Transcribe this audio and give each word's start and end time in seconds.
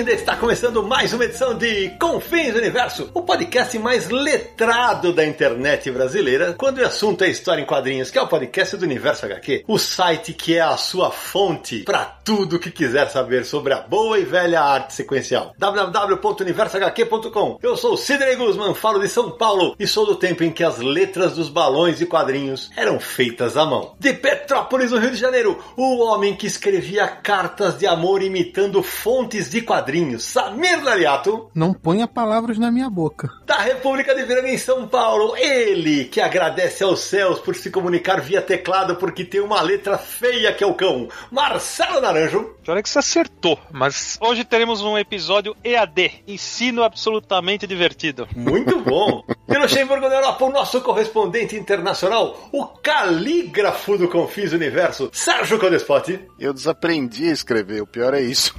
Bem-vinda! 0.00 0.12
Está 0.12 0.36
começando 0.36 0.82
mais 0.82 1.12
uma 1.12 1.24
edição 1.24 1.56
de 1.56 1.90
Confins 1.98 2.52
do 2.52 2.58
Universo, 2.58 3.10
o 3.12 3.22
podcast 3.22 3.78
mais 3.78 4.08
letrado 4.08 5.12
da 5.12 5.26
internet 5.26 5.90
brasileira 5.90 6.54
quando 6.54 6.78
o 6.78 6.86
assunto 6.86 7.24
é 7.24 7.28
história 7.28 7.60
em 7.60 7.66
quadrinhos, 7.66 8.10
que 8.10 8.18
é 8.18 8.22
o 8.22 8.26
podcast 8.26 8.76
do 8.76 8.84
Universo 8.84 9.26
HQ, 9.26 9.64
o 9.66 9.78
site 9.78 10.32
que 10.32 10.56
é 10.56 10.60
a 10.60 10.76
sua 10.76 11.10
fonte 11.10 11.80
para 11.80 12.04
tudo 12.04 12.58
que 12.58 12.70
quiser 12.70 13.10
saber 13.10 13.44
sobre 13.44 13.74
a 13.74 13.80
boa 13.80 14.18
e 14.18 14.24
velha 14.24 14.60
arte 14.60 14.94
sequencial. 14.94 15.52
www.universohq.com 15.58 17.58
Eu 17.62 17.76
sou 17.76 17.96
Sidney 17.96 18.36
Guzman, 18.36 18.74
falo 18.74 19.00
de 19.00 19.08
São 19.08 19.30
Paulo 19.30 19.74
e 19.78 19.86
sou 19.86 20.06
do 20.06 20.16
tempo 20.16 20.44
em 20.44 20.50
que 20.50 20.64
as 20.64 20.78
letras 20.78 21.34
dos 21.34 21.48
balões 21.48 22.00
e 22.00 22.06
quadrinhos 22.06 22.70
eram 22.76 23.00
feitas 23.00 23.56
à 23.56 23.66
mão. 23.66 23.94
De 23.98 24.12
Petrópolis, 24.12 24.92
no 24.92 24.98
Rio 24.98 25.10
de 25.10 25.16
Janeiro, 25.16 25.58
o 25.76 25.98
homem 25.98 26.36
que 26.36 26.46
escrevia 26.46 27.06
cartas 27.06 27.76
de 27.76 27.86
amor 27.86 28.22
imitando 28.22 28.82
fontes 28.82 29.50
de 29.50 29.60
quadrinhos, 29.60 29.89
Samir 30.18 30.82
Lariato. 30.82 31.50
Não 31.54 31.72
ponha 31.72 32.06
palavras 32.06 32.58
na 32.58 32.70
minha 32.70 32.88
boca. 32.88 33.28
Da 33.44 33.58
República 33.58 34.14
de 34.14 34.22
Viranga 34.24 34.48
em 34.48 34.58
São 34.58 34.86
Paulo, 34.86 35.36
ele 35.36 36.04
que 36.04 36.20
agradece 36.20 36.84
aos 36.84 37.00
céus 37.00 37.38
por 37.40 37.54
se 37.56 37.70
comunicar 37.70 38.20
via 38.20 38.40
teclado 38.40 38.96
porque 38.96 39.24
tem 39.24 39.40
uma 39.40 39.60
letra 39.60 39.98
feia 39.98 40.52
que 40.52 40.62
é 40.62 40.66
o 40.66 40.74
cão, 40.74 41.08
Marcelo 41.30 42.00
Naranjo. 42.00 42.54
É 42.68 42.82
que 42.82 42.88
você 42.88 43.00
acertou, 43.00 43.58
mas 43.72 44.16
hoje 44.20 44.44
teremos 44.44 44.80
um 44.80 44.96
episódio 44.96 45.56
EAD, 45.64 46.22
ensino 46.26 46.84
absolutamente 46.84 47.66
divertido. 47.66 48.28
Muito 48.36 48.78
bom. 48.84 49.24
E 49.48 49.54
no 49.54 49.60
Luxemburgo 49.60 50.08
da 50.08 50.14
Europa, 50.16 50.44
o 50.44 50.52
nosso 50.52 50.80
correspondente 50.80 51.56
internacional, 51.56 52.48
o 52.52 52.64
calígrafo 52.66 53.98
do 53.98 54.08
Confis 54.08 54.52
Universo, 54.52 55.10
Sérgio 55.12 55.58
Codespot. 55.58 56.20
Eu 56.38 56.52
desaprendi 56.52 57.28
a 57.28 57.32
escrever, 57.32 57.82
o 57.82 57.86
pior 57.86 58.14
é 58.14 58.20
isso. 58.20 58.54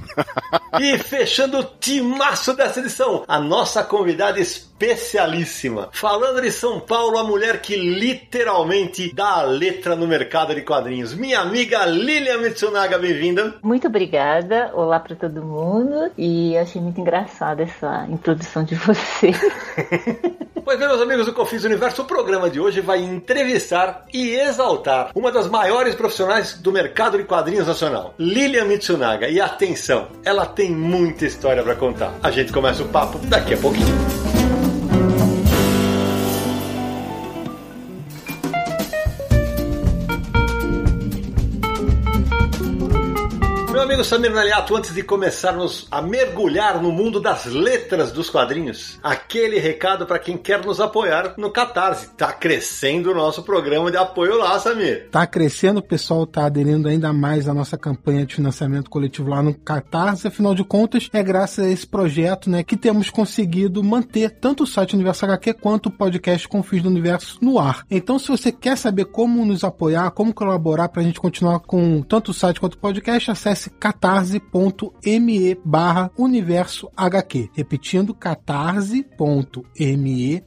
e 0.78 0.98
fechando 1.22 1.60
o 1.60 1.64
timaço 1.78 2.52
dessa 2.52 2.80
edição, 2.80 3.24
a 3.28 3.38
nossa 3.38 3.84
convidada 3.84 4.40
especialíssima. 4.82 5.88
Falando 5.92 6.40
de 6.40 6.50
São 6.50 6.80
Paulo, 6.80 7.18
a 7.18 7.24
mulher 7.24 7.60
que 7.60 7.76
literalmente 7.76 9.12
dá 9.14 9.36
a 9.38 9.42
letra 9.42 9.94
no 9.94 10.06
mercado 10.06 10.54
de 10.54 10.62
quadrinhos. 10.62 11.14
Minha 11.14 11.40
amiga 11.40 11.84
Lilian 11.86 12.38
Mitsunaga, 12.38 12.98
bem-vinda. 12.98 13.54
Muito 13.62 13.86
obrigada. 13.86 14.72
Olá 14.74 14.98
para 14.98 15.14
todo 15.14 15.42
mundo. 15.42 16.10
E 16.18 16.56
achei 16.56 16.80
muito 16.80 17.00
engraçada 17.00 17.62
essa 17.62 18.06
introdução 18.08 18.64
de 18.64 18.74
você. 18.74 19.32
Pois 20.64 20.78
bem, 20.78 20.86
meus 20.86 21.00
amigos 21.00 21.26
do 21.26 21.32
Confis 21.32 21.64
Universo, 21.64 22.02
o 22.02 22.04
programa 22.04 22.48
de 22.48 22.60
hoje 22.60 22.80
vai 22.80 23.02
entrevistar 23.02 24.04
e 24.14 24.30
exaltar 24.30 25.10
uma 25.12 25.32
das 25.32 25.48
maiores 25.48 25.96
profissionais 25.96 26.56
do 26.56 26.70
mercado 26.70 27.18
de 27.18 27.24
quadrinhos 27.24 27.66
nacional, 27.66 28.14
Lilian 28.16 28.66
Mitsunaga. 28.66 29.28
E 29.28 29.40
atenção, 29.40 30.06
ela 30.24 30.46
tem 30.46 30.70
muita 30.70 31.26
história 31.26 31.64
para 31.64 31.74
contar. 31.74 32.14
A 32.22 32.30
gente 32.30 32.52
começa 32.52 32.80
o 32.80 32.88
papo 32.88 33.18
daqui 33.26 33.54
a 33.54 33.58
pouquinho. 33.58 34.21
Amigo 43.82 44.04
Samir 44.04 44.32
Naliato, 44.32 44.76
antes 44.76 44.94
de 44.94 45.02
começarmos 45.02 45.88
a 45.90 46.00
mergulhar 46.00 46.80
no 46.80 46.92
mundo 46.92 47.20
das 47.20 47.46
letras 47.46 48.12
dos 48.12 48.30
quadrinhos, 48.30 49.00
aquele 49.02 49.58
recado 49.58 50.06
para 50.06 50.20
quem 50.20 50.36
quer 50.38 50.64
nos 50.64 50.80
apoiar 50.80 51.34
no 51.36 51.50
Catarse. 51.50 52.10
Tá 52.16 52.32
crescendo 52.32 53.10
o 53.10 53.14
nosso 53.14 53.42
programa 53.42 53.90
de 53.90 53.96
apoio 53.96 54.38
lá, 54.38 54.56
Samir. 54.60 55.08
Tá 55.10 55.26
crescendo, 55.26 55.78
o 55.78 55.82
pessoal 55.82 56.24
tá 56.24 56.46
aderindo 56.46 56.86
ainda 56.86 57.12
mais 57.12 57.48
à 57.48 57.54
nossa 57.54 57.76
campanha 57.76 58.24
de 58.24 58.36
financiamento 58.36 58.88
coletivo 58.88 59.28
lá 59.28 59.42
no 59.42 59.52
Catarse. 59.52 60.28
Afinal 60.28 60.54
de 60.54 60.62
contas, 60.62 61.10
é 61.12 61.20
graças 61.20 61.64
a 61.64 61.68
esse 61.68 61.86
projeto, 61.86 62.48
né, 62.48 62.62
que 62.62 62.76
temos 62.76 63.10
conseguido 63.10 63.82
manter 63.82 64.30
tanto 64.30 64.62
o 64.62 64.66
site 64.66 64.94
Universo 64.94 65.24
HQ 65.24 65.54
quanto 65.54 65.86
o 65.86 65.92
podcast 65.92 66.46
Confis 66.46 66.84
do 66.84 66.88
Universo 66.88 67.38
no 67.42 67.58
ar. 67.58 67.84
Então, 67.90 68.16
se 68.16 68.28
você 68.28 68.52
quer 68.52 68.78
saber 68.78 69.06
como 69.06 69.44
nos 69.44 69.64
apoiar, 69.64 70.12
como 70.12 70.32
colaborar 70.32 70.88
para 70.88 71.02
a 71.02 71.04
gente 71.04 71.20
continuar 71.20 71.58
com 71.58 72.00
tanto 72.02 72.30
o 72.30 72.34
site 72.34 72.60
quanto 72.60 72.74
o 72.74 72.78
podcast, 72.78 73.28
acesse 73.28 73.71
catarse.me 73.78 75.58
barra 75.64 76.10
universo 76.16 76.90
HQ. 76.96 77.50
Repetindo, 77.52 78.14
catarse.me 78.14 79.12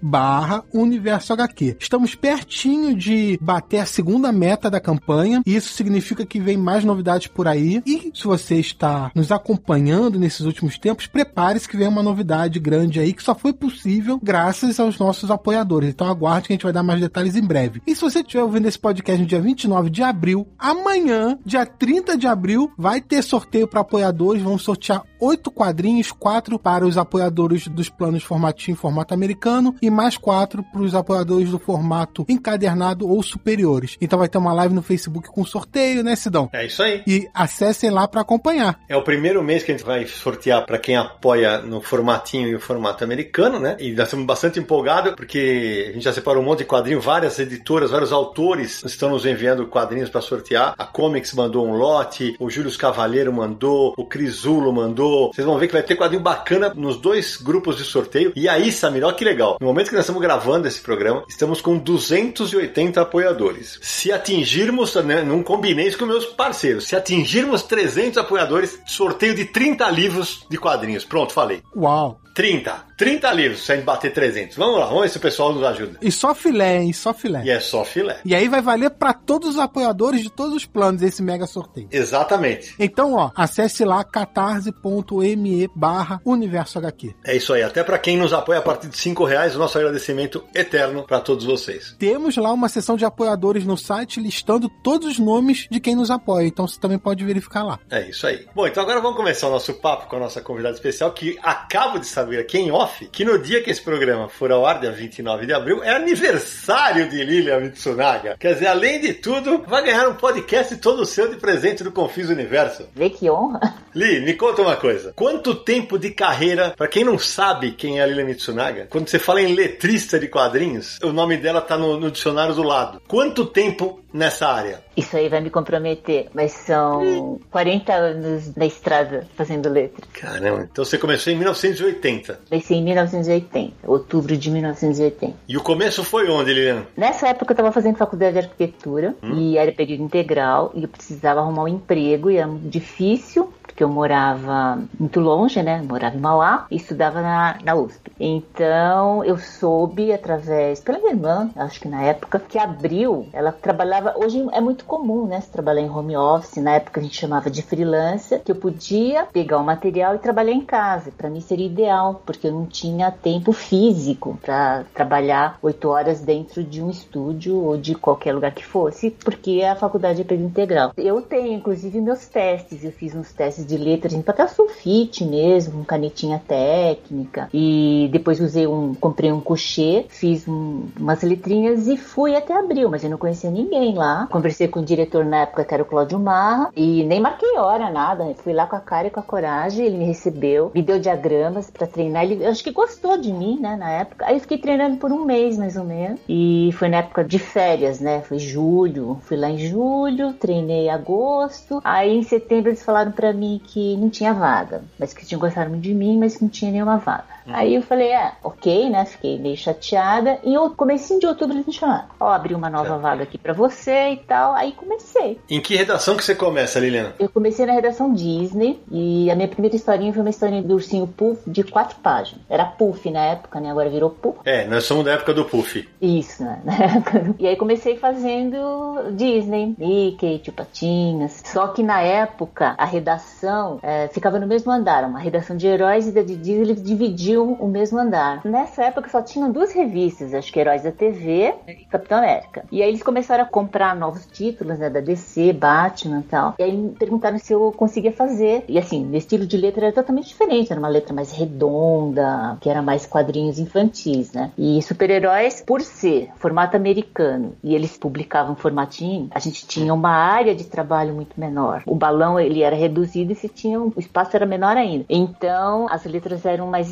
barra 0.01 0.63
universo 0.73 1.33
HQ. 1.33 1.77
Estamos 1.79 2.15
pertinho 2.15 2.95
de 2.95 3.37
bater 3.41 3.79
a 3.79 3.85
segunda 3.85 4.31
meta 4.31 4.69
da 4.69 4.79
campanha 4.79 5.41
e 5.45 5.55
isso 5.55 5.73
significa 5.73 6.25
que 6.25 6.39
vem 6.39 6.57
mais 6.57 6.83
novidades 6.83 7.27
por 7.27 7.47
aí. 7.47 7.81
E 7.85 8.11
se 8.13 8.23
você 8.25 8.55
está 8.55 9.11
nos 9.15 9.31
acompanhando 9.31 10.19
nesses 10.19 10.41
últimos 10.41 10.77
tempos, 10.77 11.07
prepare-se 11.07 11.67
que 11.67 11.77
vem 11.77 11.87
uma 11.87 12.03
novidade 12.03 12.59
grande 12.59 12.99
aí 12.99 13.13
que 13.13 13.23
só 13.23 13.35
foi 13.35 13.53
possível 13.53 14.19
graças 14.21 14.79
aos 14.79 14.97
nossos 14.99 15.29
apoiadores. 15.31 15.89
Então 15.89 16.07
aguarde 16.07 16.47
que 16.47 16.53
a 16.53 16.55
gente 16.55 16.63
vai 16.63 16.73
dar 16.73 16.83
mais 16.83 16.99
detalhes 16.99 17.35
em 17.35 17.41
breve. 17.41 17.81
E 17.85 17.95
se 17.95 18.01
você 18.01 18.19
estiver 18.19 18.43
ouvindo 18.43 18.67
esse 18.67 18.79
podcast 18.79 19.21
no 19.21 19.27
dia 19.27 19.41
29 19.41 19.89
de 19.89 20.03
abril, 20.03 20.47
amanhã, 20.57 21.37
dia 21.45 21.65
30 21.65 22.17
de 22.17 22.27
abril, 22.27 22.71
vai 22.77 23.01
ter 23.01 23.14
sorteio 23.21 23.67
para 23.67 23.81
apoiadores. 23.81 24.41
Vamos 24.41 24.63
sortear 24.63 25.03
oito 25.19 25.51
quadrinhos, 25.51 26.11
quatro 26.11 26.59
para 26.59 26.85
os 26.85 26.97
apoiadores 26.97 27.67
dos 27.67 27.89
planos 27.89 28.23
formatinho 28.23 28.77
formato 28.77 29.13
americano 29.13 29.75
e 29.81 29.89
mais 29.89 30.17
quatro 30.17 30.63
para 30.63 30.81
os 30.81 30.93
apoiadores 30.93 31.49
do 31.49 31.59
formato 31.59 32.25
encadernado 32.29 33.07
ou 33.07 33.21
superiores. 33.23 33.97
Então 33.99 34.19
vai 34.19 34.29
ter 34.29 34.37
uma 34.37 34.53
live 34.53 34.73
no 34.73 34.81
Facebook 34.81 35.29
com 35.29 35.45
sorteio, 35.45 36.03
né, 36.03 36.15
Sidão? 36.15 36.49
É 36.53 36.65
isso 36.65 36.83
aí. 36.83 37.03
E 37.07 37.27
acessem 37.33 37.89
lá 37.89 38.07
para 38.07 38.21
acompanhar. 38.21 38.79
É 38.87 38.95
o 38.95 39.01
primeiro 39.01 39.43
mês 39.43 39.63
que 39.63 39.71
a 39.71 39.77
gente 39.77 39.85
vai 39.85 40.05
sortear 40.05 40.65
para 40.65 40.77
quem 40.77 40.95
apoia 40.95 41.59
no 41.59 41.81
formatinho 41.81 42.47
e 42.47 42.55
o 42.55 42.59
formato 42.59 43.03
americano, 43.03 43.59
né? 43.59 43.77
E 43.79 43.93
nós 43.93 44.07
estamos 44.07 44.25
bastante 44.25 44.59
empolgados 44.59 45.13
porque 45.15 45.87
a 45.89 45.93
gente 45.93 46.03
já 46.03 46.13
separou 46.13 46.41
um 46.41 46.45
monte 46.45 46.59
de 46.59 46.65
quadrinho, 46.65 47.01
várias 47.01 47.39
editoras, 47.39 47.91
vários 47.91 48.11
autores 48.11 48.83
estão 48.83 49.09
nos 49.09 49.25
enviando 49.25 49.67
quadrinhos 49.67 50.09
para 50.09 50.21
sortear. 50.21 50.73
A 50.77 50.85
Comics 50.85 51.33
mandou 51.33 51.67
um 51.67 51.73
lote, 51.73 52.35
o 52.39 52.49
Júlio 52.49 52.69
Cavalheiro 53.05 53.31
mandou, 53.31 53.93
o 53.95 54.03
Crisulo 54.03 54.73
mandou. 54.73 55.31
Vocês 55.31 55.45
vão 55.45 55.59
ver 55.59 55.67
que 55.67 55.73
vai 55.73 55.83
ter 55.83 55.95
quadrinho 55.95 56.23
bacana 56.23 56.73
nos 56.75 56.97
dois 56.97 57.37
grupos 57.37 57.77
de 57.77 57.83
sorteio. 57.83 58.33
E 58.35 58.49
aí, 58.49 58.71
Samir, 58.71 59.03
olha 59.03 59.13
que 59.13 59.23
legal. 59.23 59.57
No 59.61 59.67
momento 59.67 59.89
que 59.89 59.95
nós 59.95 60.05
estamos 60.05 60.21
gravando 60.21 60.67
esse 60.67 60.81
programa, 60.81 61.23
estamos 61.29 61.61
com 61.61 61.77
280 61.77 62.99
apoiadores. 62.99 63.77
Se 63.83 64.11
atingirmos, 64.11 64.95
né, 64.95 65.21
não 65.21 65.43
combinei 65.43 65.87
isso 65.87 65.99
com 65.99 66.07
meus 66.07 66.25
parceiros, 66.25 66.87
se 66.87 66.95
atingirmos 66.95 67.61
300 67.61 68.17
apoiadores, 68.17 68.79
sorteio 68.87 69.35
de 69.35 69.45
30 69.45 69.87
livros 69.91 70.43
de 70.49 70.57
quadrinhos. 70.57 71.05
Pronto, 71.05 71.31
falei. 71.31 71.61
Uau! 71.75 72.19
30. 72.35 72.85
30 72.97 73.31
livros 73.33 73.65
se 73.65 73.71
a 73.71 73.75
gente 73.75 73.85
bater 73.85 74.11
300. 74.13 74.57
Vamos 74.57 74.79
lá, 74.79 74.85
vamos 74.85 75.03
ver 75.03 75.09
se 75.09 75.17
o 75.17 75.21
pessoal 75.21 75.53
nos 75.53 75.63
ajuda. 75.63 75.97
E 76.01 76.11
só 76.11 76.35
filé, 76.35 76.81
hein? 76.81 76.93
Só 76.93 77.13
filé. 77.13 77.41
E 77.43 77.49
é 77.49 77.59
só 77.59 77.83
filé. 77.83 78.19
E 78.23 78.35
aí 78.35 78.47
vai 78.47 78.61
valer 78.61 78.89
para 78.89 79.13
todos 79.13 79.51
os 79.51 79.59
apoiadores 79.59 80.21
de 80.21 80.29
todos 80.29 80.53
os 80.53 80.65
planos 80.65 81.01
esse 81.01 81.21
mega 81.21 81.47
sorteio. 81.47 81.87
Exatamente. 81.91 82.75
Então, 82.77 83.13
ó, 83.13 83.31
acesse 83.35 83.83
lá 83.83 84.03
catarse.me 84.03 85.69
barra 85.75 86.21
universo 86.25 86.77
HQ. 86.77 87.15
É 87.23 87.35
isso 87.35 87.53
aí. 87.53 87.63
Até 87.63 87.83
para 87.83 87.97
quem 87.97 88.17
nos 88.17 88.33
apoia 88.33 88.59
a 88.59 88.61
partir 88.61 88.87
de 88.87 88.97
5 88.97 89.23
reais, 89.23 89.55
o 89.55 89.59
nosso 89.59 89.77
agradecimento 89.77 90.43
eterno 90.53 91.03
para 91.03 91.21
todos 91.21 91.45
vocês. 91.45 91.95
Temos 91.97 92.35
lá 92.35 92.51
uma 92.51 92.67
seção 92.67 92.97
de 92.97 93.05
apoiadores 93.05 93.65
no 93.65 93.77
site 93.77 94.19
listando 94.19 94.69
todos 94.83 95.07
os 95.07 95.19
nomes 95.19 95.67
de 95.71 95.79
quem 95.79 95.95
nos 95.95 96.11
apoia. 96.11 96.47
Então 96.47 96.67
você 96.67 96.79
também 96.79 96.97
pode 96.97 97.23
verificar 97.23 97.63
lá. 97.63 97.79
É 97.89 98.09
isso 98.09 98.27
aí. 98.27 98.45
Bom, 98.53 98.67
então 98.67 98.83
agora 98.83 98.99
vamos 98.99 99.17
começar 99.17 99.47
o 99.47 99.51
nosso 99.51 99.73
papo 99.75 100.07
com 100.07 100.17
a 100.17 100.19
nossa 100.19 100.41
convidada 100.41 100.75
especial 100.75 101.11
que 101.11 101.37
acabo 101.41 101.99
de 101.99 102.07
saber 102.25 102.39
aqui 102.39 102.57
em 102.57 102.71
off 102.71 103.07
que 103.07 103.23
no 103.23 103.37
dia 103.37 103.61
que 103.61 103.69
esse 103.69 103.81
programa 103.81 104.27
for 104.27 104.51
ao 104.51 104.65
ar, 104.65 104.79
dia 104.79 104.91
29 104.91 105.45
de 105.45 105.53
abril, 105.53 105.83
é 105.83 105.95
aniversário 105.95 107.07
de 107.07 107.23
Lilian 107.23 107.59
Mitsunaga. 107.59 108.35
Quer 108.39 108.53
dizer, 108.53 108.67
além 108.67 108.99
de 108.99 109.13
tudo, 109.13 109.63
vai 109.67 109.83
ganhar 109.83 110.09
um 110.09 110.15
podcast 110.15 110.75
todo 110.77 111.05
seu 111.05 111.29
de 111.29 111.37
presente 111.37 111.83
do 111.83 111.91
Confis 111.91 112.29
Universo. 112.29 112.87
Vê 112.95 113.09
que 113.09 113.29
honra. 113.29 113.75
Li, 113.93 114.19
me 114.21 114.33
conta 114.33 114.63
uma 114.63 114.75
coisa. 114.75 115.13
Quanto 115.15 115.53
tempo 115.55 115.99
de 115.99 116.09
carreira, 116.09 116.73
para 116.75 116.87
quem 116.87 117.03
não 117.03 117.19
sabe 117.19 117.71
quem 117.71 117.99
é 117.99 118.03
a 118.03 118.07
Lilian 118.07 118.25
Mitsunaga, 118.25 118.87
quando 118.89 119.07
você 119.07 119.19
fala 119.19 119.41
em 119.41 119.53
letrista 119.53 120.19
de 120.19 120.27
quadrinhos, 120.27 120.99
o 121.03 121.13
nome 121.13 121.37
dela 121.37 121.61
tá 121.61 121.77
no, 121.77 121.99
no 121.99 122.09
dicionário 122.09 122.55
do 122.55 122.63
lado. 122.63 123.01
Quanto 123.07 123.45
tempo 123.45 123.99
nessa 124.15 124.47
área? 124.47 124.81
Isso 124.95 125.15
aí 125.17 125.27
vai 125.27 125.41
me 125.41 125.49
comprometer, 125.49 126.27
mas 126.33 126.53
são 126.53 127.39
40 127.51 127.93
anos 127.93 128.55
na 128.55 128.65
estrada 128.65 129.27
fazendo 129.35 129.69
letra. 129.69 130.05
Caramba, 130.13 130.67
então 130.71 130.85
você 130.85 130.97
começou 130.97 131.31
em 131.33 131.35
1980. 131.35 132.39
Comecei 132.49 132.77
em 132.77 132.83
1980, 132.83 133.73
outubro 133.83 134.37
de 134.37 134.49
1980. 134.49 135.35
E 135.47 135.57
o 135.57 135.61
começo 135.61 136.03
foi 136.03 136.29
onde, 136.29 136.53
Liliana? 136.53 136.87
Nessa 136.95 137.27
época 137.27 137.51
eu 137.51 137.55
estava 137.55 137.71
fazendo 137.71 137.97
faculdade 137.97 138.33
de 138.33 138.39
arquitetura 138.39 139.13
Hum. 139.21 139.33
e 139.35 139.57
era 139.57 139.71
período 139.71 140.03
integral 140.03 140.71
e 140.73 140.83
eu 140.83 140.87
precisava 140.89 141.41
arrumar 141.41 141.63
um 141.63 141.67
emprego 141.67 142.31
e 142.31 142.37
era 142.37 142.47
muito 142.47 142.67
difícil 142.69 143.51
porque 143.75 143.83
eu 143.83 143.89
morava 143.89 144.81
muito 144.97 145.19
longe, 145.19 145.61
né? 145.61 145.81
Morava 145.81 146.15
em 146.15 146.19
Mauá 146.19 146.65
e 146.71 146.77
estudava 146.77 147.21
na, 147.21 147.57
na 147.61 147.75
USP. 147.75 148.09
Então 148.17 149.21
eu 149.25 149.37
soube 149.37 150.13
através, 150.13 150.79
pela 150.79 150.97
minha 150.97 151.11
irmã, 151.11 151.49
acho 151.57 151.81
que 151.81 151.89
na 151.89 152.01
época, 152.01 152.39
que 152.39 152.57
abriu, 152.57 153.27
ela 153.33 153.51
trabalhava, 153.51 154.15
hoje 154.15 154.47
é 154.53 154.61
muito 154.61 154.85
comum, 154.85 155.27
né? 155.27 155.41
Se 155.41 155.49
trabalhar 155.49 155.81
em 155.81 155.89
home 155.89 156.15
office, 156.15 156.63
na 156.63 156.75
época 156.75 157.01
a 157.01 157.03
gente 157.03 157.17
chamava 157.17 157.49
de 157.49 157.61
freelancer, 157.61 158.41
que 158.41 158.49
eu 158.49 158.55
podia 158.55 159.25
pegar 159.25 159.57
o 159.57 159.63
material 159.65 160.15
e 160.15 160.19
trabalhar 160.19 160.53
em 160.53 160.61
casa. 160.61 161.11
Para 161.11 161.29
mim 161.29 161.41
seria 161.41 161.65
ideal, 161.65 162.21
porque 162.25 162.47
eu 162.47 162.53
não 162.53 162.65
tinha 162.65 163.11
tempo 163.11 163.51
físico 163.51 164.39
para 164.41 164.85
trabalhar 164.93 165.59
oito 165.61 165.89
horas 165.89 166.21
dentro 166.21 166.63
de 166.63 166.81
um 166.81 166.89
estúdio 166.89 167.57
ou 167.57 167.75
de 167.75 167.93
qualquer 167.93 168.33
lugar 168.33 168.53
que 168.53 168.65
fosse, 168.65 169.11
porque 169.11 169.63
a 169.63 169.75
faculdade 169.75 170.21
é 170.21 170.23
período 170.23 170.47
integral. 170.47 170.93
Eu 170.95 171.21
tenho, 171.21 171.51
inclusive, 171.51 171.99
meus 171.99 172.25
testes. 172.25 172.81
Eu 172.81 172.93
fiz 172.93 173.13
uns 173.13 173.33
testes 173.33 173.64
de 173.65 173.77
letras 173.77 174.13
em 174.13 174.21
papel 174.21 174.47
sulfite 174.47 175.23
mesmo, 175.25 175.83
canetinha 175.85 176.41
técnica. 176.47 177.49
E 177.53 178.09
depois 178.11 178.39
usei 178.39 178.67
um, 178.67 178.93
comprei 178.93 179.31
um 179.31 179.39
coucher, 179.41 180.05
fiz 180.09 180.47
um- 180.47 180.85
umas 180.99 181.21
letrinhas 181.23 181.87
e 181.87 181.97
fui 181.97 182.35
até 182.35 182.53
abril, 182.53 182.89
mas 182.89 183.03
eu 183.03 183.09
não 183.09 183.17
conhecia 183.17 183.49
ninguém 183.49 183.93
lá. 183.95 184.27
Conversei 184.31 184.67
com 184.67 184.79
o 184.79 184.85
diretor 184.85 185.25
na 185.25 185.41
época, 185.41 185.63
que 185.63 185.73
era 185.73 185.83
o 185.83 185.85
Cláudio 185.85 186.19
Marra, 186.19 186.69
e 186.75 187.03
nem 187.03 187.19
marquei 187.19 187.57
hora, 187.57 187.89
nada. 187.89 188.33
Fui 188.43 188.53
lá 188.53 188.65
com 188.67 188.75
a 188.75 188.79
cara 188.79 189.07
e 189.07 189.11
com 189.11 189.19
a 189.19 189.23
coragem, 189.23 189.85
ele 189.85 189.97
me 189.97 190.05
recebeu, 190.05 190.71
me 190.73 190.81
deu 190.81 190.99
diagramas 190.99 191.69
pra 191.71 191.87
treinar. 191.87 192.23
Ele 192.23 192.43
eu 192.43 192.49
acho 192.51 192.63
que 192.63 192.71
gostou 192.71 193.17
de 193.17 193.31
mim, 193.31 193.59
né, 193.59 193.75
na 193.75 193.89
época. 193.91 194.25
Aí 194.27 194.35
eu 194.35 194.39
fiquei 194.41 194.57
treinando 194.57 194.97
por 194.97 195.11
um 195.11 195.23
mês, 195.25 195.57
mais 195.57 195.75
ou 195.77 195.83
menos. 195.83 196.19
E 196.27 196.69
foi 196.73 196.89
na 196.89 196.97
época 196.97 197.23
de 197.23 197.39
férias, 197.39 197.99
né? 197.99 198.21
Foi 198.21 198.37
julho. 198.39 199.17
Fui 199.21 199.37
lá 199.37 199.49
em 199.49 199.57
julho, 199.57 200.33
treinei 200.33 200.85
em 200.87 200.89
agosto. 200.89 201.79
Aí 201.83 202.15
em 202.17 202.23
setembro 202.23 202.69
eles 202.69 202.83
falaram 202.83 203.11
pra 203.11 203.33
mim 203.33 203.54
que 203.59 203.97
não 203.97 204.09
tinha 204.09 204.33
vaga, 204.33 204.83
mas 204.99 205.13
que 205.13 205.25
tinham 205.25 205.39
gostado 205.39 205.69
muito 205.69 205.83
de 205.83 205.93
mim, 205.93 206.17
mas 206.17 206.37
que 206.37 206.43
não 206.43 206.49
tinha 206.49 206.71
nenhuma 206.71 206.97
vaga. 206.97 207.34
Aí 207.47 207.75
eu 207.75 207.81
falei, 207.81 208.09
é, 208.11 208.33
ok, 208.43 208.89
né? 208.89 209.05
Fiquei 209.05 209.37
meio 209.39 209.57
chateada. 209.57 210.39
E 210.43 210.53
eu 210.53 210.69
comecinho 210.71 211.19
de 211.19 211.27
outubro 211.27 211.55
eles 211.55 211.65
me 211.65 211.73
chamaram. 211.73 212.05
Ó, 212.19 212.29
abri 212.29 212.53
uma 212.55 212.69
nova 212.69 212.89
Certo. 212.89 213.01
vaga 213.01 213.23
aqui 213.23 213.37
pra 213.37 213.53
você 213.53 214.11
e 214.11 214.17
tal. 214.17 214.53
Aí 214.53 214.71
comecei. 214.71 215.39
Em 215.49 215.61
que 215.61 215.75
redação 215.75 216.17
que 216.17 216.23
você 216.23 216.35
começa, 216.35 216.79
Liliana? 216.79 217.13
Eu 217.19 217.29
comecei 217.29 217.65
na 217.65 217.73
redação 217.73 218.13
Disney 218.13 218.79
e 218.91 219.29
a 219.29 219.35
minha 219.35 219.47
primeira 219.47 219.75
historinha 219.75 220.13
foi 220.13 220.21
uma 220.21 220.29
historinha 220.29 220.61
do 220.61 220.73
ursinho 220.73 221.07
Puff 221.07 221.41
de 221.49 221.63
quatro 221.63 221.97
páginas. 221.99 222.43
Era 222.49 222.65
Puff 222.65 223.09
na 223.09 223.21
época, 223.25 223.59
né? 223.59 223.71
Agora 223.71 223.89
virou 223.89 224.09
Puff. 224.09 224.39
É, 224.45 224.65
nós 224.65 224.85
somos 224.85 225.05
da 225.05 225.11
época 225.13 225.33
do 225.33 225.45
Puff. 225.45 225.87
Isso, 226.01 226.43
né? 226.43 226.61
E 227.39 227.47
aí 227.47 227.55
comecei 227.55 227.97
fazendo 227.97 229.11
Disney, 229.11 229.75
Mickey, 229.77 230.39
Tio 230.39 230.53
Patinhas. 230.53 231.41
Só 231.45 231.67
que 231.67 231.83
na 231.83 232.01
época 232.01 232.75
a 232.77 232.85
redação 232.85 233.79
eh, 233.83 234.07
ficava 234.11 234.39
no 234.39 234.47
mesmo 234.47 234.71
andar. 234.71 235.03
Uma 235.03 235.19
redação 235.19 235.55
de 235.55 235.67
heróis 235.67 236.07
e 236.07 236.11
da 236.11 236.21
de 236.21 236.35
Disney 236.35 236.61
eles 236.61 236.81
dividiam 236.81 237.34
o 237.43 237.67
mesmo 237.67 237.97
andar. 237.99 238.41
Nessa 238.45 238.83
época 238.85 239.09
só 239.09 239.21
tinham 239.21 239.51
duas 239.51 239.73
revistas, 239.73 240.33
acho 240.33 240.51
que 240.51 240.59
Heróis 240.59 240.83
da 240.83 240.91
TV 240.91 241.53
e 241.67 241.85
Capitão 241.85 242.17
América. 242.19 242.63
E 242.71 242.81
aí 242.81 242.89
eles 242.89 243.03
começaram 243.03 243.43
a 243.43 243.47
comprar 243.47 243.95
novos 243.95 244.25
títulos, 244.25 244.79
né? 244.79 244.89
Da 244.89 244.99
DC, 244.99 245.53
Batman 245.53 246.19
e 246.19 246.23
tal. 246.23 246.55
E 246.59 246.63
aí 246.63 246.95
perguntaram 246.97 247.37
se 247.37 247.53
eu 247.53 247.71
conseguia 247.71 248.11
fazer. 248.11 248.63
E 248.67 248.77
assim, 248.77 249.09
o 249.09 249.15
estilo 249.15 249.45
de 249.45 249.57
letra 249.57 249.85
era 249.87 249.93
totalmente 249.95 250.27
diferente. 250.27 250.71
Era 250.71 250.79
uma 250.79 250.89
letra 250.89 251.13
mais 251.13 251.31
redonda, 251.31 252.57
que 252.61 252.69
era 252.69 252.81
mais 252.81 253.05
quadrinhos 253.05 253.59
infantis, 253.59 254.33
né? 254.33 254.51
E 254.57 254.81
super-heróis, 254.81 255.63
por 255.65 255.81
ser 255.81 256.29
formato 256.37 256.75
americano 256.75 257.55
e 257.63 257.73
eles 257.75 257.97
publicavam 257.97 258.55
formatinho, 258.55 259.27
a 259.31 259.39
gente 259.39 259.65
tinha 259.67 259.93
uma 259.93 260.09
área 260.11 260.55
de 260.55 260.65
trabalho 260.65 261.13
muito 261.13 261.39
menor. 261.39 261.83
O 261.85 261.95
balão 261.95 262.39
ele 262.39 262.61
era 262.61 262.75
reduzido 262.75 263.31
e 263.31 263.35
se 263.35 263.47
tinha 263.49 263.79
um- 263.79 263.91
o 263.95 263.99
espaço 263.99 264.35
era 264.35 264.45
menor 264.45 264.75
ainda. 264.77 265.05
Então 265.09 265.87
as 265.89 266.03
letras 266.05 266.45
eram 266.45 266.67
mais 266.67 266.89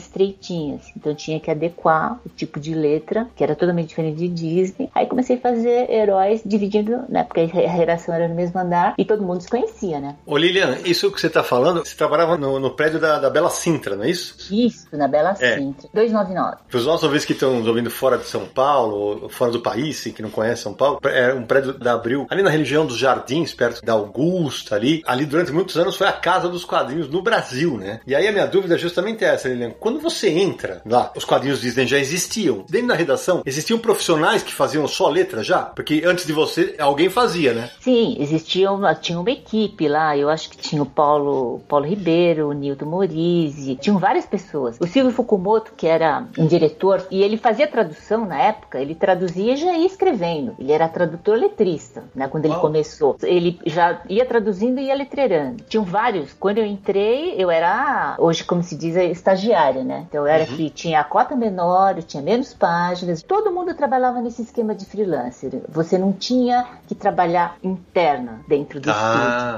Então 0.95 1.13
tinha 1.13 1.39
que 1.39 1.49
adequar 1.49 2.19
o 2.25 2.29
tipo 2.29 2.59
de 2.59 2.73
letra, 2.73 3.27
que 3.35 3.43
era 3.43 3.55
totalmente 3.55 3.89
diferente 3.89 4.17
de 4.17 4.27
Disney. 4.27 4.89
Aí 4.93 5.07
comecei 5.07 5.37
a 5.37 5.39
fazer 5.39 5.89
heróis 5.89 6.41
dividindo, 6.45 7.03
né? 7.09 7.23
Porque 7.23 7.41
a 7.41 7.69
redação 7.69 8.13
era 8.13 8.27
no 8.27 8.35
mesmo 8.35 8.59
andar 8.59 8.93
e 8.97 9.05
todo 9.05 9.23
mundo 9.23 9.41
se 9.41 9.49
conhecia, 9.49 9.99
né? 9.99 10.15
Ô 10.25 10.37
Liliana, 10.37 10.77
isso 10.85 11.11
que 11.11 11.19
você 11.19 11.29
tá 11.29 11.43
falando, 11.43 11.85
você 11.85 11.95
trabalhava 11.95 12.37
no, 12.37 12.59
no 12.59 12.71
prédio 12.71 12.99
da, 12.99 13.19
da 13.19 13.29
Bela 13.29 13.49
Sintra, 13.49 13.95
não 13.95 14.03
é 14.03 14.09
isso? 14.09 14.35
Isso, 14.53 14.87
na 14.91 15.07
Bela 15.07 15.35
É. 15.39 15.57
Sintra. 15.57 15.89
299. 15.93 16.57
Para 16.69 16.77
os 16.77 16.85
nossos 16.85 17.03
ouvintes 17.03 17.25
que 17.25 17.33
estão 17.33 17.59
nos 17.59 17.67
ouvindo 17.67 17.89
fora 17.89 18.17
de 18.17 18.25
São 18.25 18.45
Paulo, 18.45 19.29
fora 19.29 19.51
do 19.51 19.61
país, 19.61 20.03
que 20.03 20.21
não 20.21 20.29
conhecem 20.29 20.63
São 20.63 20.73
Paulo, 20.73 20.99
é 21.03 21.33
um 21.33 21.43
prédio 21.43 21.73
da 21.73 21.93
Abril, 21.93 22.27
ali 22.29 22.41
na 22.41 22.49
região 22.49 22.85
dos 22.85 22.97
Jardins, 22.97 23.53
perto 23.53 23.83
da 23.83 23.93
Augusta, 23.93 24.75
ali. 24.75 25.01
Ali 25.05 25.25
durante 25.25 25.51
muitos 25.51 25.77
anos 25.77 25.95
foi 25.95 26.07
a 26.07 26.13
casa 26.13 26.49
dos 26.49 26.65
quadrinhos 26.65 27.09
no 27.09 27.21
Brasil, 27.21 27.77
né? 27.77 27.99
E 28.05 28.15
aí 28.15 28.27
a 28.27 28.31
minha 28.31 28.45
dúvida 28.45 28.75
é 28.75 28.77
justamente 28.77 29.23
essa, 29.23 29.47
Liliana. 29.47 29.75
Quando 29.79 29.99
você 29.99 30.22
entra 30.29 30.81
lá, 30.85 31.11
os 31.15 31.25
quadrinhos 31.25 31.61
Disney 31.61 31.87
já 31.87 31.97
existiam. 31.97 32.65
Dentro 32.69 32.89
da 32.89 32.95
redação, 32.95 33.41
existiam 33.45 33.79
profissionais 33.79 34.43
que 34.43 34.53
faziam 34.53 34.87
só 34.87 35.09
letra 35.09 35.43
já? 35.43 35.61
Porque 35.61 36.03
antes 36.05 36.25
de 36.25 36.33
você, 36.33 36.75
alguém 36.79 37.09
fazia, 37.09 37.53
né? 37.53 37.69
Sim, 37.79 38.15
existia 38.19 38.71
uma, 38.71 38.95
tinha 38.95 39.19
uma 39.19 39.31
equipe 39.31 39.87
lá, 39.87 40.17
eu 40.17 40.29
acho 40.29 40.49
que 40.49 40.57
tinha 40.57 40.81
o 40.81 40.85
Paulo, 40.85 41.61
Paulo 41.67 41.85
Ribeiro, 41.85 42.49
o 42.49 42.53
Nilton 42.53 42.85
Morizzi, 42.85 43.75
tinham 43.75 43.97
várias 43.97 44.25
pessoas. 44.25 44.77
O 44.79 44.87
Silvio 44.87 45.11
Fukumoto, 45.11 45.73
que 45.75 45.87
era 45.87 46.25
um 46.37 46.47
diretor, 46.47 47.05
e 47.09 47.21
ele 47.23 47.37
fazia 47.37 47.67
tradução 47.67 48.25
na 48.25 48.39
época, 48.39 48.79
ele 48.79 48.95
traduzia 48.95 49.53
e 49.53 49.57
já 49.57 49.77
ia 49.77 49.85
escrevendo. 49.85 50.55
Ele 50.59 50.71
era 50.71 50.87
tradutor 50.87 51.37
letrista, 51.37 52.03
né, 52.15 52.27
quando 52.27 52.45
ele 52.45 52.53
Uau. 52.53 52.61
começou. 52.61 53.17
Ele 53.23 53.59
já 53.65 54.01
ia 54.09 54.25
traduzindo 54.25 54.79
e 54.79 54.85
ia 54.85 54.95
letreirando. 54.95 55.63
Tinham 55.67 55.83
vários. 55.83 56.33
Quando 56.33 56.57
eu 56.57 56.65
entrei, 56.65 57.35
eu 57.37 57.49
era, 57.49 58.15
hoje 58.19 58.43
como 58.43 58.63
se 58.63 58.75
diz, 58.75 58.95
estagiária, 58.95 59.83
né? 59.83 60.07
Então 60.13 60.27
era 60.27 60.45
que 60.45 60.69
tinha 60.69 60.99
a 60.99 61.03
cota 61.03 61.35
menor, 61.35 61.95
tinha 62.03 62.21
menos 62.21 62.53
páginas. 62.53 63.23
Todo 63.23 63.51
mundo 63.51 63.73
trabalhava 63.73 64.21
nesse 64.21 64.43
esquema 64.43 64.75
de 64.75 64.85
freelancer. 64.85 65.63
Você 65.67 65.97
não 65.97 66.13
tinha 66.13 66.67
que 66.87 66.93
trabalhar 66.93 67.57
interna 67.63 68.41
dentro 68.47 68.79
do 68.79 68.91
Ah. 68.91 68.93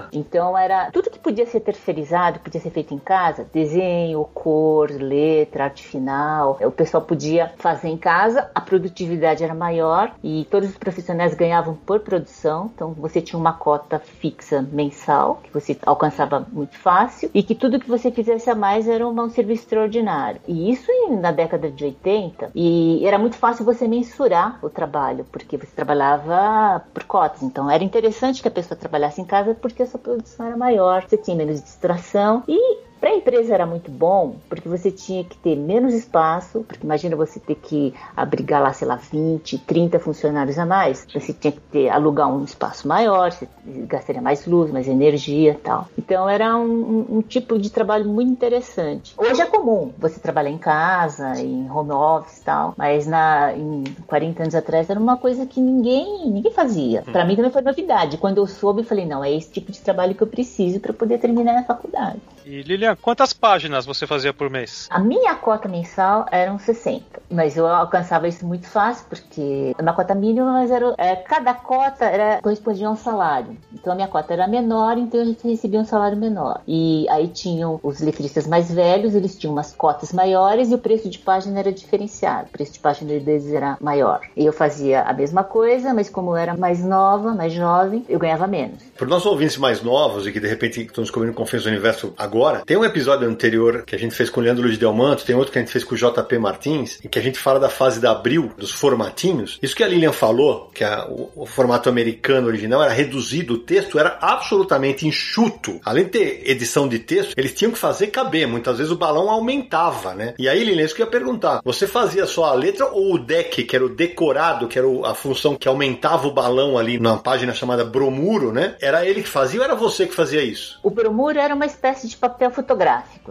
estúdio. 0.05 0.21
Então 0.21 0.57
era 0.57 0.89
tudo 0.91 1.09
que 1.09 1.19
podia 1.19 1.45
ser 1.45 1.59
terceirizado, 1.59 2.39
podia 2.39 2.61
ser 2.61 2.69
feito 2.69 2.93
em 2.93 2.97
casa, 2.97 3.45
desenho, 3.53 4.23
cor, 4.33 4.89
letra, 4.91 5.65
arte 5.65 5.85
final. 5.85 6.57
O 6.61 6.71
pessoal 6.71 7.03
podia 7.03 7.51
fazer 7.57 7.89
em 7.89 7.97
casa, 7.97 8.49
a 8.55 8.61
produtividade 8.61 9.43
era 9.43 9.53
maior 9.53 10.13
e 10.23 10.47
todos 10.49 10.69
os 10.69 10.77
profissionais 10.77 11.33
ganhavam 11.33 11.75
por 11.75 11.99
produção. 11.99 12.71
Então 12.73 12.93
você 12.93 13.19
tinha 13.19 13.37
uma 13.37 13.51
cota 13.51 13.99
fixa 13.99 14.61
mensal 14.71 15.41
que 15.43 15.51
você 15.51 15.77
alcançava 15.85 16.47
muito 16.49 16.77
fácil 16.77 17.29
e 17.33 17.43
que 17.43 17.55
tudo 17.55 17.77
que 17.77 17.89
você 17.89 18.09
fizesse 18.09 18.49
a 18.49 18.55
mais 18.55 18.87
era 18.87 19.05
um 19.05 19.29
serviço 19.29 19.63
extraordinário. 19.63 20.44
E 20.47 20.71
isso 20.71 20.91
na 21.21 21.31
década 21.31 21.69
de 21.69 21.83
80 21.83 22.51
e 22.55 23.05
era 23.05 23.17
muito 23.17 23.35
fácil 23.35 23.65
você 23.65 23.87
mensurar 23.87 24.59
o 24.61 24.69
trabalho 24.69 25.25
porque 25.31 25.57
você 25.57 25.71
trabalhava 25.75 26.83
por 26.93 27.03
cotas. 27.03 27.43
Então 27.43 27.69
era 27.69 27.83
interessante 27.83 28.41
que 28.41 28.47
a 28.47 28.51
pessoa 28.51 28.77
trabalhasse 28.77 29.21
em 29.21 29.25
casa 29.25 29.55
porque 29.55 29.83
a 29.83 29.87
sua 29.87 29.99
produção 29.99 30.45
era 30.45 30.57
maior, 30.57 31.03
você 31.03 31.17
tinha 31.17 31.35
menos 31.35 31.61
distração 31.61 32.43
e 32.47 32.77
para 33.05 33.13
a 33.13 33.17
empresa 33.17 33.53
era 33.53 33.67
muito 33.67 33.91
bom, 33.91 34.37
porque 34.49 34.67
você 34.67 34.89
tinha 34.89 35.23
que 35.23 35.37
ter 35.37 35.55
menos 35.55 35.93
espaço, 35.93 36.65
porque 36.67 36.83
imagina 36.83 37.15
você 37.15 37.39
ter 37.39 37.53
que 37.53 37.93
abrigar 38.17 38.59
lá, 38.59 38.73
sei 38.73 38.87
lá, 38.87 38.95
20, 38.95 39.59
30 39.59 39.99
funcionários 39.99 40.57
a 40.57 40.65
mais. 40.65 41.05
Você 41.13 41.31
tinha 41.31 41.51
que 41.51 41.59
ter, 41.59 41.89
alugar 41.89 42.27
um 42.27 42.43
espaço 42.43 42.87
maior, 42.87 43.31
você 43.31 43.47
gastaria 43.63 44.23
mais 44.23 44.47
luz, 44.47 44.71
mais 44.71 44.87
energia 44.87 45.51
e 45.51 45.55
tal. 45.55 45.87
Então 45.95 46.27
era 46.27 46.57
um, 46.57 47.17
um- 47.17 47.21
tipo 47.21 47.59
de 47.59 47.69
trabalho 47.69 48.05
muito 48.09 48.31
interessante. 48.31 49.13
Hoje 49.15 49.39
é 49.39 49.45
comum 49.45 49.91
você 49.99 50.19
trabalhar 50.19 50.49
em 50.49 50.57
casa, 50.57 51.39
em 51.39 51.69
home 51.69 51.91
office 51.91 52.39
e 52.39 52.43
tal, 52.43 52.73
mas 52.75 53.05
na, 53.05 53.53
em 53.55 53.83
40 54.07 54.41
anos 54.41 54.55
atrás 54.55 54.89
era 54.89 54.99
uma 54.99 55.17
coisa 55.17 55.45
que 55.45 55.59
ninguém, 55.61 56.27
ninguém 56.31 56.51
fazia. 56.51 57.03
Para 57.03 57.23
mim 57.23 57.35
também 57.35 57.51
foi 57.51 57.61
novidade. 57.61 58.17
Quando 58.17 58.37
eu 58.37 58.47
soube, 58.47 58.81
eu 58.81 58.85
falei, 58.85 59.05
não, 59.05 59.23
é 59.23 59.31
esse 59.31 59.51
tipo 59.51 59.71
de 59.71 59.79
trabalho 59.79 60.15
que 60.15 60.23
eu 60.23 60.27
preciso 60.27 60.79
para 60.79 60.91
poder 60.93 61.19
terminar 61.19 61.59
a 61.59 61.63
faculdade. 61.63 62.17
E 62.45 62.61
Lilian, 62.61 62.94
quantas 63.01 63.33
páginas 63.33 63.85
você 63.85 64.05
fazia 64.07 64.33
por 64.33 64.49
mês? 64.49 64.87
A 64.89 64.99
minha 64.99 65.35
cota 65.35 65.67
mensal 65.67 66.25
eram 66.31 66.57
60, 66.57 67.21
mas 67.31 67.57
eu 67.57 67.67
alcançava 67.67 68.27
isso 68.27 68.45
muito 68.45 68.67
fácil, 68.67 69.05
porque 69.09 69.73
é 69.77 69.81
uma 69.81 69.93
cota 69.93 70.15
mínima, 70.15 70.51
mas 70.51 70.71
era, 70.71 70.93
é, 70.97 71.15
cada 71.15 71.53
cota 71.53 72.05
era, 72.05 72.41
correspondia 72.41 72.87
a 72.87 72.91
um 72.91 72.95
salário. 72.95 73.57
Então 73.73 73.93
a 73.93 73.95
minha 73.95 74.07
cota 74.07 74.33
era 74.33 74.47
menor, 74.47 74.97
então 74.97 75.21
a 75.21 75.25
gente 75.25 75.47
recebia 75.47 75.79
um 75.79 75.85
salário 75.85 76.17
menor. 76.17 76.61
E 76.67 77.07
aí 77.09 77.27
tinham 77.27 77.79
os 77.83 77.99
letristas 77.99 78.47
mais 78.47 78.71
velhos, 78.71 79.15
eles 79.15 79.37
tinham 79.37 79.53
umas 79.53 79.73
cotas 79.73 80.11
maiores 80.13 80.71
e 80.71 80.75
o 80.75 80.77
preço 80.77 81.09
de 81.09 81.19
página 81.19 81.59
era 81.59 81.71
diferenciado. 81.71 82.47
O 82.49 82.51
preço 82.51 82.73
de 82.73 82.79
página 82.79 83.19
deles 83.19 83.51
era 83.51 83.77
maior. 83.81 84.21
E 84.35 84.45
eu 84.45 84.53
fazia 84.53 85.01
a 85.01 85.13
mesma 85.13 85.43
coisa, 85.43 85.93
mas 85.93 86.09
como 86.09 86.31
eu 86.31 86.37
era 86.37 86.55
mais 86.55 86.83
nova, 86.83 87.33
mais 87.33 87.53
jovem, 87.53 88.05
eu 88.07 88.19
ganhava 88.19 88.47
menos. 88.47 88.83
Para 88.95 89.05
os 89.05 89.09
nossos 89.09 89.25
ouvintes 89.25 89.57
mais 89.57 89.81
novos 89.81 90.27
e 90.27 90.31
que 90.31 90.39
de 90.39 90.47
repente 90.47 90.81
estão 90.81 91.03
descobrindo 91.03 91.35
Confins 91.35 91.63
do 91.63 91.69
Universo 91.69 92.13
agora, 92.17 92.63
tem 92.65 92.74
um 92.77 92.85
episódio 92.85 93.27
anterior 93.27 93.83
que 93.85 93.95
a 93.95 93.99
gente 93.99 94.15
fez 94.15 94.29
com 94.29 94.39
o 94.39 94.43
Leandro 94.43 94.63
Luiz 94.63 94.77
Delmanto, 94.77 95.25
tem 95.25 95.35
outro 95.35 95.51
que 95.51 95.59
a 95.59 95.61
gente 95.61 95.71
fez 95.71 95.83
com 95.83 95.95
o 95.95 95.97
JP 95.97 96.37
Martins, 96.37 96.99
em 97.03 97.07
que 97.07 97.19
a 97.19 97.21
gente 97.21 97.39
fala 97.39 97.59
da 97.59 97.69
fase 97.69 97.99
da 97.99 98.11
abril, 98.11 98.51
dos 98.57 98.71
formatinhos. 98.71 99.59
Isso 99.61 99.75
que 99.75 99.83
a 99.83 99.87
Lilian 99.87 100.11
falou, 100.11 100.69
que 100.73 100.83
a, 100.83 101.05
o, 101.07 101.31
o, 101.35 101.45
formato 101.45 101.89
americano 101.89 102.47
original 102.47 102.83
era 102.83 102.91
reduzido, 102.91 103.53
o 103.53 103.59
texto 103.59 103.97
era 103.97 104.17
absolutamente 104.21 105.07
enxuto. 105.07 105.79
Além 105.85 106.05
de 106.05 106.11
ter 106.11 106.49
edição 106.49 106.87
de 106.87 106.99
texto, 106.99 107.33
eles 107.37 107.53
tinham 107.53 107.71
que 107.71 107.79
fazer 107.79 108.07
caber. 108.07 108.47
Muitas 108.47 108.77
vezes 108.77 108.91
o 108.91 108.97
balão 108.97 109.29
aumentava, 109.29 110.13
né? 110.13 110.33
E 110.37 110.49
aí, 110.49 110.63
Lilian, 110.63 110.83
isso 110.83 110.95
que 110.95 111.01
eu 111.01 111.05
ia 111.05 111.11
perguntar. 111.11 111.61
Você 111.63 111.87
fazia 111.87 112.25
só 112.25 112.45
a 112.45 112.53
letra 112.53 112.87
ou 112.87 113.15
o 113.15 113.19
deck, 113.19 113.63
que 113.63 113.75
era 113.75 113.85
o 113.85 113.89
decorado, 113.89 114.67
que 114.67 114.77
era 114.77 114.87
a 115.05 115.13
função 115.13 115.55
que 115.55 115.67
aumentava 115.67 116.27
o 116.27 116.33
balão 116.33 116.77
ali 116.77 116.99
na 116.99 117.17
página 117.17 117.53
chamada 117.53 117.85
bromuro, 117.85 118.51
né? 118.51 118.75
Era 118.81 119.05
ele 119.05 119.21
que 119.21 119.29
fazia 119.29 119.59
ou 119.59 119.65
era 119.65 119.75
você 119.75 120.05
que 120.05 120.13
fazia 120.13 120.43
isso? 120.43 120.79
O 120.83 120.89
bromuro 120.89 121.39
era 121.39 121.55
uma 121.55 121.65
espécie 121.65 122.07
de 122.07 122.17
papel 122.17 122.51
fotográfico. 122.51 122.64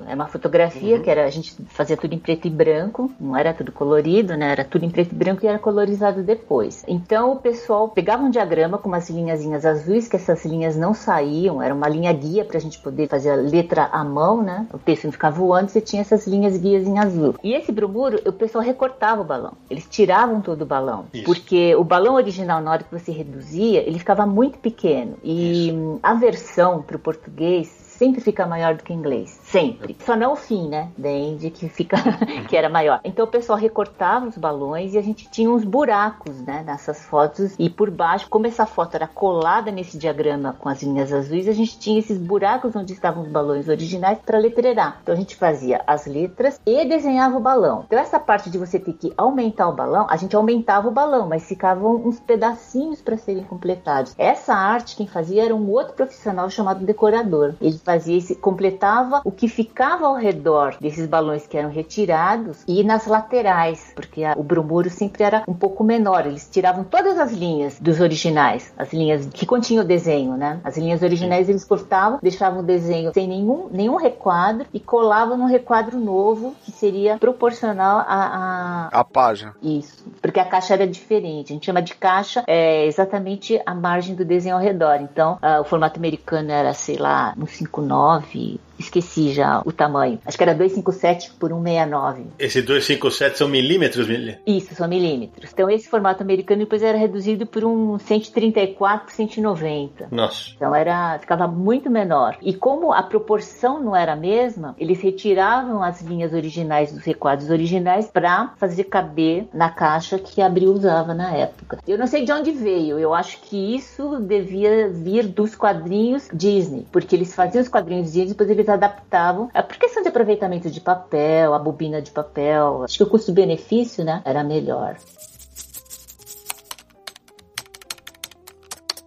É 0.06 0.14
uma 0.14 0.26
fotografia 0.26 0.96
uhum. 0.96 1.02
que 1.02 1.10
era 1.10 1.24
a 1.24 1.30
gente 1.30 1.54
fazia 1.68 1.96
tudo 1.96 2.14
em 2.14 2.18
preto 2.18 2.46
e 2.46 2.50
branco, 2.50 3.10
não 3.20 3.36
era 3.36 3.52
tudo 3.52 3.72
colorido, 3.72 4.36
né? 4.36 4.50
Era 4.50 4.64
tudo 4.64 4.84
em 4.84 4.90
preto 4.90 5.12
e 5.12 5.14
branco 5.14 5.44
e 5.44 5.48
era 5.48 5.58
colorizado 5.58 6.22
depois. 6.22 6.84
Então 6.86 7.32
o 7.32 7.36
pessoal 7.36 7.88
pegava 7.88 8.22
um 8.22 8.30
diagrama 8.30 8.78
com 8.78 8.88
umas 8.88 9.08
linhazinhas 9.10 9.64
azuis, 9.64 10.08
que 10.08 10.16
essas 10.16 10.44
linhas 10.44 10.76
não 10.76 10.94
saíam, 10.94 11.62
era 11.62 11.74
uma 11.74 11.88
linha 11.88 12.12
guia 12.12 12.44
para 12.44 12.56
a 12.56 12.60
gente 12.60 12.78
poder 12.78 13.08
fazer 13.08 13.30
a 13.30 13.36
letra 13.36 13.84
à 13.92 14.04
mão, 14.04 14.42
né? 14.42 14.66
O 14.72 14.78
texto 14.78 15.04
não 15.04 15.12
ficava 15.12 15.36
voando, 15.36 15.70
você 15.70 15.80
tinha 15.80 16.02
essas 16.02 16.26
linhas 16.26 16.56
guias 16.56 16.86
em 16.86 16.98
azul. 16.98 17.34
E 17.42 17.52
esse 17.52 17.72
bromuro, 17.72 18.20
o 18.26 18.32
pessoal 18.32 18.64
recortava 18.64 19.22
o 19.22 19.24
balão. 19.24 19.52
Eles 19.68 19.86
tiravam 19.88 20.40
todo 20.40 20.62
o 20.62 20.66
balão. 20.66 21.06
Isso. 21.12 21.24
Porque 21.24 21.74
o 21.74 21.84
balão 21.84 22.14
original, 22.14 22.60
na 22.60 22.70
hora 22.70 22.84
que 22.84 22.92
você 22.92 23.12
reduzia, 23.12 23.80
ele 23.80 23.98
ficava 23.98 24.26
muito 24.26 24.58
pequeno. 24.58 25.16
E 25.22 25.68
Isso. 25.68 25.98
a 26.02 26.14
versão 26.14 26.82
para 26.82 26.96
o 26.96 27.00
português 27.00 27.83
sempre 28.04 28.20
fica 28.20 28.46
maior 28.46 28.74
do 28.74 28.84
que 28.84 28.92
inglês. 28.92 29.40
Sempre. 29.54 29.96
Só 30.04 30.16
não 30.16 30.32
o 30.32 30.36
fim, 30.36 30.66
né? 30.68 30.88
Da 30.98 31.08
Andy, 31.08 31.48
que 31.48 31.68
fica 31.68 31.96
que 32.50 32.56
era 32.56 32.68
maior. 32.68 32.98
Então 33.04 33.24
o 33.24 33.28
pessoal 33.28 33.56
recortava 33.56 34.26
os 34.26 34.36
balões 34.36 34.94
e 34.94 34.98
a 34.98 35.00
gente 35.00 35.30
tinha 35.30 35.48
uns 35.48 35.62
buracos, 35.62 36.40
né? 36.40 36.64
Nessas 36.66 37.06
fotos. 37.06 37.54
E 37.56 37.70
por 37.70 37.88
baixo, 37.88 38.28
como 38.28 38.48
essa 38.48 38.66
foto 38.66 38.96
era 38.96 39.06
colada 39.06 39.70
nesse 39.70 39.96
diagrama 39.96 40.56
com 40.58 40.68
as 40.68 40.82
linhas 40.82 41.12
azuis, 41.12 41.46
a 41.46 41.52
gente 41.52 41.78
tinha 41.78 42.00
esses 42.00 42.18
buracos 42.18 42.74
onde 42.74 42.94
estavam 42.94 43.22
os 43.22 43.28
balões 43.28 43.68
originais 43.68 44.18
para 44.26 44.38
letrerar. 44.38 44.98
Então 45.00 45.14
a 45.14 45.16
gente 45.16 45.36
fazia 45.36 45.80
as 45.86 46.04
letras 46.04 46.60
e 46.66 46.84
desenhava 46.84 47.36
o 47.36 47.40
balão. 47.40 47.84
Então 47.86 47.96
essa 47.96 48.18
parte 48.18 48.50
de 48.50 48.58
você 48.58 48.80
ter 48.80 48.94
que 48.94 49.12
aumentar 49.16 49.68
o 49.68 49.72
balão, 49.72 50.08
a 50.10 50.16
gente 50.16 50.34
aumentava 50.34 50.88
o 50.88 50.90
balão, 50.90 51.28
mas 51.28 51.46
ficavam 51.46 51.94
uns 51.94 52.18
pedacinhos 52.18 53.00
para 53.00 53.16
serem 53.16 53.44
completados. 53.44 54.16
Essa 54.18 54.52
arte 54.52 54.96
quem 54.96 55.06
fazia 55.06 55.44
era 55.44 55.54
um 55.54 55.70
outro 55.70 55.94
profissional 55.94 56.50
chamado 56.50 56.84
decorador. 56.84 57.54
Ele 57.60 57.78
fazia 57.78 58.18
esse 58.18 58.34
completava 58.34 59.20
o 59.24 59.30
que 59.30 59.43
que 59.44 59.48
ficava 59.48 60.06
ao 60.06 60.14
redor 60.14 60.74
desses 60.80 61.06
balões 61.06 61.46
que 61.46 61.58
eram 61.58 61.68
retirados 61.68 62.64
e 62.66 62.82
nas 62.82 63.06
laterais, 63.06 63.92
porque 63.94 64.24
a, 64.24 64.32
o 64.34 64.42
bromuro 64.42 64.88
sempre 64.88 65.22
era 65.22 65.44
um 65.46 65.52
pouco 65.52 65.84
menor. 65.84 66.26
Eles 66.26 66.48
tiravam 66.50 66.82
todas 66.82 67.18
as 67.18 67.30
linhas 67.30 67.78
dos 67.78 68.00
originais, 68.00 68.72
as 68.78 68.90
linhas 68.90 69.26
que 69.26 69.44
continham 69.44 69.84
o 69.84 69.86
desenho, 69.86 70.34
né? 70.34 70.60
As 70.64 70.78
linhas 70.78 71.02
originais 71.02 71.50
eles 71.50 71.62
cortavam, 71.62 72.18
deixavam 72.22 72.60
o 72.60 72.62
desenho 72.62 73.12
sem 73.12 73.28
nenhum, 73.28 73.68
nenhum 73.70 73.96
requadro 73.96 74.66
e 74.72 74.80
colavam 74.80 75.36
num 75.36 75.46
requadro 75.46 76.00
novo 76.00 76.56
que 76.64 76.72
seria 76.72 77.18
proporcional 77.18 77.98
a, 77.98 78.88
a... 78.94 79.00
a 79.00 79.04
página. 79.04 79.54
Isso, 79.62 80.06
porque 80.22 80.40
a 80.40 80.46
caixa 80.46 80.72
era 80.72 80.86
diferente. 80.86 81.52
A 81.52 81.54
gente 81.54 81.66
chama 81.66 81.82
de 81.82 81.94
caixa 81.94 82.44
é 82.46 82.86
exatamente 82.86 83.60
a 83.66 83.74
margem 83.74 84.14
do 84.14 84.24
desenho 84.24 84.56
ao 84.56 84.62
redor. 84.62 85.02
Então, 85.02 85.38
uh, 85.42 85.60
o 85.60 85.64
formato 85.64 85.98
americano 85.98 86.50
era, 86.50 86.72
sei 86.72 86.96
lá, 86.96 87.34
um 87.36 87.44
59 87.44 88.58
esqueci 88.78 89.32
já 89.32 89.62
o 89.64 89.72
tamanho. 89.72 90.18
Acho 90.24 90.36
que 90.36 90.42
era 90.42 90.54
257 90.54 91.32
por 91.38 91.50
169. 91.50 92.24
Esse 92.38 92.62
257 92.62 93.38
são 93.38 93.48
milímetros, 93.48 94.06
Mili? 94.06 94.38
Isso, 94.46 94.74
são 94.74 94.88
milímetros. 94.88 95.50
Então 95.52 95.70
esse 95.70 95.88
formato 95.88 96.22
americano 96.22 96.60
depois 96.60 96.82
era 96.82 96.98
reduzido 96.98 97.46
por 97.46 97.64
um 97.64 97.98
134 97.98 99.06
por 99.06 99.12
190. 99.12 100.08
Nossa. 100.10 100.50
Então 100.56 100.74
era 100.74 101.18
ficava 101.18 101.46
muito 101.46 101.90
menor. 101.90 102.36
E 102.42 102.54
como 102.54 102.92
a 102.92 103.02
proporção 103.02 103.82
não 103.82 103.94
era 103.94 104.12
a 104.12 104.16
mesma, 104.16 104.74
eles 104.78 105.00
retiravam 105.00 105.82
as 105.82 106.00
linhas 106.02 106.32
originais 106.32 106.92
dos 106.92 107.04
requadros 107.04 107.50
originais 107.50 108.06
para 108.06 108.54
fazer 108.56 108.84
caber 108.84 109.46
na 109.52 109.70
caixa 109.70 110.18
que 110.18 110.40
a 110.40 110.46
Abril 110.46 110.72
usava 110.72 111.14
na 111.14 111.32
época. 111.34 111.78
Eu 111.86 111.98
não 111.98 112.06
sei 112.06 112.24
de 112.24 112.32
onde 112.32 112.50
veio. 112.50 112.98
Eu 112.98 113.14
acho 113.14 113.40
que 113.42 113.74
isso 113.74 114.18
devia 114.20 114.88
vir 114.88 115.26
dos 115.26 115.54
quadrinhos 115.54 116.28
Disney, 116.32 116.86
porque 116.90 117.14
eles 117.16 117.34
faziam 117.34 117.62
os 117.62 117.68
quadrinhos 117.68 118.12
Disney, 118.12 118.28
depois 118.28 118.50
eles 118.50 118.63
eles 118.64 118.68
adaptavam, 118.68 119.50
é 119.52 119.62
por 119.62 119.76
questão 119.76 120.02
de 120.02 120.08
aproveitamento 120.08 120.70
de 120.70 120.80
papel, 120.80 121.54
a 121.54 121.58
bobina 121.58 122.00
de 122.00 122.10
papel, 122.10 122.82
acho 122.82 122.96
que 122.96 123.02
o 123.02 123.08
custo-benefício, 123.08 124.04
né, 124.04 124.22
era 124.24 124.42
melhor. 124.42 124.96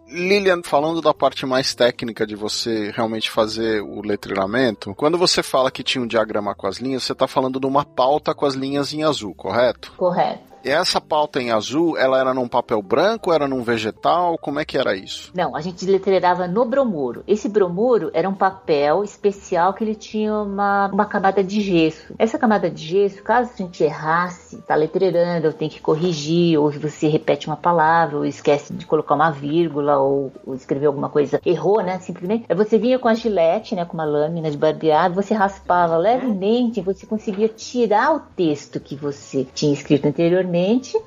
Lilian, 0.09 0.61
falando 0.63 1.01
da 1.01 1.13
parte 1.13 1.45
mais 1.45 1.75
técnica 1.75 2.25
de 2.25 2.33
você 2.33 2.91
realmente 2.91 3.29
fazer 3.29 3.81
o 3.81 4.01
letreiramento, 4.01 4.95
quando 4.95 5.17
você 5.17 5.43
fala 5.43 5.69
que 5.69 5.83
tinha 5.83 6.01
um 6.01 6.07
diagrama 6.07 6.55
com 6.55 6.65
as 6.65 6.77
linhas, 6.77 7.03
você 7.03 7.11
está 7.11 7.27
falando 7.27 7.59
de 7.59 7.67
uma 7.67 7.83
pauta 7.83 8.33
com 8.33 8.45
as 8.45 8.53
linhas 8.53 8.93
em 8.93 9.03
azul, 9.03 9.35
correto? 9.35 9.93
Correto. 9.97 10.46
Essa 10.63 10.99
pauta 10.99 11.41
em 11.41 11.51
azul, 11.51 11.97
ela 11.97 12.19
era 12.19 12.33
num 12.33 12.47
papel 12.47 12.81
branco, 12.81 13.31
era 13.31 13.47
num 13.47 13.61
vegetal? 13.61 14.37
Como 14.37 14.59
é 14.59 14.65
que 14.65 14.77
era 14.77 14.95
isso? 14.95 15.31
Não, 15.33 15.55
a 15.55 15.61
gente 15.61 15.85
letreirava 15.85 16.47
no 16.47 16.65
bromuro. 16.65 17.23
Esse 17.27 17.47
bromuro 17.47 18.09
era 18.13 18.27
um 18.27 18.33
papel 18.33 19.03
especial 19.03 19.73
que 19.73 19.83
ele 19.83 19.95
tinha 19.95 20.33
uma, 20.33 20.87
uma 20.87 21.05
camada 21.05 21.43
de 21.43 21.61
gesso. 21.61 22.13
Essa 22.17 22.37
camada 22.37 22.69
de 22.69 22.83
gesso, 22.83 23.23
caso 23.23 23.51
a 23.53 23.57
gente 23.57 23.83
errasse, 23.83 24.57
tá 24.61 24.75
letreirando, 24.75 25.47
ou 25.47 25.53
tem 25.53 25.69
que 25.69 25.81
corrigir, 25.81 26.59
ou 26.59 26.71
você 26.71 27.07
repete 27.07 27.47
uma 27.47 27.57
palavra, 27.57 28.17
ou 28.17 28.25
esquece 28.25 28.73
de 28.73 28.85
colocar 28.85 29.15
uma 29.15 29.31
vírgula, 29.31 29.97
ou, 29.97 30.31
ou 30.45 30.55
escrever 30.55 30.87
alguma 30.87 31.09
coisa, 31.09 31.39
errou, 31.45 31.81
né? 31.81 31.99
Simplesmente. 31.99 32.45
Você 32.53 32.77
vinha 32.77 32.99
com 32.99 33.07
a 33.07 33.13
gilete, 33.13 33.75
né? 33.75 33.85
Com 33.85 33.93
uma 33.93 34.05
lâmina 34.05 34.49
de 34.49 34.57
barbeado, 34.57 35.15
você 35.15 35.33
raspava 35.33 35.97
levemente, 35.97 36.81
você 36.81 37.05
conseguia 37.05 37.47
tirar 37.47 38.15
o 38.15 38.19
texto 38.19 38.79
que 38.79 38.95
você 38.95 39.45
tinha 39.53 39.73
escrito 39.73 40.07
anteriormente 40.07 40.46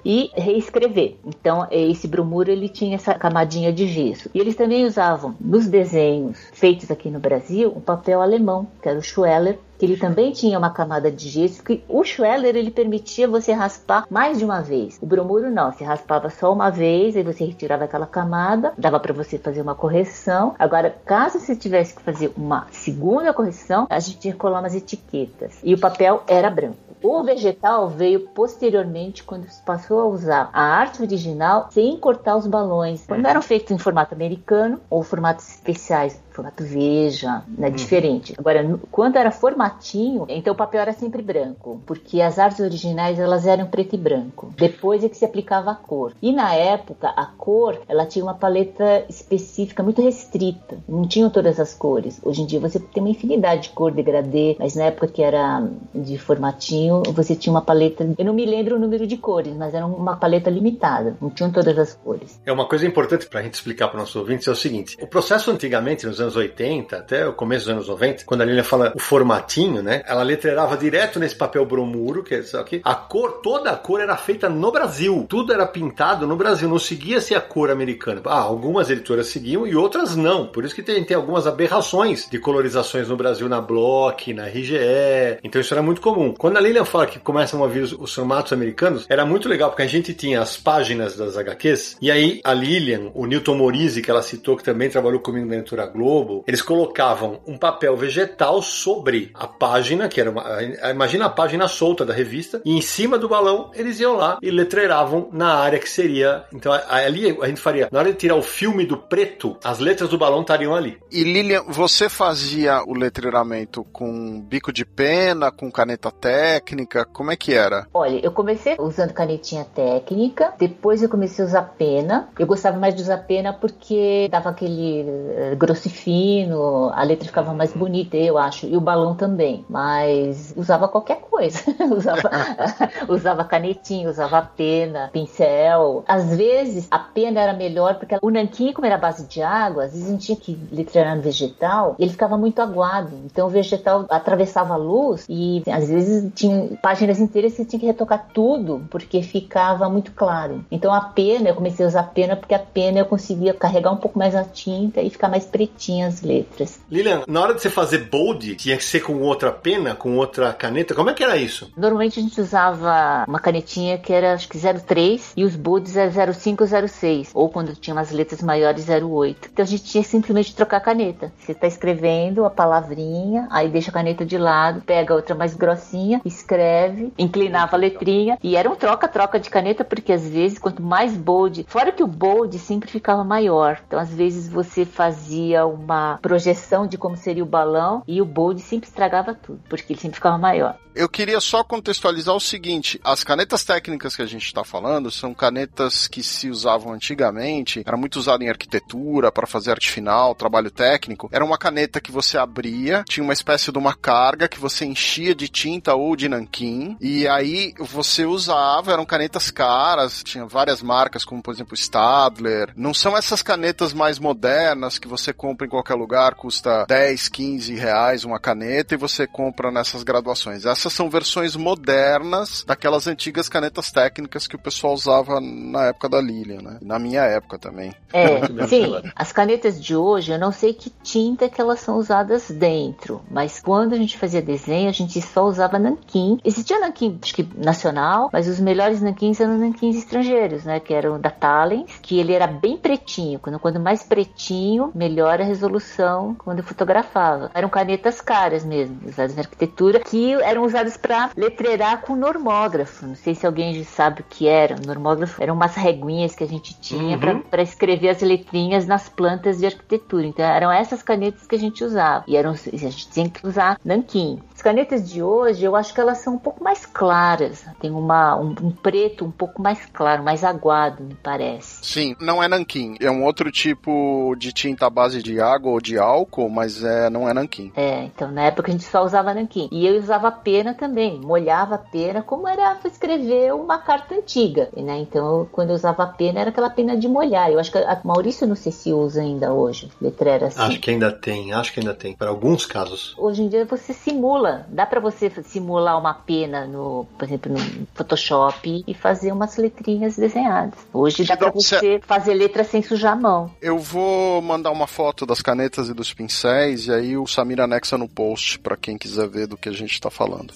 e 0.05 0.31
reescrever. 0.35 1.17
Então, 1.25 1.67
esse 1.71 2.07
bromuro 2.07 2.51
ele 2.51 2.69
tinha 2.69 2.95
essa 2.95 3.15
camadinha 3.15 3.73
de 3.73 3.87
gesso. 3.87 4.31
E 4.35 4.39
eles 4.39 4.57
também 4.57 4.85
usavam 4.85 5.35
nos 5.41 5.67
desenhos 5.67 6.39
feitos 6.53 6.91
aqui 6.91 7.11
no 7.11 7.21
Brasil 7.21 7.73
um 7.75 7.81
papel 7.81 8.21
alemão, 8.21 8.67
que 8.83 8.89
era 8.89 8.99
o 8.99 9.03
Schweller, 9.03 9.59
que 9.81 9.87
ele 9.87 9.97
também 9.97 10.31
tinha 10.31 10.59
uma 10.59 10.69
camada 10.69 11.11
de 11.11 11.27
gesso, 11.27 11.65
que 11.65 11.83
o 11.89 12.05
Schweller 12.05 12.55
ele 12.55 12.71
permitia 12.71 13.27
você 13.27 13.51
raspar 13.53 14.07
mais 14.11 14.39
de 14.39 14.45
uma 14.45 14.61
vez. 14.61 14.99
O 15.01 15.07
bromuro 15.07 15.51
não, 15.51 15.73
você 15.73 15.83
raspava 15.83 16.29
só 16.29 16.53
uma 16.53 16.69
vez, 16.69 17.17
aí 17.17 17.23
você 17.23 17.47
retirava 17.47 17.85
aquela 17.85 18.07
camada, 18.07 18.75
dava 18.77 19.01
para 19.01 19.15
você 19.15 19.39
fazer 19.39 19.63
uma 19.63 19.75
correção. 19.75 20.55
Agora, 20.59 20.95
caso 21.07 21.41
você 21.41 21.57
tivesse 21.57 21.95
que 21.95 22.03
fazer 22.03 22.31
uma 22.37 22.67
segunda 22.71 23.33
correção, 23.33 23.87
a 23.89 23.99
gente 23.99 24.19
tinha 24.19 24.35
que 24.35 24.39
colar 24.39 24.61
umas 24.61 24.75
etiquetas. 24.75 25.59
E 25.65 25.73
o 25.73 25.81
papel 25.81 26.23
era 26.27 26.51
branco. 26.51 26.90
O 27.03 27.23
vegetal 27.23 27.89
veio 27.89 28.29
posteriormente 28.29 29.25
quando 29.25 29.49
se 29.49 29.63
passou 29.63 30.01
a 30.01 30.07
usar 30.07 30.51
a 30.53 30.63
arte 30.63 31.01
original 31.01 31.69
sem 31.71 31.97
cortar 31.97 32.37
os 32.37 32.47
balões. 32.47 33.07
Quando 33.07 33.27
eram 33.27 33.41
feitos 33.41 33.71
em 33.71 33.79
formato 33.79 34.15
americano 34.15 34.81
ou 34.91 35.03
formatos 35.03 35.49
especiais 35.49 36.23
formato 36.41 36.65
Veja, 36.65 37.43
né? 37.49 37.69
Uhum. 37.69 37.75
Diferente. 37.75 38.35
Agora, 38.39 38.79
quando 38.91 39.17
era 39.17 39.31
formatinho, 39.31 40.25
então 40.29 40.53
o 40.53 40.57
papel 40.57 40.81
era 40.81 40.93
sempre 40.93 41.23
branco, 41.23 41.81
porque 41.87 42.21
as 42.21 42.39
artes 42.39 42.61
originais 42.61 43.19
elas 43.19 43.47
eram 43.47 43.67
preto 43.67 43.95
e 43.95 43.99
branco. 43.99 44.53
Depois 44.57 45.05
é 45.05 45.09
que 45.09 45.17
se 45.17 45.25
aplicava 45.25 45.71
a 45.71 45.75
cor. 45.75 46.13
E 46.23 46.33
na 46.33 46.55
época, 46.55 47.09
a 47.09 47.27
cor 47.27 47.81
ela 47.89 48.07
tinha 48.07 48.25
uma 48.25 48.35
paleta 48.35 49.05
específica 49.09 49.83
muito 49.83 50.03
restrita. 50.03 50.79
Não 50.89 51.07
tinham 51.07 51.31
todas 51.31 51.61
as 51.61 51.75
cores. 51.75 52.21
Hoje 52.23 52.43
em 52.43 52.47
dia 52.47 52.61
você 52.61 52.79
tem 52.79 53.03
uma 53.03 53.11
infinidade 53.11 53.63
de 53.63 53.69
cor 53.71 53.93
degradê, 53.93 54.57
mas 54.59 54.75
na 54.75 54.85
época 54.85 55.09
que 55.09 55.23
era 55.23 55.67
de 55.95 56.19
formatinho, 56.19 57.03
você 57.13 57.35
tinha 57.35 57.53
uma 57.53 57.63
paleta. 57.63 58.09
Eu 58.17 58.25
não 58.25 58.35
me 58.35 58.47
lembro 58.47 58.77
o 58.77 58.79
número 58.79 59.07
de 59.07 59.17
cores, 59.17 59.55
mas 59.55 59.75
era 59.75 59.87
uma 59.87 60.17
paleta 60.17 60.51
limitada. 60.51 61.17
Não 61.21 61.31
tinham 61.31 61.51
todas 61.51 61.79
as 61.79 61.95
cores. 61.95 62.41
É 62.47 62.53
uma 62.53 62.67
coisa 62.67 62.87
importante 62.87 63.27
para 63.27 63.41
a 63.41 63.43
gente 63.43 63.55
explicar 63.55 63.89
para 63.89 64.01
nossos 64.01 64.17
ouvintes 64.17 64.47
é 64.47 64.51
o 64.51 64.57
seguinte: 64.57 64.97
o 65.01 65.07
processo 65.07 65.51
antigamente 65.51 66.07
nos 66.07 66.21
anos 66.21 66.30
anos 66.31 66.37
80 66.37 66.97
até 66.97 67.27
o 67.27 67.33
começo 67.33 67.67
dos 67.67 67.75
anos 67.75 67.89
90, 67.89 68.25
quando 68.25 68.43
a 68.43 68.45
Lilian 68.45 68.63
fala 68.63 68.93
o 68.95 68.99
formatinho, 68.99 69.83
né? 69.83 70.03
Ela 70.07 70.23
letreirava 70.23 70.77
direto 70.77 71.19
nesse 71.19 71.35
papel 71.35 71.67
bromuro, 71.67 72.23
que 72.23 72.35
é 72.35 72.39
isso 72.39 72.57
aqui. 72.57 72.81
A 72.85 72.95
cor, 72.95 73.41
toda 73.43 73.71
a 73.71 73.77
cor 73.77 74.01
era 74.01 74.17
feita 74.17 74.49
no 74.49 74.71
Brasil. 74.71 75.27
Tudo 75.29 75.53
era 75.53 75.67
pintado 75.67 76.27
no 76.27 76.37
Brasil, 76.37 76.69
não 76.69 76.79
seguia-se 76.79 77.35
a 77.35 77.41
cor 77.41 77.71
americana. 77.71 78.21
Ah, 78.25 78.41
algumas 78.41 78.91
editoras 78.91 79.27
seguiam 79.27 79.67
e 79.67 79.75
outras 79.75 80.17
não. 80.17 80.47
Por 80.47 80.65
isso 80.65 80.75
que 80.75 80.83
tem, 80.83 81.03
tem 81.05 81.17
algumas 81.17 81.47
aberrações 81.47 82.29
de 82.31 82.39
colorizações 82.39 83.09
no 83.09 83.17
Brasil 83.17 83.49
na 83.49 83.61
Block, 83.61 84.33
na 84.33 84.47
RGE. 84.47 85.39
Então 85.43 85.61
isso 85.61 85.75
era 85.75 85.83
muito 85.83 86.01
comum. 86.01 86.35
Quando 86.37 86.57
a 86.57 86.61
Lilian 86.61 86.85
fala 86.85 87.07
que 87.07 87.19
começam 87.19 87.65
a 87.65 87.69
vir 87.69 87.83
os, 87.83 87.93
os 87.93 88.15
formatos 88.15 88.53
americanos, 88.53 89.07
era 89.09 89.25
muito 89.25 89.49
legal 89.49 89.71
porque 89.71 89.83
a 89.83 89.87
gente 89.87 90.15
tinha 90.15 90.41
as 90.41 90.57
páginas 90.57 91.17
das 91.17 91.37
HQs 91.37 91.97
e 92.01 92.11
aí 92.11 92.41
a 92.45 92.53
Lilian, 92.53 93.11
o 93.15 93.27
Newton 93.27 93.57
Morizzi, 93.57 94.03
que 94.03 94.11
ela 94.11 94.23
citou, 94.23 94.57
que 94.57 94.65
também 94.65 94.89
trabalhou 94.89 95.21
comigo 95.21 95.47
na 95.47 95.57
editora 95.57 95.87
Globo, 95.87 96.10
eles 96.47 96.63
colocavam 96.63 97.41
um 97.47 97.57
papel 97.57 97.97
vegetal 97.97 98.63
sobre 98.63 99.31
a 99.35 99.47
página, 99.47 100.09
que 100.09 100.21
era 100.21 100.31
uma. 100.31 100.45
Imagina 100.91 101.27
a 101.27 101.31
página 101.31 101.69
solta 101.69 102.05
da 102.05 102.13
revista, 102.13 102.61
e 102.65 102.77
em 102.77 102.81
cima 102.81 103.19
do 103.19 103.29
balão 103.29 103.71
eles 103.75 104.01
iam 104.01 104.17
lá 104.17 104.39
e 104.43 104.51
letreiravam 104.51 105.29
na 105.33 105.55
área 105.55 105.79
que 105.79 105.89
seria. 105.89 106.45
Então 106.53 106.73
ali 106.89 107.37
a 107.41 107.47
gente 107.47 107.61
faria, 107.61 107.89
na 107.91 107.99
hora 107.99 108.13
de 108.13 108.19
tirar 108.19 108.37
o 108.37 108.43
filme 108.43 108.85
do 108.85 108.97
preto, 108.97 109.57
as 109.63 109.79
letras 109.79 110.09
do 110.09 110.19
balão 110.19 110.41
estariam 110.41 110.75
ali. 110.75 110.99
E 111.11 111.23
Lilian, 111.23 111.63
você 111.69 112.09
fazia 112.09 112.83
o 112.87 112.95
letreiramento 112.95 113.85
com 113.93 114.41
bico 114.41 114.73
de 114.73 114.85
pena, 114.85 115.51
com 115.51 115.71
caneta 115.71 116.11
técnica? 116.11 117.05
Como 117.05 117.31
é 117.31 117.37
que 117.37 117.55
era? 117.55 117.87
Olha, 117.93 118.21
eu 118.25 118.33
comecei 118.33 118.77
usando 118.79 119.13
canetinha 119.13 119.65
técnica, 119.65 120.55
depois 120.59 121.03
eu 121.03 121.09
comecei 121.09 121.45
a 121.45 121.49
usar 121.49 121.63
pena. 121.77 122.29
Eu 122.39 122.47
gostava 122.47 122.79
mais 122.79 122.95
de 122.95 123.03
usar 123.03 123.19
pena 123.19 123.53
porque 123.53 124.29
dava 124.31 124.51
aquele 124.51 125.03
uh, 125.03 125.57
grosso 125.57 125.89
e 125.89 125.91
fino, 126.01 126.91
a 126.95 127.03
letra 127.03 127.27
ficava 127.27 127.53
mais 127.53 127.73
bonita, 127.73 128.17
eu 128.17 128.39
acho, 128.39 128.67
e 128.67 128.77
o 128.77 128.81
balão 128.81 129.15
também. 129.15 129.65
Mas 129.69 130.55
usava 130.57 130.89
qualquer 130.89 131.21
coisa. 131.21 131.59
usava, 131.97 132.31
usava 133.09 133.45
canetinha, 133.45 134.09
usava 134.09 134.43
pena, 134.43 135.11
pincel. 135.13 136.05
Às 136.07 136.37
vezes 136.37 136.89
a 136.91 136.99
pena 136.99 137.41
era 137.41 137.53
melhor 137.53 137.97
porque 137.97 138.17
o 138.21 138.31
nanquim, 138.31 138.73
como 138.73 138.87
era 138.87 138.99
base 138.99 139.27
de 139.27 139.43
água, 139.43 139.85
às 139.85 139.93
vezes 139.93 140.09
a 140.09 140.11
gente 140.11 140.27
tinha 140.27 140.37
que 140.37 140.59
letreirar 140.73 141.17
no 141.17 141.23
vegetal, 141.23 141.97
ele 141.99 142.11
ficava 142.11 142.37
muito 142.37 142.61
aguado. 142.61 143.17
Então 143.25 143.47
o 143.47 143.51
vegetal 143.51 144.07
atravessava 144.09 144.75
a 144.75 144.77
luz 144.77 145.27
e 145.29 145.63
às 145.71 145.89
vezes 145.89 146.31
tinha 146.35 146.77
páginas 146.83 147.21
inteiras 147.21 147.55
que 147.55 147.65
tinha 147.65 147.81
que 147.81 147.87
retocar 147.87 148.29
tudo 148.33 148.83
porque 148.91 149.23
ficava 149.23 149.89
muito 149.89 150.13
claro. 150.13 150.65
Então 150.71 150.93
a 150.93 151.01
pena, 151.01 151.49
eu 151.49 151.55
comecei 151.55 151.85
a 151.85 151.89
usar 151.89 152.05
pena 152.05 152.37
porque 152.37 152.55
a 152.55 152.59
pena 152.59 152.99
eu 152.99 153.07
conseguia 153.07 153.55
carregar 153.55 153.93
um 153.93 153.97
pouco 153.97 154.19
mais 154.19 154.35
a 154.35 154.45
tinta 154.45 155.01
e 155.01 155.11
ficar 155.11 155.29
mais 155.29 155.45
pretinha 155.91 156.07
as 156.07 156.23
letras. 156.23 156.81
Lilian, 156.91 157.23
na 157.27 157.41
hora 157.41 157.55
de 157.55 157.63
você 157.63 157.71
fazer 157.71 158.09
bold, 158.11 158.55
tinha 158.55 158.77
que 158.77 158.85
ser 158.85 159.01
com 159.01 159.21
outra 159.21 159.51
pena, 159.51 159.95
com 159.95 160.17
outra 160.17 160.53
caneta? 160.53 160.95
Como 160.95 161.11
é 161.11 161.15
que 161.15 161.25
era 161.25 161.37
isso? 161.37 161.71
Normalmente 161.77 162.21
a 162.21 162.23
gente 162.23 162.41
usava 162.41 163.25
uma 163.27 163.41
canetinha 163.41 163.99
que 163.99 164.13
era 164.13 164.35
acho 164.35 164.49
que 164.49 164.59
03 164.59 165.33
e 165.37 165.45
os 165.45 165.57
bolds 165.57 165.97
era 165.97 166.33
05 166.33 166.65
ou 166.65 166.89
06, 166.89 167.31
ou 167.35 167.49
quando 167.49 167.75
tinha 167.75 167.95
umas 167.95 168.11
letras 168.11 168.43
maiores 168.43 168.87
08. 168.89 169.51
Então 169.53 169.65
a 169.65 169.67
gente 169.67 169.85
tinha 169.85 170.05
simplesmente 170.05 170.55
trocar 170.55 170.79
a 170.79 170.81
caneta. 170.81 171.33
Você 171.39 171.53
está 171.53 171.67
escrevendo 171.67 172.45
a 172.45 172.51
palavrinha, 172.51 173.49
aí 173.51 173.69
deixa 173.69 173.91
a 173.91 173.95
caneta 173.95 174.25
de 174.25 174.39
lado, 174.39 174.83
pega 174.83 175.15
outra 175.15 175.35
mais 175.35 175.55
grossinha, 175.55 176.21
escreve, 176.25 177.13
inclinava 177.19 177.77
a 177.77 177.79
letrinha 177.79 178.39
e 178.43 178.57
era 178.57 178.71
um 178.71 178.77
troca-troca 178.77 179.41
de 179.41 179.51
caneta 179.51 179.85
porque 179.85 180.13
às 180.13 180.29
vezes 180.29 180.59
quanto 180.59 180.83
mais 180.83 181.17
bold, 181.17 181.65
fora 181.69 181.93
que 181.93 182.03
o 182.03 182.07
bold 182.07 182.57
sempre 182.59 182.91
ficava 182.91 183.25
maior. 183.25 183.81
Então 183.87 183.99
às 183.99 184.13
vezes 184.13 184.49
você 184.49 184.85
fazia 184.85 185.67
uma 185.81 186.19
projeção 186.21 186.87
de 186.87 186.99
como 186.99 187.17
seria 187.17 187.43
o 187.43 187.47
balão 187.47 188.03
e 188.07 188.21
o 188.21 188.25
bold 188.25 188.61
sempre 188.61 188.89
estragava 188.89 189.35
tudo, 189.35 189.61
porque 189.69 189.93
ele 189.93 190.01
sempre 190.01 190.17
ficava 190.17 190.39
maior. 190.39 190.77
Eu 190.95 191.09
queria 191.09 191.41
só 191.41 191.63
contextualizar 191.63 192.35
o 192.35 192.41
seguinte: 192.41 193.01
as 193.05 193.23
canetas 193.23 193.65
técnicas 193.65 194.17
que 194.17 194.23
a 194.23 194.27
gente 194.27 194.45
está 194.45 194.65
falando 194.65 195.11
são 195.11 195.33
canetas 195.33 196.09
que 196.09 196.23
se 196.23 196.51
usavam 196.51 196.93
antigamente, 196.93 197.83
era 197.87 197.97
muito 197.97 198.17
usada 198.17 198.43
em 198.43 198.49
arquitetura, 198.49 199.31
para 199.31 199.47
fazer 199.47 199.71
arte 199.71 199.91
final, 199.91 200.35
trabalho 200.35 200.71
técnico. 200.71 201.29
Era 201.33 201.45
uma 201.45 201.59
caneta 201.59 202.01
que 202.01 202.11
você 202.11 202.37
abria, 202.37 203.05
tinha 203.09 203.23
uma 203.23 203.33
espécie 203.33 203.71
de 203.71 203.79
uma 203.79 203.95
carga 203.95 204.49
que 204.49 204.59
você 204.59 204.85
enchia 204.85 205.35
de 205.35 205.49
tinta 205.49 205.95
ou 205.95 206.17
de 206.17 206.29
nanquim, 206.29 206.97
e 207.01 207.27
aí 207.29 207.73
você 207.79 208.25
usava, 208.25 208.93
eram 208.93 209.07
canetas 209.07 209.51
caras, 209.51 210.23
tinha 210.25 210.45
várias 210.45 210.83
marcas, 210.83 211.25
como 211.25 211.43
por 211.43 211.55
exemplo 211.55 211.75
Stadler. 211.75 212.73
Não 212.77 212.93
são 212.93 213.17
essas 213.17 213.43
canetas 213.43 213.93
mais 213.93 214.19
modernas 214.19 214.99
que 214.99 215.09
você 215.09 215.33
compra 215.33 215.67
qualquer 215.71 215.95
lugar, 215.95 216.35
custa 216.35 216.85
10, 216.87 217.29
15 217.29 217.75
reais 217.75 218.25
uma 218.25 218.39
caneta 218.39 218.95
e 218.95 218.99
você 218.99 219.27
compra 219.27 219.71
nessas 219.71 220.03
graduações. 220.03 220.67
Essas 220.67 220.93
são 220.93 221.09
versões 221.09 221.57
modernas 221.57 222.65
daquelas 222.67 223.07
antigas 223.07 223.49
canetas 223.49 223.91
técnicas 223.91 224.47
que 224.47 224.57
o 224.57 224.59
pessoal 224.59 224.93
usava 224.95 225.41
na 225.41 225.87
época 225.87 226.09
da 226.09 226.21
Lilian, 226.21 226.63
né? 226.63 226.79
Na 226.83 226.99
minha 226.99 227.23
época 227.23 227.59
também. 227.59 227.93
É, 228.13 228.67
sim. 228.67 228.93
As 229.15 229.33
canetas 229.33 229.83
de 229.83 229.95
hoje, 229.97 230.33
eu 230.33 230.39
não 230.39 230.53
sei 230.53 230.75
que 230.75 230.91
tinta 231.03 231.49
que 231.49 231.61
elas 231.61 231.81
são 231.81 231.97
usadas 231.97 232.51
dentro, 232.51 233.23
mas 233.31 233.61
quando 233.61 233.93
a 233.93 233.97
gente 233.97 234.19
fazia 234.19 234.43
desenho, 234.43 234.89
a 234.89 234.93
gente 234.93 235.21
só 235.23 235.45
usava 235.45 235.79
nanquim. 235.79 236.39
Existia 236.45 236.79
nanquim, 236.81 237.19
acho 237.23 237.35
que 237.35 237.47
nacional, 237.57 238.29
mas 238.33 238.49
os 238.49 238.59
melhores 238.61 239.01
nanquins 239.01 239.41
eram 239.41 239.59
nanquins 239.59 239.97
estrangeiros, 239.97 240.65
né? 240.65 240.81
Que 240.81 240.93
eram 240.93 241.21
da 241.21 241.31
Talens, 241.31 241.99
que 242.03 242.19
ele 242.19 242.33
era 242.33 242.47
bem 242.47 242.77
pretinho. 242.77 243.39
Quando, 243.39 243.81
mais 243.81 244.03
pretinho, 244.03 244.91
melhor 244.95 245.41
a 245.41 245.45
resolução 245.61 246.35
quando 246.39 246.59
eu 246.59 246.65
fotografava. 246.65 247.51
Eram 247.53 247.69
canetas 247.69 248.21
caras 248.21 248.65
mesmo, 248.65 248.99
usadas 249.07 249.35
na 249.35 249.43
arquitetura, 249.43 250.01
que 250.01 250.33
eram 250.35 250.65
usadas 250.65 250.97
para 250.97 251.31
letreirar 251.37 252.01
com 252.01 252.17
normógrafo. 252.17 253.07
Não 253.07 253.15
sei 253.15 253.35
se 253.35 253.47
alguém 253.47 253.75
já 253.75 253.85
sabe 253.85 254.23
o 254.23 254.25
que 254.29 254.49
era. 254.49 254.77
O 254.77 254.87
normógrafo 254.87 255.43
eram 255.43 255.55
umas 255.55 255.75
reguinhas 255.75 256.35
que 256.35 256.45
a 256.45 256.47
gente 256.47 256.79
tinha 256.81 257.19
uhum. 257.19 257.43
para 257.43 257.63
escrever 257.63 258.09
as 258.09 258.23
letrinhas 258.23 258.87
nas 258.87 259.09
plantas 259.09 259.59
de 259.59 259.67
arquitetura. 259.67 260.27
Então 260.27 260.45
eram 260.45 260.73
essas 260.73 261.03
canetas 261.03 261.47
que 261.47 261.55
a 261.55 261.59
gente 261.59 261.85
usava. 261.85 262.25
E 262.27 262.37
eram, 262.37 262.53
a 262.53 262.77
gente 262.77 263.11
tinha 263.11 263.29
que 263.29 263.47
usar 263.47 263.79
nanquim. 263.85 264.41
As 264.61 264.63
canetas 264.63 265.11
de 265.11 265.23
hoje, 265.23 265.65
eu 265.65 265.75
acho 265.75 265.95
que 265.95 266.01
elas 266.03 266.19
são 266.19 266.35
um 266.35 266.39
pouco 266.39 266.63
mais 266.63 266.85
claras. 266.85 267.65
Tem 267.81 267.91
uma, 267.91 268.37
um, 268.37 268.55
um, 268.63 268.71
preto 268.71 269.25
um 269.25 269.31
pouco 269.31 269.63
mais 269.63 269.87
claro, 269.87 270.23
mais 270.23 270.45
aguado, 270.45 271.03
me 271.03 271.15
parece. 271.15 271.79
Sim, 271.83 272.15
não 272.21 272.43
é 272.43 272.47
nanquim. 272.47 272.95
É 273.01 273.11
um 273.11 273.25
outro 273.25 273.51
tipo 273.51 274.37
de 274.39 274.53
tinta 274.53 274.85
à 274.85 274.91
base 274.91 275.23
de 275.23 275.41
água 275.41 275.73
ou 275.73 275.81
de 275.81 275.97
álcool, 275.97 276.51
mas 276.51 276.85
é, 276.85 277.09
não 277.09 277.27
é 277.27 277.33
nanquim. 277.33 277.73
É, 277.75 278.05
então 278.05 278.31
na 278.31 278.43
época 278.43 278.69
a 278.69 278.73
gente 278.73 278.85
só 278.85 279.03
usava 279.03 279.33
nanquim. 279.33 279.67
E 279.73 279.87
eu 279.87 279.99
usava 279.99 280.31
pena 280.31 280.75
também. 280.75 281.19
Molhava 281.19 281.77
a 281.77 281.79
pena 281.79 282.23
como 282.23 282.47
era 282.47 282.79
escrever 282.85 283.55
uma 283.55 283.79
carta 283.79 284.15
antiga. 284.15 284.69
Né? 284.77 284.99
Então, 284.99 285.49
quando 285.51 285.71
eu 285.71 285.75
usava 285.75 286.07
pena, 286.07 286.41
era 286.41 286.51
aquela 286.51 286.69
pena 286.69 286.99
de 286.99 287.09
molhar. 287.09 287.51
Eu 287.51 287.59
acho 287.59 287.73
que 287.73 287.79
a 287.79 287.99
Maurício 288.05 288.47
não 288.47 288.57
sei 288.57 288.73
se 288.73 288.93
usa 288.93 289.23
ainda 289.23 289.55
hoje, 289.55 289.89
letreira 290.03 290.49
assim. 290.49 290.61
Acho 290.61 290.81
que 290.81 290.91
ainda 290.91 291.11
tem, 291.11 291.51
acho 291.55 291.73
que 291.73 291.81
ainda 291.81 291.95
tem, 291.95 292.15
para 292.15 292.29
alguns 292.29 292.67
casos. 292.67 293.15
Hoje 293.17 293.43
em 293.43 293.49
dia 293.49 293.65
você 293.65 293.95
simula 293.95 294.50
Dá 294.69 294.87
para 294.87 295.01
você 295.01 295.31
simular 295.43 295.99
uma 295.99 296.15
pena 296.15 296.67
no, 296.67 297.07
por 297.19 297.25
exemplo, 297.25 297.53
no 297.53 297.87
Photoshop 297.95 298.85
e 298.87 298.95
fazer 298.95 299.33
umas 299.33 299.57
letrinhas 299.57 300.17
desenhadas. 300.17 300.79
Hoje 300.93 301.25
dá 301.25 301.37
para 301.37 301.51
você 301.51 302.01
fazer 302.07 302.35
letra 302.35 302.65
sem 302.65 302.83
sujar 302.83 303.13
a 303.13 303.17
mão. 303.17 303.51
Eu 303.61 303.79
vou 303.79 304.41
mandar 304.43 304.71
uma 304.71 304.87
foto 304.87 305.27
das 305.27 305.43
canetas 305.43 305.89
e 305.89 305.95
dos 305.95 306.13
pincéis 306.13 306.87
e 306.87 306.93
aí 306.93 307.17
o 307.17 307.27
Samir 307.27 307.61
anexa 307.61 307.97
no 307.97 308.09
post 308.09 308.59
para 308.59 308.77
quem 308.77 308.97
quiser 308.97 309.29
ver 309.29 309.47
do 309.47 309.57
que 309.57 309.69
a 309.69 309.73
gente 309.73 309.93
está 309.93 310.11
falando. 310.11 310.53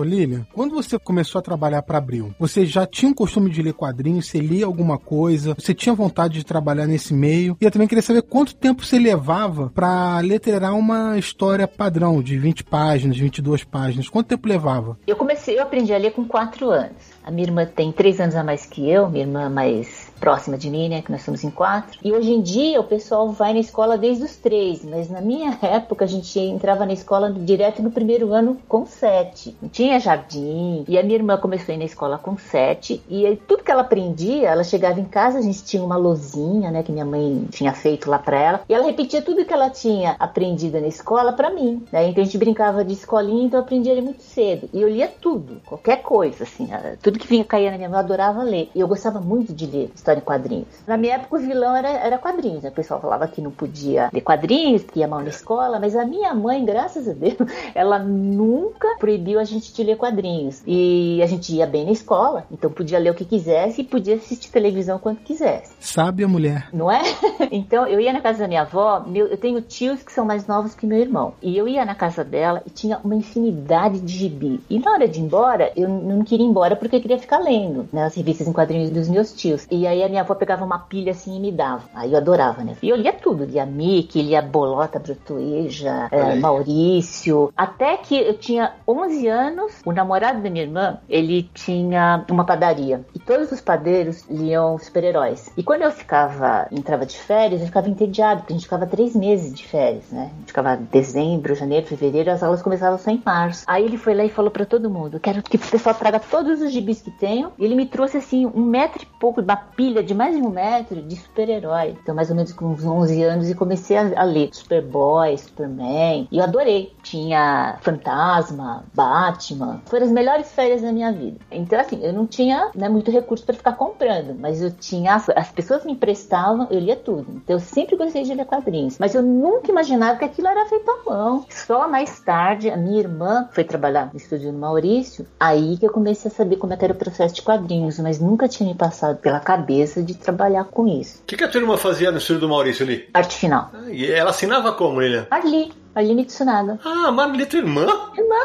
Olívia, 0.00 0.46
quando 0.52 0.74
você 0.74 0.98
começou 0.98 1.38
a 1.38 1.42
trabalhar 1.42 1.82
para 1.82 1.98
Abril, 1.98 2.34
você 2.38 2.66
já 2.66 2.86
tinha 2.86 3.10
um 3.10 3.14
costume 3.14 3.50
de 3.50 3.62
ler 3.62 3.72
quadrinhos? 3.72 4.26
Você 4.26 4.38
lia 4.38 4.66
alguma 4.66 4.98
coisa? 4.98 5.54
Você 5.54 5.74
tinha 5.74 5.94
vontade 5.94 6.34
de 6.34 6.44
trabalhar 6.44 6.86
nesse 6.86 7.14
meio? 7.14 7.56
E 7.60 7.64
eu 7.64 7.70
também 7.70 7.88
queria 7.88 8.02
saber 8.02 8.22
quanto 8.22 8.54
tempo 8.54 8.84
você 8.84 8.98
levava 8.98 9.70
para 9.74 10.20
letrerar 10.20 10.74
uma 10.76 11.18
história 11.18 11.66
padrão 11.66 12.22
de 12.22 12.38
20 12.38 12.64
páginas, 12.64 13.16
22 13.16 13.64
páginas. 13.64 14.08
Quanto 14.08 14.28
tempo 14.28 14.48
levava? 14.48 14.98
Eu 15.06 15.16
comecei, 15.16 15.58
eu 15.58 15.62
aprendi 15.62 15.92
a 15.92 15.98
ler 15.98 16.12
com 16.12 16.24
4 16.26 16.70
anos. 16.70 16.96
A 17.24 17.30
minha 17.30 17.46
irmã 17.46 17.64
tem 17.66 17.90
3 17.92 18.20
anos 18.20 18.34
a 18.34 18.44
mais 18.44 18.66
que 18.66 18.88
eu, 18.88 19.08
minha 19.08 19.24
irmã 19.24 19.48
mais 19.48 20.05
próxima 20.18 20.56
de 20.56 20.70
mim, 20.70 20.88
né? 20.88 21.02
Que 21.02 21.12
nós 21.12 21.22
somos 21.22 21.44
em 21.44 21.50
quatro. 21.50 21.98
E 22.02 22.12
hoje 22.12 22.32
em 22.32 22.40
dia 22.40 22.80
o 22.80 22.84
pessoal 22.84 23.30
vai 23.30 23.52
na 23.52 23.60
escola 23.60 23.96
desde 23.96 24.24
os 24.24 24.36
três, 24.36 24.84
mas 24.84 25.08
na 25.08 25.20
minha 25.20 25.58
época 25.62 26.04
a 26.04 26.08
gente 26.08 26.38
entrava 26.38 26.84
na 26.86 26.92
escola 26.92 27.30
direto 27.30 27.82
no 27.82 27.90
primeiro 27.90 28.32
ano 28.32 28.58
com 28.68 28.86
sete. 28.86 29.56
Não 29.60 29.68
tinha 29.68 30.00
jardim. 30.00 30.84
E 30.88 30.98
a 30.98 31.02
minha 31.02 31.16
irmã 31.16 31.36
começou 31.36 31.72
a 31.72 31.74
ir 31.76 31.78
na 31.78 31.84
escola 31.84 32.18
com 32.18 32.36
sete. 32.36 33.02
E 33.08 33.26
aí, 33.26 33.36
tudo 33.36 33.62
que 33.62 33.70
ela 33.70 33.82
aprendia, 33.82 34.48
ela 34.48 34.64
chegava 34.64 35.00
em 35.00 35.04
casa, 35.04 35.38
a 35.38 35.42
gente 35.42 35.64
tinha 35.64 35.82
uma 35.82 35.96
lozinha, 35.96 36.70
né? 36.70 36.82
Que 36.82 36.92
minha 36.92 37.04
mãe 37.04 37.46
tinha 37.50 37.72
feito 37.72 38.10
lá 38.10 38.18
pra 38.18 38.38
ela. 38.38 38.60
E 38.68 38.74
ela 38.74 38.84
repetia 38.84 39.22
tudo 39.22 39.44
que 39.44 39.52
ela 39.52 39.70
tinha 39.70 40.16
aprendido 40.18 40.80
na 40.80 40.86
escola 40.86 41.32
pra 41.32 41.50
mim. 41.50 41.84
Né? 41.92 42.08
Então 42.08 42.22
a 42.22 42.24
gente 42.24 42.38
brincava 42.38 42.84
de 42.84 42.92
escolinha, 42.92 43.46
então 43.46 43.60
eu 43.60 43.64
aprendi 43.64 43.90
a 43.90 43.94
ler 43.94 44.02
muito 44.02 44.22
cedo. 44.22 44.68
E 44.72 44.80
eu 44.80 44.88
lia 44.88 45.08
tudo, 45.08 45.60
qualquer 45.66 46.02
coisa, 46.02 46.44
assim. 46.44 46.68
Tudo 47.02 47.18
que 47.18 47.26
vinha 47.26 47.44
cair 47.44 47.70
na 47.70 47.76
minha 47.76 47.88
mão, 47.88 47.98
eu 47.98 48.04
adorava 48.04 48.42
ler. 48.42 48.70
E 48.74 48.80
eu 48.80 48.88
gostava 48.88 49.20
muito 49.20 49.52
de 49.52 49.66
ler 49.66 49.90
história 50.06 50.20
em 50.20 50.24
quadrinhos. 50.24 50.68
Na 50.86 50.96
minha 50.96 51.14
época, 51.14 51.36
o 51.36 51.38
vilão 51.38 51.74
era, 51.74 51.88
era 51.88 52.18
quadrinhos. 52.18 52.62
Né? 52.62 52.68
O 52.68 52.72
pessoal 52.72 53.00
falava 53.00 53.26
que 53.26 53.40
não 53.40 53.50
podia 53.50 54.08
ler 54.12 54.20
quadrinhos, 54.20 54.84
que 54.84 55.00
ia 55.00 55.08
mal 55.08 55.20
na 55.20 55.28
escola, 55.28 55.80
mas 55.80 55.96
a 55.96 56.04
minha 56.04 56.32
mãe, 56.34 56.64
graças 56.64 57.08
a 57.08 57.12
Deus, 57.12 57.36
ela 57.74 57.98
nunca 57.98 58.96
proibiu 58.98 59.40
a 59.40 59.44
gente 59.44 59.72
de 59.72 59.82
ler 59.82 59.96
quadrinhos. 59.96 60.62
E 60.66 61.20
a 61.22 61.26
gente 61.26 61.52
ia 61.52 61.66
bem 61.66 61.84
na 61.84 61.90
escola, 61.90 62.44
então 62.50 62.70
podia 62.70 62.98
ler 62.98 63.10
o 63.10 63.14
que 63.14 63.24
quisesse 63.24 63.80
e 63.80 63.84
podia 63.84 64.14
assistir 64.14 64.50
televisão 64.50 64.98
quando 64.98 65.18
quisesse. 65.18 65.72
Sabe 65.80 66.22
a 66.22 66.28
mulher. 66.28 66.68
Não 66.72 66.90
é? 66.90 67.02
então 67.50 67.86
eu 67.86 68.00
ia 68.00 68.12
na 68.12 68.20
casa 68.20 68.40
da 68.40 68.48
minha 68.48 68.62
avó, 68.62 69.02
meu, 69.06 69.26
eu 69.26 69.36
tenho 69.36 69.60
tios 69.60 70.02
que 70.02 70.12
são 70.12 70.24
mais 70.24 70.46
novos 70.46 70.74
que 70.74 70.86
meu 70.86 70.98
irmão. 70.98 71.34
E 71.42 71.56
eu 71.56 71.66
ia 71.66 71.84
na 71.84 71.94
casa 71.94 72.22
dela 72.22 72.62
e 72.66 72.70
tinha 72.70 72.98
uma 73.02 73.14
infinidade 73.14 74.00
de 74.00 74.12
gibi. 74.12 74.60
E 74.70 74.78
na 74.78 74.92
hora 74.92 75.08
de 75.08 75.18
ir 75.18 75.22
embora, 75.22 75.72
eu 75.76 75.88
não 75.88 76.22
queria 76.22 76.46
ir 76.46 76.48
embora 76.48 76.76
porque 76.76 76.96
eu 76.96 77.00
queria 77.00 77.18
ficar 77.18 77.38
lendo 77.38 77.88
né, 77.92 78.04
as 78.04 78.14
revistas 78.14 78.46
em 78.46 78.52
quadrinhos 78.52 78.90
dos 78.90 79.08
meus 79.08 79.32
tios. 79.32 79.66
E 79.70 79.86
aí 79.86 79.95
a 80.02 80.08
minha 80.08 80.22
avó 80.22 80.34
pegava 80.34 80.64
uma 80.64 80.78
pilha 80.78 81.12
assim 81.12 81.36
e 81.36 81.40
me 81.40 81.52
dava. 81.52 81.84
Aí 81.94 82.12
eu 82.12 82.18
adorava, 82.18 82.62
né? 82.62 82.76
E 82.82 82.88
eu 82.88 82.96
lia 82.96 83.12
tudo, 83.12 83.44
lia 83.44 83.66
Mickey, 83.66 84.22
lia 84.22 84.42
Bolota, 84.42 84.98
Brutueja, 84.98 86.08
é, 86.10 86.34
Maurício. 86.36 87.52
Até 87.56 87.96
que 87.96 88.16
eu 88.16 88.38
tinha 88.38 88.74
11 88.86 89.28
anos, 89.28 89.72
o 89.84 89.92
namorado 89.92 90.42
da 90.42 90.50
minha 90.50 90.64
irmã, 90.64 90.98
ele 91.08 91.48
tinha 91.54 92.24
uma 92.30 92.44
padaria. 92.44 93.04
E 93.14 93.18
todos 93.18 93.50
os 93.52 93.60
padeiros 93.60 94.24
liam 94.28 94.78
super-heróis. 94.78 95.50
E 95.56 95.62
quando 95.62 95.82
eu 95.82 95.90
ficava, 95.90 96.66
entrava 96.70 97.06
de 97.06 97.18
férias, 97.18 97.60
eu 97.60 97.66
ficava 97.66 97.88
entediado, 97.88 98.40
porque 98.40 98.52
a 98.52 98.56
gente 98.56 98.64
ficava 98.64 98.86
três 98.86 99.14
meses 99.14 99.52
de 99.52 99.66
férias, 99.66 100.10
né? 100.10 100.30
A 100.32 100.38
gente 100.38 100.48
ficava 100.48 100.76
dezembro, 100.76 101.54
janeiro, 101.54 101.86
fevereiro, 101.86 102.30
as 102.30 102.42
aulas 102.42 102.62
começavam 102.62 102.98
só 102.98 103.10
em 103.10 103.22
março. 103.24 103.64
Aí 103.66 103.84
ele 103.84 103.96
foi 103.96 104.14
lá 104.14 104.24
e 104.24 104.28
falou 104.28 104.50
para 104.50 104.64
todo 104.64 104.90
mundo: 104.90 105.20
quero 105.20 105.42
que 105.42 105.56
o 105.56 105.60
pessoal 105.60 105.94
traga 105.94 106.20
todos 106.20 106.60
os 106.60 106.72
gibis 106.72 107.00
que 107.00 107.10
tenham. 107.10 107.52
E 107.58 107.64
ele 107.64 107.74
me 107.74 107.86
trouxe 107.86 108.16
assim 108.16 108.46
um 108.46 108.64
metro 108.64 109.02
e 109.02 109.06
pouco, 109.18 109.40
uma 109.40 109.56
pilha 109.56 109.85
de 109.94 110.14
mais 110.14 110.36
de 110.36 110.42
um 110.42 110.50
metro 110.50 111.00
de 111.02 111.16
super-herói. 111.16 111.96
Então, 112.02 112.14
mais 112.14 112.30
ou 112.30 112.36
menos 112.36 112.52
com 112.52 112.66
uns 112.66 112.84
11 112.84 113.22
anos, 113.22 113.50
e 113.50 113.54
comecei 113.54 113.96
a, 113.96 114.20
a 114.20 114.24
ler 114.24 114.50
Superboy, 114.52 115.36
Superman. 115.38 116.28
E 116.30 116.38
eu 116.38 116.44
adorei. 116.44 116.95
Tinha 117.10 117.78
Fantasma, 117.82 118.84
Batman. 118.94 119.80
Foram 119.86 120.06
as 120.06 120.12
melhores 120.12 120.50
férias 120.52 120.82
da 120.82 120.92
minha 120.92 121.12
vida. 121.12 121.38
Então, 121.50 121.78
assim, 121.78 122.00
eu 122.02 122.12
não 122.12 122.26
tinha 122.26 122.70
né, 122.74 122.88
muito 122.88 123.10
recurso 123.10 123.44
para 123.44 123.54
ficar 123.54 123.72
comprando, 123.72 124.34
mas 124.38 124.62
eu 124.62 124.70
tinha. 124.70 125.14
As 125.14 125.50
pessoas 125.50 125.84
me 125.84 125.92
emprestavam, 125.92 126.66
eu 126.70 126.80
lia 126.80 126.96
tudo. 126.96 127.26
Então, 127.36 127.56
eu 127.56 127.60
sempre 127.60 127.96
gostei 127.96 128.22
de 128.22 128.34
ler 128.34 128.44
quadrinhos. 128.44 128.98
Mas 128.98 129.14
eu 129.14 129.22
nunca 129.22 129.70
imaginava 129.70 130.18
que 130.18 130.24
aquilo 130.24 130.48
era 130.48 130.66
feito 130.66 130.90
à 130.90 131.10
mão. 131.10 131.46
Só 131.48 131.88
mais 131.88 132.18
tarde, 132.20 132.70
a 132.70 132.76
minha 132.76 132.98
irmã 132.98 133.48
foi 133.52 133.64
trabalhar 133.64 134.10
no 134.12 134.16
estúdio 134.16 134.50
do 134.50 134.58
Maurício, 134.58 135.26
aí 135.38 135.76
que 135.76 135.86
eu 135.86 135.92
comecei 135.92 136.30
a 136.30 136.34
saber 136.34 136.56
como 136.56 136.72
é 136.72 136.76
era 136.80 136.92
o 136.92 136.96
processo 136.96 137.34
de 137.34 137.42
quadrinhos, 137.42 137.98
mas 137.98 138.20
nunca 138.20 138.48
tinha 138.48 138.68
me 138.68 138.74
passado 138.74 139.18
pela 139.18 139.40
cabeça 139.40 140.02
de 140.02 140.14
trabalhar 140.14 140.64
com 140.64 140.86
isso. 140.86 141.20
O 141.22 141.26
que, 141.26 141.36
que 141.36 141.44
a 141.44 141.48
tua 141.48 141.60
irmã 141.60 141.76
fazia 141.76 142.10
no 142.10 142.18
estúdio 142.18 142.40
do 142.40 142.48
Maurício 142.48 142.84
ali? 142.84 143.08
Arte 143.12 143.36
final. 143.36 143.70
Ah, 143.72 143.90
e 143.90 144.10
ela 144.10 144.30
assinava 144.30 144.72
como, 144.72 145.00
Lilian? 145.00 145.26
Ali. 145.30 145.72
Aline 145.96 146.26
Tsunaga. 146.26 146.78
Ah, 146.84 147.10
Marli, 147.10 147.46
tua 147.46 147.60
irmã? 147.60 147.86
Irmã. 148.14 148.36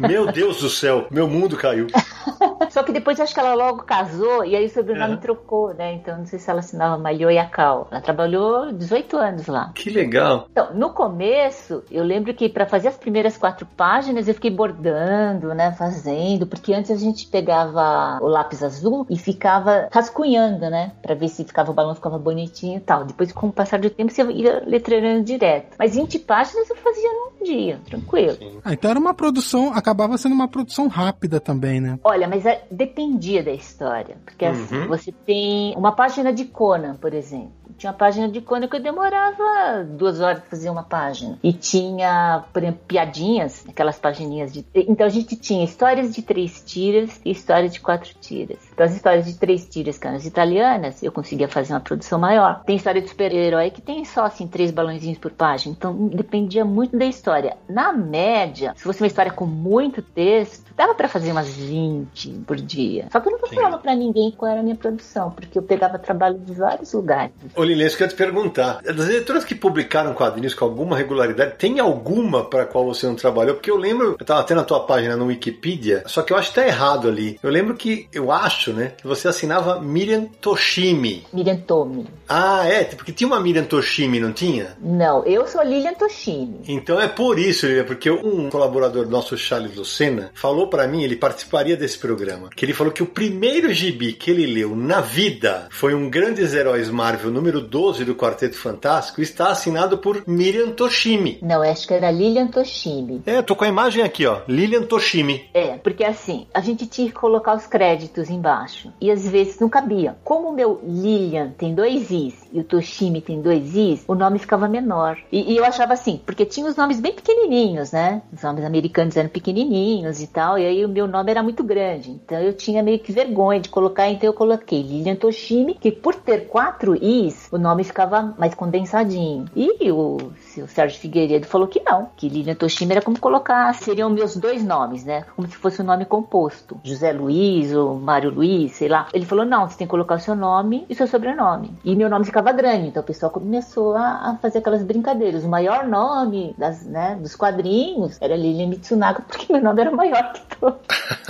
Meu 0.00 0.32
Deus 0.32 0.60
do 0.60 0.68
céu, 0.68 1.06
meu 1.12 1.28
mundo 1.28 1.56
caiu. 1.56 1.86
Só 2.70 2.82
que 2.82 2.92
depois 2.92 3.20
acho 3.20 3.32
que 3.32 3.40
ela 3.40 3.54
logo 3.54 3.84
casou 3.84 4.44
e 4.44 4.54
aí 4.54 4.66
o 4.66 4.68
sobrenome 4.68 5.14
uhum. 5.14 5.20
trocou, 5.20 5.72
né? 5.74 5.94
Então 5.94 6.18
não 6.18 6.26
sei 6.26 6.38
se 6.38 6.50
ela 6.50 6.58
assinava 6.58 6.98
Malho 6.98 7.30
Yakal. 7.30 7.88
Ela 7.90 8.00
trabalhou 8.00 8.72
18 8.72 9.16
anos 9.16 9.46
lá. 9.46 9.72
Que 9.74 9.90
legal. 9.90 10.48
Então, 10.50 10.74
no 10.74 10.90
começo, 10.90 11.84
eu 11.90 12.02
lembro 12.04 12.34
que 12.34 12.48
para 12.48 12.66
fazer 12.66 12.88
as 12.88 12.96
primeiras 12.96 13.36
quatro 13.36 13.64
páginas 13.64 14.26
eu 14.26 14.34
fiquei 14.34 14.50
bordando, 14.50 15.54
né? 15.54 15.72
Fazendo, 15.72 16.46
porque 16.46 16.74
antes 16.74 16.90
a 16.90 16.96
gente 16.96 17.26
pegava 17.26 18.18
o 18.20 18.26
lápis 18.26 18.62
azul 18.62 19.06
e 19.08 19.16
ficava 19.16 19.88
rascunhando, 19.90 20.68
né? 20.68 20.92
Pra 21.00 21.14
ver 21.14 21.28
se 21.28 21.44
ficava 21.44 21.70
o 21.70 21.74
balão 21.74 21.94
ficava 21.94 22.18
bonitinho 22.18 22.78
e 22.78 22.80
tal. 22.80 23.04
Depois, 23.04 23.32
com 23.32 23.48
o 23.48 23.52
passar 23.52 23.78
do 23.78 23.88
tempo, 23.88 24.12
você 24.12 24.22
ia 24.24 24.62
letreirando 24.66 25.22
direto. 25.22 25.76
Mas 25.78 25.94
20 25.94 26.18
páginas 26.20 26.68
eu 26.68 26.76
fazia 26.76 26.87
num 26.96 27.44
dia, 27.44 27.80
tranquilo. 27.86 28.60
Ah, 28.64 28.72
então 28.72 28.90
era 28.90 28.98
uma 28.98 29.14
produção, 29.14 29.72
acabava 29.72 30.16
sendo 30.16 30.34
uma 30.34 30.48
produção 30.48 30.88
rápida 30.88 31.40
também, 31.40 31.80
né? 31.80 31.98
Olha, 32.04 32.28
mas 32.28 32.46
é, 32.46 32.64
dependia 32.70 33.42
da 33.42 33.52
história. 33.52 34.16
Porque 34.24 34.44
assim, 34.44 34.76
uhum. 34.76 34.88
você 34.88 35.12
tem 35.12 35.74
uma 35.76 35.92
página 35.92 36.32
de 36.32 36.44
Conan, 36.44 36.96
por 36.96 37.12
exemplo. 37.14 37.52
Tinha 37.78 37.92
página 37.92 38.28
de 38.28 38.40
que 38.40 38.76
eu 38.76 38.82
demorava 38.82 39.84
duas 39.84 40.20
horas 40.20 40.40
para 40.40 40.50
fazer 40.50 40.68
uma 40.68 40.82
página. 40.82 41.38
E 41.42 41.52
tinha, 41.52 42.44
por 42.52 42.60
exemplo, 42.60 42.80
piadinhas, 42.88 43.64
aquelas 43.68 43.98
pagininhas 43.98 44.52
de. 44.52 44.66
Então 44.74 45.06
a 45.06 45.08
gente 45.08 45.36
tinha 45.36 45.64
histórias 45.64 46.12
de 46.12 46.22
três 46.22 46.60
tiras 46.66 47.20
e 47.24 47.30
histórias 47.30 47.72
de 47.72 47.80
quatro 47.80 48.12
tiras. 48.20 48.58
Então 48.72 48.84
as 48.84 48.94
histórias 48.94 49.26
de 49.26 49.34
três 49.34 49.64
tiras, 49.68 49.96
que 49.96 50.06
eram 50.06 50.16
as 50.16 50.26
italianas, 50.26 51.02
eu 51.02 51.12
conseguia 51.12 51.48
fazer 51.48 51.72
uma 51.72 51.80
produção 51.80 52.18
maior. 52.18 52.62
Tem 52.64 52.74
história 52.74 53.00
de 53.00 53.08
super-herói 53.08 53.70
que 53.70 53.80
tem 53.80 54.04
só 54.04 54.24
assim 54.24 54.48
três 54.48 54.72
balãozinhos 54.72 55.18
por 55.18 55.30
página. 55.30 55.74
Então 55.78 56.08
dependia 56.08 56.64
muito 56.64 56.98
da 56.98 57.06
história. 57.06 57.56
Na 57.68 57.92
média, 57.92 58.72
se 58.76 58.82
fosse 58.82 59.00
uma 59.00 59.06
história 59.06 59.30
com 59.30 59.46
muito 59.46 60.02
texto, 60.02 60.74
dava 60.76 60.94
para 60.94 61.08
fazer 61.08 61.30
umas 61.30 61.48
20 61.48 62.44
por 62.46 62.56
dia. 62.56 63.06
Só 63.12 63.20
que 63.20 63.28
eu 63.28 63.32
não 63.32 63.48
falava 63.48 63.78
para 63.78 63.94
ninguém 63.94 64.32
qual 64.32 64.50
era 64.50 64.60
a 64.60 64.62
minha 64.64 64.76
produção, 64.76 65.30
porque 65.30 65.56
eu 65.56 65.62
pegava 65.62 65.98
trabalho 65.98 66.38
de 66.38 66.52
vários 66.54 66.92
lugares. 66.92 67.32
Ô 67.54 67.67
Eu 67.68 67.96
quero 67.98 68.10
te 68.10 68.16
perguntar, 68.16 68.80
das 68.82 69.08
editoras 69.08 69.44
que 69.44 69.54
publicaram 69.54 70.14
quadrinhos 70.14 70.54
com 70.54 70.64
alguma 70.64 70.96
regularidade, 70.96 71.56
tem 71.58 71.80
alguma 71.80 72.44
para 72.44 72.64
qual 72.64 72.84
você 72.84 73.06
não 73.06 73.14
trabalhou? 73.14 73.54
Porque 73.54 73.70
eu 73.70 73.76
lembro, 73.76 74.16
eu 74.18 74.24
tava 74.24 74.42
tendo 74.44 74.60
a 74.60 74.64
tua 74.64 74.80
página 74.80 75.16
no 75.16 75.26
Wikipedia, 75.26 76.02
só 76.06 76.22
que 76.22 76.32
eu 76.32 76.36
acho 76.36 76.50
que 76.50 76.54
tá 76.54 76.66
errado 76.66 77.08
ali. 77.08 77.38
Eu 77.42 77.50
lembro 77.50 77.74
que, 77.74 78.08
eu 78.12 78.30
acho, 78.32 78.72
né, 78.72 78.92
que 78.96 79.06
você 79.06 79.28
assinava 79.28 79.80
Miriam 79.80 80.26
Toshimi. 80.40 81.26
Miriam 81.32 81.56
Tomi. 81.56 82.06
Ah, 82.28 82.66
é? 82.66 82.84
Porque 82.84 83.12
tinha 83.12 83.26
uma 83.26 83.40
Miriam 83.40 83.64
Toshimi, 83.64 84.20
não 84.20 84.32
tinha? 84.32 84.76
Não, 84.80 85.24
eu 85.24 85.46
sou 85.46 85.62
Lilian 85.62 85.94
Toshimi. 85.94 86.60
Então 86.68 87.00
é 87.00 87.08
por 87.08 87.38
isso, 87.38 87.66
Lilian, 87.66 87.84
porque 87.84 88.10
um 88.10 88.48
colaborador 88.50 89.08
nosso, 89.08 89.36
Charles 89.36 89.76
Lucena, 89.76 90.30
falou 90.34 90.68
para 90.68 90.86
mim, 90.86 91.02
ele 91.02 91.16
participaria 91.16 91.76
desse 91.76 91.98
programa, 91.98 92.50
que 92.54 92.64
ele 92.64 92.72
falou 92.72 92.92
que 92.92 93.02
o 93.02 93.06
primeiro 93.06 93.72
gibi 93.72 94.12
que 94.12 94.30
ele 94.30 94.46
leu 94.46 94.74
na 94.76 95.00
vida 95.00 95.68
foi 95.70 95.94
um 95.94 96.08
Grandes 96.08 96.54
Heróis 96.54 96.90
Marvel 96.90 97.30
número 97.30 97.57
12 97.60 98.04
do 98.04 98.14
Quarteto 98.14 98.56
Fantástico, 98.56 99.20
está 99.20 99.50
assinado 99.50 99.98
por 99.98 100.22
Miriam 100.26 100.70
Toshimi. 100.70 101.38
Não, 101.42 101.62
acho 101.62 101.86
que 101.86 101.94
era 101.94 102.10
Lilian 102.10 102.48
Toshimi. 102.48 103.22
É, 103.26 103.42
tô 103.42 103.54
com 103.54 103.64
a 103.64 103.68
imagem 103.68 104.02
aqui, 104.02 104.26
ó, 104.26 104.40
Lilian 104.48 104.82
Toshimi. 104.82 105.48
É, 105.54 105.76
porque 105.76 106.04
assim, 106.04 106.46
a 106.52 106.60
gente 106.60 106.86
tinha 106.86 107.08
que 107.08 107.14
colocar 107.14 107.54
os 107.54 107.66
créditos 107.66 108.30
embaixo 108.30 108.92
e 109.00 109.10
às 109.10 109.28
vezes 109.28 109.58
não 109.58 109.68
cabia. 109.68 110.16
Como 110.24 110.48
o 110.48 110.54
meu 110.54 110.80
Lilian 110.84 111.50
tem 111.56 111.74
dois 111.74 112.10
Is 112.10 112.48
e 112.52 112.60
o 112.60 112.64
Toshimi 112.64 113.20
tem 113.20 113.40
dois 113.40 113.74
Is, 113.74 114.04
o 114.06 114.14
nome 114.14 114.38
ficava 114.38 114.68
menor. 114.68 115.18
E, 115.30 115.52
e 115.52 115.56
eu 115.56 115.64
achava 115.64 115.92
assim, 115.92 116.20
porque 116.24 116.44
tinha 116.44 116.66
os 116.66 116.76
nomes 116.76 117.00
bem 117.00 117.12
pequenininhos, 117.12 117.92
né? 117.92 118.22
Os 118.32 118.42
nomes 118.42 118.64
americanos 118.64 119.16
eram 119.16 119.28
pequenininhos 119.28 120.22
e 120.22 120.26
tal, 120.26 120.58
e 120.58 120.66
aí 120.66 120.84
o 120.84 120.88
meu 120.88 121.06
nome 121.06 121.30
era 121.30 121.42
muito 121.42 121.62
grande. 121.62 122.10
Então 122.10 122.38
eu 122.40 122.52
tinha 122.52 122.82
meio 122.82 122.98
que 122.98 123.12
vergonha 123.12 123.60
de 123.60 123.68
colocar, 123.68 124.08
então 124.08 124.28
eu 124.28 124.34
coloquei 124.34 124.82
Lilian 124.82 125.16
Toshimi, 125.16 125.74
que 125.74 125.90
por 125.90 126.14
ter 126.14 126.48
quatro 126.48 126.96
Is, 126.96 127.47
o 127.50 127.58
nome 127.58 127.84
ficava 127.84 128.34
mais 128.38 128.54
condensadinho. 128.54 129.46
E 129.54 129.90
o, 129.90 130.16
o 130.16 130.68
Sérgio 130.68 131.00
Figueiredo 131.00 131.46
falou 131.46 131.66
que 131.66 131.80
não, 131.80 132.08
que 132.16 132.28
Lilian 132.28 132.54
Toshimi 132.54 132.92
era 132.92 133.02
como 133.02 133.18
colocar, 133.18 133.74
seriam 133.74 134.10
meus 134.10 134.36
dois 134.36 134.64
nomes, 134.64 135.04
né? 135.04 135.24
Como 135.34 135.48
se 135.48 135.56
fosse 135.56 135.82
um 135.82 135.84
nome 135.84 136.04
composto. 136.04 136.78
José 136.82 137.12
Luiz 137.12 137.74
ou 137.74 137.98
Mário 137.98 138.30
Luiz, 138.30 138.72
sei 138.72 138.88
lá. 138.88 139.08
Ele 139.12 139.24
falou: 139.24 139.44
não, 139.44 139.68
você 139.68 139.78
tem 139.78 139.86
que 139.86 139.90
colocar 139.90 140.16
o 140.16 140.20
seu 140.20 140.34
nome 140.34 140.84
e 140.88 140.92
o 140.92 140.96
seu 140.96 141.06
sobrenome. 141.06 141.70
E 141.84 141.94
meu 141.94 142.08
nome 142.08 142.24
ficava 142.24 142.52
grande, 142.52 142.88
então 142.88 143.02
o 143.02 143.06
pessoal 143.06 143.30
começou 143.30 143.94
a, 143.96 144.30
a 144.30 144.38
fazer 144.40 144.58
aquelas 144.58 144.82
brincadeiras. 144.82 145.44
O 145.44 145.48
maior 145.48 145.86
nome 145.86 146.54
das, 146.58 146.84
né, 146.84 147.16
dos 147.20 147.34
quadrinhos 147.34 148.18
era 148.20 148.36
Lilian 148.36 148.68
Mitsunaga, 148.68 149.22
porque 149.26 149.52
meu 149.52 149.62
nome 149.62 149.80
era 149.80 149.90
maior 149.90 150.32
que 150.32 150.56
todo. 150.56 150.76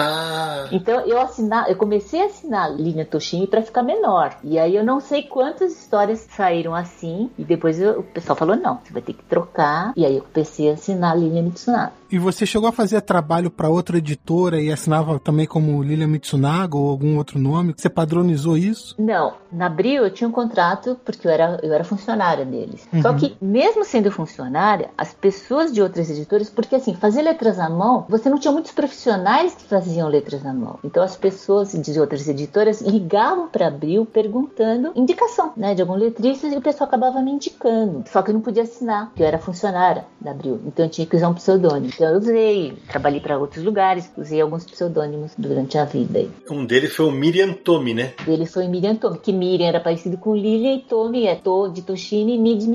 então 0.72 1.00
eu 1.00 1.20
assinar, 1.20 1.68
eu 1.68 1.76
comecei 1.76 2.22
a 2.22 2.26
assinar 2.26 2.74
Linha 2.74 3.04
Toshimi 3.04 3.46
para 3.46 3.62
ficar 3.62 3.82
menor. 3.82 4.36
E 4.42 4.58
aí 4.58 4.74
eu 4.74 4.84
não 4.84 5.00
sei 5.00 5.22
quantas 5.22 5.72
histórias 6.08 6.26
saíram 6.30 6.74
assim. 6.74 7.30
E 7.38 7.44
depois 7.44 7.80
eu, 7.80 8.00
o 8.00 8.02
pessoal 8.02 8.36
falou: 8.36 8.56
não, 8.56 8.78
você 8.82 8.92
vai 8.92 9.02
ter 9.02 9.12
que 9.12 9.22
trocar. 9.24 9.92
E 9.96 10.04
aí 10.04 10.16
eu 10.16 10.24
comecei 10.32 10.70
a 10.70 10.74
assinar 10.74 11.18
Linha 11.18 11.42
Mitsunaga. 11.42 11.92
E 12.10 12.18
você 12.18 12.46
chegou 12.46 12.68
a 12.68 12.72
fazer 12.72 13.02
trabalho 13.02 13.50
para 13.50 13.68
outra 13.68 13.98
editora 13.98 14.58
e 14.60 14.72
assinava 14.72 15.18
também 15.18 15.46
como 15.46 15.82
Lilian 15.82 16.06
Mitsunaga 16.06 16.76
ou 16.76 16.88
algum 16.88 17.18
outro 17.18 17.38
nome? 17.38 17.74
Você 17.76 17.90
padronizou 17.90 18.56
isso? 18.56 18.94
Não. 18.98 19.34
Na 19.52 19.66
Abril 19.66 20.04
eu 20.04 20.10
tinha 20.10 20.26
um 20.26 20.32
contrato 20.32 20.98
porque 21.04 21.26
eu 21.26 21.30
era, 21.30 21.60
eu 21.62 21.72
era 21.72 21.84
funcionária 21.84 22.46
deles. 22.46 22.88
Uhum. 22.92 23.02
Só 23.02 23.12
que, 23.12 23.36
mesmo 23.42 23.84
sendo 23.84 24.10
funcionária, 24.10 24.90
as 24.96 25.12
pessoas 25.12 25.70
de 25.70 25.82
outras 25.82 26.08
editoras, 26.08 26.48
porque 26.48 26.76
assim, 26.76 26.94
fazer 26.94 27.20
letras 27.20 27.58
à 27.58 27.68
mão, 27.68 28.06
você 28.08 28.30
não 28.30 28.38
tinha 28.38 28.52
muitos 28.52 28.72
profissionais 28.72 29.54
que 29.54 29.64
faziam 29.64 30.08
letras 30.08 30.46
à 30.46 30.52
mão. 30.54 30.78
Então 30.82 31.02
as 31.02 31.16
pessoas 31.16 31.72
de 31.72 32.00
outras 32.00 32.26
editoras 32.26 32.80
ligavam 32.80 33.48
para 33.48 33.68
Abril 33.68 34.06
perguntando 34.06 34.92
indicação, 34.94 35.52
né, 35.56 35.74
de 35.74 35.82
algum 35.82 35.94
letrista 35.98 36.46
e 36.46 36.56
o 36.56 36.60
pessoal 36.60 36.88
acabava 36.88 37.20
me 37.20 37.32
indicando. 37.32 38.04
Só 38.08 38.22
que 38.22 38.30
eu 38.30 38.34
não 38.34 38.40
podia 38.40 38.62
assinar 38.62 39.12
que 39.14 39.22
eu 39.22 39.26
era 39.26 39.38
funcionária 39.38 40.04
da 40.20 40.30
Abril, 40.30 40.60
então 40.66 40.84
eu 40.84 40.90
tinha 40.90 41.06
que 41.06 41.16
usar 41.16 41.28
um 41.28 41.34
pseudônimo. 41.34 41.90
Então 41.94 42.08
eu 42.08 42.18
usei, 42.18 42.76
trabalhei 42.88 43.20
para 43.20 43.38
outros 43.38 43.64
lugares, 43.64 44.10
usei 44.16 44.40
alguns 44.40 44.64
pseudônimos 44.64 45.32
durante 45.36 45.76
a 45.76 45.84
vida. 45.84 46.20
Aí. 46.20 46.30
Um 46.50 46.64
deles 46.64 46.94
foi 46.94 47.06
o 47.06 47.10
Miriam 47.10 47.52
Tomi, 47.52 47.94
né? 47.94 48.14
Ele 48.26 48.46
foi 48.46 48.68
Miriam 48.68 48.94
Tomi, 48.96 49.18
que 49.18 49.32
Miriam 49.32 49.66
era 49.66 49.80
parecido 49.80 50.16
com 50.16 50.34
Lilian 50.34 50.74
e 50.74 50.80
Tomi 50.80 51.26
é 51.26 51.34
To 51.34 51.68
de 51.68 51.82
Toshini 51.82 52.36
e 52.36 52.38
Mi 52.38 52.56
de. 52.56 52.68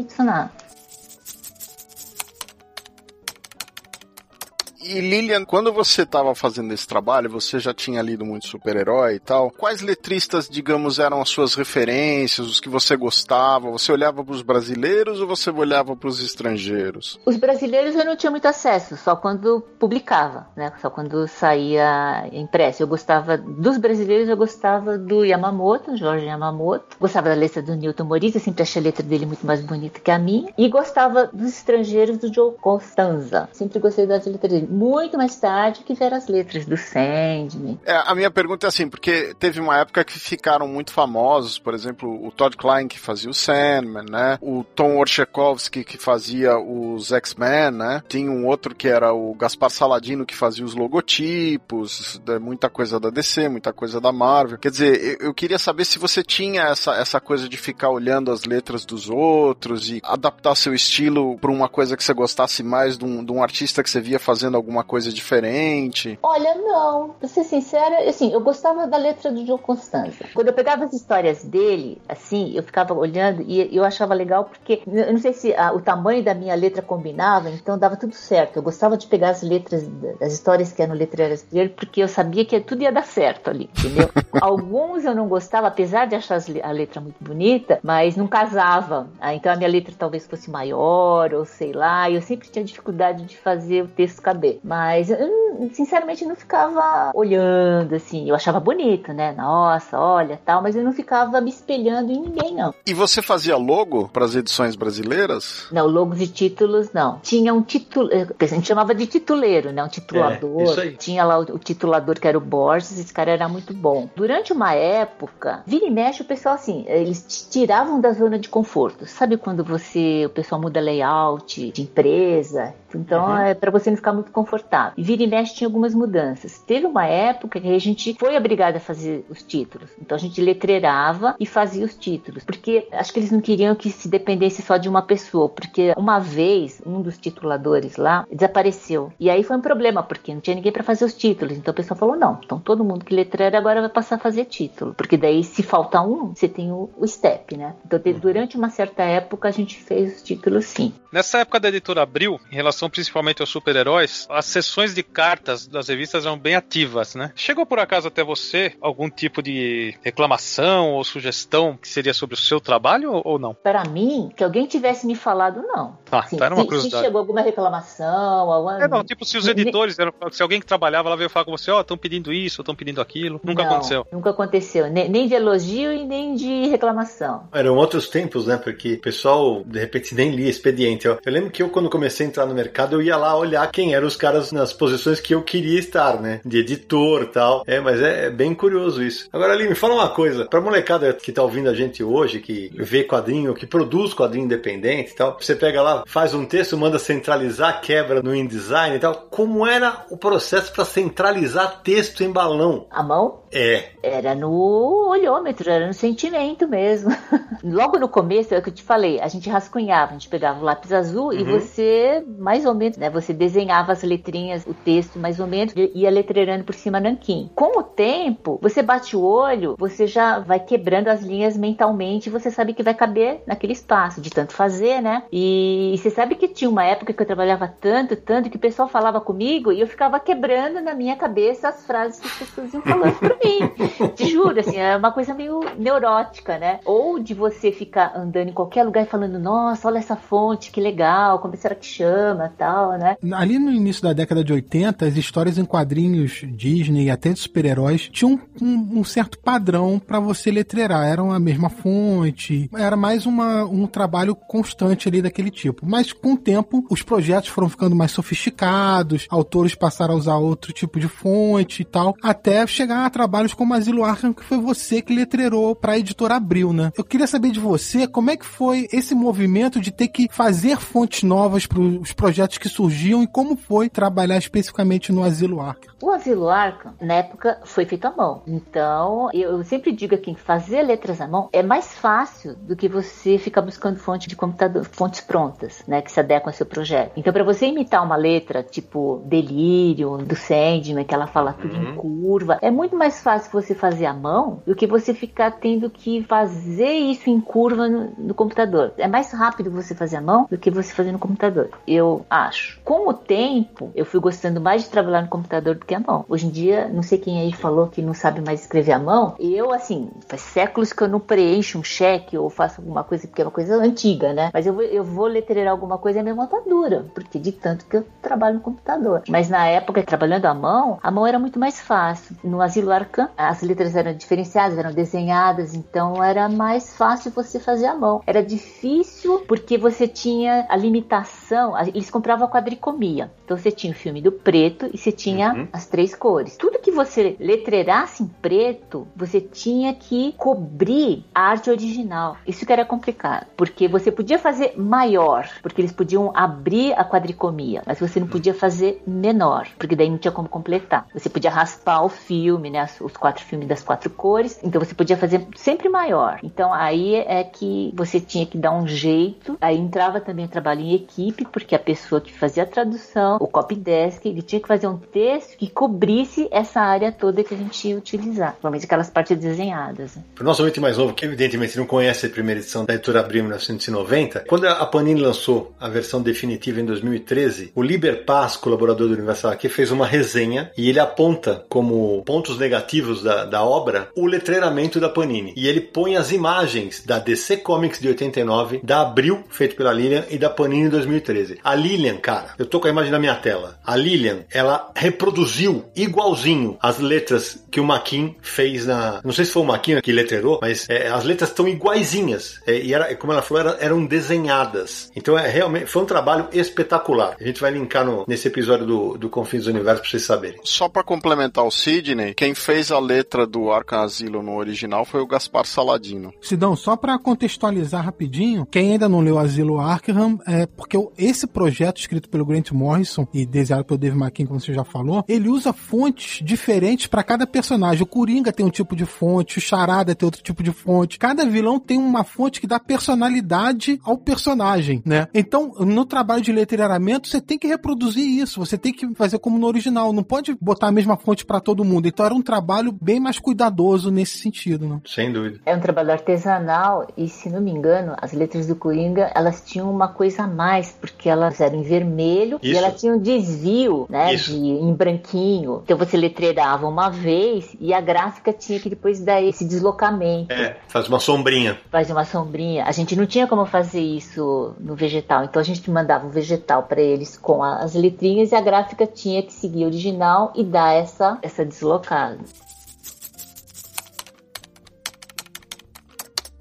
E 4.86 5.00
Lilian, 5.00 5.46
quando 5.46 5.72
você 5.72 6.02
estava 6.02 6.36
fazendo 6.36 6.74
esse 6.74 6.86
trabalho, 6.86 7.30
você 7.30 7.58
já 7.58 7.74
tinha 7.74 8.02
lido 8.02 8.26
muito 8.26 8.48
super-herói 8.48 9.15
e 9.15 9.19
tal. 9.19 9.50
Quais 9.50 9.82
letristas, 9.82 10.50
digamos, 10.50 11.00
eram 11.00 11.22
as 11.22 11.30
suas 11.30 11.56
referências, 11.56 12.46
os 12.48 12.60
que 12.60 12.67
você 12.67 12.98
gostava? 12.98 13.72
Você 13.72 13.93
olhava 13.93 14.24
para 14.26 14.34
os 14.34 14.41
brasileiros 14.41 15.22
ou 15.22 15.28
você 15.28 15.50
olhava 15.52 15.96
para 15.96 16.10
os 16.10 16.22
estrangeiros? 16.22 17.17
Os 17.26 17.38
brasileiros 17.38 17.96
eu 17.96 18.04
não 18.04 18.17
tinha 18.17 18.30
muito 18.30 18.46
acesso, 18.46 18.98
só 18.98 19.15
quando 19.15 19.62
publicava, 19.80 20.48
né? 20.56 20.74
Só 20.82 20.89
quando 20.89 21.28
saía 21.30 22.28
impresso. 22.34 22.84
Eu 22.84 22.88
gostava 22.88 23.38
dos 23.38 23.78
brasileiros, 23.78 24.28
eu 24.28 24.36
gostava 24.36 24.98
do 24.98 25.24
Yamamoto, 25.24 25.96
Jorge 25.96 26.26
Yamamoto. 26.26 26.98
Gostava 27.00 27.30
da 27.30 27.36
letra 27.36 27.62
do 27.62 27.74
Newton 27.74 28.04
Moritz, 28.04 28.36
eu 28.36 28.41
sempre 28.41 28.63
achei 28.63 28.82
a 28.82 28.84
letra 28.84 29.04
dele 29.04 29.26
muito 29.26 29.48
mais 29.48 29.62
bonita 29.62 30.02
que 30.02 30.12
a 30.12 30.19
minha. 30.19 30.52
E 30.58 30.67
gostava 30.67 31.28
dos 31.28 31.48
estrangeiros 31.48 32.17
do 32.17 32.34
Joe 32.34 32.54
Costanza. 32.58 33.48
Sempre 33.54 33.80
gostei 33.80 34.06
das 34.06 34.26
letras 34.26 34.52
dele 34.52 34.73
muito 34.74 35.18
mais 35.18 35.36
tarde 35.36 35.82
que 35.84 35.94
ver 35.94 36.14
as 36.14 36.28
letras 36.28 36.66
do 36.66 36.76
Sandman. 36.76 37.80
É, 37.86 37.96
a 38.06 38.16
minha 38.16 38.32
pergunta 38.32 38.68
é 38.68 38.70
assim, 38.70 38.90
porque 38.90 39.34
teve 39.40 39.60
uma 39.60 39.78
época 39.78 40.04
que 40.04 40.20
ficaram 40.20 40.68
muito 40.68 40.92
famosos, 40.92 41.60
por 41.60 41.74
exemplo, 41.74 42.26
o 42.26 42.32
Todd 42.32 42.58
Klein 42.58 42.88
que 42.88 43.00
fazia 43.00 43.30
o 43.30 43.34
Sandman, 43.34 44.06
né? 44.10 44.38
O 44.42 44.64
Tom 44.64 44.98
Orchekovsky 44.98 45.84
que 45.84 45.98
fazia 45.98 46.58
os 46.58 47.12
X-Men, 47.12 47.72
né? 47.72 48.04
Tinha 48.08 48.32
um 48.32 48.48
outro 48.48 48.74
que 48.74 48.88
era 48.88 49.14
o 49.14 49.36
Gaspar 49.36 49.70
Saladino 49.70 50.26
que 50.26 50.36
fazia 50.36 50.66
os 50.66 50.74
logotipos, 50.74 52.20
muita 52.42 52.70
coisa 52.70 53.00
da 53.00 53.10
DC, 53.10 53.48
muita 53.50 53.72
coisa 53.72 54.02
da 54.02 54.12
Marvel. 54.12 54.58
Quer 54.58 54.72
dizer, 54.72 55.18
eu, 55.22 55.34
queria 55.34 55.60
saber 55.60 55.86
se 55.86 56.00
você 56.00 56.24
tinha 56.24 56.64
essa, 56.64 56.96
essa 56.96 57.20
coisa 57.20 57.48
de 57.48 57.58
ficar 57.58 57.90
olhando 57.90 58.32
as 58.32 58.46
letras 58.46 58.86
dos 58.86 59.10
outros 59.10 59.90
e 59.90 60.02
adaptar 60.04 60.56
seu 60.56 60.74
estilo 60.74 61.38
para 61.38 61.52
uma 61.52 61.70
coisa 61.70 61.96
que 61.96 62.04
você 62.04 62.14
gostasse 62.14 62.64
mais 62.64 62.98
de 62.98 63.06
um, 63.06 63.24
de 63.24 63.32
um 63.32 63.44
artista 63.44 63.84
que 63.84 63.90
você 63.90 64.02
via 64.02 64.20
fazendo 64.20 64.62
alguma 64.63 64.84
coisa 64.84 65.12
diferente? 65.12 66.17
Olha, 66.23 66.56
não. 66.56 67.10
Pra 67.19 67.28
ser 67.28 67.43
sincera, 67.43 68.10
assim, 68.10 68.32
eu 68.32 68.41
gostava 68.41 68.88
da 68.88 68.97
letra 68.97 69.32
do 69.32 69.45
Joe 69.45 69.60
Constanza. 69.60 70.26
Quando 70.34 70.47
eu 70.47 70.54
pegava 70.54 70.86
as 70.86 70.93
histórias 70.93 71.43
dele, 71.43 72.02
assim, 72.08 72.54
eu 72.56 72.63
ficava 72.63 72.93
olhando 72.93 73.43
e 73.45 73.76
eu 73.76 73.84
achava 73.84 74.13
legal 74.13 74.45
porque 74.45 74.82
eu 74.88 75.12
não 75.12 75.19
sei 75.19 75.34
se 75.34 75.54
a, 75.54 75.73
o 75.73 75.82
tamanho 75.82 76.23
da 76.23 76.34
minha 76.34 76.56
letra 76.56 76.82
combinava, 76.82 77.49
então 77.49 77.78
dava 77.78 77.97
tudo 77.97 78.15
certo. 78.15 78.58
Eu 78.58 78.63
gostava 78.63 78.97
de 78.97 79.08
pegar 79.08 79.30
as 79.30 79.41
letras 79.41 79.88
das 80.19 80.34
histórias 80.34 80.71
que 80.71 80.82
eram 80.82 80.95
letreiras 80.95 81.43
dele 81.43 81.69
porque 81.69 82.02
eu 82.02 82.08
sabia 82.08 82.45
que 82.45 82.60
tudo 82.62 82.84
ia 82.84 82.91
dar 82.91 83.06
certo 83.06 83.49
ali, 83.49 83.69
entendeu? 83.78 84.10
Alguns 84.41 85.04
eu 85.04 85.13
não 85.13 85.28
gostava, 85.28 85.67
apesar 85.67 86.06
de 86.06 86.15
achar 86.15 86.39
a 86.63 86.71
letra 86.71 87.02
muito 87.02 87.21
bonita, 87.21 87.80
mas 87.84 88.15
não 88.15 88.28
casava. 88.28 89.08
Ah, 89.19 89.34
então 89.34 89.52
a 89.52 89.56
minha 89.56 89.69
letra 89.69 89.93
talvez 89.97 90.26
fosse 90.26 90.49
maior 90.49 91.34
ou 91.34 91.45
sei 91.45 91.73
lá. 91.73 92.10
E 92.10 92.15
eu 92.15 92.21
sempre 92.21 92.49
tinha 92.49 92.63
dificuldade 92.63 93.26
de 93.26 93.38
fazer 93.38 93.84
o 93.84 93.88
texto 93.88 94.21
caber. 94.21 94.53
Mas 94.63 95.10
eu, 95.10 95.70
sinceramente, 95.74 96.26
não 96.26 96.36
ficava 96.36 97.12
olhando 97.13 97.96
assim. 97.96 98.30
Eu 98.30 98.36
achava 98.36 98.60
bonito, 98.60 99.13
né? 99.13 99.34
Nossa, 99.34 100.00
olha, 100.00 100.39
tal, 100.46 100.62
mas 100.62 100.76
eu 100.76 100.84
não 100.84 100.94
ficava 100.94 101.39
me 101.42 101.50
espelhando 101.50 102.12
em 102.12 102.20
ninguém, 102.20 102.56
não. 102.56 102.74
E 102.86 102.94
você 102.94 103.22
fazia 103.22 103.56
logo 103.58 104.10
para 104.10 104.26
as 104.26 104.36
edições 104.36 104.76
brasileiras? 104.76 105.68
Não, 105.72 105.88
logos 105.88 106.22
e 106.22 106.28
títulos, 106.28 106.92
não. 106.94 107.20
Tinha 107.20 107.54
um 107.54 107.62
título, 107.62 108.10
eh, 108.12 108.28
a 108.39 108.46
gente 108.46 108.68
chamava 108.68 108.94
de 108.94 109.06
tituleiro, 109.06 109.72
né? 109.72 109.84
Um 109.84 109.88
titulador. 109.88 110.80
É, 110.80 110.92
Tinha 110.92 111.24
lá 111.24 111.39
o, 111.39 111.42
o, 111.42 111.60
titulador 111.60 112.20
que 112.20 112.28
era 112.28 112.38
o 112.38 112.42
Borges, 112.42 113.00
esse 113.00 113.13
cara 113.13 113.32
era 113.32 113.48
muito 113.48 113.74
bom. 113.74 114.10
Durante 114.16 114.54
uma 114.54 114.74
época, 114.74 115.63
vira 115.66 115.86
e 115.86 115.89
mexe, 115.89 116.22
o 116.22 116.26
pessoal 116.26 116.56
assim, 116.56 116.86
eles 116.88 117.24
te 117.28 117.50
tiravam 117.50 118.00
da 118.00 118.12
zona 118.12 118.38
de 118.38 118.50
conforto. 118.50 119.06
Sabe 119.06 119.38
quando 119.38 119.63
você, 119.63 120.24
o 120.26 120.30
pessoal 120.30 120.60
muda 120.60 120.80
layout 120.80 121.72
de 121.72 121.82
empresa? 121.82 122.74
Então 122.98 123.26
uhum. 123.26 123.38
é 123.38 123.54
para 123.54 123.72
você 123.72 123.90
não 123.90 123.98
ficar 123.98 124.14
muito 124.14 124.32
confortável. 124.32 124.94
E 124.98 125.04
vira 125.04 125.24
e 125.24 125.28
mexe 125.28 125.56
tinha 125.56 125.68
algumas 125.68 125.94
mudanças. 125.94 126.60
Teve 126.60 126.86
uma 126.86 127.06
época 127.06 127.60
que 127.60 127.68
a 127.68 127.80
gente 127.80 128.16
foi 128.20 128.38
obrigado 128.38 128.78
a 128.78 128.80
fazer 128.80 129.26
os 129.30 129.42
títulos. 129.42 129.90
Então 130.02 130.16
a 130.16 130.20
gente 130.20 130.42
letreirava 130.42 131.36
e 131.40 131.46
fazia 131.46 131.86
os 131.86 131.96
títulos. 131.96 132.44
Porque 132.44 132.88
acho 132.92 133.14
que 133.14 133.20
eles 133.20 133.32
não 133.32 133.42
queriam 133.42 133.76
que 133.76 133.90
se 133.90 134.08
dependesse 134.08 134.62
só 134.62 134.78
de 134.78 134.90
uma 134.90 135.02
pessoa. 135.02 135.50
Porque 135.50 135.94
uma 135.98 136.20
vez, 136.20 136.82
um 136.86 137.02
dos 137.02 137.18
tituladores 137.18 137.98
lá 137.98 138.26
desapareceu. 138.32 139.12
E 139.20 139.30
aí 139.30 139.44
foi 139.44 139.58
um 139.58 139.62
problema, 139.62 140.04
porque 140.04 140.34
não 140.34 140.42
tinha 140.42 140.56
ninguém 140.56 140.72
para 140.72 140.84
fazer 140.84 141.06
os 141.06 141.14
títulos. 141.14 141.58
Então 141.58 141.72
o 141.72 141.76
pessoal 141.76 141.98
falou: 141.98 142.16
não, 142.16 142.40
então 142.44 142.60
todo 142.60 142.84
mundo 142.84 143.06
que 143.06 143.16
letreira 143.16 143.58
agora 143.58 143.82
vai 143.82 143.90
passar 143.90 144.16
a 144.16 144.20
fazer 144.20 144.46
título. 144.46 144.94
Porque 144.94 145.18
daí, 145.18 145.44
se 145.44 145.64
falta 145.64 146.02
um, 146.02 146.34
você 146.34 146.48
tem 146.48 146.72
o, 146.72 146.90
o 146.98 147.08
step, 147.08 147.58
né? 147.58 147.76
Então 147.86 148.00
uhum. 148.06 148.20
durante 148.20 148.58
uma 148.58 148.70
certa 148.70 149.04
época 149.04 149.48
a 149.48 149.52
gente 149.52 149.78
fez 149.78 150.16
os 150.18 150.22
títulos 150.22 150.66
sim. 150.66 150.94
Nessa 151.13 151.38
época 151.38 151.60
da 151.60 151.69
editora 151.69 152.02
Abril, 152.02 152.39
em 152.52 152.56
relação 152.56 152.89
principalmente 152.89 153.39
aos 153.39 153.49
super-heróis, 153.52 154.26
as 154.32 154.45
sessões 154.45 154.95
de 154.95 155.04
cartas 155.04 155.67
das 155.67 155.88
revistas 155.88 156.26
eram 156.26 156.39
bem 156.39 156.56
ativas, 156.56 157.13
né? 157.13 157.32
Chegou 157.36 157.67
por 157.67 157.78
acaso 157.78 158.08
até 158.08 158.23
você 158.23 158.73
algum 158.82 159.08
tipo 159.12 159.39
de 159.39 159.93
reclamação 160.02 160.93
ou 160.93 161.04
sugestão 161.04 161.78
que 161.80 161.88
seria 161.88 162.15
sobre 162.15 162.34
o 162.34 162.38
seu 162.38 162.60
trabalho 162.60 163.21
ou 163.23 163.38
não? 163.38 163.54
Para 163.54 163.84
mim, 163.84 164.32
que 164.36 164.43
alguém 164.43 164.65
tivesse 164.65 165.06
me 165.06 165.13
falado, 165.13 165.62
não. 165.62 165.99
Ah, 166.12 166.21
assim, 166.21 166.36
tá, 166.36 166.45
era 166.45 166.56
uma 166.56 166.63
se, 166.63 166.67
curiosidade. 166.67 167.04
Se 167.04 167.06
chegou 167.06 167.19
alguma 167.19 167.41
reclamação, 167.41 168.52
alguma... 168.52 168.84
É, 168.84 168.88
não, 168.88 169.04
tipo 169.04 169.23
se 169.23 169.38
os 169.38 169.47
editores, 169.47 169.95
se 170.32 170.41
alguém 170.41 170.60
que 170.60 170.65
trabalhava 170.65 171.10
lá 171.10 171.15
veio 171.15 171.30
falar 171.30 171.45
com 171.45 171.52
você, 171.52 171.69
ó, 171.69 171.78
oh, 171.78 171.82
estão 171.82 171.95
pedindo 171.95 172.34
isso, 172.34 172.62
estão 172.62 172.73
pedindo 172.73 172.99
aquilo. 172.99 173.39
Nunca 173.43 173.62
não, 173.62 173.69
aconteceu. 173.69 174.08
Nunca 174.12 174.32
aconteceu. 174.32 174.89
Nem, 174.89 175.08
nem 175.08 175.28
de 175.28 175.36
elogio 175.36 175.93
e 175.93 176.06
nem 176.06 176.34
de 176.34 176.69
reclamação. 176.69 177.47
Eram 177.52 177.76
outros 177.76 178.10
tempos, 178.10 178.47
né? 178.47 178.58
Porque 178.58 178.93
o 178.93 178.99
pessoal, 178.99 179.63
de 179.63 179.80
repente, 179.80 180.15
nem 180.15 180.32
lia 180.32 180.49
expediente. 180.49 181.03
Eu, 181.08 181.20
eu 181.26 181.32
lembro 181.32 181.52
que 181.52 181.62
eu, 181.62 181.70
quando 181.70 181.89
comecei 181.89 182.26
a 182.26 182.30
entrar 182.30 182.46
no 182.46 182.54
mercado, 182.54 182.96
eu 182.96 183.02
ia 183.02 183.18
lá 183.18 183.36
olhar 183.38 183.70
quem 183.72 183.94
eram 183.94 184.08
os 184.08 184.16
caras 184.16 184.52
nas 184.52 184.74
posições 184.74 185.20
que 185.20 185.34
eu 185.34 185.42
queria 185.42 185.80
estar, 185.80 186.22
né? 186.22 186.42
De 186.46 186.60
editor 186.60 187.28
tal. 187.28 187.63
É, 187.68 187.80
mas 187.80 188.02
é, 188.02 188.26
é 188.26 188.30
bem 188.30 188.54
curioso 188.54 189.04
isso. 189.04 189.28
Agora, 189.32 189.54
ali, 189.54 189.68
me 189.68 189.76
fala 189.76 189.96
uma 189.96 190.10
coisa. 190.10 190.46
Pra 190.46 190.62
molecada 190.62 191.13
que 191.13 191.32
tá 191.32 191.44
ouvindo 191.44 191.70
a 191.70 191.74
gente 191.74 192.04
hoje, 192.04 192.39
que 192.39 192.72
vê 192.76 193.04
quadrinho, 193.04 193.54
que 193.54 193.68
produz 193.68 194.13
quadrinho 194.13 194.46
independente 194.46 195.12
e 195.12 195.16
tal, 195.16 195.38
você 195.39 195.56
pega 195.56 195.82
lá, 195.82 196.04
faz 196.06 196.34
um 196.34 196.46
texto, 196.46 196.78
manda 196.78 197.00
centralizar, 197.00 197.82
quebra 197.82 198.22
no 198.22 198.36
InDesign 198.36 198.96
e 198.96 199.00
tal. 199.00 199.28
Como 199.30 199.66
era 199.66 200.06
o 200.10 200.18
processo 200.18 200.72
para 200.72 200.86
centralizar 200.86 201.82
texto 201.82 202.24
em 202.24 202.32
balão? 202.32 202.88
A 202.89 203.04
mão? 203.04 203.44
É. 203.52 203.89
Era 204.02 204.34
no 204.34 205.10
olhômetro, 205.10 205.70
era 205.70 205.86
no 205.86 205.94
sentimento 205.94 206.68
mesmo. 206.68 207.12
Logo 207.63 208.00
no 208.00 208.10
começo, 208.10 208.54
é 208.54 208.58
o 208.58 208.62
que 208.62 208.70
eu 208.70 208.74
te 208.74 208.84
falei, 208.84 209.20
a 209.20 209.28
gente 209.28 209.50
rascunhava, 209.50 210.12
a 210.12 210.13
gente 210.13 210.30
pegava 210.30 210.60
o 210.60 210.63
lápis 210.63 210.92
azul 210.94 211.28
uhum. 211.28 211.34
e 211.34 211.44
você, 211.44 212.24
mais 212.38 212.66
ou 212.66 212.74
menos, 212.74 212.98
né? 212.98 213.10
Você 213.10 213.34
desenhava 213.34 213.92
as 213.92 214.04
letrinhas, 214.04 214.66
o 214.66 214.74
texto 214.74 215.20
mais 215.20 215.40
ou 215.40 215.48
menos, 215.48 215.74
e 215.76 215.92
ia 215.96 216.10
letreirando 216.10 216.64
por 216.64 216.76
cima 216.76 217.00
nanquim. 217.00 217.50
Com 217.56 217.80
o 217.80 217.84
tempo, 217.84 218.60
você 218.62 218.82
bate 218.82 219.16
o 219.16 219.24
olho, 219.24 219.76
você 219.78 220.08
já 220.08 220.40
vai 220.40 220.60
quebrando 220.60 221.08
as 221.08 221.22
linhas 221.22 221.58
mentalmente, 221.58 222.30
você 222.30 222.50
sabe 222.50 222.74
que 222.74 222.84
vai 222.84 222.94
caber 222.94 223.42
naquele 223.46 223.74
espaço, 223.74 224.22
de 224.22 224.30
tanto 224.30 224.54
fazer, 224.54 225.02
né? 225.02 225.24
E, 225.32 225.94
e 225.94 225.98
você 225.98 226.10
sabe 226.10 226.36
que 226.36 226.48
tinha 226.48 226.70
uma 226.70 226.84
época 226.84 227.14
que 227.14 227.22
eu 227.22 227.26
trabalhava 227.26 227.68
tanto, 227.68 228.16
tanto, 228.16 228.50
que 228.50 228.58
o 228.58 228.60
pessoal 228.60 228.88
falava 228.88 229.20
comigo 229.20 229.72
e 229.72 229.82
eu 229.82 229.88
ficava 229.88 230.20
quebrando 230.20 230.82
na 230.82 230.94
minha 230.94 231.16
cabeça 231.16 231.70
as 231.70 231.86
frases 231.86 232.20
que 232.20 232.28
as 232.28 232.34
pessoas 232.34 232.74
iam 232.74 232.82
falando 232.82 233.18
pra 233.20 233.36
mim. 233.44 234.10
Te 234.16 234.26
juro, 234.28 234.60
assim, 234.60 234.78
é 234.78 234.96
uma 234.96 235.12
coisa 235.12 235.34
meio 235.34 235.60
neurótica, 235.78 236.58
né? 236.58 236.80
Ou 236.86 237.20
de 237.20 237.34
você 237.34 237.72
ficar 237.72 238.14
andando 238.16 238.50
em 238.50 238.54
qualquer 238.54 238.84
lugar 238.84 239.04
e 239.04 239.08
falando, 239.08 239.40
nossa, 239.40 239.88
olha 239.88 239.98
essa 239.98 240.16
fonte, 240.16 240.72
que 240.72 240.80
legal, 240.84 241.39
como 241.39 241.56
será 241.56 241.74
que 241.74 241.86
chama, 241.86 242.54
tal, 242.58 242.98
né? 242.98 243.15
Ali 243.34 243.58
no 243.58 243.72
início 243.72 244.04
da 244.04 244.13
década 244.13 244.43
de 244.43 244.52
80, 244.52 245.06
as 245.06 245.17
histórias 245.17 245.58
em 245.58 245.65
quadrinhos 245.65 246.41
Disney 246.46 247.06
e 247.06 247.10
até 247.10 247.32
de 247.32 247.39
super-heróis 247.39 248.10
tinham 248.10 248.39
um, 248.62 249.00
um, 249.00 249.04
certo 249.04 249.39
padrão 249.39 250.00
para 250.00 250.19
você 250.19 250.52
letreirar. 250.52 251.08
Eram 251.08 251.32
a 251.32 251.39
mesma 251.39 251.69
fonte, 251.69 252.69
era 252.76 252.96
mais 252.96 253.26
uma, 253.26 253.63
um 253.63 253.88
trabalho 253.88 254.36
constante 254.36 255.08
ali 255.08 255.22
daquele 255.22 255.50
tipo. 255.50 255.86
Mas 255.86 256.12
com 256.12 256.34
o 256.34 256.38
tempo, 256.38 256.86
os 256.89 257.02
projetos 257.02 257.50
foram 257.50 257.69
ficando 257.69 257.96
mais 257.96 258.12
sofisticados, 258.12 259.28
autores 259.30 259.76
passaram 259.76 260.15
a 260.15 260.17
usar 260.17 260.38
outro 260.38 260.74
tipo 260.74 261.00
de 261.00 261.08
fonte 261.08 261.82
e 261.82 261.86
tal, 261.86 262.15
até 262.22 262.65
chegar 262.67 263.06
a 263.06 263.10
trabalhos 263.10 263.54
como 263.54 263.74
Asilo 263.74 264.04
Arkham, 264.04 264.34
que 264.34 264.43
foi 264.43 264.58
você 264.58 265.02
que 265.02 265.15
letreirou 265.15 265.76
para 265.76 265.93
a 265.93 266.00
editora 266.00 266.36
Abril, 266.36 266.74
né? 266.74 266.91
Eu 266.98 267.04
queria 267.04 267.28
saber 267.28 267.52
de 267.52 267.60
você 267.60 268.08
como 268.08 268.30
é 268.30 268.38
que 268.38 268.46
foi 268.46 268.88
esse 268.91 269.15
movimento 269.15 269.80
de 269.80 269.91
ter 269.91 270.08
que 270.08 270.28
fazer 270.32 270.62
trazer 270.63 270.80
fontes 270.80 271.23
novas 271.23 271.67
para 271.67 271.80
os 271.80 272.13
projetos 272.13 272.58
que 272.58 272.69
surgiam 272.69 273.21
e 273.21 273.28
como 273.28 273.58
foi 273.58 273.89
trabalhar 273.89 274.38
especificamente 274.38 275.12
no 275.12 275.21
Asilo 275.21 275.60
Arca? 275.60 275.89
O 276.02 276.10
Asilo 276.10 276.47
Arca, 276.47 276.93
na 277.02 277.15
época, 277.15 277.60
foi 277.65 277.86
feito 277.86 278.06
à 278.06 278.12
mão. 278.12 278.43
Então, 278.47 279.30
eu 279.34 279.62
sempre 279.65 279.91
digo 279.91 280.15
aqui 280.15 280.34
que 280.34 280.39
fazer 280.39 280.82
letras 280.82 281.19
à 281.19 281.28
mão 281.28 281.49
é 281.52 281.62
mais 281.62 281.93
fácil 281.97 282.56
do 282.56 282.78
que 282.78 282.88
você 282.88 283.38
ficar 283.38 283.62
buscando 283.62 283.99
fonte 283.99 284.30
de 284.30 284.38
computador, 284.38 284.86
fontes 284.86 285.19
prontas, 285.19 285.84
né, 285.86 286.02
que 286.02 286.12
se 286.12 286.19
adequam 286.19 286.49
ao 286.49 286.54
seu 286.54 286.65
projeto. 286.65 287.12
Então, 287.17 287.34
para 287.34 287.43
você 287.43 287.65
imitar 287.65 288.04
uma 288.04 288.15
letra 288.15 288.63
tipo 288.63 289.21
Delírio, 289.26 290.17
do 290.17 290.36
Sandman, 290.36 291.04
que 291.04 291.13
ela 291.13 291.28
fala 291.28 291.52
tudo 291.54 291.76
uhum. 291.76 291.91
em 291.91 291.95
curva, 291.95 292.58
é 292.62 292.71
muito 292.71 292.95
mais 292.95 293.21
fácil 293.21 293.52
você 293.52 293.76
fazer 293.76 294.06
à 294.06 294.13
mão 294.13 294.62
do 294.65 294.76
que 294.76 294.88
você 294.88 295.13
ficar 295.13 295.52
tendo 295.52 295.89
que 295.89 296.23
fazer 296.23 296.93
isso 296.93 297.30
em 297.30 297.41
curva 297.41 297.89
no, 297.89 298.13
no 298.17 298.34
computador. 298.34 298.93
É 298.97 299.10
mais 299.10 299.32
rápido 299.34 299.69
você 299.69 299.93
fazer 299.93 300.17
à 300.17 300.21
mão 300.21 300.47
do 300.54 300.58
que 300.60 300.70
você 300.70 300.94
fazer 300.94 301.12
no 301.12 301.18
computador. 301.18 301.70
Eu 301.88 302.24
acho. 302.30 302.80
Com 302.84 303.10
o 303.10 303.13
tempo, 303.13 303.92
eu 303.96 304.06
fui 304.06 304.20
gostando 304.20 304.62
mais 304.62 304.84
de 304.84 304.89
trabalhar 304.89 305.24
no 305.24 305.28
computador 305.28 305.74
do 305.74 305.84
que 305.84 305.96
à 305.96 306.00
mão. 306.00 306.26
Hoje 306.30 306.46
em 306.46 306.52
dia, 306.52 306.88
não 306.88 307.02
sei 307.02 307.18
quem 307.18 307.42
aí 307.42 307.52
falou 307.52 307.88
que 307.88 308.04
não 308.04 308.13
sabe 308.13 308.39
mais 308.39 308.62
escrever 308.62 308.92
à 308.92 309.00
mão. 309.00 309.34
Eu, 309.39 309.74
assim, 309.74 310.12
faz 310.28 310.42
séculos 310.42 310.94
que 310.94 311.02
eu 311.02 311.08
não 311.08 311.20
preencho 311.20 311.80
um 311.80 311.84
cheque 311.84 312.38
ou 312.38 312.52
faço 312.52 312.82
alguma 312.82 313.04
coisa, 313.04 313.28
porque 313.28 313.42
é 313.42 313.46
uma 313.46 313.52
coisa 313.52 313.76
antiga, 313.78 314.32
né? 314.32 314.52
Mas 314.54 314.68
eu 314.68 314.74
vou, 314.74 314.84
eu 314.84 315.04
vou 315.04 315.26
letreirar 315.26 315.72
alguma 315.72 315.98
coisa 315.98 316.20
e 316.20 316.22
a 316.22 316.24
minha 316.24 316.36
mão 316.36 316.46
tá 316.46 316.60
dura, 316.60 317.04
porque 317.16 317.39
de 317.39 317.52
tanto 317.52 317.86
que 317.86 317.98
eu 317.98 318.06
trabalho 318.22 318.56
no 318.56 318.62
computador. 318.62 319.24
Mas 319.28 319.50
na 319.50 319.66
época, 319.66 320.04
trabalhando 320.04 320.46
à 320.46 320.54
mão, 320.54 321.00
a 321.02 321.10
mão 321.10 321.26
era 321.26 321.39
muito 321.39 321.60
mais 321.60 321.82
fácil. 321.82 322.36
No 322.44 322.62
Asilo 322.62 322.92
Arcan, 322.92 323.30
as 323.36 323.63
letras 323.63 323.96
eram 323.96 324.13
diferenciadas, 324.13 324.78
eram 324.78 324.92
desenhadas, 324.92 325.74
então 325.74 326.24
era 326.24 326.48
mais 326.48 326.96
fácil 326.96 327.32
você 327.32 327.60
fazer 327.60 327.88
à 327.88 327.96
mão. 327.96 328.22
Era 328.28 328.44
difícil 328.44 329.39
porque 329.48 329.80
você 329.80 330.08
tinha 330.08 330.43
a 330.48 330.76
limitação, 330.76 331.78
eles 331.88 332.10
compravam 332.10 332.48
a 332.48 332.50
quadricomia. 332.50 333.32
Então 333.46 333.58
você 333.58 333.72
tinha 333.72 333.92
o 333.92 333.96
filme 333.96 334.22
do 334.22 334.32
preto 334.32 334.90
e 334.94 334.98
você 334.98 335.12
tinha 335.12 335.54
uhum. 335.54 335.68
as 335.72 335.86
três 335.86 336.16
cores. 336.16 336.58
Tudo 336.58 336.80
que 336.80 336.92
você 336.92 337.36
letreirasse 337.40 338.24
em 338.24 338.28
preto, 338.28 339.08
você 339.16 339.40
tinha 339.40 339.94
que 339.94 340.34
cobrir 340.38 341.26
a 341.34 341.42
arte 341.50 341.70
original. 341.70 342.38
Isso 342.48 342.66
que 342.66 342.74
era 342.74 342.86
complicado, 342.86 343.48
porque 343.56 343.88
você 343.88 344.12
podia 344.12 344.40
fazer 344.40 344.74
maior, 344.78 345.48
porque 345.62 345.82
eles 345.82 345.92
podiam 345.92 346.32
abrir 346.36 346.94
a 346.94 347.04
quadricomia, 347.04 347.82
mas 347.86 348.00
você 348.00 348.20
não 348.20 348.28
podia 348.28 348.54
fazer 348.54 349.02
menor, 349.06 349.68
porque 349.78 349.96
daí 349.96 350.10
não 350.10 350.18
tinha 350.18 350.32
como 350.32 350.50
completar. 350.50 351.08
Você 351.14 351.30
podia 351.30 351.52
raspar 351.52 352.04
o 352.04 352.10
filme, 352.10 352.70
né, 352.70 352.88
os 353.02 353.16
quatro 353.18 353.44
filmes 353.44 353.68
das 353.68 353.84
quatro 353.84 354.10
cores, 354.10 354.60
então 354.64 354.82
você 354.82 354.94
podia 354.94 355.18
fazer 355.18 355.48
sempre 355.56 355.90
maior. 355.90 356.40
Então 356.44 356.74
aí 356.74 357.16
é 357.16 357.44
que 357.44 357.94
você 357.96 358.20
tinha 358.20 358.46
que 358.46 358.58
dar 358.58 358.72
um 358.72 358.88
jeito. 358.88 359.58
Aí 359.62 359.78
entrava 359.78 360.20
também 360.20 360.33
o 360.41 360.48
trabalho 360.48 360.82
em 360.82 360.96
equipe, 360.96 361.46
porque 361.52 361.76
a 361.76 361.80
pessoa 361.80 362.19
que 362.19 362.34
fazia 362.34 362.63
a 362.63 362.65
tradução, 362.65 363.38
o 363.39 363.48
copy 363.48 363.76
desk, 363.76 364.26
ele 364.26 364.41
tinha 364.41 364.62
que 364.62 364.67
fazer 364.67 364.88
um 364.88 364.98
texto 364.98 365.58
que 365.58 365.69
cobrisse 365.69 366.48
essa 366.52 366.82
área 366.82 367.12
toda 367.12 367.43
que 367.43 367.54
a 367.54 367.58
gente 367.58 367.88
ia 367.88 367.98
utilizar, 367.98 368.52
principalmente 368.52 368.86
aquelas 368.86 369.10
partes 369.10 369.38
desenhadas. 369.38 370.15
Né? 370.15 370.24
Para 370.36 370.43
o 370.43 370.46
nosso 370.46 370.62
ouvinte 370.62 370.80
mais 370.80 370.98
novo, 370.98 371.13
que 371.13 371.26
evidentemente 371.26 371.78
não 371.78 371.86
conhece 371.86 372.26
a 372.26 372.30
primeira 372.30 372.60
edição 372.60 372.86
da 372.86 372.93
editora 372.93 373.19
Abril 373.19 373.43
1990, 373.43 374.46
quando 374.48 374.65
a 374.65 374.86
Panini 374.86 375.22
lançou 375.22 375.74
a 375.80 375.88
versão 375.89 376.22
definitiva 376.22 376.80
em 376.82 376.86
2013, 376.86 377.72
o 377.76 377.82
Liber 377.82 378.26
Paz, 378.26 378.56
colaborador 378.56 379.08
do 379.08 379.13
Universal 379.13 379.52
aqui, 379.52 379.69
fez 379.69 379.91
uma 379.91 380.06
resenha 380.06 380.72
e 380.78 380.89
ele 380.89 381.00
aponta 381.00 381.65
como 381.69 382.24
pontos 382.24 382.58
negativos 382.58 383.22
da, 383.22 383.46
da 383.46 383.63
obra 383.63 384.10
o 384.15 384.26
letreiramento 384.26 385.00
da 385.00 385.10
Panini. 385.10 385.54
E 385.56 385.67
ele 385.67 385.82
põe 385.82 386.15
as 386.15 386.32
imagens 386.32 387.04
da 387.06 387.19
DC 387.19 387.58
Comics 387.58 388.00
de 388.00 388.08
89, 388.08 388.82
da 388.84 389.02
Abril, 389.02 389.43
feito 389.50 389.76
pela 389.76 389.93
Lilian, 389.93 390.23
e 390.30 390.38
da 390.38 390.50
Panini 390.50 390.90
2013. 390.90 391.60
A 391.64 391.76
Lilian, 391.76 392.18
cara, 392.18 392.54
eu 392.58 392.66
tô 392.66 392.80
com 392.80 392.88
a 392.88 392.92
imagem 392.92 393.12
na 393.12 393.20
minha 393.20 393.36
tela. 393.36 393.80
A 393.86 393.96
Lilian, 393.96 394.46
ela 394.52 394.92
reproduziu 394.96 395.86
igualzinho 395.96 396.78
as 396.82 397.00
letras 397.00 397.64
que 397.70 397.80
o 397.80 397.84
Maquin 397.84 398.36
fez 398.42 398.86
na. 398.86 399.22
Não 399.24 399.32
sei 399.32 399.46
se 399.46 399.52
foi 399.52 399.64
o 399.64 399.66
Maquin 399.66 400.02
que 400.02 400.12
letreirou, 400.12 400.60
mas 400.62 400.88
é, 400.90 401.08
as 401.08 401.24
letras 401.24 401.50
estão 401.50 401.68
iguaizinhas. 401.68 402.62
É, 402.66 402.80
e 402.80 402.94
era, 402.94 403.16
como 403.16 403.34
ela 403.34 403.42
falou, 403.42 403.62
era, 403.62 403.78
eram 403.80 404.06
desenhadas. 404.06 405.12
Então 405.16 405.38
é 405.38 405.48
realmente 405.48 405.88
foi 405.88 406.02
um 406.02 406.06
trabalho 406.06 406.48
espetacular. 406.52 407.36
A 407.40 407.44
gente 407.44 407.62
vai 407.62 407.72
linkar 407.72 408.06
no, 408.06 408.26
nesse 408.28 408.48
episódio 408.48 408.86
do, 408.86 409.18
do 409.18 409.30
Confins 409.30 409.66
do 409.66 409.72
Universo 409.72 410.02
pra 410.02 410.10
vocês 410.10 410.24
saberem. 410.24 410.60
Só 410.64 410.88
para 410.88 411.04
complementar 411.04 411.66
o 411.66 411.72
Sidney, 411.72 412.34
quem 412.34 412.54
fez 412.54 412.92
a 412.92 413.00
letra 413.00 413.46
do 413.46 413.72
Arkham 413.72 414.04
Asylum 414.04 414.44
no 414.44 414.56
original 414.56 415.06
foi 415.06 415.22
o 415.22 415.28
Gaspar 415.28 415.66
Saladino. 415.66 416.34
Sidão, 416.42 416.76
só 416.76 416.96
para 416.96 417.18
contextualizar 417.18 418.04
rapidinho, 418.04 418.66
quem 418.66 418.92
ainda 418.92 419.10
não 419.10 419.22
leu 419.22 419.38
Asilo 419.38 419.80
Arkham, 419.80 420.12
é 420.47 420.65
porque 420.65 420.97
esse 421.17 421.47
projeto 421.47 421.97
escrito 421.97 422.30
pelo 422.30 422.45
Grant 422.45 422.71
Morrison 422.71 423.28
e 423.34 423.45
desenhado 423.45 423.86
pelo 423.86 423.97
Dave 423.97 424.17
McKean, 424.17 424.45
como 424.45 424.60
você 424.60 424.73
já 424.73 424.84
falou, 424.84 425.23
ele 425.28 425.49
usa 425.49 425.73
fontes 425.73 426.43
diferentes 426.43 427.08
para 427.08 427.23
cada 427.23 427.45
personagem. 427.45 428.04
O 428.04 428.08
Coringa 428.08 428.52
tem 428.52 428.65
um 428.65 428.69
tipo 428.69 428.95
de 428.95 429.06
fonte, 429.06 429.58
o 429.58 429.62
Charada 429.62 430.15
tem 430.15 430.26
outro 430.26 430.41
tipo 430.41 430.63
de 430.63 430.71
fonte. 430.71 431.19
Cada 431.19 431.45
vilão 431.45 431.80
tem 431.80 431.97
uma 431.97 432.23
fonte 432.23 432.62
que 432.62 432.67
dá 432.67 432.80
personalidade 432.80 433.99
ao 434.04 434.17
personagem, 434.17 435.02
né? 435.06 435.28
Então, 435.34 435.73
no 435.80 436.06
trabalho 436.06 436.41
de 436.41 436.52
letreiramento, 436.52 437.28
você 437.28 437.41
tem 437.41 437.58
que 437.58 437.67
reproduzir 437.67 438.26
isso, 438.26 438.60
você 438.60 438.78
tem 438.78 438.93
que 438.93 439.13
fazer 439.15 439.39
como 439.39 439.58
no 439.58 439.67
original, 439.67 440.13
não 440.13 440.23
pode 440.23 440.56
botar 440.60 440.88
a 440.88 440.91
mesma 440.91 441.17
fonte 441.17 441.45
para 441.45 441.60
todo 441.60 441.84
mundo. 441.84 442.08
Então, 442.08 442.26
era 442.26 442.36
um 442.36 442.41
trabalho 442.41 442.91
bem 443.02 443.19
mais 443.19 443.39
cuidadoso 443.39 444.12
nesse 444.12 444.38
sentido, 444.38 444.88
né? 444.88 445.02
Sem 445.06 445.32
dúvida. 445.32 445.60
É 445.65 445.76
um 445.76 445.80
trabalho 445.80 446.12
artesanal 446.12 447.08
e, 447.17 447.28
se 447.28 447.49
não 447.49 447.62
me 447.62 447.71
engano, 447.71 448.15
as 448.21 448.34
letras 448.34 448.67
do 448.67 448.76
Coringa, 448.76 449.32
elas 449.36 449.62
tinham 449.62 449.89
uma 449.89 450.03
coisa 450.08 450.44
a 450.44 450.48
mais, 450.48 450.92
porque 450.92 451.30
elas 451.30 451.60
eram 451.60 451.80
em 451.80 451.84
vermelho 451.84 452.60
Isso. 452.62 452.74
e 452.74 452.78
elas 452.78 453.00
tinham 453.00 453.16
um 453.16 453.20
desvio, 453.20 454.06
né, 454.10 454.34
Isso. 454.34 454.52
de 454.52 454.58
em 454.58 454.94
branquinho. 454.94 455.82
Então 455.84 455.98
você 455.98 456.18
letreirava 456.18 456.88
uma 456.88 457.10
vez 457.10 457.76
e 457.80 457.94
a 457.94 458.02
gráfica 458.02 458.52
tinha 458.54 458.80
que 458.80 458.89
depois 458.89 459.20
dar 459.20 459.42
esse 459.42 459.66
deslocamento. 459.66 460.52
É, 460.52 460.78
faz 460.88 461.08
uma 461.08 461.20
sombrinha. 461.20 461.78
Faz 461.92 462.10
uma 462.10 462.26
sombrinha. 462.26 462.86
A 462.86 462.92
gente 462.92 463.16
não 463.16 463.26
tinha 463.26 463.48
como 463.48 463.66
fazer 463.66 464.02
isso 464.02 464.74
no 464.80 464.96
vegetal, 464.96 465.44
então 465.44 465.60
a 465.60 465.66
gente 465.66 465.89
mandava 465.89 466.28
o 466.28 466.30
vegetal 466.30 466.84
para 466.84 467.02
eles 467.02 467.38
com 467.38 467.63
as 467.63 467.94
letrinhas 467.94 468.52
e 468.52 468.56
a 468.56 468.62
gráfica 468.62 469.06
tinha 469.06 469.42
que 469.42 469.54
seguir 469.54 469.86
original 469.86 470.52
e 470.56 470.63
dar 470.63 470.94
essa 470.94 471.38
essa 471.42 471.66
deslocada. 471.66 472.39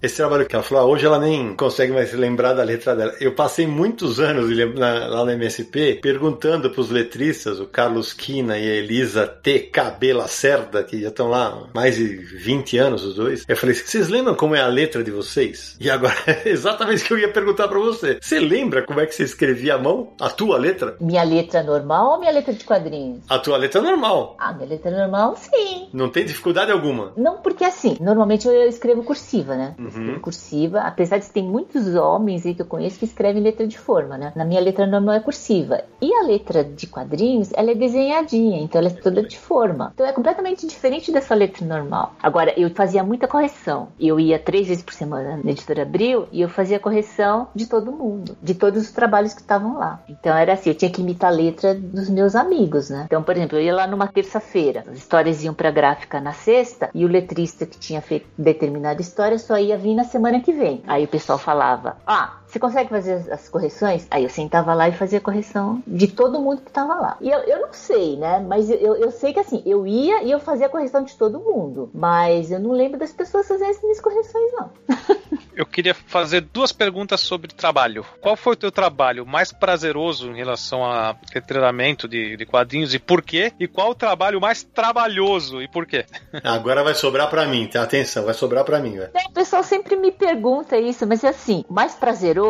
Esse 0.02 0.16
trabalho 0.16 0.44
que 0.46 0.56
ela 0.56 0.64
falou, 0.64 0.82
ah, 0.82 0.86
hoje 0.88 1.06
ela 1.06 1.20
nem 1.20 1.54
consegue 1.54 1.92
mais 1.92 2.10
se 2.10 2.16
lembrar 2.16 2.54
da 2.54 2.64
letra 2.64 2.96
dela. 2.96 3.14
Eu 3.20 3.36
passei 3.36 3.68
muitos 3.68 4.18
anos 4.18 4.50
lá 4.74 5.24
na 5.24 5.32
MSP 5.34 6.00
perguntando 6.02 6.68
para 6.70 6.80
os 6.80 6.90
letristas, 6.90 7.60
o 7.60 7.66
Carlos 7.66 8.12
Quina 8.12 8.58
e 8.58 8.68
a 8.68 8.74
Elisa 8.74 9.28
T. 9.28 9.60
Cabela 9.60 10.26
Cerda, 10.26 10.82
que 10.82 11.00
já 11.00 11.06
estão 11.06 11.28
lá 11.28 11.68
mais 11.72 11.94
de 11.94 12.16
20 12.16 12.78
anos 12.78 13.04
os 13.04 13.14
dois. 13.14 13.44
Eu 13.46 13.56
falei, 13.56 13.76
vocês 13.76 14.08
lembram 14.08 14.34
como 14.34 14.56
é 14.56 14.60
a 14.60 14.66
letra 14.66 15.04
de 15.04 15.12
vocês? 15.12 15.76
E 15.78 15.88
agora, 15.88 16.16
exatamente 16.44 17.04
o 17.04 17.06
que 17.06 17.14
eu 17.14 17.18
ia 17.20 17.32
perguntar 17.32 17.68
para 17.68 17.78
você. 17.78 18.18
Você 18.20 18.40
lembra 18.40 18.84
como 18.84 18.98
é 18.98 19.06
que 19.06 19.14
você 19.14 19.22
escrevia 19.22 19.76
a 19.76 19.78
mão? 19.78 20.14
A 20.20 20.28
tua 20.28 20.58
letra? 20.58 20.96
Minha 21.00 21.22
letra 21.22 21.62
normal 21.62 22.14
ou 22.14 22.18
minha 22.18 22.32
letra 22.32 22.52
de 22.52 22.64
quadrinhos? 22.64 23.20
A 23.28 23.38
tua 23.38 23.56
letra 23.56 23.80
normal. 23.80 24.36
Ah, 24.40 24.52
minha 24.52 24.68
letra 24.68 24.90
normal, 24.90 25.36
sim. 25.36 25.88
Não 25.92 26.08
tem 26.08 26.24
dificuldade 26.24 26.72
alguma? 26.72 27.12
Não, 27.16 27.36
porque 27.36 27.62
assim, 27.62 27.96
normalmente 28.00 28.48
eu 28.48 28.68
escrevo 28.68 29.04
cursiva, 29.04 29.54
né? 29.54 29.76
Uhum 29.78 29.91
uhum. 29.96 30.18
cursiva, 30.20 30.81
apesar 30.81 31.18
de 31.18 31.31
ter 31.31 31.42
muitos 31.42 31.94
homens 31.94 32.46
aí 32.46 32.55
que 32.55 32.62
eu 32.62 32.66
conheço 32.66 32.98
que 32.98 33.05
escrevem 33.05 33.42
letra 33.42 33.66
de 33.66 33.78
forma, 33.78 34.16
né? 34.16 34.33
Na 34.35 34.44
minha 34.44 34.61
letra 34.61 34.87
normal 34.87 35.16
é 35.16 35.20
cursiva. 35.20 35.83
E 36.00 36.12
a 36.12 36.22
letra 36.22 36.64
de 36.64 36.87
quadrinhos, 36.87 37.50
ela 37.55 37.70
é 37.70 37.74
desenhadinha, 37.74 38.61
então 38.61 38.81
ela 38.81 38.88
é 38.88 38.92
toda 38.92 39.22
de 39.22 39.38
forma. 39.38 39.92
Então 39.94 40.07
é 40.07 40.12
completamente 40.12 40.66
diferente 40.66 41.12
dessa 41.12 41.35
letra 41.35 41.64
normal. 41.64 42.14
Agora, 42.22 42.52
eu 42.59 42.70
fazia 42.70 43.02
muita 43.02 43.28
correção. 43.28 43.88
Eu 43.98 44.18
ia 44.18 44.38
três 44.38 44.68
vezes 44.68 44.83
por 44.83 44.94
semana 44.94 45.40
na 45.42 45.50
editora 45.50 45.83
Abril 45.83 46.26
e 46.33 46.40
eu 46.40 46.48
fazia 46.48 46.78
correção 46.78 47.48
de 47.55 47.66
todo 47.66 47.92
mundo, 47.92 48.37
de 48.42 48.55
todos 48.55 48.83
os 48.83 48.90
trabalhos 48.90 49.35
que 49.35 49.40
estavam 49.40 49.78
lá. 49.78 50.02
Então 50.09 50.37
era 50.37 50.55
assim, 50.55 50.70
eu 50.70 50.74
tinha 50.74 50.90
que 50.90 51.00
imitar 51.00 51.33
a 51.33 51.35
letra 51.35 51.74
dos 51.74 52.09
meus 52.09 52.35
amigos, 52.35 52.90
né? 52.90 53.05
Então, 53.07 53.22
por 53.22 53.37
exemplo, 53.37 53.59
eu 53.59 53.62
ia 53.62 53.74
lá 53.74 53.87
numa 53.87 54.07
terça-feira, 54.07 54.85
as 54.90 54.98
histórias 54.98 55.42
iam 55.42 55.55
pra 55.55 55.70
gráfica 55.70 56.20
na 56.20 56.33
sexta 56.33 56.90
e 56.94 57.05
o 57.05 57.09
letrista 57.09 57.66
que 57.66 57.78
tinha 57.78 58.00
feito 58.00 58.26
determinada 58.37 59.00
história 59.00 59.38
só 59.38 59.59
ia 59.59 59.76
vir 59.83 59.95
na 59.95 60.05
semana 60.05 60.40
que 60.40 60.53
vem. 60.53 60.83
Aí 60.87 61.05
o 61.05 61.09
pessoal 61.09 61.38
falava: 61.38 61.97
Ah, 62.07 62.38
você 62.52 62.58
consegue 62.58 62.90
fazer 62.90 63.32
as 63.32 63.48
correções? 63.48 64.06
Aí 64.10 64.24
eu 64.24 64.28
sentava 64.28 64.74
lá 64.74 64.86
e 64.86 64.92
fazia 64.92 65.16
a 65.16 65.22
correção 65.22 65.82
de 65.86 66.06
todo 66.06 66.38
mundo 66.38 66.60
que 66.60 66.68
estava 66.68 66.94
lá. 66.96 67.16
E 67.18 67.30
eu, 67.30 67.38
eu 67.40 67.62
não 67.62 67.72
sei, 67.72 68.18
né? 68.18 68.44
Mas 68.46 68.68
eu, 68.68 68.94
eu 68.94 69.10
sei 69.10 69.32
que 69.32 69.40
assim, 69.40 69.62
eu 69.64 69.86
ia 69.86 70.22
e 70.22 70.30
eu 70.30 70.38
fazia 70.38 70.66
a 70.66 70.68
correção 70.68 71.02
de 71.02 71.16
todo 71.16 71.40
mundo. 71.40 71.90
Mas 71.94 72.50
eu 72.50 72.60
não 72.60 72.72
lembro 72.72 72.98
das 72.98 73.10
pessoas 73.10 73.48
fazerem 73.48 73.70
as 73.70 73.82
minhas 73.82 74.00
correções, 74.00 74.52
não. 74.52 74.70
Eu 75.54 75.66
queria 75.66 75.92
fazer 75.92 76.40
duas 76.40 76.72
perguntas 76.72 77.20
sobre 77.20 77.52
trabalho. 77.52 78.06
Qual 78.22 78.34
foi 78.36 78.54
o 78.54 78.56
teu 78.56 78.72
trabalho 78.72 79.26
mais 79.26 79.52
prazeroso 79.52 80.30
em 80.30 80.36
relação 80.36 80.82
a 80.82 81.14
treinamento 81.46 82.08
de, 82.08 82.38
de 82.38 82.46
quadrinhos 82.46 82.94
e 82.94 82.98
por 82.98 83.20
quê? 83.20 83.52
E 83.60 83.68
qual 83.68 83.90
o 83.90 83.94
trabalho 83.94 84.40
mais 84.40 84.62
trabalhoso 84.62 85.60
e 85.60 85.68
por 85.68 85.86
quê? 85.86 86.06
Agora 86.42 86.82
vai 86.82 86.94
sobrar 86.94 87.28
para 87.28 87.46
mim, 87.46 87.66
tá? 87.66 87.82
Atenção, 87.82 88.24
vai 88.24 88.32
sobrar 88.32 88.64
para 88.64 88.80
mim, 88.80 88.96
velho. 88.96 89.10
É, 89.12 89.28
o 89.28 89.32
pessoal 89.32 89.62
sempre 89.62 89.94
me 89.94 90.10
pergunta 90.10 90.78
isso, 90.78 91.06
mas 91.06 91.22
é 91.22 91.28
assim, 91.28 91.66
mais 91.68 91.94
prazeroso? 91.94 92.41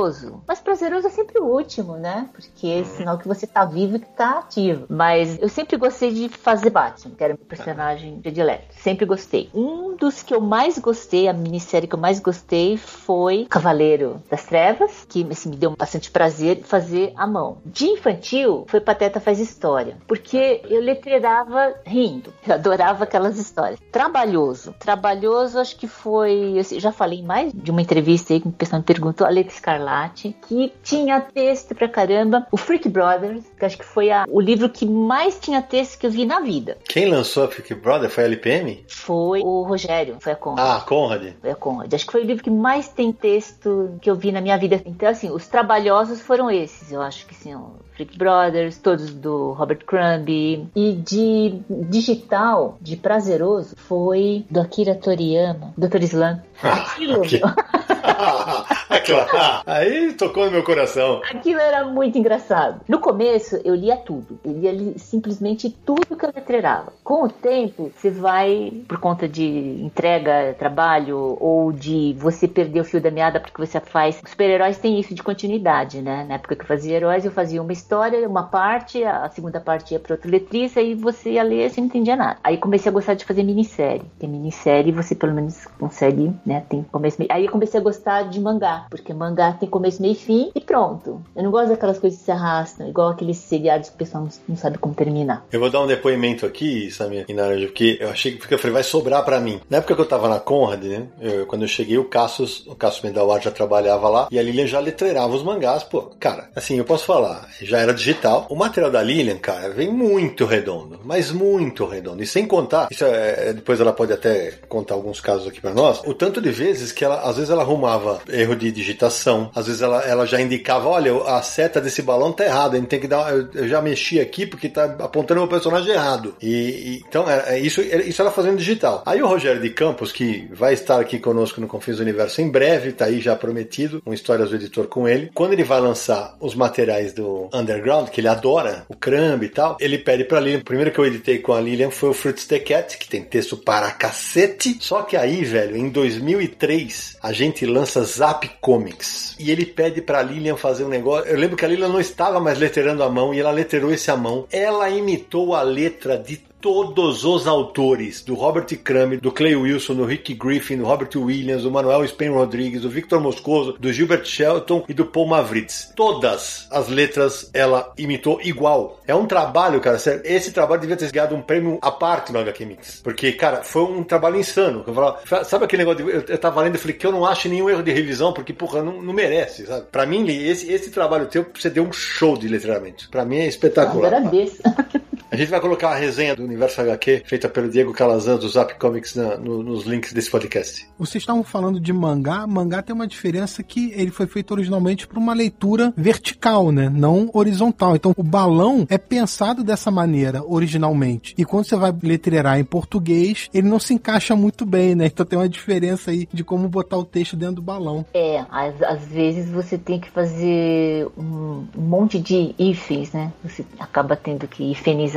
Mais 0.46 0.60
prazeroso 0.60 1.06
é 1.06 1.10
sempre 1.10 1.38
o 1.40 1.44
último, 1.44 1.96
né? 1.96 2.28
Porque 2.32 2.66
é 2.66 2.84
sinal 2.84 3.18
que 3.18 3.28
você 3.28 3.46
tá 3.46 3.64
vivo 3.64 3.96
e 3.96 4.00
que 4.00 4.06
tá 4.06 4.38
ativo. 4.38 4.86
Mas 4.88 5.38
eu 5.40 5.48
sempre 5.48 5.76
gostei 5.76 6.12
de 6.12 6.28
fazer 6.28 6.70
Batman, 6.70 7.14
que 7.14 7.24
era 7.24 7.34
meu 7.34 7.44
personagem 7.44 8.20
predileto. 8.20 8.64
Sempre 8.70 9.06
gostei. 9.06 9.50
Um 9.54 9.96
dos 9.96 10.22
que 10.22 10.34
eu 10.34 10.40
mais 10.40 10.78
gostei, 10.78 11.28
a 11.28 11.32
minissérie 11.32 11.88
que 11.88 11.94
eu 11.94 11.98
mais 11.98 12.20
gostei 12.20 12.76
foi 12.76 13.46
Cavaleiro 13.48 14.22
das 14.30 14.44
Trevas, 14.44 15.06
que 15.08 15.26
assim, 15.30 15.50
me 15.50 15.56
deu 15.56 15.74
bastante 15.76 16.10
prazer 16.10 16.62
fazer 16.62 17.12
à 17.16 17.26
mão. 17.26 17.58
De 17.64 17.86
infantil, 17.86 18.64
foi 18.68 18.80
Pateta 18.80 19.20
Faz 19.20 19.38
História, 19.38 19.96
porque 20.06 20.62
eu 20.68 20.80
letreirava 20.80 21.74
rindo. 21.84 22.32
Eu 22.46 22.54
adorava 22.54 23.04
aquelas 23.04 23.38
histórias. 23.38 23.78
Trabalhoso. 23.90 24.74
Trabalhoso, 24.78 25.58
acho 25.58 25.76
que 25.76 25.86
foi. 25.86 26.58
Eu 26.58 26.80
já 26.80 26.92
falei 26.92 27.22
mais 27.22 27.52
de 27.52 27.70
uma 27.70 27.80
entrevista 27.80 28.32
aí 28.32 28.40
que 28.40 28.48
o 28.48 28.52
pessoal 28.52 28.80
me 28.80 28.84
perguntou, 28.84 29.26
Alex 29.26 29.60
Scarlatti, 29.82 30.36
que 30.48 30.72
tinha 30.82 31.20
texto 31.20 31.74
pra 31.74 31.88
caramba. 31.88 32.46
O 32.50 32.56
Freak 32.56 32.88
Brothers, 32.88 33.44
que 33.58 33.64
acho 33.64 33.76
que 33.76 33.84
foi 33.84 34.10
a, 34.10 34.24
o 34.28 34.40
livro 34.40 34.68
que 34.68 34.86
mais 34.86 35.38
tinha 35.38 35.60
texto 35.60 35.98
que 35.98 36.06
eu 36.06 36.10
vi 36.10 36.24
na 36.24 36.40
vida. 36.40 36.78
Quem 36.88 37.06
lançou 37.06 37.44
a 37.44 37.48
Freak 37.48 37.74
Brother 37.74 38.08
foi 38.08 38.24
a 38.24 38.26
LPM? 38.26 38.84
Foi 38.88 39.40
o 39.40 39.62
Rogério, 39.62 40.16
foi 40.20 40.32
a 40.32 40.36
Conrad. 40.36 40.66
Ah, 40.66 40.80
Conrad. 40.80 41.32
Foi 41.40 41.50
a 41.50 41.54
Conrad. 41.54 41.92
Acho 41.92 42.06
que 42.06 42.12
foi 42.12 42.22
o 42.22 42.26
livro 42.26 42.42
que 42.42 42.50
mais 42.50 42.88
tem 42.88 43.12
texto 43.12 43.98
que 44.00 44.08
eu 44.08 44.14
vi 44.14 44.30
na 44.30 44.40
minha 44.40 44.56
vida. 44.56 44.80
Então, 44.86 45.08
assim, 45.08 45.30
os 45.30 45.46
trabalhosos 45.46 46.20
foram 46.20 46.50
esses. 46.50 46.92
Eu 46.92 47.02
acho 47.02 47.26
que 47.26 47.34
sim, 47.34 47.54
o 47.54 47.72
Freak 47.94 48.16
Brothers, 48.16 48.78
todos 48.78 49.12
do 49.12 49.52
Robert 49.52 49.84
Crumb. 49.84 50.28
E 50.28 50.92
de 50.92 51.60
digital, 51.68 52.78
de 52.80 52.96
prazeroso, 52.96 53.74
foi 53.76 54.44
do 54.50 54.60
Akira 54.60 54.94
Toriyama, 54.94 55.74
Dr. 55.76 56.02
Slam. 56.02 56.42
Aquilo. 56.62 57.22
claro. 59.28 59.62
Aí 59.66 60.12
tocou 60.14 60.46
no 60.46 60.52
meu 60.52 60.62
coração. 60.62 61.20
Aquilo 61.30 61.60
era 61.60 61.84
muito 61.84 62.18
engraçado. 62.18 62.80
No 62.88 62.98
começo, 62.98 63.60
eu 63.64 63.74
lia 63.74 63.96
tudo. 63.96 64.38
Eu 64.44 64.52
lia 64.52 64.72
li, 64.72 64.98
simplesmente 64.98 65.70
tudo 65.70 66.16
que 66.16 66.24
eu 66.24 66.32
letreirava. 66.34 66.92
Com 67.02 67.24
o 67.24 67.28
tempo, 67.28 67.90
você 67.94 68.10
vai, 68.10 68.72
por 68.88 68.98
conta 68.98 69.28
de 69.28 69.44
entrega, 69.44 70.54
trabalho, 70.58 71.36
ou 71.40 71.72
de 71.72 72.14
você 72.18 72.46
perder 72.46 72.80
o 72.80 72.84
fio 72.84 73.00
da 73.00 73.10
meada 73.10 73.40
porque 73.40 73.64
você 73.64 73.80
faz. 73.80 74.20
Os 74.22 74.30
super-heróis 74.30 74.78
têm 74.78 74.98
isso 74.98 75.14
de 75.14 75.22
continuidade, 75.22 76.00
né? 76.02 76.24
Na 76.28 76.34
época 76.34 76.56
que 76.56 76.62
eu 76.62 76.66
fazia 76.66 76.96
heróis, 76.96 77.24
eu 77.24 77.32
fazia 77.32 77.62
uma 77.62 77.72
história, 77.72 78.28
uma 78.28 78.44
parte, 78.44 79.02
a 79.04 79.28
segunda 79.30 79.60
parte 79.60 79.92
ia 79.92 80.00
para 80.00 80.14
outro 80.14 80.30
letrista, 80.30 80.80
e 80.80 80.94
você 80.94 81.32
ia 81.32 81.42
ler, 81.42 81.70
você 81.70 81.80
não 81.80 81.88
entendia 81.88 82.16
nada. 82.16 82.38
Aí 82.42 82.56
comecei 82.58 82.90
a 82.90 82.92
gostar 82.92 83.14
de 83.14 83.24
fazer 83.24 83.42
minissérie. 83.42 84.02
Tem 84.18 84.28
minissérie, 84.28 84.92
você 84.92 85.14
pelo 85.14 85.34
menos 85.34 85.66
consegue, 85.78 86.32
né? 86.44 86.64
Tem 86.68 86.82
começo. 86.84 87.18
Aí 87.28 87.48
comecei 87.48 87.80
a 87.80 87.82
gostar 87.82 88.22
de 88.24 88.40
mangá, 88.40 88.81
porque 88.90 89.12
mangá 89.12 89.52
tem 89.52 89.68
começo, 89.68 90.00
meio 90.00 90.12
e 90.12 90.16
fim 90.16 90.50
e 90.54 90.60
pronto. 90.60 91.22
Eu 91.34 91.42
não 91.42 91.50
gosto 91.50 91.70
daquelas 91.70 91.98
coisas 91.98 92.18
que 92.18 92.24
se 92.24 92.30
arrastam, 92.30 92.88
igual 92.88 93.08
aqueles 93.08 93.38
seriados 93.38 93.88
que 93.88 93.94
o 93.94 93.98
pessoal 93.98 94.28
não, 94.48 94.56
sabe 94.56 94.78
como 94.78 94.94
terminar. 94.94 95.44
Eu 95.52 95.60
vou 95.60 95.70
dar 95.70 95.80
um 95.80 95.86
depoimento 95.86 96.46
aqui, 96.46 96.90
Samir 96.90 97.24
e 97.28 97.34
Naranja, 97.34 97.66
porque 97.66 97.98
eu 98.00 98.10
achei 98.10 98.36
que 98.36 98.52
eu 98.52 98.58
falei, 98.58 98.74
vai 98.74 98.82
sobrar 98.82 99.24
para 99.24 99.40
mim. 99.40 99.60
Na 99.68 99.78
época 99.78 99.94
que 99.94 100.00
eu 100.00 100.06
tava 100.06 100.28
na 100.28 100.40
Conrad, 100.40 100.82
né? 100.84 101.06
Eu, 101.20 101.46
quando 101.46 101.62
eu 101.62 101.68
cheguei, 101.68 101.98
o 101.98 102.04
Cassius, 102.04 102.66
o 102.66 102.74
Cassius 102.74 103.04
Mendawar 103.04 103.40
já 103.40 103.50
trabalhava 103.50 104.08
lá 104.08 104.28
e 104.30 104.38
a 104.38 104.42
Lilian 104.42 104.66
já 104.66 104.80
letreirava 104.80 105.34
os 105.34 105.42
mangás. 105.42 105.82
Pô, 105.84 106.02
cara, 106.18 106.50
assim, 106.54 106.76
eu 106.76 106.84
posso 106.84 107.04
falar, 107.04 107.48
já 107.60 107.78
era 107.78 107.94
digital. 107.94 108.46
O 108.48 108.56
material 108.56 108.90
da 108.90 109.02
Lilian, 109.02 109.38
cara, 109.38 109.70
vem 109.70 109.90
muito 109.90 110.44
redondo, 110.44 111.00
mas 111.04 111.30
muito 111.30 111.86
redondo. 111.86 112.22
E 112.22 112.26
sem 112.26 112.46
contar, 112.46 112.88
isso 112.90 113.04
é, 113.04 113.52
depois 113.52 113.80
ela 113.80 113.92
pode 113.92 114.12
até 114.12 114.52
contar 114.68 114.94
alguns 114.94 115.20
casos 115.20 115.46
aqui 115.46 115.60
para 115.60 115.74
nós, 115.74 116.00
o 116.04 116.14
tanto 116.14 116.40
de 116.40 116.50
vezes 116.50 116.92
que 116.92 117.04
ela, 117.04 117.20
às 117.22 117.36
vezes 117.36 117.50
ela 117.50 117.62
arrumava 117.62 118.20
erro 118.28 118.56
de 118.56 118.71
digitação, 118.72 119.50
às 119.54 119.66
vezes 119.66 119.82
ela, 119.82 120.02
ela 120.02 120.26
já 120.26 120.40
indicava, 120.40 120.88
olha, 120.88 121.12
a 121.24 121.42
seta 121.42 121.80
desse 121.80 122.02
balão 122.02 122.32
tá 122.32 122.44
errada, 122.44 122.76
a 122.76 122.80
gente 122.80 122.88
tem 122.88 123.00
que 123.00 123.08
dar, 123.08 123.32
eu, 123.32 123.48
eu 123.54 123.68
já 123.68 123.80
mexi 123.80 124.20
aqui 124.20 124.46
porque 124.46 124.68
tá 124.68 124.84
apontando 124.98 125.42
o 125.42 125.48
personagem 125.48 125.92
errado. 125.92 126.34
E, 126.40 126.50
e 126.50 127.04
então, 127.06 127.28
é, 127.28 127.56
é, 127.56 127.58
isso, 127.58 127.80
isso 127.80 128.22
ela 128.22 128.30
fazendo 128.30 128.56
digital. 128.56 129.02
Aí 129.06 129.22
o 129.22 129.26
Rogério 129.26 129.60
de 129.60 129.70
Campos, 129.70 130.10
que 130.12 130.48
vai 130.52 130.72
estar 130.72 131.00
aqui 131.00 131.18
conosco 131.18 131.60
no 131.60 131.66
Confins 131.66 131.96
do 131.96 132.02
Universo 132.02 132.40
em 132.40 132.50
breve, 132.50 132.92
tá 132.92 133.06
aí 133.06 133.20
já 133.20 133.36
prometido, 133.36 134.02
um 134.06 134.12
Histórias 134.12 134.50
do 134.50 134.56
Editor 134.56 134.86
com 134.86 135.08
ele. 135.08 135.30
Quando 135.34 135.52
ele 135.52 135.64
vai 135.64 135.80
lançar 135.80 136.36
os 136.40 136.54
materiais 136.54 137.12
do 137.12 137.48
Underground, 137.52 138.08
que 138.08 138.20
ele 138.20 138.28
adora, 138.28 138.84
o 138.88 138.96
Crumb 138.96 139.44
e 139.44 139.48
tal, 139.48 139.76
ele 139.80 139.98
pede 139.98 140.24
pra 140.24 140.40
Lilian, 140.40 140.60
o 140.60 140.64
primeiro 140.64 140.90
que 140.90 140.98
eu 140.98 141.06
editei 141.06 141.38
com 141.38 141.52
a 141.52 141.60
Lilian 141.60 141.90
foi 141.90 142.10
o 142.10 142.14
Fruits 142.14 142.46
the 142.46 142.58
Cat, 142.58 142.98
que 142.98 143.08
tem 143.08 143.22
texto 143.22 143.56
para 143.56 143.90
cacete, 143.90 144.76
só 144.80 145.02
que 145.02 145.16
aí, 145.16 145.44
velho, 145.44 145.76
em 145.76 145.88
2003, 145.88 147.16
a 147.22 147.32
gente 147.32 147.66
lança 147.66 148.02
Zap 148.04 148.48
Comics. 148.62 149.34
E 149.40 149.50
ele 149.50 149.66
pede 149.66 150.00
pra 150.00 150.22
Lilian 150.22 150.56
fazer 150.56 150.84
um 150.84 150.88
negócio. 150.88 151.28
Eu 151.28 151.36
lembro 151.36 151.56
que 151.56 151.64
a 151.64 151.68
Lilian 151.68 151.88
não 151.88 152.00
estava 152.00 152.38
mais 152.38 152.56
letterando 152.60 153.02
a 153.02 153.10
mão 153.10 153.34
e 153.34 153.40
ela 153.40 153.50
letterou 153.50 153.92
esse 153.92 154.08
a 154.08 154.16
mão. 154.16 154.46
Ela 154.52 154.88
imitou 154.88 155.52
a 155.56 155.62
letra 155.62 156.16
de 156.16 156.40
todos 156.62 157.24
os 157.24 157.48
autores, 157.48 158.22
do 158.22 158.34
Robert 158.34 158.66
Crumb, 158.84 159.16
do 159.16 159.32
Clay 159.32 159.56
Wilson, 159.56 159.94
do 159.94 160.04
Rick 160.04 160.32
Griffin, 160.34 160.76
do 160.76 160.84
Robert 160.84 161.10
Williams, 161.16 161.64
do 161.64 161.70
Manuel 161.72 162.04
Spain 162.06 162.28
Rodrigues, 162.28 162.82
do 162.82 162.88
Victor 162.88 163.20
Moscoso, 163.20 163.72
do 163.72 163.92
Gilbert 163.92 164.24
Shelton 164.24 164.84
e 164.88 164.94
do 164.94 165.04
Paul 165.04 165.26
Mavritz. 165.26 165.92
Todas 165.96 166.68
as 166.70 166.88
letras 166.88 167.50
ela 167.52 167.92
imitou 167.98 168.40
igual. 168.40 169.00
É 169.08 169.14
um 169.14 169.26
trabalho, 169.26 169.80
cara, 169.80 169.98
sério. 169.98 170.22
Esse 170.24 170.52
trabalho 170.52 170.80
devia 170.80 170.96
ter 170.96 171.10
ganhado 171.10 171.34
um 171.34 171.42
prêmio 171.42 171.80
à 171.82 171.90
parte 171.90 172.32
no 172.32 172.38
HQ 172.38 172.64
Mix. 172.64 173.00
Porque, 173.02 173.32
cara, 173.32 173.64
foi 173.64 173.82
um 173.82 174.04
trabalho 174.04 174.38
insano. 174.38 174.84
Eu 174.86 174.94
falava, 174.94 175.44
sabe 175.44 175.64
aquele 175.64 175.84
negócio 175.84 176.04
de, 176.04 176.12
eu, 176.12 176.24
eu 176.28 176.38
tava 176.38 176.62
lendo 176.62 176.76
e 176.76 176.78
falei 176.78 176.96
que 176.96 177.04
eu 177.04 177.12
não 177.12 177.26
acho 177.26 177.48
nenhum 177.48 177.68
erro 177.68 177.82
de 177.82 177.90
revisão, 177.90 178.32
porque, 178.32 178.52
porra, 178.52 178.84
não, 178.84 179.02
não 179.02 179.12
merece, 179.12 179.66
sabe? 179.66 179.86
Pra 179.90 180.06
mim, 180.06 180.24
esse, 180.28 180.70
esse 180.70 180.92
trabalho 180.92 181.26
teu, 181.26 181.44
você 181.52 181.68
deu 181.68 181.82
um 181.82 181.92
show 181.92 182.36
de 182.36 182.46
letramento. 182.46 183.08
Pra 183.10 183.24
mim 183.24 183.38
é 183.38 183.48
espetacular. 183.48 184.12
Eu 184.12 184.18
agradeço. 184.18 184.62
A 185.32 185.36
gente 185.36 185.48
vai 185.48 185.62
colocar 185.62 185.92
a 185.92 185.94
resenha 185.94 186.36
do 186.36 186.44
Universo 186.44 186.78
HQ, 186.82 187.22
feita 187.24 187.48
pelo 187.48 187.70
Diego 187.70 187.90
Calazan 187.94 188.36
do 188.36 188.46
Zap 188.46 188.74
Comics 188.78 189.14
na, 189.14 189.38
no, 189.38 189.62
nos 189.62 189.86
links 189.86 190.12
desse 190.12 190.30
podcast. 190.30 190.86
Vocês 190.98 191.22
estavam 191.22 191.42
falando 191.42 191.80
de 191.80 191.90
mangá. 191.90 192.46
Mangá 192.46 192.82
tem 192.82 192.94
uma 192.94 193.06
diferença 193.06 193.62
que 193.62 193.94
ele 193.94 194.10
foi 194.10 194.26
feito 194.26 194.50
originalmente 194.50 195.06
para 195.06 195.18
uma 195.18 195.32
leitura 195.32 195.90
vertical, 195.96 196.70
né? 196.70 196.90
Não 196.90 197.30
horizontal. 197.32 197.96
Então 197.96 198.12
o 198.14 198.22
balão 198.22 198.86
é 198.90 198.98
pensado 198.98 199.64
dessa 199.64 199.90
maneira 199.90 200.44
originalmente. 200.44 201.34
E 201.38 201.46
quando 201.46 201.64
você 201.64 201.76
vai 201.76 201.94
letreirar 202.02 202.58
em 202.58 202.64
português, 202.64 203.48
ele 203.54 203.66
não 203.66 203.78
se 203.78 203.94
encaixa 203.94 204.36
muito 204.36 204.66
bem, 204.66 204.94
né? 204.94 205.06
Então 205.06 205.24
tem 205.24 205.38
uma 205.38 205.48
diferença 205.48 206.10
aí 206.10 206.28
de 206.30 206.44
como 206.44 206.68
botar 206.68 206.98
o 206.98 207.06
texto 207.06 207.36
dentro 207.36 207.54
do 207.54 207.62
balão. 207.62 208.04
É, 208.12 208.44
às, 208.50 208.82
às 208.82 209.06
vezes 209.06 209.48
você 209.48 209.78
tem 209.78 209.98
que 209.98 210.10
fazer 210.10 211.08
um, 211.16 211.66
um 211.74 211.80
monte 211.80 212.20
de 212.20 212.54
ifs, 212.58 213.12
né? 213.14 213.32
Você 213.42 213.64
acaba 213.80 214.14
tendo 214.14 214.46
que 214.46 214.70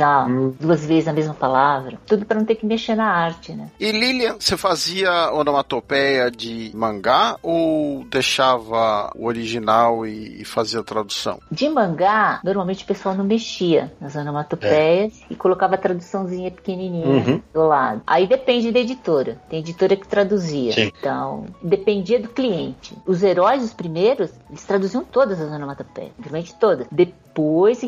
ifenizar 0.06 0.28
duas 0.60 0.84
vezes 0.84 1.08
a 1.08 1.12
mesma 1.12 1.34
palavra. 1.34 1.98
Tudo 2.06 2.24
para 2.24 2.38
não 2.38 2.46
ter 2.46 2.56
que 2.56 2.66
mexer 2.66 2.94
na 2.94 3.06
arte, 3.06 3.52
né? 3.52 3.70
E 3.78 3.90
Lilian, 3.90 4.36
você 4.38 4.56
fazia 4.56 5.32
onomatopeia 5.32 6.30
de 6.30 6.70
mangá 6.74 7.36
ou 7.42 8.04
deixava 8.04 9.10
o 9.16 9.26
original 9.26 10.06
e, 10.06 10.42
e 10.42 10.44
fazia 10.44 10.80
a 10.80 10.84
tradução? 10.84 11.40
De 11.50 11.68
mangá, 11.68 12.40
normalmente 12.44 12.84
o 12.84 12.86
pessoal 12.86 13.14
não 13.14 13.24
mexia 13.24 13.92
nas 14.00 14.14
onomatopeias 14.14 15.20
é. 15.22 15.26
e 15.30 15.36
colocava 15.36 15.74
a 15.74 15.78
traduçãozinha 15.78 16.50
pequenininha 16.50 17.06
uhum. 17.06 17.42
do 17.52 17.66
lado. 17.66 18.02
Aí 18.06 18.26
depende 18.26 18.70
da 18.70 18.78
editora. 18.78 19.40
Tem 19.48 19.60
editora 19.60 19.96
que 19.96 20.06
traduzia. 20.06 20.72
Sim. 20.72 20.92
Então, 20.98 21.46
dependia 21.62 22.20
do 22.20 22.28
cliente. 22.28 22.96
Os 23.06 23.22
heróis, 23.22 23.62
os 23.62 23.74
primeiros, 23.74 24.30
eles 24.48 24.64
traduziam 24.64 25.04
todas 25.04 25.40
as 25.40 25.50
onomatopeias. 25.50 26.12
Simplesmente 26.16 26.54
todas. 26.58 26.86
Depois 26.90 27.25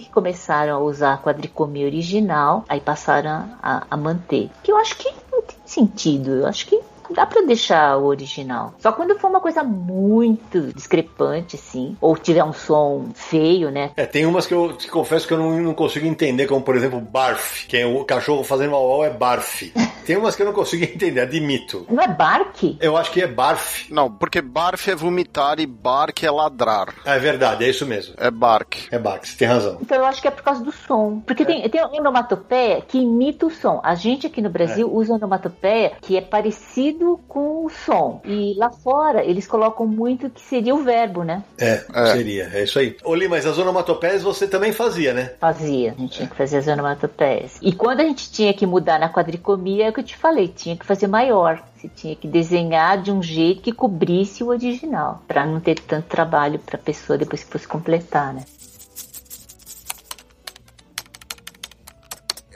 que 0.00 0.10
começaram 0.10 0.74
a 0.74 0.78
usar 0.78 1.14
a 1.14 1.18
quadricomia 1.18 1.86
original, 1.86 2.64
aí 2.68 2.80
passaram 2.80 3.48
a, 3.62 3.86
a 3.90 3.96
manter. 3.96 4.50
Que 4.62 4.72
eu 4.72 4.76
acho 4.76 4.96
que 4.96 5.10
não 5.32 5.42
tem 5.42 5.56
sentido. 5.64 6.30
Eu 6.32 6.46
acho 6.46 6.66
que 6.66 6.80
dá 7.10 7.26
para 7.26 7.42
deixar 7.42 7.96
o 7.96 8.06
original. 8.06 8.74
Só 8.78 8.92
quando 8.92 9.18
for 9.18 9.28
uma 9.28 9.40
coisa 9.40 9.62
muito 9.62 10.72
discrepante, 10.72 11.56
assim, 11.56 11.96
ou 12.00 12.16
tiver 12.16 12.44
um 12.44 12.52
som 12.52 13.10
feio, 13.14 13.70
né? 13.70 13.90
É, 13.96 14.06
tem 14.06 14.26
umas 14.26 14.46
que 14.46 14.54
eu 14.54 14.72
te 14.72 14.88
confesso 14.88 15.26
que 15.26 15.34
eu 15.34 15.38
não, 15.38 15.58
não 15.60 15.74
consigo 15.74 16.06
entender, 16.06 16.46
como 16.46 16.62
por 16.62 16.76
exemplo 16.76 17.00
barf, 17.00 17.66
que 17.66 17.76
é 17.76 17.86
o 17.86 18.04
cachorro 18.04 18.44
fazendo 18.44 18.72
mal 18.72 19.04
é 19.04 19.10
barf. 19.10 19.72
tem 20.04 20.16
umas 20.16 20.34
que 20.34 20.42
eu 20.42 20.46
não 20.46 20.52
consigo 20.52 20.84
entender, 20.84 21.20
admito. 21.20 21.86
Não 21.88 22.02
é 22.02 22.08
bark? 22.08 22.76
Eu 22.80 22.96
acho 22.96 23.10
que 23.10 23.22
é 23.22 23.26
barf. 23.26 23.90
Não, 23.90 24.10
porque 24.10 24.40
barf 24.40 24.88
é 24.88 24.94
vomitar 24.94 25.60
e 25.60 25.66
bark 25.66 26.22
é 26.22 26.30
ladrar. 26.30 26.94
É 27.04 27.18
verdade, 27.18 27.64
é 27.64 27.68
isso 27.68 27.86
mesmo. 27.86 28.14
É 28.16 28.30
bark. 28.30 28.88
É 28.90 28.98
bark, 28.98 29.26
você 29.26 29.36
tem 29.36 29.48
razão. 29.48 29.78
Então 29.80 29.98
eu 29.98 30.06
acho 30.06 30.20
que 30.20 30.28
é 30.28 30.30
por 30.30 30.42
causa 30.42 30.62
do 30.62 30.72
som. 30.72 31.20
Porque 31.20 31.42
é. 31.42 31.46
tem, 31.46 31.68
tem 31.68 31.82
onomatopeia 31.82 32.80
que 32.80 32.98
imita 32.98 33.46
o 33.46 33.50
som. 33.50 33.80
A 33.82 33.94
gente 33.94 34.26
aqui 34.26 34.40
no 34.40 34.50
Brasil 34.50 34.88
é. 34.88 34.90
usa 34.90 35.14
onomatopeia 35.14 35.92
que 36.00 36.16
é 36.16 36.20
parecido 36.20 36.97
parecido 36.98 37.20
com 37.28 37.64
o 37.64 37.70
som. 37.70 38.20
E 38.24 38.54
lá 38.56 38.70
fora, 38.70 39.24
eles 39.24 39.46
colocam 39.46 39.86
muito 39.86 40.28
que 40.28 40.40
seria 40.40 40.74
o 40.74 40.82
verbo, 40.82 41.22
né? 41.22 41.42
É, 41.58 41.84
É. 41.94 42.06
seria, 42.12 42.50
é 42.52 42.64
isso 42.64 42.78
aí. 42.78 42.96
Oli, 43.04 43.28
mas 43.28 43.46
as 43.46 43.56
onomatopeias 43.58 44.22
você 44.22 44.46
também 44.46 44.72
fazia, 44.72 45.14
né? 45.14 45.32
Fazia, 45.40 45.92
a 45.96 46.00
gente 46.00 46.16
tinha 46.16 46.28
que 46.28 46.36
fazer 46.36 46.58
as 46.58 46.66
onomatopeias. 46.66 47.58
E 47.62 47.72
quando 47.72 48.00
a 48.00 48.04
gente 48.04 48.30
tinha 48.30 48.52
que 48.52 48.66
mudar 48.66 48.98
na 48.98 49.08
quadricomia, 49.08 49.86
é 49.86 49.90
o 49.90 49.92
que 49.92 50.00
eu 50.00 50.04
te 50.04 50.16
falei, 50.16 50.48
tinha 50.48 50.76
que 50.76 50.84
fazer 50.84 51.06
maior. 51.06 51.62
Você 51.76 51.88
tinha 51.88 52.16
que 52.16 52.26
desenhar 52.26 53.00
de 53.00 53.12
um 53.12 53.22
jeito 53.22 53.62
que 53.62 53.72
cobrisse 53.72 54.42
o 54.42 54.48
original, 54.48 55.22
Pra 55.28 55.46
não 55.46 55.60
ter 55.60 55.78
tanto 55.78 56.06
trabalho 56.08 56.58
pra 56.58 56.76
pessoa 56.76 57.16
depois 57.16 57.44
que 57.44 57.52
fosse 57.52 57.68
completar, 57.68 58.34
né? 58.34 58.42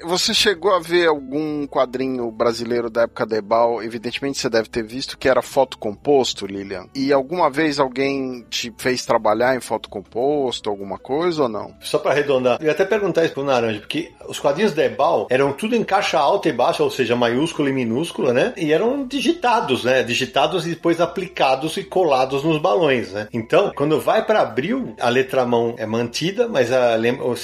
Você 0.05 0.35
chegou 0.35 0.75
a 0.75 0.81
ver 0.81 1.09
algum 1.09 1.67
quadrinho 1.67 2.31
brasileiro 2.31 2.91
da 2.91 3.03
época 3.03 3.25
da 3.25 3.37
Ebal? 3.37 3.83
Evidentemente 3.83 4.39
você 4.39 4.49
deve 4.49 4.69
ter 4.69 4.85
visto 4.85 5.17
que 5.17 5.29
era 5.29 5.43
foto 5.43 5.79
composto, 5.79 6.47
Lilian. 6.47 6.87
E 6.95 7.13
alguma 7.13 7.51
vez 7.51 7.79
alguém 7.79 8.45
te 8.51 8.73
fez 8.77 9.05
trabalhar 9.05 9.57
em 9.57 9.61
foto 9.61 9.89
composto, 9.89 10.69
alguma 10.69 10.99
coisa 10.99 11.45
ou 11.45 11.49
não? 11.49 11.75
Só 11.81 11.99
pra 11.99 12.13
arredondar, 12.13 12.59
eu 12.61 12.67
ia 12.67 12.73
até 12.73 12.85
perguntar 12.85 13.25
isso 13.25 13.35
pro 13.35 13.45
Naranja, 13.45 13.81
porque 13.81 14.13
os 14.27 14.39
quadrinhos 14.39 14.73
da 14.73 14.85
Ebal 14.85 15.27
eram 15.31 15.53
tudo 15.53 15.77
em 15.77 15.85
caixa 15.85 16.19
alta 16.19 16.49
e 16.49 16.53
baixa, 16.53 16.83
ou 16.83 16.91
seja, 16.91 17.15
maiúscula 17.15 17.71
e 17.71 17.73
minúscula, 17.73 18.33
né? 18.33 18.53
E 18.57 18.73
eram 18.73 19.07
digitados, 19.07 19.85
né? 19.85 20.03
Digitados 20.03 20.67
e 20.67 20.71
depois 20.71 21.01
aplicados 21.01 21.77
e 21.77 21.85
colados 21.85 22.43
nos 22.43 22.59
balões, 22.59 23.13
né? 23.13 23.29
Então, 23.33 23.73
quando 23.75 24.01
vai 24.01 24.25
pra 24.25 24.41
abril, 24.41 24.95
a 25.01 25.09
letra 25.09 25.45
mão 25.45 25.75
é 25.79 25.87
mantida, 25.87 26.49
mas 26.49 26.73
a, 26.73 26.99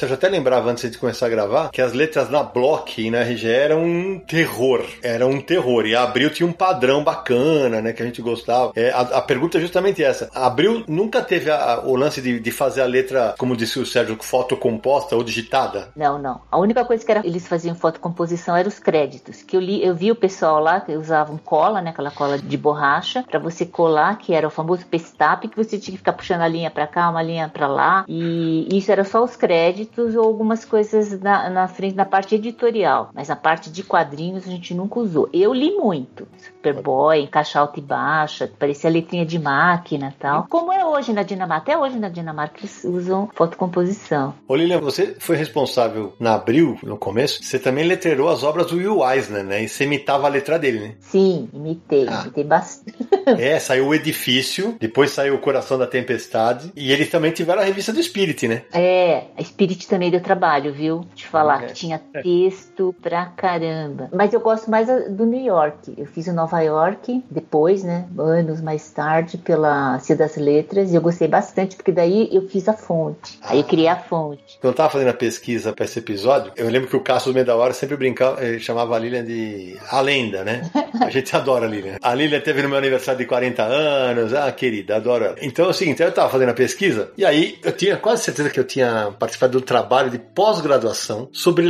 já 0.06 0.14
até 0.14 0.28
lembrava 0.28 0.70
antes 0.70 0.90
de 0.90 0.98
começar 0.98 1.26
a 1.26 1.30
gravar 1.30 1.70
que 1.70 1.80
as 1.80 1.92
letras 1.92 2.30
na 2.30 2.47
Block 2.52 3.10
na 3.10 3.18
RG 3.20 3.48
eram 3.48 3.82
um 3.84 4.18
terror. 4.18 4.84
Era 5.02 5.26
um 5.26 5.40
terror. 5.40 5.86
E 5.86 5.94
a 5.94 6.02
Abril 6.02 6.30
tinha 6.30 6.46
um 6.48 6.52
padrão 6.52 7.02
bacana, 7.04 7.80
né? 7.80 7.92
Que 7.92 8.02
a 8.02 8.06
gente 8.06 8.22
gostava. 8.22 8.72
É, 8.74 8.90
a, 8.90 9.00
a 9.00 9.22
pergunta 9.22 9.58
é 9.58 9.60
justamente 9.60 10.02
essa. 10.02 10.30
A 10.34 10.46
Abril 10.46 10.84
nunca 10.88 11.22
teve 11.22 11.50
a- 11.50 11.80
o 11.84 11.94
lance 11.96 12.20
de, 12.20 12.40
de 12.40 12.50
fazer 12.50 12.82
a 12.82 12.86
letra, 12.86 13.34
como 13.38 13.56
disse 13.56 13.78
o 13.78 13.86
Sérgio, 13.86 14.16
fotocomposta 14.20 15.14
ou 15.16 15.22
digitada? 15.22 15.88
Não, 15.96 16.18
não. 16.18 16.40
A 16.50 16.58
única 16.58 16.84
coisa 16.84 17.04
que 17.04 17.10
era, 17.10 17.26
eles 17.26 17.46
faziam 17.46 17.74
fotocomposição 17.74 18.56
eram 18.56 18.68
os 18.68 18.78
créditos. 18.78 19.42
Que 19.42 19.56
eu 19.56 19.60
li, 19.60 19.84
eu 19.84 19.94
vi 19.94 20.10
o 20.10 20.16
pessoal 20.16 20.60
lá 20.60 20.80
que 20.80 20.92
usavam 20.96 21.36
cola, 21.38 21.80
né, 21.82 21.90
aquela 21.90 22.10
cola 22.10 22.38
de 22.38 22.56
borracha, 22.56 23.24
pra 23.28 23.38
você 23.38 23.66
colar, 23.66 24.16
que 24.18 24.32
era 24.34 24.46
o 24.46 24.50
famoso 24.50 24.86
pestap, 24.86 25.46
que 25.48 25.56
você 25.56 25.78
tinha 25.78 25.92
que 25.92 25.98
ficar 25.98 26.12
puxando 26.12 26.40
a 26.42 26.48
linha 26.48 26.70
pra 26.70 26.86
cá, 26.86 27.08
uma 27.10 27.22
linha 27.22 27.48
pra 27.52 27.66
lá. 27.66 28.04
E 28.08 28.68
isso 28.76 28.90
era 28.90 29.04
só 29.04 29.22
os 29.22 29.36
créditos 29.36 30.14
ou 30.14 30.24
algumas 30.24 30.64
coisas 30.64 31.18
na, 31.20 31.50
na 31.50 31.68
frente, 31.68 31.94
na 31.94 32.04
parte 32.04 32.37
editorial. 32.38 33.10
Mas 33.14 33.28
na 33.28 33.36
parte 33.36 33.70
de 33.70 33.82
quadrinhos 33.82 34.46
a 34.46 34.50
gente 34.50 34.74
nunca 34.74 34.98
usou. 35.00 35.28
Eu 35.32 35.52
li 35.52 35.72
muito. 35.72 36.26
Superboy, 36.38 37.26
caixa 37.28 37.60
alta 37.60 37.78
e 37.78 37.82
baixa, 37.82 38.50
parecia 38.58 38.90
letrinha 38.90 39.24
de 39.24 39.38
máquina 39.38 40.12
e 40.16 40.20
tal. 40.20 40.46
Como 40.48 40.72
é 40.72 40.84
hoje 40.84 41.12
na 41.12 41.22
Dinamarca. 41.22 41.58
Até 41.72 41.78
hoje 41.78 41.98
na 41.98 42.08
Dinamarca 42.08 42.58
eles 42.60 42.82
usam 42.84 43.28
fotocomposição. 43.34 44.34
Ô 44.46 44.54
Lilian, 44.54 44.80
você 44.80 45.16
foi 45.18 45.36
responsável 45.36 46.14
na 46.18 46.34
Abril, 46.34 46.78
no 46.82 46.96
começo, 46.96 47.42
você 47.42 47.58
também 47.58 47.84
letterou 47.84 48.28
as 48.28 48.42
obras 48.42 48.66
do 48.70 48.76
Will 48.76 49.04
Eisner, 49.08 49.44
né? 49.44 49.62
E 49.64 49.68
você 49.68 49.84
imitava 49.84 50.26
a 50.26 50.30
letra 50.30 50.58
dele, 50.58 50.80
né? 50.80 50.94
Sim, 51.00 51.48
imitei, 51.52 52.06
Ah. 52.08 52.22
imitei 52.22 52.44
bastante. 52.44 52.96
É, 53.38 53.58
saiu 53.60 53.88
o 53.88 53.94
Edifício, 53.94 54.74
depois 54.80 55.10
saiu 55.10 55.34
o 55.34 55.38
Coração 55.38 55.76
da 55.78 55.86
Tempestade, 55.86 56.72
e 56.74 56.90
eles 56.90 57.10
também 57.10 57.30
tiveram 57.30 57.60
a 57.60 57.64
revista 57.64 57.92
do 57.92 58.02
Spirit, 58.02 58.48
né? 58.48 58.62
É, 58.72 59.24
a 59.36 59.44
Spirit 59.44 59.86
também 59.86 60.10
deu 60.10 60.20
trabalho, 60.20 60.72
viu? 60.72 61.04
Te 61.14 61.26
falar 61.26 61.62
É. 61.62 61.66
que 61.66 61.72
tinha 61.74 61.98
texto 62.28 62.94
pra 63.00 63.24
caramba. 63.24 64.10
Mas 64.12 64.34
eu 64.34 64.40
gosto 64.40 64.70
mais 64.70 64.86
do 64.86 65.24
New 65.24 65.42
York. 65.42 65.94
Eu 65.96 66.04
fiz 66.04 66.26
o 66.26 66.32
Nova 66.32 66.60
York 66.60 67.24
depois, 67.30 67.82
né? 67.82 68.06
Anos 68.18 68.60
mais 68.60 68.90
tarde, 68.90 69.38
pela 69.38 69.98
Cia 70.00 70.14
das 70.14 70.36
Letras, 70.36 70.92
e 70.92 70.94
eu 70.94 71.00
gostei 71.00 71.26
bastante, 71.26 71.74
porque 71.74 71.90
daí 71.90 72.28
eu 72.30 72.46
fiz 72.46 72.68
a 72.68 72.74
fonte. 72.74 73.38
Aí 73.42 73.60
eu 73.60 73.64
criei 73.64 73.88
a 73.88 73.96
fonte. 73.96 74.58
Quando 74.60 74.72
eu 74.72 74.76
tava 74.76 74.90
fazendo 74.90 75.08
a 75.08 75.14
pesquisa 75.14 75.72
pra 75.72 75.86
esse 75.86 75.98
episódio, 75.98 76.52
eu 76.54 76.68
lembro 76.68 76.90
que 76.90 76.96
o 76.96 77.00
Cassius 77.00 77.34
Medawara 77.34 77.72
sempre 77.72 77.96
brincava, 77.96 78.44
ele 78.44 78.60
chamava 78.60 78.94
a 78.94 78.98
Lilian 78.98 79.24
de 79.24 79.78
a 79.90 80.00
lenda, 80.02 80.44
né? 80.44 80.70
A 81.00 81.10
gente 81.10 81.34
adora 81.34 81.64
a 81.64 81.68
Lilian. 81.68 81.96
A 82.02 82.14
Lilian 82.14 82.40
teve 82.40 82.60
no 82.60 82.68
meu 82.68 82.76
aniversário 82.76 83.18
de 83.18 83.24
40 83.24 83.62
anos, 83.62 84.34
ah, 84.34 84.50
querida, 84.52 84.96
adoro 84.96 85.24
ela. 85.24 85.36
Então 85.40 85.66
é 85.66 85.68
o 85.68 85.72
seguinte, 85.72 86.02
eu 86.02 86.12
tava 86.12 86.28
fazendo 86.28 86.50
a 86.50 86.54
pesquisa, 86.54 87.12
e 87.16 87.24
aí 87.24 87.58
eu 87.62 87.72
tinha 87.72 87.96
quase 87.96 88.24
certeza 88.24 88.50
que 88.50 88.58
eu 88.58 88.64
tinha 88.64 89.14
participado 89.18 89.52
do 89.52 89.64
trabalho 89.64 90.10
de 90.10 90.18
pós-graduação 90.18 91.28
sobre 91.32 91.66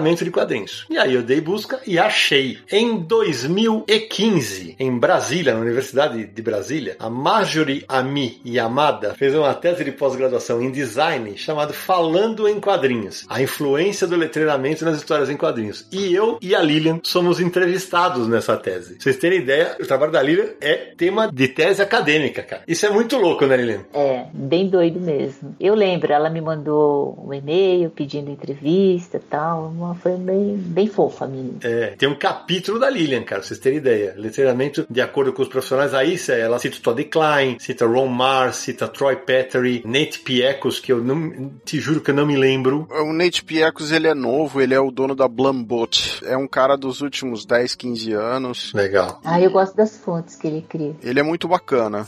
de 0.00 0.30
quadrinhos. 0.30 0.86
E 0.88 0.98
aí 0.98 1.14
eu 1.14 1.22
dei 1.22 1.40
busca 1.40 1.80
e 1.86 1.98
achei. 1.98 2.58
Em 2.70 2.96
2015, 2.96 4.76
em 4.78 4.98
Brasília, 4.98 5.54
na 5.54 5.60
Universidade 5.60 6.26
de 6.26 6.42
Brasília, 6.42 6.96
a 6.98 7.08
Marjorie 7.10 7.84
Ami 7.88 8.40
Yamada 8.46 9.14
fez 9.14 9.34
uma 9.34 9.54
tese 9.54 9.84
de 9.84 9.92
pós-graduação 9.92 10.62
em 10.62 10.70
design 10.70 11.36
chamada 11.36 11.72
Falando 11.72 12.48
em 12.48 12.60
Quadrinhos, 12.60 13.26
a 13.28 13.42
influência 13.42 14.06
do 14.06 14.16
letreiramento 14.16 14.84
nas 14.84 14.96
histórias 14.96 15.30
em 15.30 15.36
quadrinhos. 15.36 15.86
E 15.92 16.14
eu 16.14 16.38
e 16.40 16.54
a 16.54 16.62
Lilian 16.62 17.00
somos 17.02 17.40
entrevistados 17.40 18.28
nessa 18.28 18.56
tese. 18.56 18.94
Pra 18.94 19.02
vocês 19.02 19.16
terem 19.16 19.40
ideia, 19.40 19.76
o 19.80 19.86
trabalho 19.86 20.12
da 20.12 20.22
Lilian 20.22 20.50
é 20.60 20.92
tema 20.96 21.30
de 21.32 21.48
tese 21.48 21.82
acadêmica, 21.82 22.42
cara. 22.42 22.62
Isso 22.66 22.86
é 22.86 22.90
muito 22.90 23.16
louco, 23.16 23.46
né, 23.46 23.56
Lilian? 23.56 23.84
É, 23.92 24.26
bem 24.32 24.68
doido 24.68 25.00
mesmo. 25.00 25.54
Eu 25.60 25.74
lembro, 25.74 26.12
ela 26.12 26.30
me 26.30 26.40
mandou 26.40 27.18
um 27.24 27.32
e-mail 27.32 27.90
pedindo 27.90 28.30
entrevista 28.30 29.16
e 29.16 29.20
tal. 29.20 29.72
Uma- 29.84 29.94
Foi 29.94 30.16
bem, 30.16 30.56
bem 30.56 30.86
fofa 30.86 31.26
menina. 31.26 31.58
É, 31.62 31.88
tem 31.98 32.08
um 32.08 32.14
capítulo 32.18 32.78
da 32.78 32.88
Lilian, 32.90 33.22
cara, 33.22 33.40
pra 33.40 33.48
vocês 33.48 33.58
terem 33.60 33.78
ideia. 33.78 34.14
Letreiramento 34.16 34.86
de 34.88 35.00
acordo 35.00 35.32
com 35.32 35.42
os 35.42 35.48
profissionais. 35.48 35.94
Aí 35.94 36.16
ela 36.28 36.58
cita 36.58 36.76
o 36.76 36.80
Todd 36.80 37.04
Klein, 37.04 37.58
cita 37.58 37.86
Ron 37.86 38.06
Mars, 38.08 38.56
cita 38.56 38.88
Troy 38.88 39.16
Pettery, 39.16 39.82
Nate 39.84 40.20
Piekos, 40.20 40.80
que 40.80 40.92
eu 40.92 41.02
não 41.02 41.50
te 41.64 41.78
juro 41.80 42.00
que 42.00 42.10
eu 42.10 42.14
não 42.14 42.26
me 42.26 42.36
lembro. 42.36 42.86
O 42.90 43.12
Nate 43.12 43.44
Piekos, 43.44 43.92
ele 43.92 44.08
é 44.08 44.14
novo, 44.14 44.60
ele 44.60 44.74
é 44.74 44.80
o 44.80 44.90
dono 44.90 45.14
da 45.14 45.28
Blumboat. 45.28 46.20
É 46.24 46.36
um 46.36 46.46
cara 46.46 46.76
dos 46.76 47.00
últimos 47.00 47.44
10, 47.44 47.74
15 47.74 48.12
anos. 48.12 48.72
Legal. 48.74 49.20
Ah, 49.24 49.40
eu 49.40 49.50
gosto 49.50 49.76
das 49.76 49.96
fontes 49.96 50.36
que 50.36 50.46
ele 50.46 50.62
cria. 50.68 50.94
Ele 51.02 51.20
é 51.20 51.22
muito 51.22 51.46
bacana. 51.48 52.06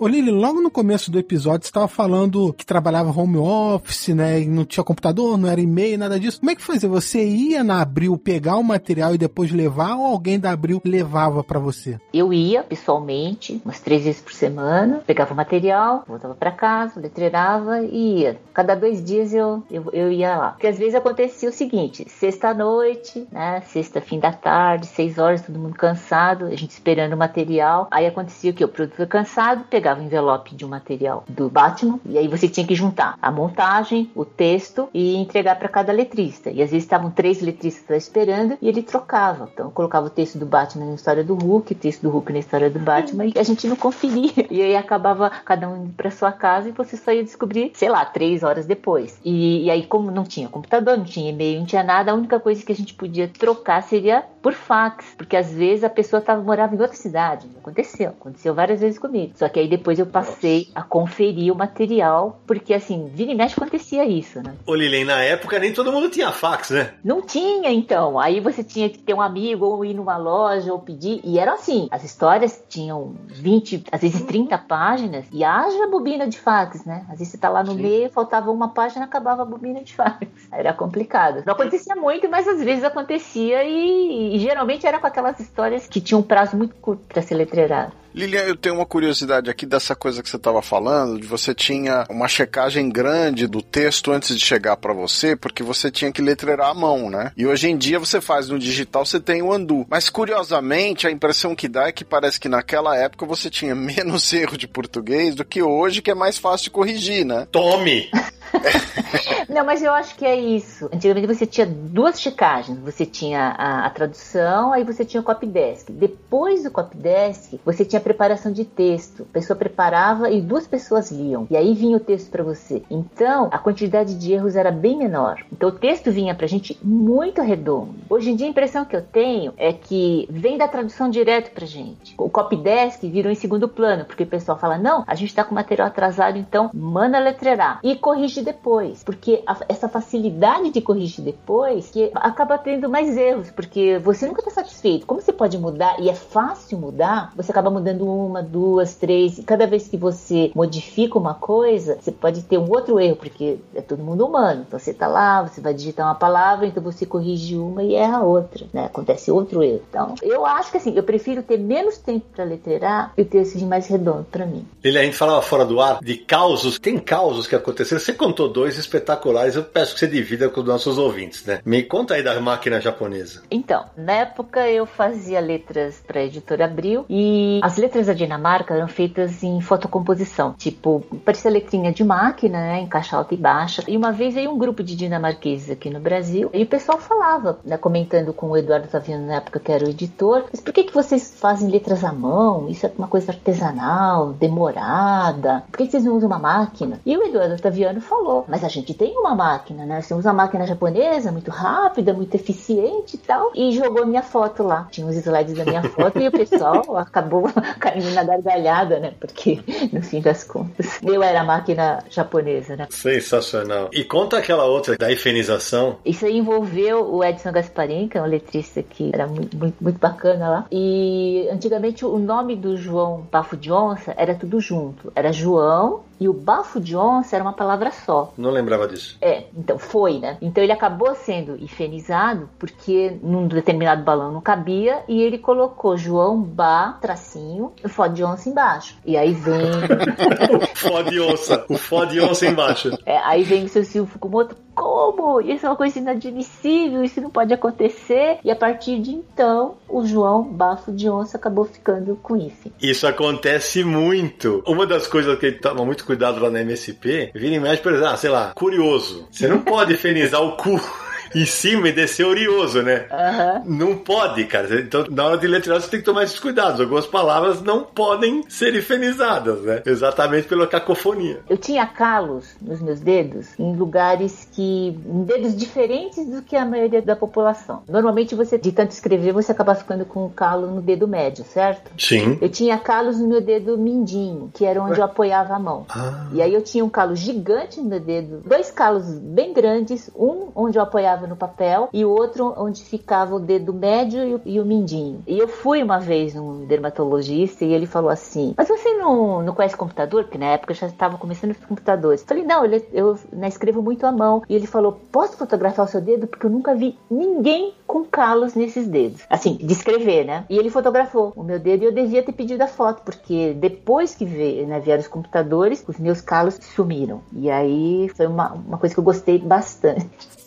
Ô 0.00 0.06
Lili, 0.06 0.30
logo 0.30 0.60
no 0.60 0.70
começo 0.70 1.10
do 1.10 1.18
episódio 1.18 1.64
você 1.64 1.70
estava 1.70 1.88
falando 1.88 2.52
que 2.52 2.64
trabalhava 2.64 3.10
home 3.10 3.36
office, 3.36 4.14
né? 4.14 4.42
E 4.42 4.46
não 4.46 4.64
tinha 4.64 4.84
computador, 4.84 5.36
não 5.36 5.48
era 5.48 5.60
e-mail, 5.60 5.98
nada 5.98 6.20
disso. 6.20 6.38
Como 6.38 6.52
é 6.52 6.54
que 6.54 6.62
fazia? 6.62 6.88
Você 6.88 7.26
ia 7.26 7.64
na 7.64 7.82
Abril 7.82 8.16
pegar 8.16 8.58
o 8.58 8.62
material 8.62 9.12
e 9.12 9.18
depois 9.18 9.50
levar 9.50 9.96
ou 9.96 10.06
alguém 10.06 10.38
da 10.38 10.52
Abril 10.52 10.80
levava 10.84 11.42
pra 11.42 11.58
você? 11.58 11.98
Eu 12.14 12.32
ia 12.32 12.62
pessoalmente, 12.62 13.60
umas 13.64 13.80
três 13.80 14.04
vezes 14.04 14.20
por 14.20 14.32
semana, 14.32 15.02
pegava 15.04 15.34
o 15.34 15.36
material, 15.36 16.04
voltava 16.06 16.36
para 16.36 16.52
casa, 16.52 17.00
letreirava 17.00 17.82
e 17.82 18.20
ia. 18.20 18.40
Cada 18.54 18.76
dois 18.76 19.02
dias 19.02 19.34
eu, 19.34 19.64
eu, 19.68 19.90
eu 19.92 20.12
ia 20.12 20.36
lá. 20.36 20.50
Porque 20.50 20.68
às 20.68 20.78
vezes 20.78 20.94
acontecia 20.94 21.48
o 21.48 21.52
seguinte: 21.52 22.08
sexta-noite, 22.08 23.26
né? 23.32 23.62
Sexta, 23.62 24.00
fim 24.00 24.20
da 24.20 24.32
tarde, 24.32 24.86
seis 24.86 25.18
horas, 25.18 25.42
todo 25.42 25.58
mundo 25.58 25.74
cansado, 25.74 26.44
a 26.44 26.54
gente 26.54 26.70
esperando 26.70 27.14
o 27.14 27.18
material. 27.18 27.88
Aí 27.90 28.06
acontecia 28.06 28.52
o 28.52 28.54
que? 28.54 28.64
O 28.64 28.68
produtor 28.68 29.08
cansado 29.08 29.64
pegava 29.68 29.87
o 29.96 30.02
envelope 30.02 30.54
de 30.54 30.64
um 30.64 30.68
material 30.68 31.24
do 31.28 31.48
Batman 31.48 32.00
e 32.04 32.18
aí 32.18 32.28
você 32.28 32.48
tinha 32.48 32.66
que 32.66 32.74
juntar 32.74 33.18
a 33.20 33.30
montagem, 33.30 34.10
o 34.14 34.24
texto 34.24 34.88
e 34.92 35.16
entregar 35.16 35.58
para 35.58 35.68
cada 35.68 35.92
letrista. 35.92 36.50
E 36.50 36.62
às 36.62 36.70
vezes 36.70 36.84
estavam 36.84 37.10
três 37.10 37.40
letristas 37.40 38.04
esperando 38.04 38.58
e 38.60 38.68
ele 38.68 38.82
trocava. 38.82 39.48
Então 39.52 39.70
colocava 39.70 40.06
o 40.06 40.10
texto 40.10 40.38
do 40.38 40.46
Batman 40.46 40.86
na 40.86 40.94
história 40.94 41.24
do 41.24 41.34
Hulk, 41.34 41.72
o 41.72 41.76
texto 41.76 42.02
do 42.02 42.10
Hulk 42.10 42.32
na 42.32 42.38
história 42.38 42.70
do 42.70 42.78
Batman 42.78 43.26
e 43.26 43.32
a 43.38 43.42
gente 43.42 43.66
não 43.66 43.76
conferia. 43.76 44.48
E 44.50 44.62
aí 44.62 44.74
acabava 44.74 45.30
cada 45.44 45.68
um 45.68 45.84
indo 45.84 45.92
para 45.92 46.10
sua 46.10 46.32
casa 46.32 46.68
e 46.68 46.72
você 46.72 46.96
só 46.96 47.12
ia 47.12 47.22
descobrir, 47.22 47.70
sei 47.74 47.88
lá, 47.88 48.04
três 48.04 48.42
horas 48.42 48.66
depois. 48.66 49.18
E, 49.24 49.64
e 49.64 49.70
aí, 49.70 49.84
como 49.84 50.10
não 50.10 50.24
tinha 50.24 50.48
computador, 50.48 50.96
não 50.96 51.04
tinha 51.04 51.30
e-mail, 51.30 51.60
não 51.60 51.66
tinha 51.66 51.82
nada, 51.82 52.10
a 52.10 52.14
única 52.14 52.40
coisa 52.40 52.64
que 52.64 52.72
a 52.72 52.74
gente 52.74 52.94
podia 52.94 53.28
trocar 53.28 53.82
seria 53.82 54.24
por 54.42 54.54
fax, 54.54 55.14
porque 55.16 55.36
às 55.36 55.52
vezes 55.52 55.84
a 55.84 55.90
pessoa 55.90 56.22
tava, 56.22 56.42
morava 56.42 56.74
em 56.74 56.80
outra 56.80 56.96
cidade. 56.96 57.46
Aconteceu, 57.58 58.10
aconteceu 58.10 58.54
várias 58.54 58.80
vezes 58.80 58.98
comigo. 58.98 59.32
Só 59.36 59.48
que 59.48 59.60
aí 59.60 59.68
depois 59.68 59.77
eu 59.98 60.06
passei 60.06 60.68
a 60.74 60.82
conferir 60.82 61.52
o 61.52 61.56
material, 61.56 62.40
porque 62.46 62.74
assim, 62.74 63.10
vira 63.12 63.32
e 63.32 63.34
mexe 63.34 63.54
acontecia 63.54 64.04
isso, 64.04 64.42
né? 64.42 64.54
Ô 64.66 64.74
Lilian, 64.74 65.06
na 65.06 65.22
época 65.22 65.58
nem 65.58 65.72
todo 65.72 65.92
mundo 65.92 66.08
tinha 66.08 66.32
fax, 66.32 66.70
né? 66.70 66.94
Não 67.04 67.22
tinha, 67.22 67.70
então. 67.70 68.18
Aí 68.18 68.40
você 68.40 68.62
tinha 68.62 68.88
que 68.88 68.98
ter 68.98 69.14
um 69.14 69.20
amigo 69.20 69.66
ou 69.66 69.84
ir 69.84 69.94
numa 69.94 70.16
loja 70.16 70.72
ou 70.72 70.78
pedir. 70.78 71.20
E 71.24 71.38
era 71.38 71.54
assim: 71.54 71.88
as 71.90 72.04
histórias 72.04 72.62
tinham 72.68 73.14
20, 73.26 73.84
às 73.90 74.00
vezes 74.00 74.22
30 74.22 74.56
páginas, 74.58 75.26
e 75.32 75.44
haja 75.44 75.86
bobina 75.86 76.28
de 76.28 76.38
fax, 76.38 76.84
né? 76.84 77.04
Às 77.08 77.18
vezes 77.18 77.32
você 77.32 77.38
tá 77.38 77.48
lá 77.48 77.62
no 77.62 77.72
Sim. 77.72 77.82
meio, 77.82 78.10
faltava 78.10 78.50
uma 78.50 78.68
página, 78.68 79.04
acabava 79.04 79.42
a 79.42 79.44
bobina 79.44 79.82
de 79.82 79.94
fax. 79.94 80.26
Era 80.52 80.72
complicado. 80.72 81.42
Não 81.46 81.52
acontecia 81.52 81.94
muito, 81.94 82.28
mas 82.28 82.46
às 82.46 82.62
vezes 82.62 82.84
acontecia 82.84 83.64
e, 83.64 84.36
e 84.36 84.38
geralmente 84.38 84.86
era 84.86 84.98
com 84.98 85.06
aquelas 85.06 85.38
histórias 85.40 85.86
que 85.86 86.00
tinham 86.00 86.20
um 86.20 86.22
prazo 86.22 86.56
muito 86.56 86.74
curto 86.76 87.02
para 87.08 87.22
ser 87.22 87.34
letreirado. 87.34 87.92
Lilian, 88.14 88.42
eu 88.42 88.56
tenho 88.56 88.76
uma 88.76 88.86
curiosidade 88.86 89.50
aqui 89.50 89.66
dessa 89.66 89.94
coisa 89.94 90.22
que 90.22 90.28
você 90.28 90.36
estava 90.36 90.62
falando, 90.62 91.20
de 91.20 91.26
você 91.26 91.54
tinha 91.54 92.06
uma 92.10 92.26
checagem 92.26 92.88
grande 92.88 93.46
do 93.46 93.62
texto 93.62 94.10
antes 94.10 94.36
de 94.36 94.44
chegar 94.44 94.76
para 94.76 94.92
você, 94.92 95.36
porque 95.36 95.62
você 95.62 95.90
tinha 95.90 96.10
que 96.10 96.22
letrerar 96.22 96.70
à 96.70 96.74
mão, 96.74 97.10
né? 97.10 97.32
E 97.36 97.46
hoje 97.46 97.68
em 97.68 97.76
dia 97.76 97.98
você 97.98 98.20
faz 98.20 98.48
no 98.48 98.58
digital, 98.58 99.04
você 99.04 99.20
tem 99.20 99.42
o 99.42 99.54
undo. 99.54 99.86
Mas 99.88 100.08
curiosamente, 100.08 101.06
a 101.06 101.10
impressão 101.10 101.54
que 101.54 101.68
dá 101.68 101.88
é 101.88 101.92
que 101.92 102.04
parece 102.04 102.40
que 102.40 102.48
naquela 102.48 102.96
época 102.96 103.26
você 103.26 103.50
tinha 103.50 103.74
menos 103.76 104.32
erro 104.32 104.56
de 104.56 104.66
português 104.66 105.34
do 105.34 105.44
que 105.44 105.62
hoje, 105.62 106.02
que 106.02 106.10
é 106.10 106.14
mais 106.14 106.38
fácil 106.38 106.64
de 106.64 106.70
corrigir, 106.70 107.24
né? 107.24 107.46
Tome! 107.52 108.10
Não, 109.48 109.64
mas 109.64 109.82
eu 109.82 109.92
acho 109.92 110.14
que 110.14 110.26
é 110.26 110.36
isso. 110.36 110.90
Antigamente 110.92 111.26
você 111.26 111.46
tinha 111.46 111.66
duas 111.66 112.20
checagens. 112.20 112.78
Você 112.80 113.06
tinha 113.06 113.54
a, 113.56 113.86
a 113.86 113.90
tradução, 113.90 114.72
aí 114.72 114.84
você 114.84 115.04
tinha 115.04 115.20
o 115.20 115.24
copydesk. 115.24 115.90
Depois 115.90 116.64
do 116.64 116.70
copydesk, 116.70 117.58
você 117.64 117.84
tinha 117.84 117.98
a 117.98 118.02
preparação 118.02 118.52
de 118.52 118.64
texto. 118.64 119.22
A 119.22 119.32
pessoa 119.32 119.56
preparava 119.56 120.30
e 120.30 120.42
duas 120.42 120.66
pessoas 120.66 121.10
liam. 121.10 121.46
E 121.50 121.56
aí 121.56 121.72
vinha 121.72 121.96
o 121.96 122.00
texto 122.00 122.30
para 122.30 122.42
você. 122.42 122.82
Então, 122.90 123.48
a 123.50 123.58
quantidade 123.58 124.14
de 124.16 124.32
erros 124.34 124.54
era 124.54 124.70
bem 124.70 124.98
menor. 124.98 125.42
Então, 125.50 125.70
o 125.70 125.72
texto 125.72 126.12
vinha 126.12 126.34
pra 126.34 126.46
gente 126.46 126.78
muito 126.82 127.40
redondo. 127.40 127.94
Hoje 128.10 128.30
em 128.30 128.36
dia, 128.36 128.46
a 128.46 128.50
impressão 128.50 128.84
que 128.84 128.94
eu 128.94 129.02
tenho 129.02 129.54
é 129.56 129.72
que 129.72 130.28
vem 130.30 130.58
da 130.58 130.68
tradução 130.68 131.08
direto 131.08 131.52
pra 131.52 131.64
gente. 131.64 132.14
O 132.18 132.28
copydesk 132.28 133.02
virou 133.08 133.32
em 133.32 133.34
segundo 133.34 133.66
plano, 133.66 134.04
porque 134.04 134.24
o 134.24 134.26
pessoal 134.26 134.58
fala: 134.58 134.76
não, 134.76 135.04
a 135.06 135.14
gente 135.14 135.34
tá 135.34 135.42
com 135.42 135.54
material 135.54 135.88
atrasado, 135.88 136.36
então 136.36 136.70
manda 136.74 137.18
letrerar. 137.18 137.80
E 137.82 137.96
corrige 137.96 138.42
depois. 138.42 139.02
Porque 139.02 139.37
a, 139.46 139.56
essa 139.68 139.88
facilidade 139.88 140.70
de 140.70 140.80
corrigir 140.80 141.24
depois 141.24 141.90
que 141.90 142.10
acaba 142.14 142.58
tendo 142.58 142.88
mais 142.88 143.16
erros, 143.16 143.50
porque 143.50 143.98
você 143.98 144.26
nunca 144.26 144.40
está 144.40 144.50
satisfeito. 144.50 145.06
Como 145.06 145.20
você 145.20 145.32
pode 145.32 145.58
mudar 145.58 146.00
e 146.00 146.08
é 146.08 146.14
fácil 146.14 146.78
mudar, 146.78 147.32
você 147.36 147.50
acaba 147.50 147.70
mudando 147.70 148.06
uma, 148.06 148.42
duas, 148.42 148.94
três. 148.94 149.38
E 149.38 149.42
cada 149.42 149.66
vez 149.66 149.88
que 149.88 149.96
você 149.96 150.50
modifica 150.54 151.18
uma 151.18 151.34
coisa, 151.34 151.98
você 152.00 152.12
pode 152.12 152.42
ter 152.42 152.58
um 152.58 152.70
outro 152.70 152.98
erro, 153.00 153.16
porque 153.16 153.58
é 153.74 153.80
todo 153.80 154.02
mundo 154.02 154.26
humano. 154.26 154.64
Então 154.66 154.78
você 154.78 154.92
tá 154.92 155.06
lá, 155.06 155.42
você 155.42 155.60
vai 155.60 155.74
digitar 155.74 156.06
uma 156.06 156.14
palavra, 156.14 156.66
então 156.66 156.82
você 156.82 157.06
corrige 157.06 157.56
uma 157.56 157.82
e 157.82 157.94
erra 157.94 158.22
outra, 158.22 158.66
né? 158.72 158.86
Acontece 158.86 159.30
outro 159.30 159.62
erro. 159.62 159.82
Então, 159.88 160.14
eu 160.22 160.44
acho 160.44 160.70
que 160.70 160.76
assim, 160.76 160.94
eu 160.94 161.02
prefiro 161.02 161.42
ter 161.42 161.58
menos 161.58 161.98
tempo 161.98 162.26
para 162.34 162.44
letrerar 162.44 163.12
e 163.16 163.24
texto 163.24 163.58
de 163.58 163.64
mais 163.64 163.86
redondo 163.86 164.26
para 164.30 164.46
mim. 164.46 164.66
Ele 164.82 164.98
a 164.98 165.02
gente 165.02 165.16
falava 165.16 165.42
fora 165.42 165.64
do 165.64 165.80
ar 165.80 166.00
de 166.02 166.16
causos, 166.16 166.78
tem 166.78 166.98
causos 166.98 167.46
que 167.46 167.54
aconteceram. 167.54 168.00
Você 168.00 168.12
contou 168.12 168.48
dois 168.48 168.78
espetaculares, 168.78 169.27
eu 169.56 169.64
peço 169.64 169.94
que 169.94 170.00
você 170.00 170.06
divida 170.06 170.48
com 170.48 170.60
os 170.60 170.66
nossos 170.66 170.98
ouvintes, 170.98 171.44
né? 171.44 171.60
Me 171.64 171.82
conta 171.82 172.14
aí 172.14 172.22
da 172.22 172.38
máquina 172.40 172.80
japonesa. 172.80 173.42
Então, 173.50 173.84
na 173.96 174.12
época 174.12 174.68
eu 174.68 174.86
fazia 174.86 175.40
letras 175.40 176.02
para 176.06 176.20
a 176.20 176.24
editora 176.24 176.64
Abril 176.64 177.04
e 177.08 177.60
as 177.62 177.76
letras 177.76 178.06
da 178.06 178.12
Dinamarca 178.12 178.74
eram 178.74 178.88
feitas 178.88 179.42
em 179.42 179.60
fotocomposição, 179.60 180.54
tipo, 180.54 181.04
parecia 181.24 181.50
letrinha 181.50 181.92
de 181.92 182.04
máquina, 182.04 182.58
né, 182.58 182.80
em 182.80 182.86
caixa 182.86 183.16
alta 183.16 183.34
e 183.34 183.36
baixa. 183.36 183.82
E 183.86 183.96
uma 183.96 184.12
vez 184.12 184.34
veio 184.34 184.50
um 184.50 184.58
grupo 184.58 184.82
de 184.82 184.96
dinamarqueses 184.96 185.70
aqui 185.70 185.90
no 185.90 186.00
Brasil 186.00 186.50
e 186.52 186.62
o 186.62 186.66
pessoal 186.66 186.98
falava, 186.98 187.58
né, 187.64 187.76
comentando 187.76 188.32
com 188.32 188.50
o 188.50 188.56
Eduardo 188.56 188.88
Taviano 188.88 189.26
na 189.26 189.36
época 189.36 189.60
que 189.60 189.72
era 189.72 189.84
o 189.84 189.88
editor, 189.88 190.44
mas 190.50 190.60
por 190.60 190.72
que 190.72 190.84
que 190.84 190.94
vocês 190.94 191.34
fazem 191.38 191.70
letras 191.70 192.04
à 192.04 192.12
mão? 192.12 192.68
Isso 192.68 192.86
é 192.86 192.92
uma 192.96 193.08
coisa 193.08 193.32
artesanal, 193.32 194.32
demorada. 194.32 195.64
Por 195.70 195.78
que 195.78 195.90
vocês 195.90 196.04
não 196.04 196.16
usam 196.16 196.28
uma 196.28 196.38
máquina? 196.38 197.00
E 197.04 197.16
o 197.16 197.24
Eduardo 197.24 197.60
Taviano 197.60 198.00
falou, 198.00 198.44
mas 198.48 198.64
a 198.64 198.68
gente 198.68 198.94
tem 198.94 199.17
uma 199.20 199.34
máquina, 199.34 199.84
né? 199.84 200.00
Você 200.00 200.14
usa 200.14 200.30
uma 200.30 200.44
máquina 200.44 200.66
japonesa, 200.66 201.32
muito 201.32 201.50
rápida, 201.50 202.12
muito 202.12 202.34
eficiente 202.34 203.14
e 203.14 203.18
tal. 203.18 203.52
E 203.54 203.72
jogou 203.72 204.06
minha 204.06 204.22
foto 204.22 204.62
lá. 204.62 204.88
Tinha 204.90 205.06
os 205.06 205.16
slides 205.16 205.54
da 205.54 205.64
minha 205.64 205.82
foto 205.82 206.18
e 206.18 206.28
o 206.28 206.32
pessoal 206.32 206.82
acabou 206.96 207.50
caindo 207.78 208.10
na 208.10 208.24
gargalhada, 208.24 208.98
né? 208.98 209.12
Porque, 209.18 209.60
no 209.92 210.02
fim 210.02 210.20
das 210.20 210.44
contas, 210.44 211.00
eu 211.02 211.22
era 211.22 211.40
a 211.40 211.44
máquina 211.44 212.04
japonesa, 212.10 212.76
né? 212.76 212.86
Sensacional. 212.90 213.90
E 213.92 214.04
conta 214.04 214.38
aquela 214.38 214.64
outra 214.64 214.96
da 214.96 215.10
ifenização. 215.10 215.96
Isso 216.04 216.24
aí 216.24 216.38
envolveu 216.38 217.14
o 217.14 217.24
Edson 217.24 217.52
Gasparin, 217.52 218.08
que 218.08 218.18
é 218.18 218.22
um 218.22 218.26
letrista 218.26 218.82
que 218.82 219.10
era 219.12 219.26
muito, 219.26 219.56
muito, 219.56 219.76
muito 219.80 219.98
bacana 219.98 220.48
lá. 220.48 220.66
E 220.70 221.48
antigamente 221.50 222.04
o 222.04 222.18
nome 222.18 222.56
do 222.56 222.76
João 222.76 223.26
Bafo 223.30 223.56
de 223.56 223.72
Onça 223.72 224.14
era 224.16 224.34
tudo 224.34 224.60
junto. 224.60 225.12
Era 225.14 225.32
João 225.32 226.08
e 226.20 226.28
o 226.28 226.32
bafo 226.32 226.80
de 226.80 226.96
onça 226.96 227.36
era 227.36 227.44
uma 227.44 227.52
palavra 227.52 227.92
só. 227.92 228.32
Não 228.36 228.50
lembrava 228.50 228.88
disso. 228.88 229.07
É, 229.20 229.44
então 229.56 229.78
foi, 229.78 230.18
né? 230.18 230.36
Então 230.40 230.62
ele 230.62 230.72
acabou 230.72 231.14
sendo 231.14 231.56
ifenizado 231.56 232.48
porque 232.58 233.18
num 233.22 233.46
determinado 233.46 234.02
balão 234.02 234.32
não 234.32 234.40
cabia 234.40 235.02
e 235.08 235.22
ele 235.22 235.38
colocou 235.38 235.96
João 235.96 236.40
Bá, 236.40 236.98
tracinho, 237.00 237.72
o 237.84 237.88
fó 237.88 238.06
de 238.06 238.24
onça 238.24 238.48
embaixo. 238.48 238.96
E 239.04 239.16
aí 239.16 239.32
vem. 239.32 239.70
o 240.56 240.76
fó 240.76 241.02
de 241.02 241.20
onça. 241.20 241.64
O 241.68 241.78
fó 241.78 242.04
de 242.04 242.20
onça 242.20 242.46
embaixo. 242.46 242.90
É, 243.04 243.18
aí 243.18 243.42
vem 243.42 243.64
o 243.64 243.68
seu 243.68 243.84
Silvio 243.84 244.12
Fukumoto. 244.12 244.56
Como? 244.78 245.40
Isso 245.40 245.66
é 245.66 245.68
uma 245.68 245.74
coisa 245.74 245.98
inadmissível, 245.98 247.02
isso 247.02 247.20
não 247.20 247.30
pode 247.30 247.52
acontecer. 247.52 248.38
E 248.44 248.50
a 248.50 248.54
partir 248.54 249.00
de 249.00 249.10
então, 249.10 249.76
o 249.88 250.06
João 250.06 250.44
Bafo 250.44 250.92
de 250.92 251.10
Onça 251.10 251.36
acabou 251.36 251.64
ficando 251.64 252.14
com 252.22 252.36
IFE. 252.36 252.72
Isso 252.80 253.04
acontece 253.04 253.82
muito. 253.82 254.62
Uma 254.64 254.86
das 254.86 255.08
coisas 255.08 255.36
que 255.36 255.46
ele 255.46 255.58
toma 255.58 255.84
muito 255.84 256.04
cuidado 256.04 256.40
lá 256.40 256.48
na 256.48 256.60
MSP, 256.60 257.32
vira 257.34 257.56
e 257.56 257.58
mexe, 257.58 257.82
por 257.82 257.92
exemplo, 257.92 258.10
ah, 258.10 258.16
sei 258.16 258.30
lá, 258.30 258.52
curioso. 258.54 259.26
Você 259.32 259.48
não 259.48 259.58
pode 259.58 259.96
fenizar 259.96 260.40
o 260.40 260.56
cu 260.56 260.80
em 261.34 261.44
cima 261.44 261.88
e 261.88 261.92
descer 261.92 262.24
orioso, 262.24 262.82
né? 262.82 263.06
Uhum. 263.10 263.76
Não 263.76 263.96
pode, 263.96 264.44
cara. 264.44 264.80
Então, 264.80 265.06
na 265.10 265.26
hora 265.26 265.38
de 265.38 265.46
letrar, 265.46 265.80
você 265.80 265.88
tem 265.88 266.00
que 266.00 266.06
tomar 266.06 266.24
esses 266.24 266.38
cuidados. 266.38 266.80
Algumas 266.80 267.06
palavras 267.06 267.62
não 267.62 267.84
podem 267.84 268.44
ser 268.48 268.74
ifenizadas, 268.74 269.62
né? 269.62 269.82
Exatamente 269.84 270.48
pela 270.48 270.66
cacofonia. 270.66 271.40
Eu 271.48 271.56
tinha 271.56 271.86
calos 271.86 272.56
nos 272.60 272.80
meus 272.80 273.00
dedos 273.00 273.48
em 273.58 273.74
lugares 273.76 274.48
que. 274.52 274.98
em 275.06 275.24
dedos 275.24 275.56
diferentes 275.56 276.26
do 276.26 276.42
que 276.42 276.56
a 276.56 276.64
maioria 276.64 277.02
da 277.02 277.16
população. 277.16 277.82
Normalmente, 277.88 278.34
você, 278.34 278.58
de 278.58 278.72
tanto 278.72 278.92
escrever, 278.92 279.32
você 279.32 279.52
acaba 279.52 279.74
ficando 279.74 280.04
com 280.04 280.26
um 280.26 280.30
calo 280.30 280.66
no 280.66 280.80
dedo 280.80 281.08
médio, 281.08 281.44
certo? 281.44 281.90
Sim. 281.98 282.38
Eu 282.40 282.48
tinha 282.48 282.78
calos 282.78 283.18
no 283.18 283.28
meu 283.28 283.40
dedo 283.40 283.76
mindinho, 283.76 284.50
que 284.54 284.64
era 284.64 284.82
onde 284.82 285.00
eu 285.00 285.04
apoiava 285.04 285.54
a 285.54 285.58
mão. 285.58 285.86
Ah. 285.88 286.26
E 286.32 286.42
aí 286.42 286.52
eu 286.52 286.62
tinha 286.62 286.84
um 286.84 286.88
calo 286.88 287.14
gigante 287.14 287.80
no 287.80 287.88
meu 287.88 288.00
dedo, 288.00 288.42
dois 288.44 288.70
calos 288.70 289.06
bem 289.18 289.52
grandes, 289.52 290.10
um 290.16 290.48
onde 290.54 290.78
eu 290.78 290.82
apoiava 290.82 291.17
no 291.26 291.36
papel 291.36 291.88
e 291.92 292.04
o 292.04 292.10
outro 292.10 292.54
onde 292.56 292.84
ficava 292.84 293.34
o 293.34 293.40
dedo 293.40 293.72
médio 293.72 294.24
e 294.24 294.34
o, 294.34 294.40
e 294.44 294.60
o 294.60 294.64
mindinho. 294.64 295.22
E 295.26 295.38
eu 295.38 295.48
fui 295.48 295.82
uma 295.82 295.98
vez 295.98 296.34
num 296.34 296.64
dermatologista 296.66 297.64
e 297.64 297.72
ele 297.72 297.86
falou 297.86 298.10
assim: 298.10 298.54
Mas 298.56 298.68
você 298.68 298.94
não, 298.94 299.42
não 299.42 299.54
conhece 299.54 299.76
computador? 299.76 300.24
Porque 300.24 300.38
na 300.38 300.46
época 300.46 300.72
eu 300.72 300.76
já 300.76 300.86
estava 300.86 301.18
começando 301.18 301.52
os 301.52 301.64
computadores. 301.64 302.20
Eu 302.22 302.26
falei: 302.26 302.44
Não, 302.44 302.64
ele, 302.64 302.86
eu 302.92 303.18
né, 303.32 303.48
escrevo 303.48 303.82
muito 303.82 304.06
à 304.06 304.12
mão. 304.12 304.42
E 304.48 304.54
ele 304.54 304.66
falou: 304.66 305.00
Posso 305.10 305.36
fotografar 305.36 305.86
o 305.86 305.88
seu 305.88 306.00
dedo? 306.00 306.26
Porque 306.26 306.46
eu 306.46 306.50
nunca 306.50 306.74
vi 306.74 306.98
ninguém 307.10 307.74
com 307.86 308.04
calos 308.04 308.54
nesses 308.54 308.86
dedos. 308.86 309.22
Assim, 309.30 309.56
de 309.56 309.72
escrever, 309.72 310.24
né? 310.24 310.44
E 310.48 310.58
ele 310.58 310.70
fotografou 310.70 311.32
o 311.34 311.42
meu 311.42 311.58
dedo 311.58 311.82
e 311.82 311.86
eu 311.86 311.92
devia 311.92 312.22
ter 312.22 312.32
pedido 312.32 312.62
a 312.62 312.66
foto, 312.66 313.02
porque 313.02 313.54
depois 313.54 314.14
que 314.14 314.26
veio, 314.26 314.66
né, 314.66 314.78
vieram 314.78 315.00
os 315.00 315.08
computadores, 315.08 315.82
os 315.88 315.98
meus 315.98 316.20
calos 316.20 316.58
sumiram. 316.60 317.22
E 317.32 317.50
aí 317.50 318.10
foi 318.14 318.26
uma, 318.26 318.52
uma 318.52 318.78
coisa 318.78 318.94
que 318.94 319.00
eu 319.00 319.04
gostei 319.04 319.38
bastante. 319.38 320.38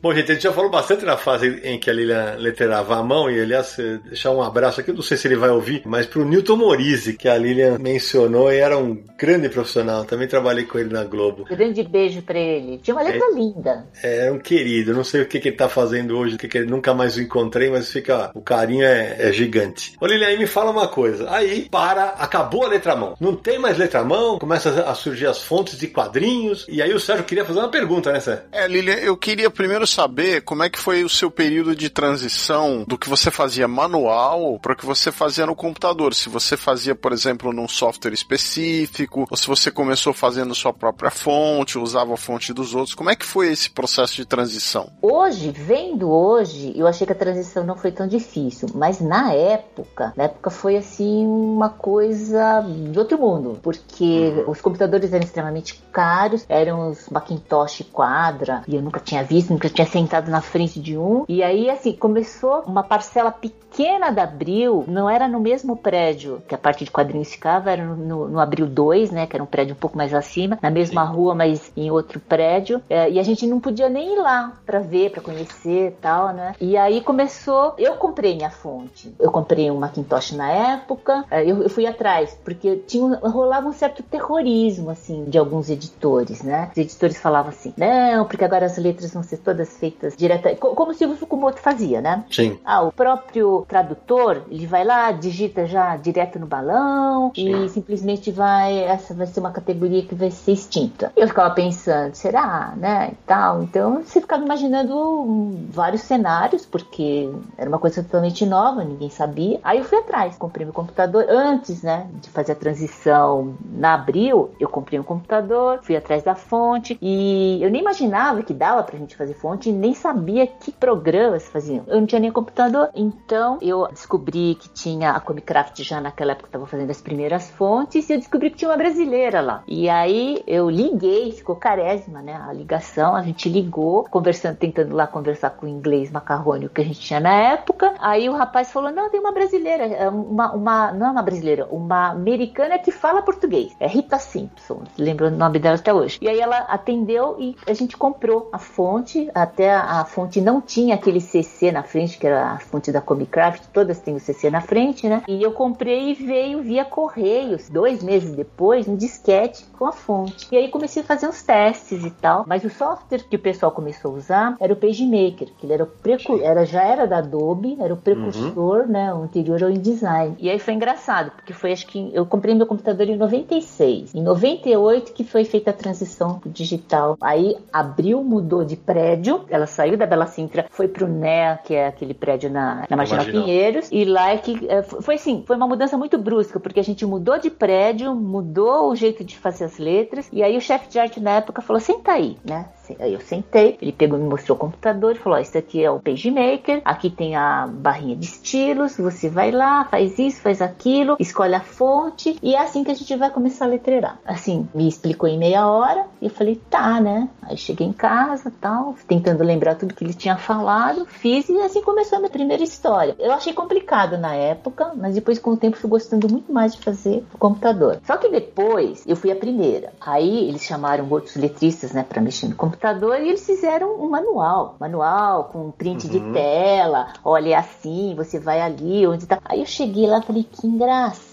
Bom, 0.00 0.14
gente, 0.14 0.30
a 0.30 0.34
gente 0.34 0.44
já 0.44 0.52
falou 0.52 0.70
bastante 0.70 1.04
na 1.04 1.16
fase 1.16 1.60
em 1.64 1.76
que 1.76 1.90
a 1.90 1.92
Lilian 1.92 2.36
leterava 2.38 2.96
a 2.96 3.02
mão, 3.02 3.28
e 3.28 3.40
aliás, 3.40 3.76
deixar 4.04 4.30
um 4.30 4.40
abraço 4.40 4.80
aqui, 4.80 4.92
não 4.92 5.02
sei 5.02 5.16
se 5.16 5.26
ele 5.26 5.34
vai 5.34 5.50
ouvir, 5.50 5.82
mas 5.84 6.06
pro 6.06 6.24
Newton 6.24 6.56
Morise, 6.56 7.14
que 7.14 7.28
a 7.28 7.36
Lilian 7.36 7.78
mencionou, 7.80 8.52
e 8.52 8.58
era 8.58 8.78
um 8.78 8.96
grande 9.18 9.48
profissional, 9.48 10.04
também 10.04 10.28
trabalhei 10.28 10.64
com 10.66 10.78
ele 10.78 10.92
na 10.92 11.02
Globo. 11.02 11.46
Grande 11.46 11.82
beijo 11.82 12.22
pra 12.22 12.38
ele. 12.38 12.78
Tinha 12.78 12.94
uma 12.94 13.02
letra 13.02 13.26
é, 13.26 13.34
linda. 13.34 13.86
É, 14.00 14.30
um 14.30 14.38
querido, 14.38 14.94
não 14.94 15.02
sei 15.02 15.22
o 15.22 15.26
que, 15.26 15.40
que 15.40 15.48
ele 15.48 15.56
tá 15.56 15.68
fazendo 15.68 16.16
hoje, 16.16 16.36
o 16.36 16.38
que, 16.38 16.46
que 16.46 16.58
ele 16.58 16.70
nunca 16.70 16.94
mais 16.94 17.16
o 17.16 17.20
encontrei, 17.20 17.68
mas 17.68 17.90
fica, 17.90 18.30
o 18.34 18.40
carinho 18.40 18.84
é, 18.84 19.16
é 19.18 19.32
gigante. 19.32 19.96
Ô 20.00 20.06
Lilian, 20.06 20.28
aí 20.28 20.38
me 20.38 20.46
fala 20.46 20.70
uma 20.70 20.86
coisa, 20.86 21.28
aí 21.28 21.68
para, 21.68 22.10
acabou 22.10 22.64
a 22.64 22.68
letra 22.68 22.94
mão, 22.94 23.16
não 23.20 23.34
tem 23.34 23.58
mais 23.58 23.76
letra 23.76 24.04
mão, 24.04 24.38
começa 24.38 24.80
a 24.82 24.94
surgir 24.94 25.26
as 25.26 25.42
fontes 25.42 25.76
de 25.76 25.88
quadrinhos, 25.88 26.66
e 26.68 26.80
aí 26.80 26.94
o 26.94 27.00
Sérgio 27.00 27.24
queria 27.24 27.44
fazer 27.44 27.58
uma 27.58 27.68
pergunta, 27.68 28.12
né, 28.12 28.20
Sérgio? 28.20 28.44
É, 28.52 28.68
Lilian, 28.68 28.94
eu 28.94 29.16
queria 29.16 29.50
primeiro 29.50 29.87
saber 29.88 30.42
como 30.42 30.62
é 30.62 30.70
que 30.70 30.78
foi 30.78 31.04
o 31.04 31.08
seu 31.08 31.30
período 31.30 31.74
de 31.74 31.88
transição 31.90 32.84
do 32.86 32.98
que 32.98 33.08
você 33.08 33.30
fazia 33.30 33.66
manual 33.66 34.58
para 34.60 34.72
o 34.72 34.76
que 34.76 34.86
você 34.86 35.10
fazia 35.10 35.46
no 35.46 35.54
computador. 35.54 36.14
Se 36.14 36.28
você 36.28 36.56
fazia, 36.56 36.94
por 36.94 37.12
exemplo, 37.12 37.52
num 37.52 37.68
software 37.68 38.12
específico, 38.12 39.26
ou 39.30 39.36
se 39.36 39.46
você 39.46 39.70
começou 39.70 40.12
fazendo 40.12 40.54
sua 40.54 40.72
própria 40.72 41.10
fonte, 41.10 41.78
usava 41.78 42.14
a 42.14 42.16
fonte 42.16 42.52
dos 42.52 42.74
outros. 42.74 42.94
Como 42.94 43.10
é 43.10 43.16
que 43.16 43.24
foi 43.24 43.50
esse 43.50 43.70
processo 43.70 44.16
de 44.16 44.24
transição? 44.24 44.90
Hoje, 45.00 45.50
vendo 45.50 46.10
hoje, 46.10 46.72
eu 46.76 46.86
achei 46.86 47.06
que 47.06 47.12
a 47.12 47.16
transição 47.16 47.64
não 47.64 47.76
foi 47.76 47.92
tão 47.92 48.06
difícil, 48.06 48.68
mas 48.74 49.00
na 49.00 49.32
época, 49.32 50.12
na 50.16 50.24
época 50.24 50.50
foi 50.50 50.76
assim 50.76 51.26
uma 51.26 51.68
coisa 51.68 52.60
de 52.92 52.98
outro 52.98 53.18
mundo, 53.18 53.58
porque 53.62 54.04
uhum. 54.04 54.50
os 54.50 54.60
computadores 54.60 55.12
eram 55.12 55.24
extremamente 55.24 55.82
caros, 55.92 56.44
eram 56.48 56.90
os 56.90 57.08
Macintosh 57.08 57.84
Quadra, 57.92 58.62
e 58.66 58.76
eu 58.76 58.82
nunca 58.82 59.00
tinha 59.00 59.22
visto, 59.22 59.50
nunca 59.52 59.68
tinha 59.78 59.86
sentado 59.86 60.28
na 60.28 60.40
frente 60.40 60.80
de 60.80 60.98
um. 60.98 61.24
E 61.28 61.42
aí, 61.42 61.70
assim, 61.70 61.92
começou 61.92 62.62
uma 62.66 62.82
parcela 62.82 63.30
pequena 63.30 64.10
da 64.10 64.24
Abril, 64.24 64.84
não 64.88 65.08
era 65.08 65.28
no 65.28 65.38
mesmo 65.38 65.76
prédio 65.76 66.42
que 66.48 66.54
a 66.54 66.58
parte 66.58 66.84
de 66.84 66.90
quadrinhos 66.90 67.30
ficava, 67.30 67.70
era 67.70 67.84
no, 67.84 67.96
no, 67.96 68.28
no 68.28 68.40
Abril 68.40 68.66
2, 68.66 69.12
né? 69.12 69.26
Que 69.26 69.36
era 69.36 69.42
um 69.42 69.46
prédio 69.46 69.74
um 69.74 69.78
pouco 69.78 69.96
mais 69.96 70.12
acima, 70.12 70.58
na 70.60 70.70
mesma 70.70 71.06
Sim. 71.06 71.12
rua, 71.12 71.34
mas 71.34 71.70
em 71.76 71.90
outro 71.90 72.18
prédio. 72.18 72.82
É, 72.90 73.08
e 73.08 73.20
a 73.20 73.22
gente 73.22 73.46
não 73.46 73.60
podia 73.60 73.88
nem 73.88 74.14
ir 74.14 74.18
lá 74.18 74.52
para 74.66 74.80
ver, 74.80 75.10
para 75.10 75.22
conhecer 75.22 75.88
e 75.88 75.92
tal, 75.92 76.32
né? 76.32 76.54
E 76.60 76.76
aí 76.76 77.00
começou. 77.00 77.74
Eu 77.78 77.94
comprei 77.94 78.34
minha 78.34 78.50
fonte. 78.50 79.14
Eu 79.18 79.30
comprei 79.30 79.70
um 79.70 79.78
Macintosh 79.78 80.32
na 80.32 80.50
época, 80.50 81.24
é, 81.30 81.42
eu, 81.44 81.62
eu 81.62 81.70
fui 81.70 81.86
atrás, 81.86 82.36
porque 82.44 82.76
tinha, 82.86 83.16
rolava 83.22 83.68
um 83.68 83.72
certo 83.72 84.02
terrorismo, 84.02 84.90
assim, 84.90 85.24
de 85.24 85.38
alguns 85.38 85.70
editores, 85.70 86.42
né? 86.42 86.68
Os 86.72 86.78
editores 86.78 87.18
falavam 87.18 87.50
assim, 87.50 87.72
não, 87.76 88.24
porque 88.24 88.44
agora 88.44 88.66
as 88.66 88.76
letras 88.76 89.12
vão 89.12 89.22
ser 89.22 89.38
todas 89.38 89.67
feitas 89.76 90.16
direta, 90.16 90.54
como 90.56 90.94
se 90.94 91.04
o 91.04 91.16
Fukumoto 91.16 91.60
fazia, 91.60 92.00
né? 92.00 92.24
Sim. 92.30 92.58
Ah, 92.64 92.82
o 92.82 92.92
próprio 92.92 93.64
tradutor, 93.68 94.42
ele 94.50 94.66
vai 94.66 94.84
lá, 94.84 95.12
digita 95.12 95.66
já 95.66 95.96
direto 95.96 96.38
no 96.38 96.46
balão 96.46 97.32
Sim. 97.34 97.64
e 97.64 97.68
simplesmente 97.68 98.30
vai, 98.30 98.78
essa 98.84 99.14
vai 99.14 99.26
ser 99.26 99.40
uma 99.40 99.50
categoria 99.50 100.02
que 100.02 100.14
vai 100.14 100.30
ser 100.30 100.52
extinta. 100.52 101.12
Eu 101.16 101.28
ficava 101.28 101.52
pensando, 101.54 102.14
será, 102.14 102.74
né, 102.76 103.10
e 103.12 103.26
tal. 103.26 103.62
Então, 103.62 104.02
você 104.04 104.20
ficava 104.20 104.44
imaginando 104.44 105.56
vários 105.70 106.02
cenários, 106.02 106.64
porque 106.64 107.30
era 107.56 107.68
uma 107.68 107.78
coisa 107.78 108.02
totalmente 108.02 108.46
nova, 108.46 108.84
ninguém 108.84 109.10
sabia. 109.10 109.60
Aí 109.62 109.78
eu 109.78 109.84
fui 109.84 109.98
atrás, 109.98 110.36
comprei 110.36 110.64
meu 110.64 110.74
computador 110.74 111.26
antes, 111.28 111.82
né, 111.82 112.06
de 112.20 112.30
fazer 112.30 112.52
a 112.52 112.56
transição 112.56 113.54
na 113.72 113.94
Abril, 113.94 114.50
eu 114.60 114.68
comprei 114.68 114.98
um 114.98 115.02
computador, 115.02 115.80
fui 115.82 115.96
atrás 115.96 116.22
da 116.22 116.34
fonte 116.34 116.98
e 117.00 117.58
eu 117.62 117.70
nem 117.70 117.80
imaginava 117.80 118.42
que 118.42 118.54
dava 118.54 118.82
pra 118.82 118.98
gente 118.98 119.16
fazer 119.16 119.34
fonte, 119.34 119.57
nem 119.66 119.94
sabia 119.94 120.46
que 120.46 120.72
programas 120.72 121.48
faziam. 121.48 121.84
Eu 121.86 122.00
não 122.00 122.06
tinha 122.06 122.20
nem 122.20 122.30
computador, 122.30 122.90
então 122.94 123.58
eu 123.60 123.86
descobri 123.88 124.56
que 124.60 124.68
tinha 124.68 125.12
a 125.12 125.20
Comicraft 125.20 125.82
já 125.82 126.00
naquela 126.00 126.32
época 126.32 126.48
estava 126.48 126.66
fazendo 126.66 126.90
as 126.90 127.00
primeiras 127.00 127.50
fontes 127.50 128.08
e 128.08 128.12
eu 128.12 128.18
descobri 128.18 128.50
que 128.50 128.56
tinha 128.56 128.70
uma 128.70 128.76
brasileira 128.76 129.40
lá. 129.40 129.62
E 129.66 129.88
aí 129.88 130.42
eu 130.46 130.68
liguei, 130.70 131.32
ficou 131.32 131.56
carésima, 131.56 132.22
né? 132.22 132.34
A 132.34 132.52
ligação, 132.52 133.14
a 133.14 133.22
gente 133.22 133.48
ligou, 133.48 134.04
conversando, 134.04 134.56
tentando 134.56 134.94
lá 134.94 135.06
conversar 135.06 135.50
com 135.50 135.66
o 135.66 135.68
inglês 135.68 136.10
macarrônico 136.10 136.74
que 136.74 136.80
a 136.80 136.84
gente 136.84 137.00
tinha 137.00 137.20
na 137.20 137.34
época. 137.34 137.94
Aí 137.98 138.28
o 138.28 138.34
rapaz 138.34 138.70
falou: 138.72 138.90
"Não, 138.90 139.10
tem 139.10 139.20
uma 139.20 139.32
brasileira, 139.32 139.86
é 139.86 140.08
uma, 140.08 140.52
uma 140.52 140.92
não 140.92 141.06
é 141.06 141.10
uma 141.10 141.22
brasileira, 141.22 141.66
uma 141.70 142.10
americana 142.10 142.78
que 142.78 142.90
fala 142.90 143.22
português. 143.22 143.74
É 143.80 143.86
Rita 143.86 144.18
Simpson, 144.18 144.82
lembro 144.96 145.26
o 145.26 145.30
nome 145.30 145.58
dela 145.58 145.76
até 145.76 145.92
hoje. 145.92 146.18
E 146.20 146.28
aí 146.28 146.40
ela 146.40 146.58
atendeu 146.58 147.36
e 147.38 147.56
a 147.66 147.72
gente 147.72 147.96
comprou 147.96 148.48
a 148.52 148.58
fonte, 148.58 149.30
até 149.48 149.70
a, 149.70 150.00
a 150.00 150.04
fonte 150.04 150.40
não 150.40 150.60
tinha 150.60 150.94
aquele 150.94 151.20
CC 151.20 151.72
na 151.72 151.82
frente, 151.82 152.18
que 152.18 152.26
era 152.26 152.52
a 152.52 152.58
fonte 152.58 152.92
da 152.92 153.00
Comicraft, 153.00 153.64
todas 153.72 153.98
têm 153.98 154.14
o 154.14 154.20
CC 154.20 154.50
na 154.50 154.60
frente, 154.60 155.08
né? 155.08 155.22
E 155.26 155.42
eu 155.42 155.52
comprei 155.52 156.10
e 156.10 156.14
veio 156.14 156.62
via 156.62 156.84
correios, 156.84 157.68
dois 157.68 158.02
meses 158.02 158.30
depois, 158.30 158.86
um 158.86 158.96
disquete 158.96 159.64
com 159.78 159.86
a 159.86 159.92
fonte. 159.92 160.46
E 160.52 160.56
aí 160.56 160.68
comecei 160.68 161.02
a 161.02 161.06
fazer 161.06 161.28
uns 161.28 161.42
testes 161.42 162.04
e 162.04 162.10
tal, 162.10 162.44
mas 162.46 162.64
o 162.64 162.70
software 162.70 163.24
que 163.28 163.36
o 163.36 163.38
pessoal 163.38 163.72
começou 163.72 164.12
a 164.12 164.18
usar 164.18 164.56
era 164.60 164.72
o 164.72 164.76
PageMaker, 164.76 165.48
que 165.58 165.66
ele 165.66 165.72
era 165.72 165.84
o 165.84 165.86
precu 165.86 166.38
era, 166.42 166.64
já 166.64 166.82
era 166.82 167.06
da 167.06 167.18
Adobe, 167.18 167.76
era 167.80 167.92
o 167.92 167.96
precursor, 167.96 168.82
uhum. 168.82 168.86
né? 168.86 169.14
O 169.14 169.22
anterior 169.22 169.62
ao 169.62 169.70
InDesign. 169.70 170.36
E 170.38 170.50
aí 170.50 170.58
foi 170.58 170.74
engraçado, 170.74 171.30
porque 171.32 171.52
foi 171.52 171.72
acho 171.72 171.86
que 171.86 172.10
eu 172.12 172.26
comprei 172.26 172.54
meu 172.54 172.66
computador 172.66 173.08
em 173.08 173.16
96. 173.16 174.14
Em 174.14 174.22
98 174.22 175.12
que 175.12 175.24
foi 175.24 175.44
feita 175.44 175.70
a 175.70 175.74
transição 175.74 176.38
pro 176.38 176.50
digital. 176.50 177.16
Aí 177.20 177.56
abriu, 177.72 178.22
mudou 178.22 178.64
de 178.64 178.76
prédio, 178.76 179.37
ela 179.48 179.66
saiu 179.66 179.96
da 179.96 180.06
Bela 180.06 180.26
Sintra, 180.26 180.66
foi 180.70 180.88
pro 180.88 181.06
NEA, 181.06 181.58
que 181.64 181.74
é 181.74 181.86
aquele 181.86 182.14
prédio 182.14 182.50
na, 182.50 182.84
na 182.88 182.96
Marginal 182.96 183.24
Pinheiros, 183.24 183.88
e 183.92 184.04
lá 184.04 184.30
é 184.30 184.38
que 184.38 184.66
é, 184.68 184.82
foi 184.82 185.16
assim, 185.16 185.44
foi 185.46 185.56
uma 185.56 185.66
mudança 185.66 185.96
muito 185.96 186.18
brusca, 186.18 186.60
porque 186.60 186.80
a 186.80 186.84
gente 186.84 187.04
mudou 187.04 187.38
de 187.38 187.50
prédio, 187.50 188.14
mudou 188.14 188.90
o 188.90 188.96
jeito 188.96 189.24
de 189.24 189.36
fazer 189.36 189.64
as 189.64 189.78
letras, 189.78 190.28
e 190.32 190.42
aí 190.42 190.56
o 190.56 190.60
chefe 190.60 190.88
de 190.88 190.98
arte 190.98 191.20
na 191.20 191.32
época 191.32 191.62
falou: 191.62 191.80
senta 191.80 192.12
aí, 192.12 192.36
né? 192.44 192.66
Aí 192.98 193.12
eu 193.12 193.20
sentei, 193.20 193.76
ele 193.80 193.92
pegou 193.92 194.18
me 194.18 194.28
mostrou 194.28 194.56
o 194.56 194.60
computador 194.60 195.12
e 195.12 195.18
falou: 195.18 195.38
Ó, 195.38 195.40
isso 195.40 195.56
aqui 195.56 195.84
é 195.84 195.90
o 195.90 196.00
PageMaker, 196.00 196.82
aqui 196.84 197.10
tem 197.10 197.36
a 197.36 197.66
barrinha 197.66 198.16
de 198.16 198.24
estilos, 198.24 198.96
você 198.96 199.28
vai 199.28 199.50
lá, 199.50 199.84
faz 199.84 200.18
isso, 200.18 200.40
faz 200.40 200.62
aquilo, 200.62 201.16
escolhe 201.18 201.54
a 201.54 201.60
fonte 201.60 202.38
e 202.42 202.54
é 202.54 202.60
assim 202.60 202.84
que 202.84 202.90
a 202.90 202.94
gente 202.94 203.14
vai 203.16 203.30
começar 203.30 203.66
a 203.66 203.68
letreirar. 203.68 204.18
Assim, 204.24 204.68
me 204.74 204.88
explicou 204.88 205.28
em 205.28 205.38
meia 205.38 205.66
hora 205.66 206.06
e 206.20 206.26
eu 206.26 206.30
falei: 206.30 206.56
tá, 206.70 207.00
né? 207.00 207.28
Aí 207.42 207.56
cheguei 207.56 207.86
em 207.86 207.92
casa 207.92 208.52
tal, 208.60 208.94
tentando 209.06 209.44
lembrar 209.44 209.74
tudo 209.74 209.94
que 209.94 210.04
ele 210.04 210.14
tinha 210.14 210.36
falado, 210.36 211.06
fiz 211.06 211.48
e 211.48 211.58
assim 211.60 211.82
começou 211.82 212.16
a 212.16 212.20
minha 212.20 212.30
primeira 212.30 212.62
história. 212.62 213.16
Eu 213.18 213.32
achei 213.32 213.52
complicado 213.52 214.16
na 214.16 214.34
época, 214.34 214.92
mas 214.96 215.14
depois 215.14 215.38
com 215.38 215.50
o 215.50 215.56
tempo 215.56 215.76
fui 215.76 215.90
gostando 215.90 216.28
muito 216.30 216.52
mais 216.52 216.74
de 216.74 216.82
fazer 216.82 217.24
o 217.32 217.38
computador. 217.38 218.00
Só 218.04 218.16
que 218.16 218.28
depois 218.28 219.04
eu 219.06 219.16
fui 219.16 219.30
a 219.30 219.36
primeira. 219.36 219.92
Aí 220.00 220.48
eles 220.48 220.62
chamaram 220.62 221.08
outros 221.10 221.36
letristas, 221.36 221.92
né, 221.92 222.04
para 222.06 222.20
mexer 222.20 222.48
no 222.48 222.54
computador 222.54 222.77
computador 222.78 223.20
e 223.20 223.28
eles 223.28 223.44
fizeram 223.44 224.00
um 224.00 224.08
manual, 224.08 224.76
manual 224.78 225.44
com 225.44 225.70
print 225.72 226.06
uhum. 226.06 226.10
de 226.10 226.32
tela, 226.32 227.12
olha 227.24 227.50
é 227.50 227.54
assim, 227.54 228.14
você 228.14 228.38
vai 228.38 228.60
ali, 228.60 229.06
onde 229.06 229.26
tá. 229.26 229.40
Aí 229.44 229.60
eu 229.60 229.66
cheguei 229.66 230.06
lá 230.06 230.18
e 230.18 230.22
falei, 230.22 230.44
que 230.44 230.66
engraçado 230.66 231.27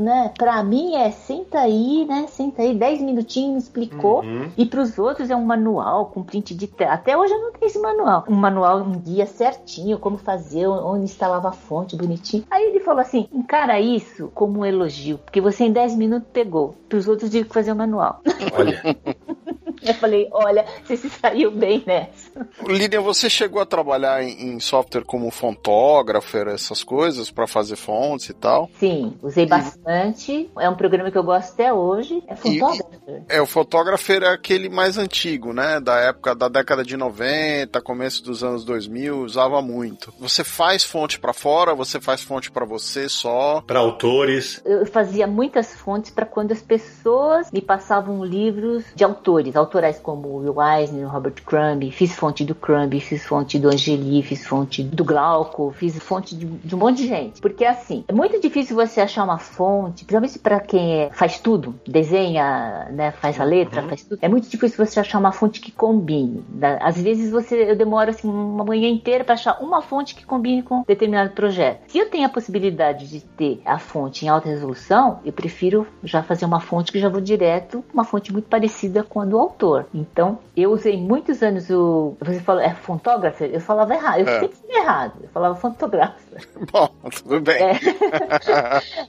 né? 0.00 0.32
Pra 0.36 0.62
mim 0.62 0.94
é 0.94 1.10
senta 1.10 1.60
aí, 1.60 2.04
né? 2.06 2.26
Senta 2.28 2.62
aí, 2.62 2.74
10 2.74 3.02
minutinhos, 3.02 3.64
explicou. 3.64 4.22
Uhum. 4.22 4.50
E 4.56 4.66
pros 4.66 4.98
outros 4.98 5.30
é 5.30 5.36
um 5.36 5.44
manual 5.44 6.06
com 6.06 6.22
print 6.22 6.54
de 6.54 6.66
tela. 6.66 6.94
Até 6.94 7.16
hoje 7.16 7.32
eu 7.32 7.40
não 7.40 7.52
tenho 7.52 7.68
esse 7.68 7.78
manual. 7.78 8.24
Um 8.28 8.34
manual, 8.34 8.78
um 8.80 8.98
guia 8.98 9.26
certinho, 9.26 9.98
como 9.98 10.18
fazer, 10.18 10.66
onde 10.66 11.04
instalava 11.04 11.48
a 11.48 11.52
fonte, 11.52 11.96
bonitinho. 11.96 12.44
Aí 12.50 12.64
ele 12.64 12.80
falou 12.80 13.00
assim: 13.00 13.28
encara 13.32 13.80
isso 13.80 14.30
como 14.34 14.60
um 14.60 14.64
elogio, 14.64 15.18
porque 15.18 15.40
você 15.40 15.64
em 15.64 15.72
10 15.72 15.96
minutos 15.96 16.28
pegou. 16.32 16.74
Pros 16.88 17.08
outros 17.08 17.30
tive 17.30 17.48
que 17.48 17.54
fazer 17.54 17.72
o 17.72 17.76
manual. 17.76 18.20
Olha. 18.56 18.80
Eu 19.82 19.94
falei, 19.94 20.28
olha, 20.32 20.64
você 20.84 20.96
se 20.96 21.08
saiu 21.08 21.50
bem 21.50 21.82
nessa. 21.86 22.25
Lídia, 22.66 23.00
você 23.00 23.28
chegou 23.28 23.60
a 23.60 23.66
trabalhar 23.66 24.22
em, 24.22 24.54
em 24.54 24.60
software 24.60 25.04
como 25.04 25.30
fontógrafo, 25.30 26.36
essas 26.36 26.82
coisas, 26.82 27.30
para 27.30 27.46
fazer 27.46 27.76
fontes 27.76 28.28
e 28.28 28.34
tal? 28.34 28.68
Sim, 28.78 29.16
usei 29.22 29.44
e... 29.44 29.48
bastante. 29.48 30.50
É 30.58 30.68
um 30.68 30.74
programa 30.74 31.10
que 31.10 31.18
eu 31.18 31.24
gosto 31.24 31.52
até 31.52 31.72
hoje. 31.72 32.22
É 32.26 32.36
fotógrafo. 32.36 33.24
É, 33.28 33.40
o 33.40 33.46
fotógrafo 33.46 34.12
é 34.12 34.28
aquele 34.28 34.68
mais 34.68 34.98
antigo, 34.98 35.52
né? 35.52 35.80
Da 35.80 35.96
época 35.96 36.34
da 36.34 36.48
década 36.48 36.84
de 36.84 36.96
90, 36.96 37.80
começo 37.80 38.22
dos 38.22 38.42
anos 38.42 38.64
2000, 38.64 39.20
usava 39.20 39.62
muito. 39.62 40.12
Você 40.18 40.44
faz 40.44 40.84
fonte 40.84 41.18
para 41.18 41.32
fora, 41.32 41.74
você 41.74 42.00
faz 42.00 42.22
fonte 42.22 42.50
para 42.50 42.64
você 42.64 43.08
só? 43.08 43.62
Para 43.66 43.80
autores? 43.80 44.60
Eu 44.64 44.86
fazia 44.86 45.26
muitas 45.26 45.74
fontes 45.74 46.10
para 46.10 46.26
quando 46.26 46.52
as 46.52 46.62
pessoas 46.62 47.50
me 47.50 47.60
passavam 47.60 48.24
livros 48.24 48.84
de 48.94 49.04
autores 49.04 49.56
autorais 49.56 49.98
como 49.98 50.38
Will 50.38 50.56
Eisner, 50.60 51.08
Robert 51.08 51.42
Crumb, 51.44 51.90
fiz 51.90 52.14
fonte 52.26 52.44
do 52.44 52.54
Crumb, 52.54 53.00
fiz 53.00 53.24
fonte 53.24 53.58
do 53.58 53.68
Angeli, 53.68 54.22
fiz 54.22 54.44
fonte 54.44 54.82
do 54.82 55.04
Glauco, 55.04 55.72
fiz 55.76 55.96
fonte 55.98 56.34
de, 56.34 56.44
de, 56.44 56.74
um 56.74 56.78
monte 56.78 56.98
de 56.98 57.08
gente. 57.08 57.40
Porque 57.40 57.64
assim, 57.64 58.04
é 58.08 58.12
muito 58.12 58.40
difícil 58.40 58.74
você 58.74 59.00
achar 59.00 59.24
uma 59.24 59.38
fonte, 59.38 60.04
principalmente 60.04 60.38
para 60.38 60.60
quem 60.60 61.02
é, 61.02 61.10
faz 61.12 61.38
tudo, 61.38 61.74
desenha, 61.86 62.88
né, 62.90 63.12
faz 63.12 63.40
a 63.40 63.44
letra, 63.44 63.82
uhum. 63.82 63.88
faz 63.88 64.02
tudo. 64.02 64.18
É 64.20 64.28
muito 64.28 64.48
difícil 64.48 64.84
você 64.84 64.98
achar 64.98 65.18
uma 65.18 65.30
fonte 65.30 65.60
que 65.60 65.70
combine. 65.70 66.44
Né? 66.48 66.78
Às 66.82 67.00
vezes 67.00 67.30
você 67.30 67.70
eu 67.70 67.76
demoro 67.76 68.10
assim 68.10 68.28
uma 68.28 68.64
manhã 68.64 68.88
inteira 68.88 69.22
para 69.22 69.34
achar 69.34 69.62
uma 69.62 69.80
fonte 69.80 70.14
que 70.14 70.26
combine 70.26 70.62
com 70.62 70.82
determinado 70.86 71.30
projeto. 71.30 71.82
Se 71.88 71.98
eu 71.98 72.10
tenho 72.10 72.26
a 72.26 72.28
possibilidade 72.28 73.08
de 73.08 73.20
ter 73.20 73.62
a 73.64 73.78
fonte 73.78 74.24
em 74.24 74.28
alta 74.28 74.48
resolução, 74.48 75.20
eu 75.24 75.32
prefiro 75.32 75.86
já 76.02 76.22
fazer 76.22 76.44
uma 76.44 76.60
fonte 76.60 76.90
que 76.90 76.98
já 76.98 77.08
vou 77.08 77.20
direto, 77.20 77.84
uma 77.94 78.04
fonte 78.04 78.32
muito 78.32 78.48
parecida 78.48 79.04
com 79.04 79.20
a 79.20 79.24
do 79.24 79.38
autor 79.38 79.56
autor. 79.76 79.86
Então, 79.94 80.38
eu 80.56 80.72
usei 80.72 80.96
muitos 80.96 81.42
anos 81.42 81.70
o. 81.70 82.15
Você 82.20 82.40
falou, 82.40 82.62
é 82.62 82.74
fotógrafo? 82.74 83.44
Eu 83.44 83.60
falava 83.60 83.94
errado. 83.94 84.20
Eu 84.20 84.28
é. 84.28 84.40
sempre 84.40 84.56
falei 84.56 84.76
errado. 84.76 85.12
Eu 85.22 85.28
falava 85.28 85.54
fotógrafo. 85.54 86.16
Bom, 86.72 86.88
tudo 87.10 87.40
bem. 87.40 87.56
É. 87.56 87.78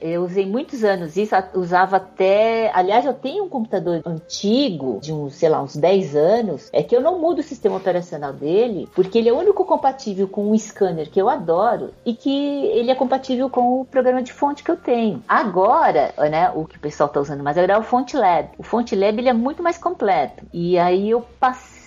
eu 0.00 0.22
usei 0.22 0.46
muitos 0.46 0.84
anos 0.84 1.16
isso, 1.16 1.34
usava 1.54 1.96
até. 1.96 2.70
Aliás, 2.74 3.04
eu 3.04 3.14
tenho 3.14 3.44
um 3.44 3.48
computador 3.48 4.02
antigo, 4.04 4.98
de 5.00 5.12
uns, 5.12 5.34
sei 5.34 5.48
lá, 5.48 5.62
uns 5.62 5.76
10 5.76 6.16
anos, 6.16 6.68
é 6.72 6.82
que 6.82 6.94
eu 6.94 7.00
não 7.00 7.18
mudo 7.18 7.40
o 7.40 7.42
sistema 7.42 7.76
operacional 7.76 8.32
dele, 8.32 8.88
porque 8.94 9.18
ele 9.18 9.28
é 9.28 9.32
o 9.32 9.38
único 9.38 9.64
compatível 9.64 10.28
com 10.28 10.50
um 10.50 10.58
scanner 10.58 11.10
que 11.10 11.20
eu 11.20 11.28
adoro 11.28 11.90
e 12.04 12.14
que 12.14 12.66
ele 12.66 12.90
é 12.90 12.94
compatível 12.94 13.48
com 13.48 13.80
o 13.80 13.84
programa 13.84 14.22
de 14.22 14.32
fonte 14.32 14.62
que 14.62 14.70
eu 14.70 14.76
tenho. 14.76 15.22
Agora, 15.28 16.14
né, 16.30 16.50
o 16.54 16.64
que 16.64 16.76
o 16.76 16.80
pessoal 16.80 17.08
está 17.08 17.20
usando 17.20 17.42
mais 17.42 17.56
agora 17.56 17.74
é 17.74 17.78
o 17.78 17.82
FontLab. 17.82 18.50
O 18.58 18.62
FontLab 18.62 19.18
ele 19.18 19.28
é 19.28 19.32
muito 19.32 19.62
mais 19.62 19.78
completo. 19.78 20.44
E 20.52 20.78
aí 20.78 21.10
eu 21.10 21.20
passei 21.40 21.77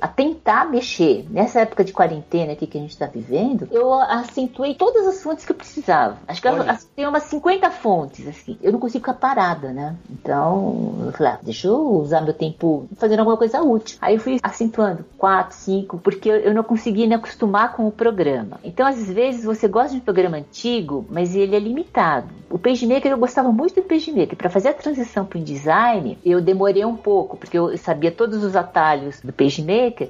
a 0.00 0.08
tentar 0.08 0.70
mexer. 0.70 1.26
Nessa 1.30 1.60
época 1.60 1.82
de 1.82 1.92
quarentena 1.92 2.52
aqui 2.52 2.66
que 2.66 2.76
a 2.76 2.80
gente 2.80 2.90
está 2.90 3.06
vivendo, 3.06 3.66
eu 3.70 3.92
acentuei 3.94 4.74
todas 4.74 5.06
as 5.06 5.22
fontes 5.22 5.44
que 5.44 5.52
eu 5.52 5.56
precisava. 5.56 6.18
Acho 6.28 6.42
que 6.42 6.48
Olha. 6.48 6.78
tem 6.94 7.06
umas 7.06 7.22
50 7.24 7.70
fontes, 7.70 8.26
assim. 8.28 8.58
Eu 8.62 8.72
não 8.72 8.78
consigo 8.78 9.04
ficar 9.04 9.14
parada, 9.14 9.72
né? 9.72 9.96
Então, 10.10 10.94
eu 11.06 11.12
falei, 11.12 11.32
ah, 11.32 11.38
deixa 11.42 11.68
eu 11.68 11.76
usar 11.76 12.20
meu 12.20 12.34
tempo 12.34 12.86
fazendo 12.96 13.20
alguma 13.20 13.36
coisa 13.36 13.62
útil. 13.62 13.98
Aí 14.00 14.14
eu 14.14 14.20
fui 14.20 14.38
acentuando 14.42 15.04
quatro, 15.16 15.56
cinco, 15.56 15.98
porque 15.98 16.28
eu, 16.28 16.36
eu 16.36 16.54
não 16.54 16.62
conseguia 16.62 17.06
me 17.06 17.14
acostumar 17.14 17.74
com 17.74 17.86
o 17.86 17.92
programa. 17.92 18.60
Então, 18.62 18.86
às 18.86 19.10
vezes, 19.10 19.44
você 19.44 19.66
gosta 19.66 19.92
de 19.92 19.96
um 19.96 20.00
programa 20.00 20.36
antigo, 20.36 21.06
mas 21.08 21.34
ele 21.34 21.56
é 21.56 21.58
limitado. 21.58 22.28
O 22.50 22.58
PageMaker, 22.58 23.10
eu 23.10 23.18
gostava 23.18 23.50
muito 23.50 23.76
do 23.76 23.82
PageMaker. 23.82 24.36
Para 24.36 24.50
fazer 24.50 24.68
a 24.68 24.74
transição 24.74 25.24
para 25.24 25.38
o 25.38 25.40
InDesign, 25.40 26.18
eu 26.24 26.40
demorei 26.40 26.84
um 26.84 26.96
pouco, 26.96 27.36
porque 27.36 27.58
eu 27.58 27.76
sabia 27.78 28.12
todos 28.12 28.44
os 28.44 28.54
atalhos 28.54 29.20
do 29.20 29.32
PageMaker 29.32 29.45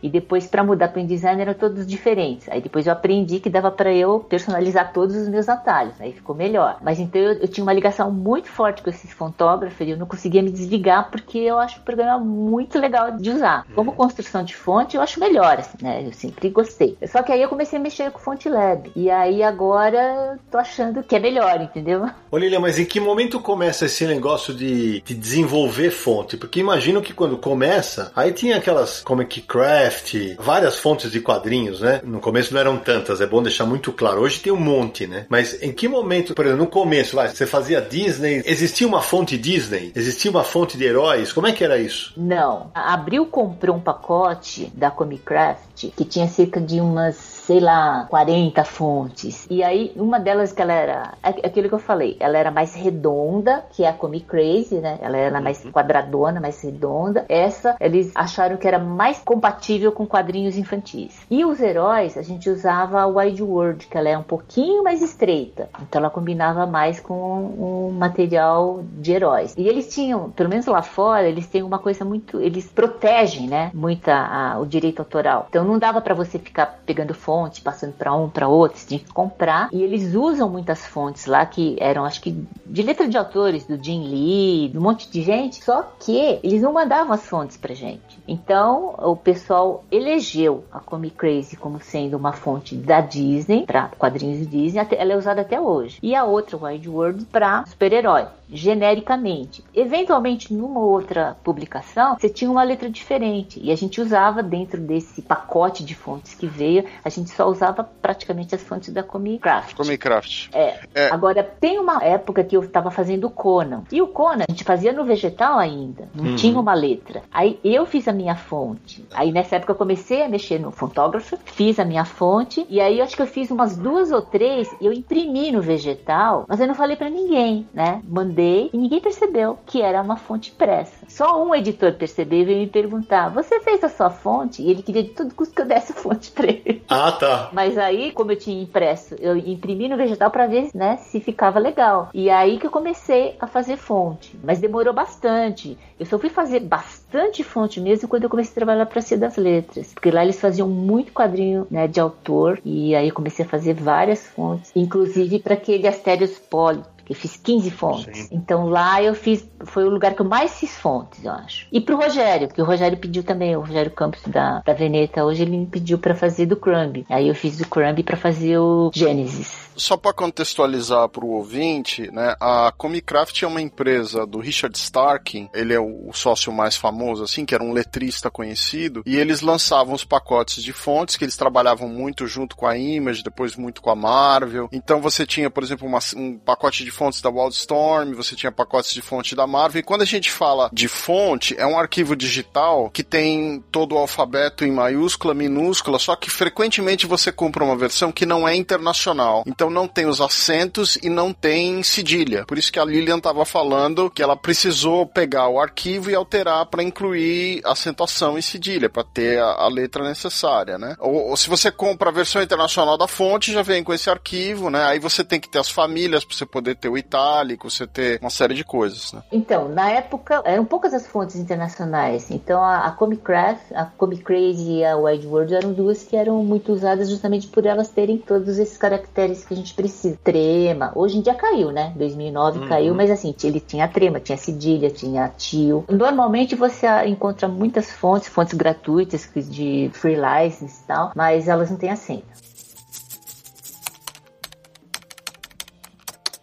e 0.03 0.09
depois 0.09 0.47
para 0.47 0.65
mudar 0.65 0.89
para 0.89 0.99
o 0.99 1.03
InDesign 1.03 1.41
eram 1.41 1.55
todos 1.55 1.87
diferentes. 1.87 2.49
Aí 2.49 2.61
depois 2.61 2.87
eu 2.87 2.93
aprendi 2.93 3.41
que 3.41 3.51
dava 3.51 3.71
para 3.71 3.93
eu 3.93 4.21
personalizar 4.21 4.93
todos 4.93 5.17
os 5.17 5.29
meus 5.29 5.49
atalhos. 5.49 5.95
Aí 6.01 6.13
ficou 6.13 6.35
melhor. 6.35 6.79
Mas 6.83 6.99
então 6.99 7.21
eu, 7.21 7.33
eu 7.35 7.49
tinha 7.49 7.65
uma 7.65 7.73
ligação 7.73 8.11
muito 8.11 8.49
forte 8.49 8.83
com 8.83 8.91
esse 8.91 9.07
fontógrafo 9.09 9.83
e 9.83 9.91
eu 9.91 9.97
não 9.97 10.07
conseguia 10.07 10.43
me 10.43 10.51
desligar 10.51 11.11
porque 11.11 11.39
eu 11.39 11.59
acho 11.59 11.81
o 11.81 11.83
programa 11.83 12.19
muito 12.19 12.79
legal 12.79 13.13
de 13.13 13.31
usar. 13.31 13.67
Como 13.75 13.93
construção 13.93 14.43
de 14.43 14.55
fonte, 14.55 14.97
eu 14.97 15.03
acho 15.03 15.21
melhor, 15.21 15.59
assim, 15.59 15.79
né? 15.83 16.07
Eu 16.07 16.13
sempre 16.13 16.49
gostei. 16.51 16.97
Só 17.07 17.23
que 17.23 17.33
aí 17.33 17.43
eu 17.43 17.49
comecei 17.49 17.79
a 17.79 17.83
mexer 17.83 18.11
com 18.11 18.19
Fonte 18.19 18.49
Lab. 18.49 18.91
E 18.95 19.11
aí 19.11 19.43
agora 19.43 20.39
tô 20.51 20.59
achando 20.59 21.03
que 21.03 21.17
é 21.17 21.19
melhor, 21.19 21.61
entendeu? 21.61 22.09
Ô 22.31 22.39
Lilian, 22.39 22.61
mas 22.61 22.79
em 22.79 22.85
que 22.85 23.01
momento 23.01 23.41
começa 23.41 23.87
esse 23.87 24.07
negócio 24.07 24.55
de, 24.55 25.01
de 25.01 25.15
desenvolver 25.15 25.91
fonte? 25.91 26.37
Porque 26.37 26.61
imagino 26.61 27.03
que 27.03 27.13
quando 27.13 27.39
começa, 27.39 28.13
aí 28.15 28.33
tinha 28.33 28.57
aquelas 28.57 29.03
Comic 29.27 29.43
Craft, 29.43 30.37
várias 30.39 30.79
fontes 30.79 31.11
de 31.11 31.21
quadrinhos, 31.21 31.81
né? 31.81 32.01
No 32.05 32.21
começo 32.21 32.55
não 32.55 32.61
eram 32.61 32.79
tantas, 32.79 33.21
é 33.21 33.27
bom 33.27 33.43
deixar 33.43 33.67
muito 33.67 33.93
claro. 33.93 34.21
Hoje 34.21 34.41
tem 34.41 34.53
um 34.53 34.61
monte, 34.61 35.07
né? 35.07 35.27
Mas 35.29 35.61
em 35.61 35.73
que 35.73 35.89
momento, 35.89 36.35
por 36.35 36.47
exemplo, 36.47 36.65
no 36.65 36.71
começo, 36.71 37.17
vai, 37.17 37.29
você 37.29 37.47
fazia 37.47 37.81
Disney, 37.81 38.43
existia 38.47 38.87
uma 38.87 39.03
fonte 39.03 39.37
Disney? 39.37 39.93
Existia 39.95 40.31
uma 40.31 40.45
fonte 40.45 40.79
de 40.79 40.85
heróis? 40.85 41.33
Como 41.33 41.47
é 41.47 41.53
que 41.53 41.65
era 41.65 41.79
isso? 41.79 42.13
Não. 42.17 42.71
A 42.75 42.95
Abril 42.95 43.27
comprou 43.27 43.77
um 43.77 43.81
pacote 43.81 44.71
da 44.75 44.91
Comic 44.91 45.23
Craft 45.25 45.91
que 45.97 46.05
tinha 46.05 46.29
cerca 46.29 46.61
de 46.61 46.81
umas 46.81 47.36
sei 47.47 47.61
lá, 47.61 48.07
40 48.11 48.65
fontes. 48.65 49.47
E 49.49 49.63
aí, 49.63 49.93
uma 49.95 50.19
delas 50.19 50.53
que 50.53 50.61
ela 50.61 50.73
era, 50.73 51.13
é 51.23 51.47
aquilo 51.47 51.69
que 51.69 51.75
eu 51.77 51.79
falei, 51.79 52.17
ela 52.19 52.37
era 52.37 52.51
mais 52.51 52.75
redonda, 52.75 53.65
que 53.71 53.85
é 53.85 53.89
a 53.89 53.93
Comic 53.93 54.27
Crazy, 54.27 54.81
né? 54.81 54.99
Ela 55.01 55.17
era 55.17 55.41
mais 55.41 55.65
quadradona, 55.67 56.41
mais 56.41 56.61
redonda. 56.61 57.25
Essa, 57.29 57.77
eles 57.81 58.11
acharam 58.17 58.57
que 58.57 58.67
era 58.67 58.81
mais 58.81 59.21
compatível 59.21 59.93
com 59.93 60.05
quadrinhos 60.05 60.57
infantis. 60.57 61.21
E 61.31 61.45
os 61.45 61.61
heróis, 61.61 62.19
a 62.19 62.23
gente 62.23 62.51
usava 62.51 63.01
a 63.01 63.07
Wide 63.07 63.43
World, 63.45 63.87
que 63.87 63.97
ela 63.97 64.09
é 64.09 64.19
um 64.19 64.25
pouquinho 64.25 64.83
mais 64.83 65.01
estreita. 65.01 65.69
Então 65.83 66.01
ela 66.01 66.11
combinava 66.11 66.67
mais 66.67 66.99
com 66.99 67.15
um 67.15 67.93
material 67.93 68.81
de 68.83 69.13
heróis. 69.13 69.55
E 69.57 69.69
eles 69.69 69.95
tinham, 69.95 70.31
pelo 70.31 70.49
menos 70.49 70.67
lá 70.67 70.83
fora, 70.83 71.29
eles 71.29 71.47
têm 71.47 71.63
uma 71.63 71.79
coisa 71.79 72.05
muito, 72.05 72.41
eles 72.41 72.67
protegem, 72.67 73.47
né? 73.47 73.71
Muito 73.73 74.09
a, 74.09 74.59
o 74.61 74.67
direito 74.67 74.99
autoral. 74.99 75.47
Então 75.49 75.65
não 75.65 75.79
dava 75.79 76.01
para 76.01 76.13
você 76.13 76.41
ficar 76.41 76.81
pegando 76.85 77.15
fonte 77.15 77.36
fonte, 77.37 77.61
passando 77.61 77.93
para 77.93 78.15
um, 78.15 78.31
para 78.31 78.49
outro, 78.49 78.79
você 78.79 78.87
tinha 78.87 79.01
que 79.01 79.13
comprar. 79.13 79.69
E 79.71 79.83
eles 79.83 80.15
usam 80.15 80.49
muitas 80.49 80.87
fontes 80.87 81.27
lá 81.27 81.45
que 81.45 81.77
eram, 81.79 82.05
acho 82.05 82.23
que, 82.23 82.33
de 82.65 82.83
letra 82.83 83.07
de 83.07 83.19
autores, 83.19 83.67
do 83.67 83.83
Jim 83.83 84.09
Lee, 84.09 84.71
de 84.71 84.79
um 84.79 84.81
monte 84.81 85.11
de 85.11 85.21
gente, 85.21 85.63
só 85.63 85.83
que 86.01 86.41
eles 86.43 86.63
não 86.63 86.73
mandavam 86.73 87.13
as 87.13 87.27
fontes 87.27 87.59
pra 87.59 87.75
gente. 87.75 88.19
Então, 88.27 88.95
o 88.99 89.15
pessoal 89.15 89.85
elegeu 89.91 90.65
a 90.73 90.81
Comic 90.81 91.17
Crazy 91.17 91.57
como 91.57 91.79
sendo 91.81 92.17
uma 92.17 92.33
fonte 92.33 92.75
da 92.75 93.01
Disney, 93.03 93.67
para 93.67 93.91
quadrinhos 93.99 94.39
de 94.39 94.47
Disney, 94.47 94.87
ela 94.93 95.13
é 95.13 95.17
usada 95.17 95.43
até 95.43 95.61
hoje. 95.61 95.99
E 96.03 96.15
a 96.15 96.25
outra, 96.25 96.57
Wide 96.57 96.89
World, 96.89 97.25
para 97.27 97.67
super-herói 97.67 98.27
genericamente. 98.49 99.65
Eventualmente, 99.75 100.53
numa 100.53 100.81
outra 100.81 101.37
publicação, 101.43 102.17
você 102.19 102.29
tinha 102.29 102.51
uma 102.51 102.63
letra 102.63 102.89
diferente 102.91 103.61
e 103.63 103.71
a 103.73 103.77
gente 103.77 104.01
usava 104.01 104.43
dentro 104.43 104.81
desse 104.81 105.23
pacote 105.23 105.85
de 105.85 105.95
fontes 105.95 106.35
que 106.35 106.47
veio, 106.47 106.85
a 107.05 107.09
gente 107.09 107.31
só 107.31 107.49
usava 107.49 107.83
praticamente 107.85 108.55
as 108.55 108.63
fontes 108.63 108.93
da 108.93 109.03
Comic 109.03 109.39
Craft. 109.41 109.75
Comic 109.77 109.99
Craft. 109.99 110.49
É. 110.53 110.81
É. 110.95 111.09
Agora, 111.11 111.43
tem 111.43 111.79
uma 111.79 112.03
época 112.03 112.45
que 112.45 112.57
eu 112.57 112.63
estava 112.63 112.91
fazendo 112.91 113.27
o 113.27 113.31
Conan. 113.31 113.83
E 113.91 114.01
o 114.01 114.09
Conan, 114.09 114.45
a 114.49 114.51
gente 114.53 114.65
fazia 114.65 114.93
no 114.93 115.05
vegetal 115.05 115.59
ainda, 115.59 116.09
não 116.15 116.27
Uhum. 116.27 116.37
tinha 116.37 116.59
uma 116.59 116.75
letra. 116.75 117.23
Aí 117.33 117.59
eu 117.65 117.87
fiz 117.87 118.07
a 118.09 118.13
minha 118.13 118.35
fonte. 118.37 119.05
Aí 119.13 119.33
nessa 119.33 119.57
época 119.57 119.73
eu 119.73 119.77
comecei 119.77 120.23
a 120.23 120.29
mexer 120.29 120.59
no 120.59 120.71
fontógrafo, 120.71 121.37
fiz 121.45 121.79
a 121.79 121.85
minha 121.85 122.05
fonte, 122.05 122.67
e 122.69 122.81
aí 122.81 122.99
eu 122.99 123.05
acho 123.05 123.17
que 123.17 123.23
eu 123.23 123.27
fiz 123.27 123.51
umas 123.51 123.77
duas 123.77 124.11
ou 124.13 124.23
três, 124.23 124.69
e 124.81 124.87
eu 124.87 124.93
imprimi 124.93 125.51
no 125.53 125.61
vegetal, 125.63 126.45
mas 126.49 126.61
eu 126.61 126.67
não 126.67 126.75
falei 126.75 126.97
pra 126.97 127.09
ninguém, 127.09 127.67
né? 127.73 128.01
Mandei 128.09 128.36
e 128.43 128.77
ninguém 128.77 129.01
percebeu 129.01 129.59
que 129.67 129.83
era 129.83 130.01
uma 130.03 130.17
fonte 130.17 130.51
impressa. 130.51 131.07
Só 131.09 131.43
um 131.45 131.55
editor 131.55 131.93
percebeu 131.95 132.41
e 132.41 132.45
veio 132.45 132.59
me 132.61 132.67
perguntar: 132.67 133.29
Você 133.31 133.61
fez 133.61 133.83
a 133.83 133.89
sua 133.89 134.11
fonte? 134.11 134.63
E 134.63 134.71
ele 134.71 134.83
queria 134.83 135.03
de 135.03 135.11
todo 135.11 135.35
custo 135.35 135.55
que 135.55 135.63
eu 135.63 135.67
desse 135.67 135.93
a 135.93 135.95
fonte 135.95 136.31
pra 136.31 136.47
ele. 136.47 136.83
Ah, 136.89 137.13
tá. 137.13 137.51
Mas 137.53 137.77
aí, 137.79 138.13
como 138.13 138.33
eu 138.33 138.37
tinha 138.37 138.63
impresso, 138.63 139.15
eu 139.19 139.37
imprimi 139.37 139.89
no 139.89 139.97
vegetal 139.97 140.31
para 140.31 140.47
ver, 140.47 140.71
né, 140.75 140.97
se 140.99 141.21
ficava 141.21 141.59
legal. 141.59 142.11
E 142.13 142.31
aí 142.31 142.59
que 142.59 142.67
eu 142.67 142.71
comecei 142.71 143.37
a 143.41 143.47
fazer 143.47 143.77
fonte. 143.77 144.39
Mas 144.43 144.61
demorou 144.61 144.93
bastante. 144.93 145.77
Eu 145.99 146.07
só 146.07 146.19
fui 146.19 146.29
fazer 146.29 146.61
bastante 146.61 147.43
fonte 147.43 147.81
mesmo 147.81 148.09
quando 148.09 148.25
eu 148.25 148.31
comecei 148.31 148.53
a 148.53 148.55
trabalhar 148.55 148.87
para 148.87 149.01
Cia 149.01 149.17
das 149.17 149.37
Letras, 149.37 149.93
porque 149.95 150.11
lá 150.11 150.23
eles 150.23 150.41
faziam 150.41 150.69
muito 150.69 151.13
quadrinho, 151.13 151.67
né, 151.71 151.87
de 151.87 152.01
autor. 152.01 152.61
E 152.65 152.95
aí 152.95 153.09
eu 153.09 153.15
comecei 153.15 153.45
a 153.45 153.49
fazer 153.49 153.75
várias 153.75 154.27
fontes, 154.27 154.71
inclusive 154.75 155.39
para 155.39 155.55
aquele 155.55 155.89
Astérios 155.89 156.39
Poli. 156.39 156.83
Que 157.07 157.13
Eu 157.13 157.17
fiz 157.17 157.37
15 157.37 157.71
fontes. 157.71 158.19
Sim. 158.19 158.29
Então 158.33 158.69
lá 158.69 159.01
eu 159.03 159.15
fiz, 159.15 159.49
foi 159.65 159.85
o 159.85 159.91
lugar 159.91 160.15
que 160.15 160.21
eu 160.21 160.27
mais 160.27 160.59
fiz 160.59 160.77
fontes, 160.77 161.25
eu 161.25 161.31
acho. 161.31 161.67
E 161.71 161.81
pro 161.81 161.97
Rogério, 161.97 162.49
porque 162.49 162.61
o 162.61 162.65
Rogério 162.65 162.99
pediu 162.99 163.23
também, 163.23 163.57
o 163.57 163.61
Rogério 163.61 163.91
Campos 163.93 164.21
da, 164.27 164.61
da 164.61 164.73
Veneta, 164.73 165.25
hoje 165.25 165.43
ele 165.43 165.57
me 165.57 165.67
pediu 165.67 165.99
para 165.99 166.15
fazer 166.15 166.47
do 166.47 166.57
Crumb. 166.57 167.07
Aí 167.09 167.29
eu 167.29 167.35
fiz 167.35 167.57
do 167.57 167.67
Crumb 167.67 168.03
para 168.03 168.17
fazer 168.17 168.59
o 168.59 168.91
Gênesis. 168.93 169.67
Só 169.77 169.97
para 169.97 170.13
contextualizar 170.13 171.09
para 171.11 171.25
o 171.25 171.29
ouvinte, 171.33 172.11
né, 172.11 172.35
a 172.41 172.73
Comicraft 172.77 173.43
é 173.43 173.47
uma 173.47 173.61
empresa 173.61 174.27
do 174.27 174.39
Richard 174.41 174.77
Starking, 174.77 175.49
ele 175.53 175.75
é 175.75 175.79
o 175.81 176.11
sócio 176.13 176.51
mais 176.53 176.77
famoso, 176.77 177.23
assim, 177.23 177.45
que 177.45 177.55
era 177.55 177.63
um 177.63 177.73
letrista 177.73 178.31
conhecido, 178.31 179.03
e 179.05 179.17
eles 179.17 179.43
lançavam 179.43 179.95
os 179.95 180.03
pacotes 180.05 180.63
de 180.63 180.73
fontes, 180.73 181.17
que 181.17 181.25
eles 181.25 181.37
trabalhavam 181.37 181.89
muito 181.89 182.27
junto 182.27 182.57
com 182.57 182.67
a 182.67 182.77
Image, 182.77 183.23
depois 183.23 183.55
muito 183.55 183.83
com 183.83 183.91
a 183.91 183.95
Marvel. 183.95 184.69
Então 184.73 185.01
você 185.01 185.27
tinha, 185.27 185.51
por 185.51 185.63
exemplo, 185.63 185.87
uma- 185.87 185.99
um 186.17 186.39
pacote 186.39 186.83
de 186.85 186.91
fontes 186.97 187.21
da 187.21 187.29
Wildstorm, 187.29 188.15
você 188.15 188.35
tinha 188.35 188.51
pacotes 188.51 188.93
de 188.93 189.03
fonte 189.03 189.37
da 189.37 189.47
Marvel, 189.47 189.81
e 189.81 189.85
quando 189.85 190.03
a 190.03 190.07
gente 190.07 190.31
fala 190.31 190.71
de 190.73 190.89
fonte, 190.89 191.55
é 191.59 191.67
um 191.67 191.79
arquivo 191.79 192.17
digital 192.17 192.91
que 192.91 193.05
tem 193.05 193.63
todo 193.71 193.95
o 193.95 193.99
alfabeto 193.99 194.65
em 194.65 194.73
maiúscula, 194.73 195.35
minúscula, 195.35 195.99
só 195.99 196.17
que 196.17 196.31
frequentemente 196.31 197.07
você 197.07 197.31
compra 197.31 197.63
uma 197.63 197.77
versão 197.77 198.11
que 198.11 198.25
não 198.25 198.49
é 198.49 198.57
internacional. 198.57 199.45
Então 199.47 199.69
não 199.69 199.87
tem 199.87 200.07
os 200.07 200.21
acentos 200.21 200.97
e 200.97 201.11
não 201.11 201.33
tem 201.33 201.83
cedilha. 201.83 202.45
Por 202.47 202.59
isso 202.59 202.73
que 202.73 202.79
a 202.79 202.85
Lilian 202.85 203.19
estava 203.19 203.45
falando 203.45 204.11
que 204.11 204.23
ela 204.23 204.37
precisou 204.37 205.07
pegar 205.07 205.49
o 205.49 205.61
arquivo 205.61 206.11
e 206.11 206.15
alterar 206.15 206.67
para 206.67 206.83
incluir 206.83 207.61
acentuação 207.65 208.39
e 208.39 208.43
cedilha, 208.43 208.89
para 208.89 209.05
ter 209.05 209.39
a, 209.39 209.65
a 209.65 209.69
letra 209.69 210.03
necessária, 210.09 210.79
né? 210.79 210.97
Ou, 210.99 211.31
ou 211.31 211.37
se 211.37 211.49
você 211.49 211.71
compra 211.71 212.09
a 212.09 212.13
versão 212.13 212.43
internacional 212.43 212.97
da 212.97 213.07
fonte, 213.07 213.53
já 213.53 213.63
vem 213.63 213.85
com 213.85 213.93
esse 213.93 214.09
arquivo, 214.09 214.71
né? 214.71 214.85
Aí 214.85 214.99
você 214.99 215.23
tem 215.23 215.41
que 215.41 215.49
ter 215.49 215.59
as 215.59 215.69
famílias 215.69 216.25
para 216.25 216.37
você 216.37 216.47
poder 216.47 216.77
ter 216.77 216.86
o 216.89 216.99
itálico, 216.99 217.71
você 217.71 217.87
ter 217.87 218.19
uma 218.21 218.31
série 218.31 218.55
de 218.55 218.65
coisas, 218.65 219.13
né? 219.13 219.23
Então, 219.31 219.69
na 219.69 219.91
época, 219.91 220.43
eram 220.45 220.65
poucas 220.65 220.95
as 220.95 221.07
fontes 221.07 221.37
internacionais. 221.37 222.31
Então, 222.31 222.63
a, 222.63 222.87
a 222.87 222.93
Comic 222.93 223.23
Craft, 223.23 223.73
a 223.75 223.85
Comic 223.85 224.23
Crazy 224.23 224.79
e 224.79 224.85
a 224.85 224.97
Wide 224.97 225.27
World 225.27 225.55
eram 225.55 225.73
duas 225.73 226.03
que 226.03 226.17
eram 226.17 226.43
muito 226.45 226.73
usadas 226.73 227.09
justamente 227.09 227.47
por 227.49 227.67
elas 227.67 227.89
terem 227.89 228.19
todos 228.19 228.59
esses 228.59 228.77
caracteres 228.77 229.45
que 229.45 229.55
a 229.55 229.57
gente 229.57 229.75
precisa. 229.75 230.19
Trema. 230.23 230.93
Hoje 230.95 231.19
em 231.19 231.21
dia 231.23 231.35
caiu, 231.35 231.71
né? 231.71 231.93
2009 231.97 232.69
caiu, 232.69 232.95
mas 232.95 233.11
assim, 233.11 233.35
ele 233.45 233.61
tinha 233.61 233.89
trema, 233.89 234.21
tinha 234.21 234.37
cedilha, 234.37 234.91
tinha 234.91 235.29
tio. 235.29 235.85
Normalmente 235.89 236.55
você 236.55 236.87
encontra 237.07 237.49
muitas 237.49 237.91
fontes, 237.91 238.29
fontes 238.29 238.55
gratuitas 238.55 239.29
de 239.49 239.91
free 239.93 240.17
license 240.17 240.83
e 240.83 240.87
tal, 240.87 241.13
mas 241.15 241.49
elas 241.49 241.71
não 241.71 241.77
têm 241.77 241.91
acento. 241.91 242.25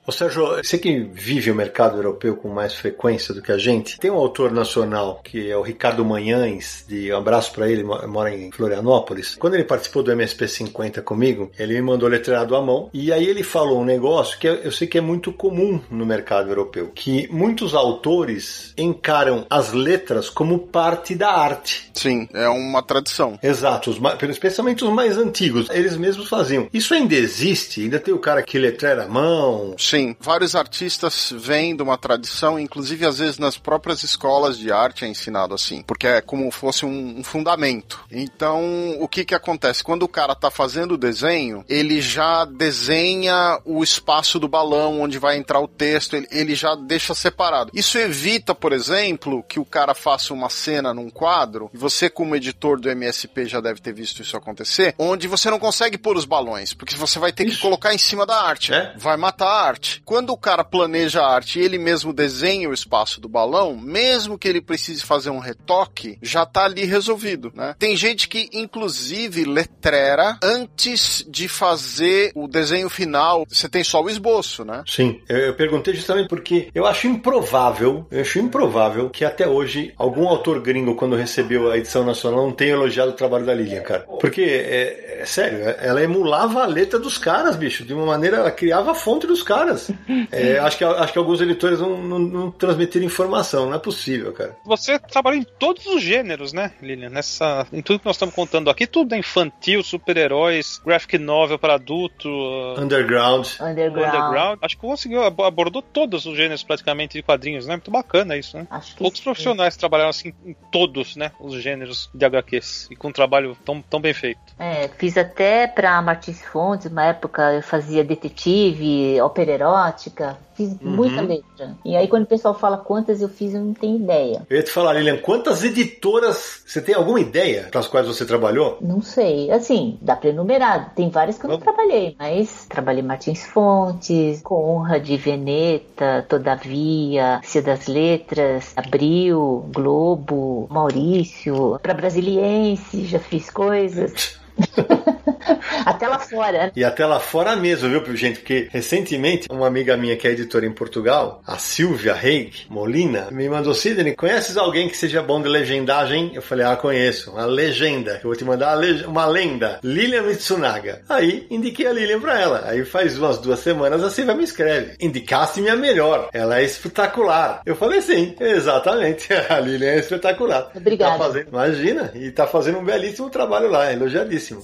Ô 0.05 0.11
Sérgio, 0.11 0.57
você 0.57 0.77
que 0.77 0.99
vive 0.99 1.49
o 1.49 1.55
mercado 1.55 1.95
europeu 1.95 2.35
com 2.35 2.49
mais 2.49 2.73
frequência 2.73 3.33
do 3.33 3.41
que 3.41 3.53
a 3.53 3.57
gente, 3.57 3.97
tem 3.97 4.11
um 4.11 4.17
autor 4.17 4.51
nacional 4.51 5.21
que 5.23 5.49
é 5.49 5.55
o 5.55 5.61
Ricardo 5.61 6.03
Manhães, 6.03 6.83
de 6.85 7.13
um 7.13 7.17
abraço 7.17 7.53
para 7.53 7.69
ele, 7.69 7.85
mora 7.85 8.35
em 8.35 8.51
Florianópolis. 8.51 9.35
Quando 9.35 9.53
ele 9.53 9.63
participou 9.63 10.03
do 10.03 10.11
MSP 10.11 10.45
50 10.45 11.01
comigo, 11.01 11.49
ele 11.57 11.75
me 11.75 11.81
mandou 11.81 12.09
letrado 12.09 12.53
à 12.53 12.61
mão 12.61 12.89
e 12.93 13.13
aí 13.13 13.25
ele 13.25 13.43
falou 13.43 13.79
um 13.79 13.85
negócio 13.85 14.37
que 14.37 14.45
eu 14.45 14.73
sei 14.73 14.89
que 14.89 14.97
é 14.97 15.01
muito 15.01 15.31
comum 15.31 15.79
no 15.89 16.05
mercado 16.05 16.49
europeu, 16.49 16.91
que 16.93 17.29
muitos 17.31 17.73
autores 17.73 18.73
encaram 18.77 19.45
as 19.49 19.71
letras 19.71 20.29
como 20.29 20.59
parte 20.59 21.15
da 21.15 21.31
arte. 21.31 21.89
Sim, 21.93 22.27
é 22.33 22.49
uma 22.49 22.83
tradição. 22.83 23.39
Exato, 23.41 23.89
os, 23.89 24.01
especialmente 24.29 24.83
os 24.83 24.91
mais 24.91 25.17
antigos, 25.17 25.69
eles 25.69 25.95
mesmos 25.95 26.27
faziam. 26.27 26.67
Isso 26.73 26.93
ainda 26.93 27.15
existe? 27.15 27.83
Ainda 27.83 28.01
tem 28.01 28.13
o 28.13 28.19
cara 28.19 28.43
que 28.43 28.59
letrera 28.59 29.05
a 29.05 29.07
mão? 29.07 29.75
Sim, 29.77 29.92
vários 30.19 30.55
artistas 30.55 31.33
vêm 31.35 31.75
de 31.75 31.83
uma 31.83 31.97
tradição, 31.97 32.59
inclusive 32.59 33.05
às 33.05 33.19
vezes 33.19 33.37
nas 33.37 33.57
próprias 33.57 34.03
escolas 34.03 34.57
de 34.57 34.71
arte 34.71 35.05
é 35.05 35.07
ensinado 35.07 35.53
assim, 35.53 35.81
porque 35.83 36.07
é 36.07 36.21
como 36.21 36.49
fosse 36.51 36.85
um, 36.85 37.19
um 37.19 37.23
fundamento. 37.23 38.03
Então, 38.11 38.97
o 38.99 39.07
que 39.07 39.25
que 39.25 39.35
acontece? 39.35 39.83
Quando 39.83 40.03
o 40.03 40.07
cara 40.07 40.35
tá 40.35 40.49
fazendo 40.49 40.93
o 40.93 40.97
desenho, 40.97 41.63
ele 41.67 42.01
já 42.01 42.45
desenha 42.45 43.59
o 43.65 43.83
espaço 43.83 44.39
do 44.39 44.47
balão 44.47 45.01
onde 45.01 45.19
vai 45.19 45.37
entrar 45.37 45.59
o 45.59 45.67
texto, 45.67 46.15
ele, 46.15 46.27
ele 46.31 46.55
já 46.55 46.75
deixa 46.75 47.13
separado. 47.13 47.71
Isso 47.73 47.97
evita, 47.97 48.55
por 48.55 48.73
exemplo, 48.73 49.43
que 49.43 49.59
o 49.59 49.65
cara 49.65 49.93
faça 49.93 50.33
uma 50.33 50.49
cena 50.49 50.93
num 50.93 51.09
quadro, 51.09 51.69
e 51.73 51.77
você 51.77 52.09
como 52.09 52.35
editor 52.35 52.79
do 52.79 52.89
MSP 52.89 53.45
já 53.45 53.61
deve 53.61 53.79
ter 53.81 53.93
visto 53.93 54.21
isso 54.21 54.35
acontecer, 54.37 54.95
onde 54.97 55.27
você 55.27 55.49
não 55.49 55.59
consegue 55.59 55.97
pôr 55.97 56.17
os 56.17 56.25
balões, 56.25 56.73
porque 56.73 56.95
você 56.95 57.19
vai 57.19 57.31
ter 57.31 57.45
que 57.45 57.57
colocar 57.57 57.93
em 57.93 57.97
cima 57.97 58.25
da 58.25 58.41
arte. 58.41 58.73
É? 58.73 58.93
Vai 58.97 59.17
matar 59.17 59.47
a 59.47 59.67
arte 59.67 59.82
arte. 59.83 60.01
Quando 60.05 60.31
o 60.31 60.37
cara 60.37 60.63
planeja 60.63 61.21
a 61.21 61.33
arte 61.33 61.59
e 61.59 61.61
ele 61.61 61.77
mesmo 61.77 62.13
desenha 62.13 62.69
o 62.69 62.73
espaço 62.73 63.19
do 63.19 63.27
balão, 63.27 63.75
mesmo 63.75 64.37
que 64.37 64.47
ele 64.47 64.61
precise 64.61 65.03
fazer 65.03 65.29
um 65.29 65.39
retoque, 65.39 66.17
já 66.21 66.45
tá 66.45 66.65
ali 66.65 66.85
resolvido, 66.85 67.51
né? 67.53 67.75
Tem 67.77 67.95
gente 67.97 68.27
que 68.27 68.49
inclusive 68.53 69.43
letrera 69.43 70.37
antes 70.41 71.25
de 71.27 71.47
fazer 71.47 72.31
o 72.33 72.47
desenho 72.47 72.89
final. 72.89 73.45
Você 73.49 73.67
tem 73.67 73.83
só 73.83 74.01
o 74.01 74.09
esboço, 74.09 74.63
né? 74.63 74.83
Sim. 74.87 75.21
Eu 75.27 75.53
perguntei 75.55 75.93
justamente 75.93 76.29
porque 76.29 76.69
eu 76.73 76.85
acho 76.85 77.07
improvável, 77.07 78.07
eu 78.09 78.21
acho 78.21 78.39
improvável 78.39 79.09
que 79.09 79.25
até 79.25 79.47
hoje 79.47 79.93
algum 79.97 80.27
autor 80.27 80.61
gringo 80.61 80.95
quando 80.95 81.15
recebeu 81.15 81.69
a 81.69 81.77
edição 81.77 82.05
nacional 82.05 82.45
não 82.45 82.53
tenha 82.53 82.73
elogiado 82.73 83.11
o 83.11 83.15
trabalho 83.15 83.45
da 83.45 83.53
Lilian, 83.53 83.81
cara. 83.81 84.05
Porque 84.19 84.41
é, 84.41 85.19
é 85.21 85.25
sério, 85.25 85.59
ela 85.79 86.01
emulava 86.01 86.63
a 86.63 86.67
letra 86.67 86.99
dos 86.99 87.17
caras, 87.17 87.55
bicho, 87.55 87.83
de 87.83 87.93
uma 87.93 88.05
maneira 88.05 88.37
ela 88.37 88.51
criava 88.51 88.91
a 88.91 88.95
fonte 88.95 89.27
dos 89.27 89.43
caras 89.43 89.72
caras. 89.73 89.91
É, 90.31 90.57
acho, 90.59 90.77
que, 90.77 90.83
acho 90.83 91.13
que 91.13 91.19
alguns 91.19 91.41
editores 91.41 91.79
não, 91.79 91.97
não, 91.97 92.19
não, 92.19 92.51
transmitiram 92.51 93.05
informação, 93.05 93.67
não 93.67 93.75
é 93.75 93.79
possível, 93.79 94.31
cara. 94.33 94.55
Você 94.65 94.97
trabalha 94.99 95.35
em 95.35 95.43
todos 95.43 95.85
os 95.85 96.01
gêneros, 96.01 96.53
né, 96.53 96.71
Lilian? 96.81 97.09
Nessa, 97.09 97.67
em 97.71 97.81
tudo 97.81 97.99
que 97.99 98.05
nós 98.05 98.15
estamos 98.15 98.33
contando 98.33 98.69
aqui, 98.69 98.87
tudo 98.87 99.13
é 99.13 99.17
infantil, 99.17 99.83
super-heróis, 99.83 100.81
graphic 100.85 101.17
novel 101.17 101.59
para 101.59 101.75
adulto. 101.75 102.29
Uh, 102.29 102.81
underground. 102.81 103.47
underground. 103.59 104.15
Underground. 104.15 104.59
Acho 104.61 104.75
que 104.75 104.81
conseguiu, 104.81 105.23
abordou 105.23 105.81
todos 105.81 106.25
os 106.25 106.35
gêneros 106.35 106.63
praticamente 106.63 107.17
de 107.17 107.23
quadrinhos, 107.23 107.67
né? 107.67 107.75
Muito 107.75 107.91
bacana 107.91 108.37
isso, 108.37 108.57
né? 108.57 108.67
Acho 108.69 108.95
que 108.95 109.03
Outros 109.03 109.19
sim. 109.19 109.23
profissionais 109.23 109.77
trabalharam 109.77 110.09
assim 110.09 110.33
em 110.45 110.55
todos, 110.71 111.15
né? 111.15 111.31
Os 111.39 111.61
gêneros 111.61 112.09
de 112.13 112.25
HQs 112.25 112.87
e 112.91 112.95
com 112.95 113.09
um 113.09 113.13
trabalho 113.13 113.57
tão, 113.63 113.81
tão 113.81 113.99
bem 113.99 114.13
feito. 114.13 114.39
É, 114.57 114.87
fiz 114.87 115.17
até 115.17 115.67
pra 115.67 116.01
Martins 116.01 116.41
Fontes, 116.41 116.91
uma 116.91 117.05
época 117.05 117.53
eu 117.53 117.61
fazia 117.61 118.03
detetive, 118.03 119.21
opera 119.21 119.53
erótica, 119.63 120.37
fiz 120.55 120.71
uhum. 120.73 120.91
muita 120.91 121.21
letra. 121.21 121.75
E 121.83 121.95
aí 121.95 122.07
quando 122.07 122.23
o 122.23 122.27
pessoal 122.27 122.53
fala 122.53 122.77
quantas 122.77 123.21
eu 123.21 123.29
fiz, 123.29 123.53
eu 123.53 123.61
não 123.61 123.73
tenho 123.73 123.97
ideia. 123.97 124.45
Eu 124.49 124.57
ia 124.57 124.63
te 124.63 124.71
falar, 124.71 124.93
Lilian, 124.93 125.17
quantas 125.17 125.63
editoras 125.63 126.63
você 126.65 126.81
tem 126.81 126.93
alguma 126.93 127.19
ideia 127.19 127.67
para 127.71 127.79
as 127.79 127.87
quais 127.87 128.05
você 128.05 128.25
trabalhou? 128.25 128.77
Não 128.81 129.01
sei. 129.01 129.51
Assim, 129.51 129.97
dá 130.01 130.15
para 130.15 130.29
enumerar. 130.29 130.93
Tem 130.95 131.09
várias 131.09 131.37
que 131.37 131.45
eu 131.45 131.49
não 131.49 131.59
trabalhei, 131.59 132.15
mas 132.19 132.65
trabalhei 132.67 133.01
Martins 133.01 133.45
Fontes, 133.45 134.41
Conrad, 134.41 135.07
Veneta, 135.17 136.25
Todavia, 136.27 137.39
Cia 137.43 137.61
das 137.61 137.87
Letras, 137.87 138.73
Abril, 138.75 139.65
Globo, 139.73 140.67
Maurício, 140.69 141.79
para 141.81 141.93
Brasiliense, 141.93 143.05
já 143.05 143.19
fiz 143.19 143.49
coisas. 143.49 144.39
até 145.85 146.07
lá 146.07 146.19
fora. 146.19 146.71
E 146.75 146.83
até 146.83 147.05
lá 147.05 147.19
fora 147.19 147.55
mesmo, 147.55 147.89
viu, 147.89 148.15
gente? 148.15 148.39
Porque 148.39 148.67
recentemente 148.71 149.47
uma 149.51 149.67
amiga 149.67 149.97
minha 149.97 150.15
que 150.15 150.27
é 150.27 150.31
editora 150.31 150.65
em 150.65 150.71
Portugal, 150.71 151.41
a 151.45 151.57
Silvia 151.57 152.13
Reig 152.13 152.65
Molina, 152.69 153.29
me 153.31 153.47
mandou: 153.49 153.73
Sidney, 153.73 154.15
conheces 154.15 154.57
alguém 154.57 154.87
que 154.89 154.97
seja 154.97 155.21
bom 155.21 155.41
de 155.41 155.49
legendagem? 155.49 156.31
Eu 156.33 156.41
falei: 156.41 156.65
Ah, 156.65 156.75
conheço. 156.75 157.31
Uma 157.31 157.45
legenda. 157.45 158.15
Eu 158.15 158.29
vou 158.29 158.35
te 158.35 158.45
mandar 158.45 158.77
uma 159.07 159.25
lenda. 159.25 159.79
Lilian 159.83 160.23
Mitsunaga. 160.23 161.01
Aí 161.09 161.47
indiquei 161.49 161.87
a 161.87 161.93
Lilian 161.93 162.19
pra 162.19 162.39
ela. 162.39 162.63
Aí 162.65 162.85
faz 162.85 163.17
umas 163.17 163.37
duas 163.37 163.59
semanas 163.59 164.03
a 164.03 164.09
Silvia 164.09 164.35
me 164.35 164.43
escreve: 164.43 164.95
Indicaste-me 164.99 165.69
a 165.69 165.75
melhor. 165.75 166.29
Ela 166.33 166.59
é 166.59 166.63
espetacular. 166.63 167.61
Eu 167.65 167.75
falei: 167.75 168.01
Sim, 168.01 168.35
exatamente. 168.39 169.31
A 169.49 169.59
Lilian 169.59 169.91
é 169.91 169.99
espetacular. 169.99 170.71
Obrigada. 170.75 171.11
Tá 171.13 171.17
fazendo, 171.25 171.47
imagina. 171.49 172.11
E 172.15 172.31
tá 172.31 172.47
fazendo 172.47 172.79
um 172.79 172.83
belíssimo 172.83 173.29
trabalho 173.29 173.69
lá. 173.69 173.91
Elogiadíssimo 173.91 174.42
péssimo. 174.43 174.61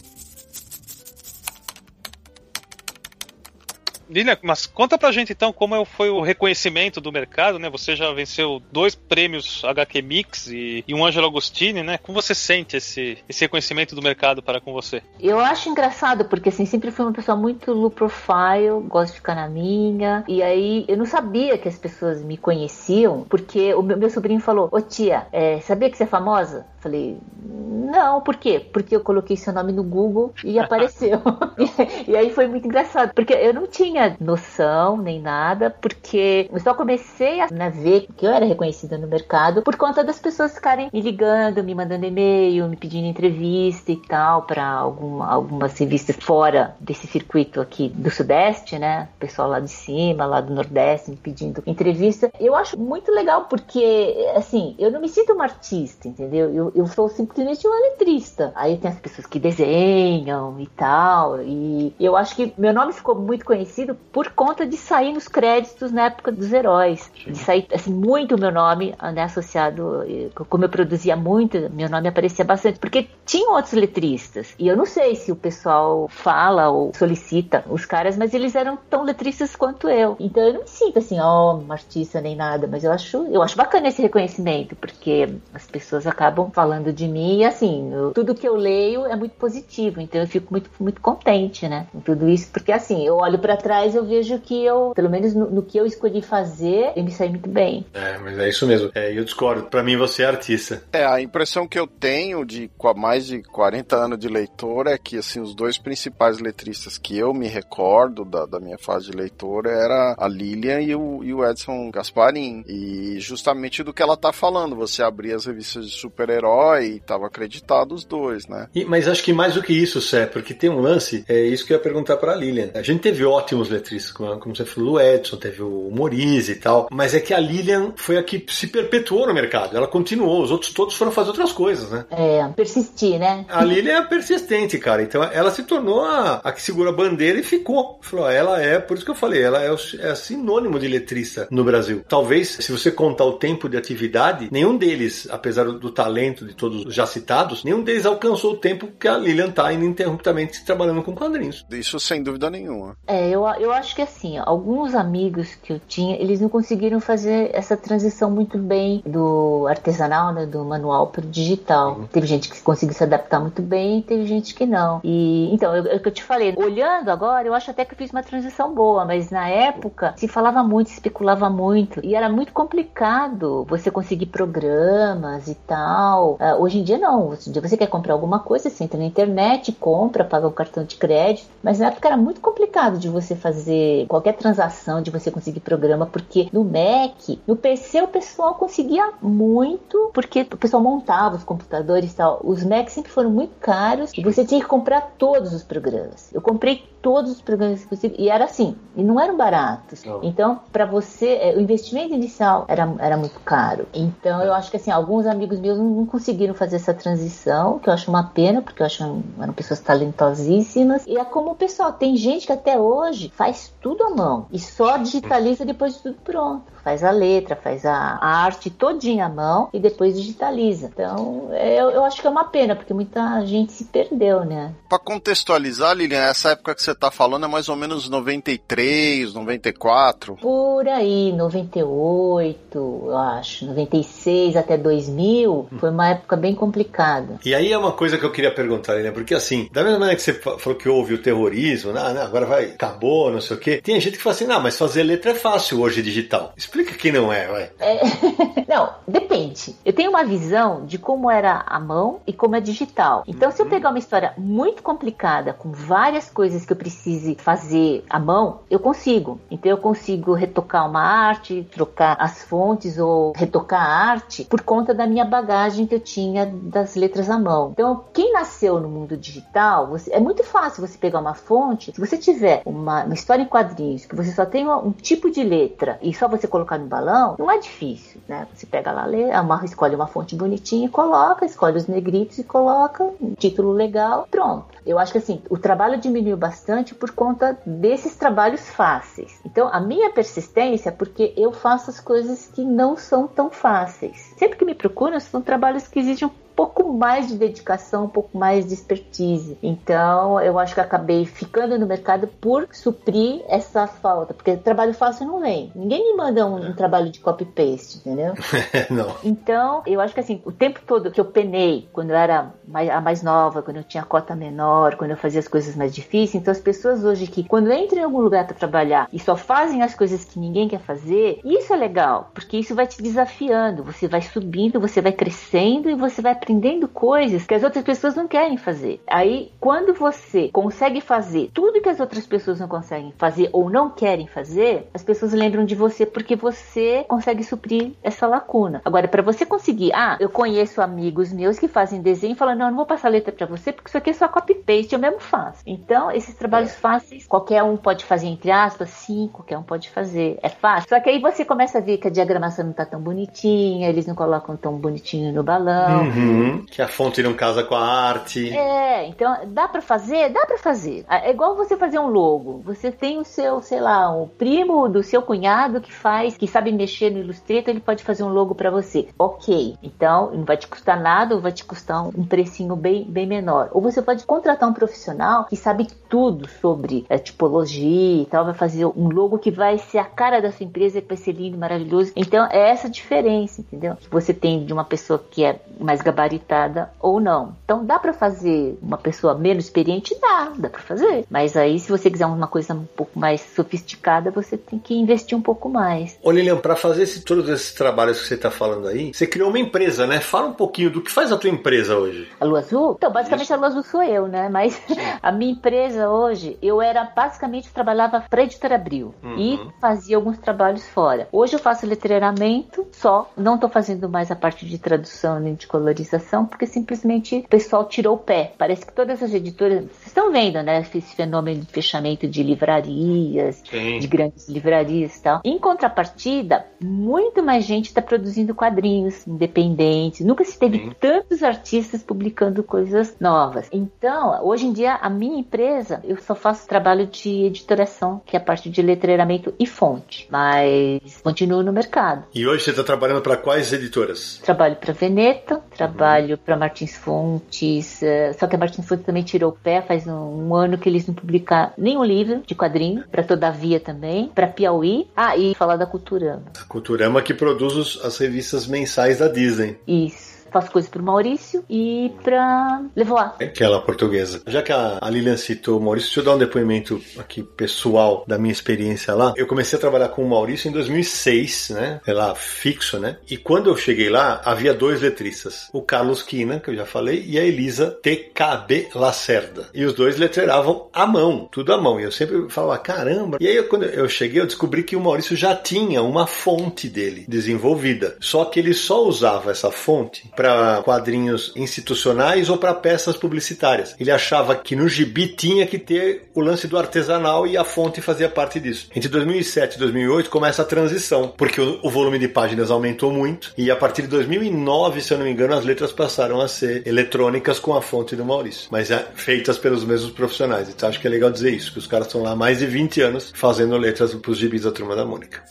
Lilian, 4.09 4.37
mas 4.41 4.65
conta 4.65 4.97
pra 4.97 5.11
gente 5.11 5.31
então 5.31 5.53
como 5.53 5.85
foi 5.85 6.09
o 6.09 6.21
reconhecimento 6.21 6.99
do 6.99 7.11
mercado, 7.11 7.59
né? 7.59 7.69
Você 7.69 7.95
já 7.95 8.11
venceu 8.11 8.61
dois 8.71 8.95
prêmios 8.95 9.63
HQ 9.63 10.01
Mix 10.01 10.47
e, 10.47 10.83
e 10.87 10.93
um 10.93 11.05
Angelo 11.05 11.27
Agostini, 11.27 11.83
né? 11.83 11.97
Como 11.97 12.19
você 12.19 12.33
sente 12.33 12.77
esse, 12.77 13.17
esse 13.27 13.41
reconhecimento 13.41 13.95
do 13.95 14.01
mercado 14.01 14.41
para 14.41 14.59
com 14.59 14.73
você? 14.73 15.01
Eu 15.19 15.39
acho 15.39 15.69
engraçado, 15.69 16.25
porque 16.25 16.49
assim, 16.49 16.65
sempre 16.65 16.91
fui 16.91 17.05
uma 17.05 17.13
pessoa 17.13 17.37
muito 17.37 17.71
low 17.71 17.91
profile, 17.91 18.81
gosto 18.87 19.13
de 19.13 19.19
ficar 19.19 19.35
na 19.35 19.47
minha, 19.47 20.23
e 20.27 20.41
aí 20.41 20.85
eu 20.87 20.97
não 20.97 21.05
sabia 21.05 21.57
que 21.57 21.67
as 21.67 21.77
pessoas 21.77 22.23
me 22.23 22.37
conheciam, 22.37 23.25
porque 23.29 23.73
o 23.73 23.81
meu, 23.81 23.97
meu 23.97 24.09
sobrinho 24.09 24.39
falou, 24.39 24.69
ô 24.71 24.81
tia, 24.81 25.27
é, 25.31 25.59
sabia 25.61 25.89
que 25.89 25.97
você 25.97 26.03
é 26.03 26.07
famosa? 26.07 26.65
Falei, 26.79 27.17
não, 27.41 28.21
por 28.21 28.37
quê? 28.37 28.59
Porque 28.71 28.95
eu 28.95 29.01
coloquei 29.01 29.35
seu 29.35 29.51
nome 29.53 29.73
no 29.73 29.83
Google 29.83 30.33
e 30.43 30.57
apareceu. 30.59 31.21
e, 31.57 32.11
e, 32.11 32.15
aí 32.15 32.31
foi 32.31 32.47
muito 32.47 32.65
engraçado, 32.65 33.13
porque 33.13 33.33
eu 33.33 33.53
não 33.53 33.67
tinha 33.67 33.98
noção 34.19 34.97
nem 34.97 35.19
nada, 35.19 35.69
porque 35.69 36.49
eu 36.51 36.59
só 36.59 36.73
comecei 36.73 37.41
a 37.41 37.47
né, 37.51 37.69
ver 37.69 38.07
que 38.15 38.25
eu 38.25 38.31
era 38.31 38.45
reconhecida 38.45 38.97
no 38.97 39.07
mercado 39.07 39.61
por 39.61 39.75
conta 39.75 40.03
das 40.03 40.19
pessoas 40.19 40.53
ficarem 40.53 40.89
me 40.93 41.01
ligando, 41.01 41.63
me 41.63 41.75
mandando 41.75 42.05
e-mail, 42.05 42.67
me 42.67 42.75
pedindo 42.75 43.07
entrevista 43.07 43.91
e 43.91 43.97
tal, 43.97 44.43
para 44.43 44.65
alguma, 44.65 45.27
algumas 45.31 45.77
revistas 45.77 46.15
fora 46.19 46.75
desse 46.79 47.07
circuito 47.07 47.61
aqui 47.61 47.89
do 47.89 48.09
Sudeste, 48.09 48.77
né? 48.77 49.09
O 49.15 49.19
pessoal 49.19 49.49
lá 49.49 49.59
de 49.59 49.69
cima, 49.69 50.25
lá 50.25 50.41
do 50.41 50.53
Nordeste, 50.53 51.11
me 51.11 51.17
pedindo 51.17 51.63
entrevista. 51.65 52.31
Eu 52.39 52.55
acho 52.55 52.77
muito 52.77 53.11
legal, 53.11 53.45
porque, 53.45 54.15
assim, 54.35 54.75
eu 54.77 54.91
não 54.91 55.01
me 55.01 55.09
sinto 55.09 55.33
uma 55.33 55.43
artista, 55.43 56.07
entendeu? 56.07 56.53
Eu, 56.53 56.71
eu, 56.75 56.87
sou 56.87 57.09
simplesmente 57.09 57.67
uma 57.67 57.79
letrista. 57.89 58.51
Aí 58.55 58.77
tem 58.77 58.91
as 58.91 58.99
pessoas 58.99 59.27
que 59.27 59.39
desenham 59.39 60.59
e 60.59 60.67
tal. 60.67 61.41
E 61.41 61.93
eu 61.99 62.15
acho 62.15 62.35
que 62.35 62.53
meu 62.57 62.73
nome 62.73 62.93
ficou 62.93 63.15
muito 63.15 63.45
conhecido 63.45 63.88
por 63.95 64.31
conta 64.31 64.65
de 64.65 64.77
sair 64.77 65.13
nos 65.13 65.27
créditos 65.27 65.91
na 65.91 66.05
época 66.05 66.31
dos 66.31 66.51
heróis. 66.51 67.11
Sim. 67.23 67.31
De 67.31 67.37
sair, 67.37 67.67
assim, 67.73 67.93
muito 67.93 68.37
meu 68.37 68.51
nome 68.51 68.95
né, 69.13 69.23
associado. 69.23 70.03
Como 70.49 70.65
eu 70.65 70.69
produzia 70.69 71.15
muito, 71.15 71.69
meu 71.71 71.89
nome 71.89 72.07
aparecia 72.07 72.45
bastante. 72.45 72.79
Porque 72.79 73.07
tinham 73.25 73.53
outros 73.53 73.73
letristas. 73.73 74.53
E 74.57 74.67
eu 74.67 74.75
não 74.75 74.85
sei 74.85 75.15
se 75.15 75.31
o 75.31 75.35
pessoal 75.35 76.07
fala 76.09 76.69
ou 76.69 76.91
solicita 76.95 77.63
os 77.69 77.85
caras, 77.85 78.17
mas 78.17 78.33
eles 78.33 78.55
eram 78.55 78.77
tão 78.89 79.03
letristas 79.03 79.55
quanto 79.55 79.89
eu. 79.89 80.15
Então 80.19 80.43
eu 80.43 80.53
não 80.53 80.61
me 80.61 80.67
sinto 80.67 80.99
assim, 80.99 81.19
ó, 81.19 81.53
oh, 81.53 81.59
uma 81.59 81.75
artista 81.75 82.21
nem 82.21 82.35
nada. 82.35 82.67
Mas 82.67 82.83
eu 82.83 82.91
acho, 82.91 83.25
eu 83.31 83.41
acho 83.41 83.55
bacana 83.55 83.87
esse 83.87 84.01
reconhecimento, 84.01 84.75
porque 84.75 85.29
as 85.53 85.65
pessoas 85.65 86.07
acabam 86.07 86.49
falando 86.51 86.91
de 86.91 87.07
mim 87.07 87.39
e 87.39 87.45
assim, 87.45 87.91
eu, 87.93 88.11
tudo 88.11 88.35
que 88.35 88.47
eu 88.47 88.55
leio 88.55 89.05
é 89.05 89.15
muito 89.15 89.35
positivo, 89.35 90.01
então 90.01 90.21
eu 90.21 90.27
fico 90.27 90.47
muito, 90.51 90.69
muito 90.79 91.01
contente, 91.01 91.67
né? 91.67 91.87
Com 91.91 91.99
tudo 91.99 92.29
isso, 92.29 92.49
porque 92.51 92.71
assim, 92.71 93.05
eu 93.05 93.17
olho 93.17 93.39
para 93.39 93.57
trás 93.57 93.78
eu 93.95 94.05
vejo 94.05 94.39
que 94.39 94.63
eu, 94.65 94.91
pelo 94.95 95.09
menos 95.09 95.33
no, 95.33 95.49
no, 95.49 95.63
que 95.63 95.77
eu 95.77 95.85
escolhi 95.85 96.21
fazer, 96.21 96.91
eu 96.95 97.03
me 97.03 97.11
saí 97.11 97.29
muito 97.29 97.49
bem. 97.49 97.85
É, 97.93 98.17
mas 98.17 98.37
é 98.37 98.49
isso 98.49 98.67
mesmo. 98.67 98.91
É, 98.93 99.17
eu 99.17 99.23
discordo. 99.23 99.63
Para 99.63 99.83
mim 99.83 99.97
você 99.97 100.23
é 100.23 100.25
artista. 100.25 100.83
É, 100.91 101.05
a 101.05 101.21
impressão 101.21 101.67
que 101.67 101.79
eu 101.79 101.87
tenho 101.87 102.45
de 102.45 102.69
mais 102.95 103.27
de 103.27 103.41
40 103.43 103.95
anos 103.95 104.19
de 104.19 104.27
leitor 104.27 104.87
é 104.87 104.97
que 104.97 105.17
assim, 105.17 105.39
os 105.39 105.55
dois 105.55 105.77
principais 105.77 106.39
letristas 106.39 106.97
que 106.97 107.17
eu 107.17 107.33
me 107.33 107.47
recordo 107.47 108.25
da, 108.25 108.45
da 108.45 108.59
minha 108.59 108.77
fase 108.77 109.11
de 109.11 109.17
leitor 109.17 109.65
era 109.65 110.15
a 110.17 110.27
Lilian 110.27 110.81
e 110.81 110.95
o, 110.95 111.23
e 111.23 111.33
o 111.33 111.45
Edson 111.45 111.89
Gasparin. 111.91 112.63
E 112.67 113.19
justamente 113.19 113.83
do 113.83 113.93
que 113.93 114.01
ela 114.01 114.17
tá 114.17 114.33
falando, 114.33 114.75
você 114.75 115.03
abrir 115.03 115.33
as 115.33 115.45
revistas 115.45 115.89
de 115.89 115.95
super-herói 115.95 116.85
e 116.85 116.99
tava 116.99 117.27
acreditado 117.27 117.93
os 117.93 118.03
dois, 118.03 118.47
né? 118.47 118.67
E, 118.73 118.85
mas 118.85 119.07
acho 119.07 119.23
que 119.23 119.33
mais 119.33 119.53
do 119.53 119.63
que 119.63 119.73
isso, 119.73 120.01
Sé, 120.01 120.25
porque 120.25 120.53
tem 120.53 120.69
um 120.69 120.79
lance, 120.79 121.23
é 121.27 121.41
isso 121.41 121.65
que 121.65 121.73
eu 121.73 121.77
ia 121.77 121.83
perguntar 121.83 122.17
pra 122.17 122.35
Lilian. 122.35 122.71
A 122.73 122.81
gente 122.81 123.01
teve 123.01 123.23
ótimos 123.59 123.69
letristas, 123.69 124.11
como, 124.11 124.39
como 124.39 124.55
você 124.55 124.65
falou, 124.65 124.93
o 124.93 124.99
Edson, 124.99 125.37
teve 125.37 125.61
o 125.61 125.89
Moriz 125.91 126.49
e 126.49 126.55
tal, 126.55 126.87
mas 126.91 127.13
é 127.13 127.19
que 127.19 127.33
a 127.33 127.39
Lilian 127.39 127.93
foi 127.95 128.17
a 128.17 128.23
que 128.23 128.45
se 128.49 128.67
perpetuou 128.67 129.27
no 129.27 129.33
mercado, 129.33 129.75
ela 129.75 129.87
continuou, 129.87 130.41
os 130.41 130.51
outros 130.51 130.71
todos 130.71 130.95
foram 130.95 131.11
fazer 131.11 131.29
outras 131.29 131.51
coisas, 131.51 131.89
né? 131.91 132.05
É, 132.09 132.47
persistir, 132.55 133.19
né? 133.19 133.45
A 133.49 133.63
Lilian 133.63 133.97
é 133.97 134.01
persistente, 134.03 134.77
cara, 134.77 135.03
então 135.03 135.23
ela 135.23 135.51
se 135.51 135.63
tornou 135.63 136.01
a, 136.01 136.41
a 136.43 136.51
que 136.51 136.61
segura 136.61 136.89
a 136.89 136.93
bandeira 136.93 137.39
e 137.39 137.43
ficou. 137.43 137.99
Falou, 138.01 138.29
ela 138.29 138.61
é, 138.61 138.79
por 138.79 138.95
isso 138.95 139.05
que 139.05 139.11
eu 139.11 139.15
falei, 139.15 139.41
ela 139.41 139.61
é, 139.61 139.71
o, 139.71 139.77
é 139.99 140.15
sinônimo 140.15 140.79
de 140.79 140.87
letrista 140.87 141.47
no 141.51 141.63
Brasil. 141.63 142.03
Talvez, 142.07 142.49
se 142.61 142.71
você 142.71 142.91
contar 142.91 143.25
o 143.25 143.33
tempo 143.33 143.67
de 143.67 143.77
atividade, 143.77 144.49
nenhum 144.51 144.77
deles, 144.77 145.27
apesar 145.29 145.65
do 145.65 145.91
talento 145.91 146.45
de 146.45 146.53
todos 146.53 146.93
já 146.93 147.05
citados, 147.05 147.63
nenhum 147.63 147.83
deles 147.83 148.05
alcançou 148.05 148.53
o 148.53 148.57
tempo 148.57 148.87
que 148.99 149.07
a 149.07 149.17
Lilian 149.17 149.51
tá 149.51 149.71
ininterruptamente 149.71 150.63
trabalhando 150.63 151.03
com 151.03 151.13
quadrinhos. 151.13 151.65
Isso 151.71 151.99
sem 151.99 152.23
dúvida 152.23 152.49
nenhuma. 152.49 152.97
É, 153.07 153.29
eu, 153.29 153.45
eu 153.57 153.71
acho 153.71 153.95
que 153.95 154.01
assim, 154.01 154.37
alguns 154.37 154.93
amigos 154.93 155.55
que 155.55 155.73
eu 155.73 155.79
tinha, 155.79 156.15
eles 156.15 156.41
não 156.41 156.49
conseguiram 156.49 156.99
fazer 156.99 157.49
essa 157.53 157.75
transição 157.77 158.29
muito 158.29 158.57
bem 158.57 159.01
do 159.05 159.65
artesanal, 159.67 160.33
né, 160.33 160.45
do 160.45 160.63
manual 160.65 161.07
para 161.07 161.25
o 161.25 161.27
digital. 161.29 161.95
Uhum. 161.95 162.07
Teve 162.07 162.27
gente 162.27 162.49
que 162.49 162.61
conseguiu 162.61 162.95
se 162.95 163.03
adaptar 163.03 163.39
muito 163.39 163.61
bem, 163.61 164.01
teve 164.01 164.25
gente 164.25 164.53
que 164.53 164.65
não. 164.65 165.01
E 165.03 165.53
então, 165.53 165.75
é 165.75 165.95
o 165.95 165.99
que 165.99 166.07
eu 166.07 166.13
te 166.13 166.23
falei, 166.23 166.53
olhando 166.57 167.09
agora, 167.09 167.47
eu 167.47 167.53
acho 167.53 167.71
até 167.71 167.85
que 167.85 167.93
eu 167.93 167.97
fiz 167.97 168.11
uma 168.11 168.23
transição 168.23 168.73
boa, 168.73 169.05
mas 169.05 169.29
na 169.29 169.47
época 169.47 170.13
se 170.17 170.27
falava 170.27 170.63
muito, 170.63 170.89
se 170.89 170.95
especulava 170.95 171.49
muito 171.49 171.99
e 172.03 172.15
era 172.15 172.29
muito 172.29 172.53
complicado 172.53 173.65
você 173.69 173.89
conseguir 173.91 174.27
programas 174.27 175.47
e 175.47 175.55
tal. 175.55 176.33
Uh, 176.33 176.61
hoje 176.61 176.79
em 176.79 176.83
dia 176.83 176.97
não, 176.97 177.29
hoje 177.29 177.49
em 177.49 177.53
dia 177.53 177.61
você 177.61 177.77
quer 177.77 177.87
comprar 177.87 178.13
alguma 178.13 178.39
coisa, 178.39 178.69
você 178.69 178.83
entra 178.83 178.99
na 178.99 179.05
internet, 179.05 179.71
compra, 179.71 180.23
paga 180.23 180.47
o 180.47 180.51
cartão 180.51 180.83
de 180.83 180.95
crédito, 180.95 181.49
mas 181.63 181.79
na 181.79 181.87
época 181.87 182.07
era 182.07 182.17
muito 182.17 182.41
complicado 182.41 182.97
de 182.97 183.09
você 183.09 183.35
fazer 183.39 184.05
qualquer 184.07 184.33
transação, 184.33 185.01
de 185.01 185.11
você 185.11 185.31
conseguir 185.31 185.59
programa, 185.61 186.05
porque 186.05 186.47
no 186.51 186.63
Mac, 186.63 187.37
no 187.47 187.55
PC 187.55 188.01
o 188.01 188.07
pessoal 188.07 188.55
conseguia 188.55 189.11
muito, 189.21 190.11
porque 190.13 190.41
o 190.41 190.57
pessoal 190.57 190.83
montava 190.83 191.35
os 191.35 191.43
computadores 191.43 192.11
e 192.11 192.15
tal. 192.15 192.39
Os 192.43 192.63
Macs 192.63 192.93
sempre 192.93 193.11
foram 193.11 193.29
muito 193.29 193.53
caros 193.59 194.11
e 194.15 194.23
você 194.23 194.45
tinha 194.45 194.61
que 194.61 194.67
comprar 194.67 195.13
todos 195.17 195.53
os 195.53 195.63
programas. 195.63 196.33
Eu 196.33 196.41
comprei 196.41 196.83
todos 197.01 197.31
os 197.31 197.41
programas 197.41 197.85
possíveis 197.85 198.19
e 198.19 198.29
era 198.29 198.45
assim, 198.45 198.75
e 198.95 199.03
não 199.03 199.19
eram 199.19 199.37
baratos. 199.37 200.03
Não. 200.03 200.23
Então, 200.23 200.59
para 200.71 200.85
você, 200.85 201.37
é, 201.41 201.55
o 201.55 201.59
investimento 201.59 202.13
inicial 202.13 202.65
era, 202.67 202.93
era 202.99 203.17
muito 203.17 203.39
caro. 203.39 203.87
Então, 203.93 204.41
eu 204.43 204.53
acho 204.53 204.69
que 204.69 204.77
assim, 204.77 204.91
alguns 204.91 205.25
amigos 205.25 205.59
meus 205.59 205.77
não 205.77 206.05
conseguiram 206.05 206.53
fazer 206.53 206.77
essa 206.77 206.93
transição, 206.93 207.79
que 207.79 207.89
eu 207.89 207.93
acho 207.93 208.09
uma 208.09 208.23
pena, 208.23 208.61
porque 208.61 208.81
eu 208.81 208.85
acho 208.85 208.97
que 208.97 209.41
eram 209.41 209.53
pessoas 209.53 209.79
talentosíssimas. 209.79 211.05
E 211.07 211.17
é 211.17 211.25
como 211.25 211.51
o 211.51 211.55
pessoal, 211.55 211.93
tem 211.93 212.15
gente 212.15 212.45
que 212.45 212.53
até 212.53 212.79
hoje 212.79 213.31
faz 213.35 213.73
tudo 213.81 214.03
à 214.03 214.09
mão 214.09 214.47
e 214.51 214.59
só 214.59 214.97
digitaliza 214.97 215.65
depois 215.65 215.95
de 215.95 216.03
tudo 216.03 216.17
pronto 216.23 216.79
faz 216.83 217.03
a 217.03 217.11
letra, 217.11 217.55
faz 217.55 217.85
a, 217.85 217.93
a 217.93 218.43
arte 218.43 218.69
todinha 218.69 219.25
à 219.25 219.29
mão 219.29 219.69
e 219.73 219.79
depois 219.79 220.15
digitaliza. 220.15 220.89
Então, 220.91 221.49
eu, 221.53 221.91
eu 221.91 222.03
acho 222.03 222.21
que 222.21 222.27
é 222.27 222.29
uma 222.29 222.45
pena, 222.45 222.75
porque 222.75 222.93
muita 222.93 223.45
gente 223.45 223.73
se 223.73 223.85
perdeu, 223.85 224.43
né? 224.43 224.73
Para 224.87 224.97
contextualizar, 224.97 225.93
Lilian, 225.93 226.19
essa 226.19 226.51
época 226.51 226.73
que 226.73 226.81
você 226.81 226.88
tá 226.95 227.11
falando 227.11 227.45
é 227.45 227.47
mais 227.47 227.69
ou 227.69 227.75
menos 227.75 228.09
93, 228.09 229.33
94? 229.33 230.35
Por 230.35 230.87
aí, 230.87 231.31
98, 231.33 232.77
eu 232.77 233.17
acho, 233.17 233.65
96 233.65 234.55
até 234.55 234.77
2000, 234.77 235.69
foi 235.79 235.89
uma 235.89 236.09
época 236.09 236.35
bem 236.35 236.55
complicada. 236.55 237.39
E 237.45 237.53
aí 237.53 237.71
é 237.71 237.77
uma 237.77 237.91
coisa 237.91 238.17
que 238.17 238.25
eu 238.25 238.31
queria 238.31 238.53
perguntar, 238.53 238.95
Lilian, 238.95 239.13
porque 239.13 239.33
assim, 239.33 239.69
da 239.71 239.83
mesma 239.83 239.99
maneira 239.99 240.15
que 240.15 240.23
você 240.23 240.33
falou 240.33 240.77
que 240.77 240.89
houve 240.89 241.13
o 241.13 241.21
terrorismo, 241.21 241.91
né, 241.91 242.01
agora 242.21 242.45
vai, 242.45 242.65
acabou, 242.65 243.31
não 243.31 243.41
sei 243.41 243.57
o 243.57 243.59
quê, 243.59 243.81
tem 243.81 243.99
gente 243.99 244.17
que 244.17 244.23
fala 244.23 244.35
assim, 244.35 244.45
não, 244.45 244.61
mas 244.61 244.77
fazer 244.77 245.03
letra 245.03 245.31
é 245.31 245.35
fácil 245.35 245.81
hoje 245.81 246.01
digital. 246.01 246.53
Explica 246.55 246.93
que 246.93 247.11
não 247.11 247.31
é, 247.31 247.47
vai. 247.47 247.71
É... 247.79 247.99
não, 248.67 248.93
depende. 249.07 249.75
Eu 249.85 249.93
tenho 249.93 250.09
uma 250.09 250.23
visão 250.23 250.85
de 250.85 250.97
como 250.97 251.29
era 251.29 251.63
a 251.65 251.79
mão 251.79 252.21
e 252.25 252.33
como 252.33 252.55
é 252.55 252.61
digital. 252.61 253.23
Então, 253.27 253.49
uhum. 253.49 253.55
se 253.55 253.61
eu 253.61 253.65
uhum. 253.65 253.71
pegar 253.71 253.89
uma 253.89 253.99
história 253.99 254.33
muito 254.37 254.83
complicada, 254.83 255.53
com 255.53 255.71
várias 255.71 256.29
coisas 256.29 256.65
que 256.65 256.73
eu 256.73 256.77
precise 256.79 257.35
fazer 257.35 258.03
à 258.09 258.17
mão, 258.17 258.61
eu 258.71 258.79
consigo. 258.79 259.39
Então, 259.51 259.69
eu 259.69 259.77
consigo 259.77 260.33
retocar 260.33 260.89
uma 260.89 261.01
arte, 261.01 261.67
trocar 261.71 262.15
as 262.19 262.43
fontes 262.43 262.97
ou 262.97 263.33
retocar 263.35 263.81
a 263.81 264.11
arte 264.11 264.45
por 264.45 264.61
conta 264.61 264.93
da 264.93 265.05
minha 265.05 265.25
bagagem 265.25 265.85
que 265.85 265.93
eu 265.93 265.99
tinha 265.99 266.45
das 266.45 266.95
letras 266.95 267.29
à 267.29 267.37
mão. 267.37 267.71
Então, 267.73 268.05
quem 268.13 268.33
nasceu 268.33 268.79
no 268.79 268.87
mundo 268.87 269.17
digital, 269.17 269.87
você... 269.87 270.11
é 270.11 270.19
muito 270.19 270.43
fácil 270.43 270.85
você 270.85 270.97
pegar 270.97 271.19
uma 271.19 271.33
fonte. 271.33 271.91
Se 271.93 271.99
você 271.99 272.17
tiver 272.17 272.61
uma, 272.65 273.03
uma 273.03 273.13
história 273.13 273.43
em 273.43 273.47
quadrinhos, 273.47 274.05
que 274.05 274.15
você 274.15 274.31
só 274.31 274.45
tem 274.45 274.67
um 274.69 274.91
tipo 274.91 275.29
de 275.29 275.43
letra 275.43 275.99
e 276.01 276.13
só 276.13 276.27
você 276.27 276.47
colocar 276.47 276.77
no 276.77 276.85
balão, 276.85 277.35
não 277.37 277.51
é 277.51 277.57
difícil, 277.57 278.21
né? 278.27 278.47
Você 278.53 278.65
pega 278.65 278.91
lá, 278.91 279.05
lê, 279.05 279.31
amarra, 279.31 279.65
escolhe 279.65 279.95
uma 279.95 280.07
fonte 280.07 280.35
bonitinha 280.35 280.85
e 280.85 280.89
coloca, 280.89 281.45
escolhe 281.45 281.77
os 281.77 281.87
negritos 281.87 282.37
e 282.37 282.43
coloca 282.43 283.03
um 283.21 283.33
título 283.33 283.73
legal, 283.73 284.27
pronto. 284.31 284.65
Eu 284.85 284.97
acho 284.97 285.11
que 285.11 285.17
assim, 285.17 285.41
o 285.49 285.57
trabalho 285.57 285.99
diminuiu 285.99 286.37
bastante 286.37 286.68
por 286.95 287.11
conta 287.11 287.57
desses 287.65 288.15
trabalhos 288.15 288.69
fáceis. 288.69 289.39
Então, 289.45 289.67
a 289.71 289.79
minha 289.79 290.11
persistência 290.11 290.89
é 290.89 290.91
porque 290.91 291.33
eu 291.35 291.51
faço 291.51 291.89
as 291.89 291.99
coisas 291.99 292.47
que 292.47 292.63
não 292.63 292.95
são 292.95 293.27
tão 293.27 293.49
fáceis. 293.49 294.28
Sempre 294.39 294.57
que 294.57 294.63
me 294.63 294.73
procuram, 294.73 295.19
são 295.19 295.41
trabalhos 295.41 295.85
que 295.89 295.99
exigem 295.99 296.25
um 296.25 296.31
pouco 296.59 296.91
mais 296.91 297.29
de 297.29 297.35
dedicação, 297.35 298.05
um 298.05 298.09
pouco 298.09 298.37
mais 298.37 298.65
de 298.65 298.73
expertise. 298.73 299.57
Então, 299.63 300.41
eu 300.41 300.57
acho 300.59 300.73
que 300.73 300.81
acabei 300.81 301.25
ficando 301.25 301.77
no 301.77 301.85
mercado 301.85 302.27
por 302.27 302.67
suprir 302.71 303.41
essa 303.47 303.87
falta, 303.87 304.33
porque 304.33 304.57
trabalho 304.57 304.93
fácil 304.93 305.25
não 305.25 305.39
vem. 305.39 305.71
Ninguém 305.73 306.11
me 306.11 306.17
manda 306.17 306.45
um, 306.45 306.69
um 306.69 306.73
trabalho 306.73 307.09
de 307.09 307.19
copy-paste, 307.19 307.99
entendeu? 307.99 308.33
não. 308.89 309.15
Então, 309.23 309.83
eu 309.85 310.01
acho 310.01 310.13
que 310.13 310.19
assim, 310.19 310.41
o 310.45 310.51
tempo 310.51 310.81
todo 310.85 311.11
que 311.11 311.19
eu 311.19 311.25
penei, 311.25 311.87
quando 311.93 312.09
eu 312.09 312.17
era 312.17 312.53
mais, 312.67 312.89
a 312.89 312.99
mais 312.99 313.23
nova, 313.23 313.61
quando 313.61 313.77
eu 313.77 313.83
tinha 313.83 314.03
cota 314.03 314.35
menor, 314.35 314.95
quando 314.95 315.11
eu 315.11 315.17
fazia 315.17 315.39
as 315.39 315.47
coisas 315.47 315.77
mais 315.77 315.93
difíceis, 315.93 316.35
então 316.35 316.51
as 316.51 316.59
pessoas 316.59 317.05
hoje 317.05 317.27
que, 317.27 317.47
quando 317.47 317.71
entram 317.71 317.99
em 317.99 318.03
algum 318.03 318.19
lugar 318.19 318.45
para 318.45 318.55
trabalhar 318.55 319.07
e 319.13 319.19
só 319.19 319.37
fazem 319.37 319.81
as 319.81 319.95
coisas 319.95 320.25
que 320.25 320.37
ninguém 320.37 320.67
quer 320.67 320.79
fazer, 320.79 321.39
isso 321.43 321.73
é 321.73 321.77
legal, 321.77 322.31
porque 322.33 322.57
isso 322.57 322.75
vai 322.75 322.85
te 322.85 323.01
desafiando, 323.01 323.83
você 323.83 324.07
vai 324.07 324.21
subindo, 324.31 324.79
você 324.79 325.01
vai 325.01 325.11
crescendo 325.11 325.89
e 325.89 325.95
você 325.95 326.21
vai 326.21 326.31
aprendendo 326.31 326.87
coisas 326.87 327.45
que 327.45 327.53
as 327.53 327.63
outras 327.63 327.83
pessoas 327.83 328.15
não 328.15 328.27
querem 328.27 328.57
fazer. 328.57 329.01
Aí, 329.07 329.51
quando 329.59 329.93
você 329.93 330.49
consegue 330.49 331.01
fazer 331.01 331.49
tudo 331.53 331.81
que 331.81 331.89
as 331.89 331.99
outras 331.99 332.25
pessoas 332.25 332.59
não 332.59 332.67
conseguem 332.67 333.13
fazer 333.17 333.49
ou 333.51 333.69
não 333.69 333.89
querem 333.89 334.27
fazer, 334.27 334.87
as 334.93 335.03
pessoas 335.03 335.33
lembram 335.33 335.65
de 335.65 335.75
você 335.75 336.05
porque 336.05 336.35
você 336.35 337.05
consegue 337.07 337.43
suprir 337.43 337.91
essa 338.03 338.27
lacuna. 338.27 338.81
Agora, 338.85 339.07
para 339.07 339.21
você 339.21 339.45
conseguir, 339.45 339.91
ah, 339.93 340.17
eu 340.19 340.29
conheço 340.29 340.81
amigos 340.81 341.31
meus 341.31 341.59
que 341.59 341.67
fazem 341.67 342.01
desenho 342.01 342.33
e 342.33 342.35
falam, 342.35 342.55
não, 342.55 342.65
eu 342.65 342.69
não 342.69 342.77
vou 342.77 342.85
passar 342.85 343.09
letra 343.09 343.31
para 343.31 343.45
você 343.45 343.71
porque 343.71 343.89
isso 343.89 343.97
aqui 343.97 344.09
é 344.09 344.13
só 344.13 344.27
copy-paste, 344.27 344.93
eu 344.93 344.99
mesmo 344.99 345.19
faço. 345.19 345.61
Então, 345.65 346.11
esses 346.11 346.35
trabalhos 346.35 346.75
fáceis, 346.75 347.25
qualquer 347.27 347.63
um 347.63 347.77
pode 347.77 348.05
fazer, 348.05 348.27
entre 348.27 348.51
aspas, 348.51 348.89
sim, 348.89 349.29
qualquer 349.31 349.57
um 349.57 349.63
pode 349.63 349.89
fazer. 349.89 350.37
É 350.41 350.49
fácil. 350.49 350.89
Só 350.89 350.99
que 350.99 351.09
aí 351.09 351.19
você 351.19 351.43
começa 351.45 351.77
a 351.77 351.81
ver 351.81 351.97
que 351.97 352.07
a 352.07 352.11
diagramação 352.11 352.65
não 352.65 352.73
tá 352.73 352.85
tão 352.85 353.01
bonitinha, 353.01 353.89
eles 353.89 354.05
não 354.05 354.15
colocam 354.19 354.57
tão 354.57 354.73
bonitinho 354.75 355.33
no 355.33 355.43
balão. 355.43 356.03
Uhum 356.03 356.65
que 356.69 356.81
a 356.81 356.87
fonte 356.87 357.21
não 357.21 357.33
casa 357.33 357.63
com 357.63 357.75
a 357.75 357.81
arte. 357.81 358.55
É, 358.55 359.07
então 359.07 359.35
dá 359.47 359.67
para 359.67 359.81
fazer? 359.81 360.29
Dá 360.29 360.45
para 360.45 360.57
fazer. 360.57 361.05
É 361.09 361.31
igual 361.31 361.55
você 361.55 361.75
fazer 361.77 361.99
um 361.99 362.07
logo. 362.07 362.61
Você 362.65 362.91
tem 362.91 363.19
o 363.19 363.25
seu, 363.25 363.61
sei 363.61 363.79
lá, 363.79 364.15
o 364.15 364.27
primo 364.27 364.87
do 364.87 365.03
seu 365.03 365.21
cunhado 365.21 365.81
que 365.81 365.93
faz, 365.93 366.37
que 366.37 366.47
sabe 366.47 366.71
mexer 366.71 367.09
no 367.09 367.19
Illustrator, 367.19 367.69
ele 367.69 367.79
pode 367.79 368.03
fazer 368.03 368.23
um 368.23 368.29
logo 368.29 368.55
para 368.55 368.69
você. 368.69 369.07
Ok. 369.17 369.75
Então, 369.81 370.31
não 370.31 370.43
vai 370.43 370.57
te 370.57 370.67
custar 370.67 370.99
nada 370.99 371.35
ou 371.35 371.41
vai 371.41 371.51
te 371.51 371.65
custar 371.65 372.07
um 372.07 372.25
precinho 372.25 372.75
bem, 372.75 373.03
bem 373.03 373.25
menor. 373.25 373.69
Ou 373.71 373.81
você 373.81 374.01
pode 374.01 374.25
contratar 374.25 374.69
um 374.69 374.73
profissional 374.73 375.45
que 375.45 375.55
sabe 375.55 375.87
tudo 376.07 376.47
sobre 376.47 377.05
é, 377.09 377.17
tipologia 377.17 378.21
e 378.21 378.25
tal, 378.25 378.45
vai 378.45 378.53
fazer 378.53 378.85
um 378.85 379.09
logo 379.09 379.37
que 379.37 379.51
vai 379.51 379.77
ser 379.77 379.97
a 379.97 380.05
cara 380.05 380.41
da 380.41 380.51
sua 380.51 380.65
empresa, 380.65 381.01
que 381.01 381.07
vai 381.07 381.17
ser 381.17 381.33
lindo, 381.33 381.57
maravilhoso. 381.57 382.11
Então, 382.15 382.47
é 382.51 382.69
essa 382.69 382.87
a 382.87 382.91
diferença, 382.91 383.61
entendeu? 383.61 383.97
Você 384.11 384.33
tem 384.33 384.65
de 384.65 384.73
uma 384.73 384.83
pessoa 384.83 385.23
que 385.31 385.43
é 385.43 385.59
mais 385.79 386.01
gabaritada 386.01 386.89
ou 386.99 387.19
não. 387.19 387.55
Então 387.63 387.85
dá 387.85 387.99
para 387.99 388.13
fazer 388.13 388.77
uma 388.81 388.97
pessoa 388.97 389.35
menos 389.35 389.65
experiente? 389.65 390.15
Dá, 390.19 390.51
dá 390.55 390.69
para 390.69 390.81
fazer. 390.81 391.25
Mas 391.29 391.55
aí 391.55 391.79
se 391.79 391.89
você 391.89 392.09
quiser 392.09 392.25
uma 392.25 392.47
coisa 392.47 392.73
um 392.73 392.85
pouco 392.85 393.17
mais 393.17 393.41
sofisticada, 393.41 394.31
você 394.31 394.57
tem 394.57 394.79
que 394.79 394.93
investir 394.93 395.37
um 395.37 395.41
pouco 395.41 395.69
mais. 395.69 396.17
Ô 396.21 396.31
Lilian, 396.31 396.57
para 396.57 396.75
fazer 396.75 397.03
esse, 397.03 397.21
todos 397.21 397.47
esses 397.49 397.73
trabalhos 397.73 398.19
que 398.19 398.27
você 398.27 398.35
está 398.35 398.51
falando 398.51 398.87
aí, 398.87 399.13
você 399.13 399.25
criou 399.27 399.49
uma 399.49 399.59
empresa, 399.59 400.05
né? 400.05 400.19
Fala 400.19 400.47
um 400.47 400.53
pouquinho 400.53 400.89
do 400.89 401.01
que 401.01 401.11
faz 401.11 401.31
a 401.31 401.37
tua 401.37 401.49
empresa 401.49 401.97
hoje. 401.97 402.27
A 402.39 402.45
Lua 402.45 402.59
Azul? 402.59 402.95
Então, 402.97 403.11
basicamente 403.11 403.45
Isso. 403.45 403.53
a 403.53 403.57
Lua 403.57 403.67
Azul 403.67 403.83
sou 403.83 404.03
eu, 404.03 404.27
né? 404.27 404.49
Mas 404.49 404.81
a 405.21 405.31
minha 405.31 405.51
empresa 405.51 406.09
hoje, 406.09 406.57
eu 406.61 406.81
era 406.81 407.03
basicamente 407.03 407.71
trabalhava 407.71 408.23
para 408.29 408.41
a 408.41 408.43
editora 408.43 408.75
Abril 408.75 409.13
uhum. 409.23 409.37
e 409.37 409.59
fazia 409.79 410.15
alguns 410.15 410.37
trabalhos 410.37 410.87
fora. 410.87 411.27
Hoje 411.31 411.55
eu 411.55 411.59
faço 411.59 411.85
letreiramento 411.85 412.87
só, 412.91 413.31
não 413.35 413.55
estou 413.55 413.69
fazendo 413.69 413.98
mais 414.07 414.31
a 414.31 414.35
parte 414.35 414.65
de 414.65 414.77
tradução 414.77 415.39
nem 415.39 415.55
de 415.55 415.67
colorização 415.67 416.45
porque 416.45 416.65
simplesmente 416.65 417.37
o 417.37 417.47
pessoal 417.49 417.85
tirou 417.85 418.15
o 418.15 418.19
pé. 418.19 418.53
Parece 418.57 418.85
que 418.85 418.93
todas 418.93 419.21
as 419.21 419.33
editoras, 419.33 419.85
vocês 419.85 420.07
estão 420.07 420.31
vendo, 420.31 420.61
né, 420.61 420.81
esse 420.81 421.15
fenômeno 421.15 421.61
de 421.61 421.71
fechamento 421.71 422.27
de 422.27 422.43
livrarias, 422.43 423.61
Sim. 423.69 423.99
de 423.99 424.07
grandes 424.07 424.47
livrarias 424.47 425.17
e 425.17 425.21
tal. 425.23 425.41
Em 425.43 425.57
contrapartida, 425.57 426.65
muito 426.79 427.41
mais 427.43 427.65
gente 427.65 427.87
está 427.87 428.01
produzindo 428.01 428.53
quadrinhos 428.53 429.25
independentes. 429.27 430.25
Nunca 430.25 430.43
se 430.43 430.57
teve 430.57 430.79
Sim. 430.79 430.91
tantos 430.99 431.43
artistas 431.43 432.03
publicando 432.03 432.63
coisas 432.63 433.15
novas. 433.19 433.67
Então, 433.71 434.45
hoje 434.45 434.65
em 434.67 434.73
dia, 434.73 434.95
a 434.95 435.09
minha 435.09 435.39
empresa, 435.39 436.01
eu 436.03 436.17
só 436.21 436.35
faço 436.35 436.67
trabalho 436.67 437.07
de 437.07 437.45
editoração, 437.45 438.21
que 438.25 438.35
é 438.35 438.39
a 438.39 438.43
parte 438.43 438.69
de 438.69 438.81
letreiramento 438.81 439.53
e 439.59 439.65
fonte. 439.65 440.27
Mas 440.29 441.19
continuo 441.21 441.63
no 441.63 441.71
mercado. 441.73 442.25
E 442.33 442.47
hoje 442.47 442.63
você 442.63 442.71
está 442.71 442.83
trabalhando 442.83 443.21
para 443.21 443.37
quais 443.37 443.71
editoras? 443.79 444.39
Trabalho 444.43 444.75
para 444.75 444.93
Veneta, 444.93 445.61
trabalho 445.75 446.37
para 446.37 446.55
Martins 446.57 446.95
Fontes, 446.97 448.01
eh, 448.03 448.33
só 448.33 448.47
que 448.47 448.55
a 448.55 448.59
Martins 448.59 448.85
Fontes 448.87 449.05
também 449.05 449.23
tirou 449.23 449.51
o 449.51 449.53
pé, 449.55 449.81
faz 449.81 450.05
um, 450.07 450.11
um 450.49 450.55
ano 450.55 450.77
que 450.77 450.87
eles 450.89 451.07
não 451.07 451.13
publicaram 451.13 451.71
nenhum 451.77 452.03
livro 452.03 452.41
de 452.45 452.55
quadrinho, 452.55 453.03
para 453.11 453.23
Todavia 453.23 453.79
também, 453.79 454.27
para 454.33 454.47
Piauí, 454.47 455.07
ah, 455.15 455.35
e 455.35 455.53
falar 455.55 455.75
da 455.77 455.85
Culturama. 455.85 456.43
A 456.59 456.63
Culturama 456.65 457.21
que 457.21 457.33
produz 457.33 457.75
os- 457.75 458.05
as 458.05 458.17
revistas 458.17 458.67
mensais 458.67 459.19
da 459.19 459.27
Disney. 459.27 459.77
Isso. 459.87 460.28
Faço 460.51 460.71
coisas 460.71 460.89
pro 460.89 461.03
Maurício 461.03 461.63
e 461.69 462.11
pra 462.23 462.81
Levoar. 462.95 463.35
Aquela 463.41 463.81
portuguesa. 463.81 464.41
Já 464.47 464.61
que 464.61 464.71
a 464.71 464.99
Lilian 465.09 465.37
citou 465.37 465.79
o 465.79 465.81
Maurício, 465.81 466.07
deixa 466.07 466.19
eu 466.19 466.25
dar 466.25 466.35
um 466.35 466.39
depoimento 466.39 467.01
aqui 467.17 467.43
pessoal 467.43 468.23
da 468.27 468.37
minha 468.37 468.51
experiência 468.51 469.13
lá. 469.13 469.33
Eu 469.35 469.47
comecei 469.47 469.77
a 469.77 469.79
trabalhar 469.79 470.09
com 470.09 470.23
o 470.23 470.29
Maurício 470.29 470.69
em 470.69 470.71
2006, 470.71 471.69
né? 471.71 472.01
É 472.05 472.13
lá 472.13 472.33
fixo, 472.35 472.99
né? 472.99 473.17
E 473.29 473.37
quando 473.37 473.69
eu 473.69 473.77
cheguei 473.77 474.09
lá, 474.09 474.41
havia 474.43 474.73
dois 474.73 475.01
letristas. 475.01 475.69
O 475.73 475.81
Carlos 475.81 476.23
Quina, 476.23 476.59
que 476.59 476.69
eu 476.69 476.75
já 476.75 476.85
falei, 476.85 477.23
e 477.27 477.37
a 477.37 477.43
Elisa 477.43 477.97
TKB 478.01 478.89
Lacerda. 478.95 479.67
E 479.73 479.85
os 479.85 479.93
dois 479.93 480.17
letreiravam 480.17 480.87
à 480.93 481.05
mão, 481.05 481.47
tudo 481.51 481.73
à 481.73 481.77
mão. 481.81 481.99
E 481.99 482.03
eu 482.03 482.11
sempre 482.11 482.49
falava, 482.49 482.79
caramba. 482.79 483.37
E 483.39 483.47
aí, 483.47 483.61
quando 483.63 483.85
eu 483.85 484.07
cheguei, 484.07 484.41
eu 484.41 484.45
descobri 484.45 484.83
que 484.83 484.95
o 484.95 485.01
Maurício 485.01 485.35
já 485.35 485.55
tinha 485.55 486.01
uma 486.01 486.27
fonte 486.27 486.87
dele 486.87 487.25
desenvolvida. 487.27 488.17
Só 488.19 488.45
que 488.45 488.59
ele 488.59 488.73
só 488.73 489.03
usava 489.03 489.51
essa 489.51 489.71
fonte 489.71 490.29
para 490.39 490.81
quadrinhos 490.83 491.51
institucionais 491.53 492.49
ou 492.49 492.57
para 492.57 492.73
peças 492.73 493.17
publicitárias. 493.17 493.93
Ele 493.99 494.09
achava 494.09 494.55
que 494.55 494.73
no 494.73 494.87
gibi 494.87 495.27
tinha 495.27 495.67
que 495.67 495.77
ter 495.77 496.29
o 496.33 496.39
lance 496.39 496.65
do 496.65 496.77
artesanal 496.77 497.45
e 497.45 497.57
a 497.57 497.65
fonte 497.65 497.99
fazia 497.99 498.29
parte 498.29 498.57
disso. 498.57 498.87
Entre 498.95 499.09
2007 499.09 499.75
e 499.75 499.79
2008 499.79 500.29
começa 500.29 500.61
a 500.61 500.65
transição, 500.65 501.33
porque 501.35 501.59
o, 501.59 501.89
volume 501.89 502.17
de 502.17 502.29
páginas 502.29 502.71
aumentou 502.71 503.11
muito 503.11 503.51
e 503.57 503.69
a 503.69 503.75
partir 503.75 504.03
de 504.03 504.07
2009, 504.07 505.01
se 505.01 505.13
eu 505.13 505.17
não 505.17 505.25
me 505.25 505.31
engano, 505.33 505.55
as 505.55 505.65
letras 505.65 505.91
passaram 505.91 506.39
a 506.39 506.47
ser 506.47 506.87
eletrônicas 506.87 507.59
com 507.59 507.75
a 507.75 507.81
fonte 507.81 508.15
do 508.15 508.23
Maurício, 508.23 508.69
mas 508.71 508.91
é, 508.91 509.05
feitas 509.15 509.57
pelos 509.57 509.83
mesmos 509.83 510.11
profissionais. 510.11 510.69
Então 510.69 510.87
acho 510.87 511.01
que 511.01 511.07
é 511.07 511.09
legal 511.09 511.29
dizer 511.29 511.51
isso, 511.51 511.73
que 511.73 511.79
os 511.79 511.87
caras 511.87 512.07
estão 512.07 512.23
lá 512.23 512.31
há 512.31 512.35
mais 512.37 512.59
de 512.59 512.65
20 512.65 513.01
anos 513.01 513.33
fazendo 513.35 513.75
letras 513.75 514.13
para 514.13 514.31
os 514.31 514.37
gibis 514.37 514.61
da 514.61 514.71
Turma 514.71 514.95
da 514.95 515.03
Mônica. 515.03 515.43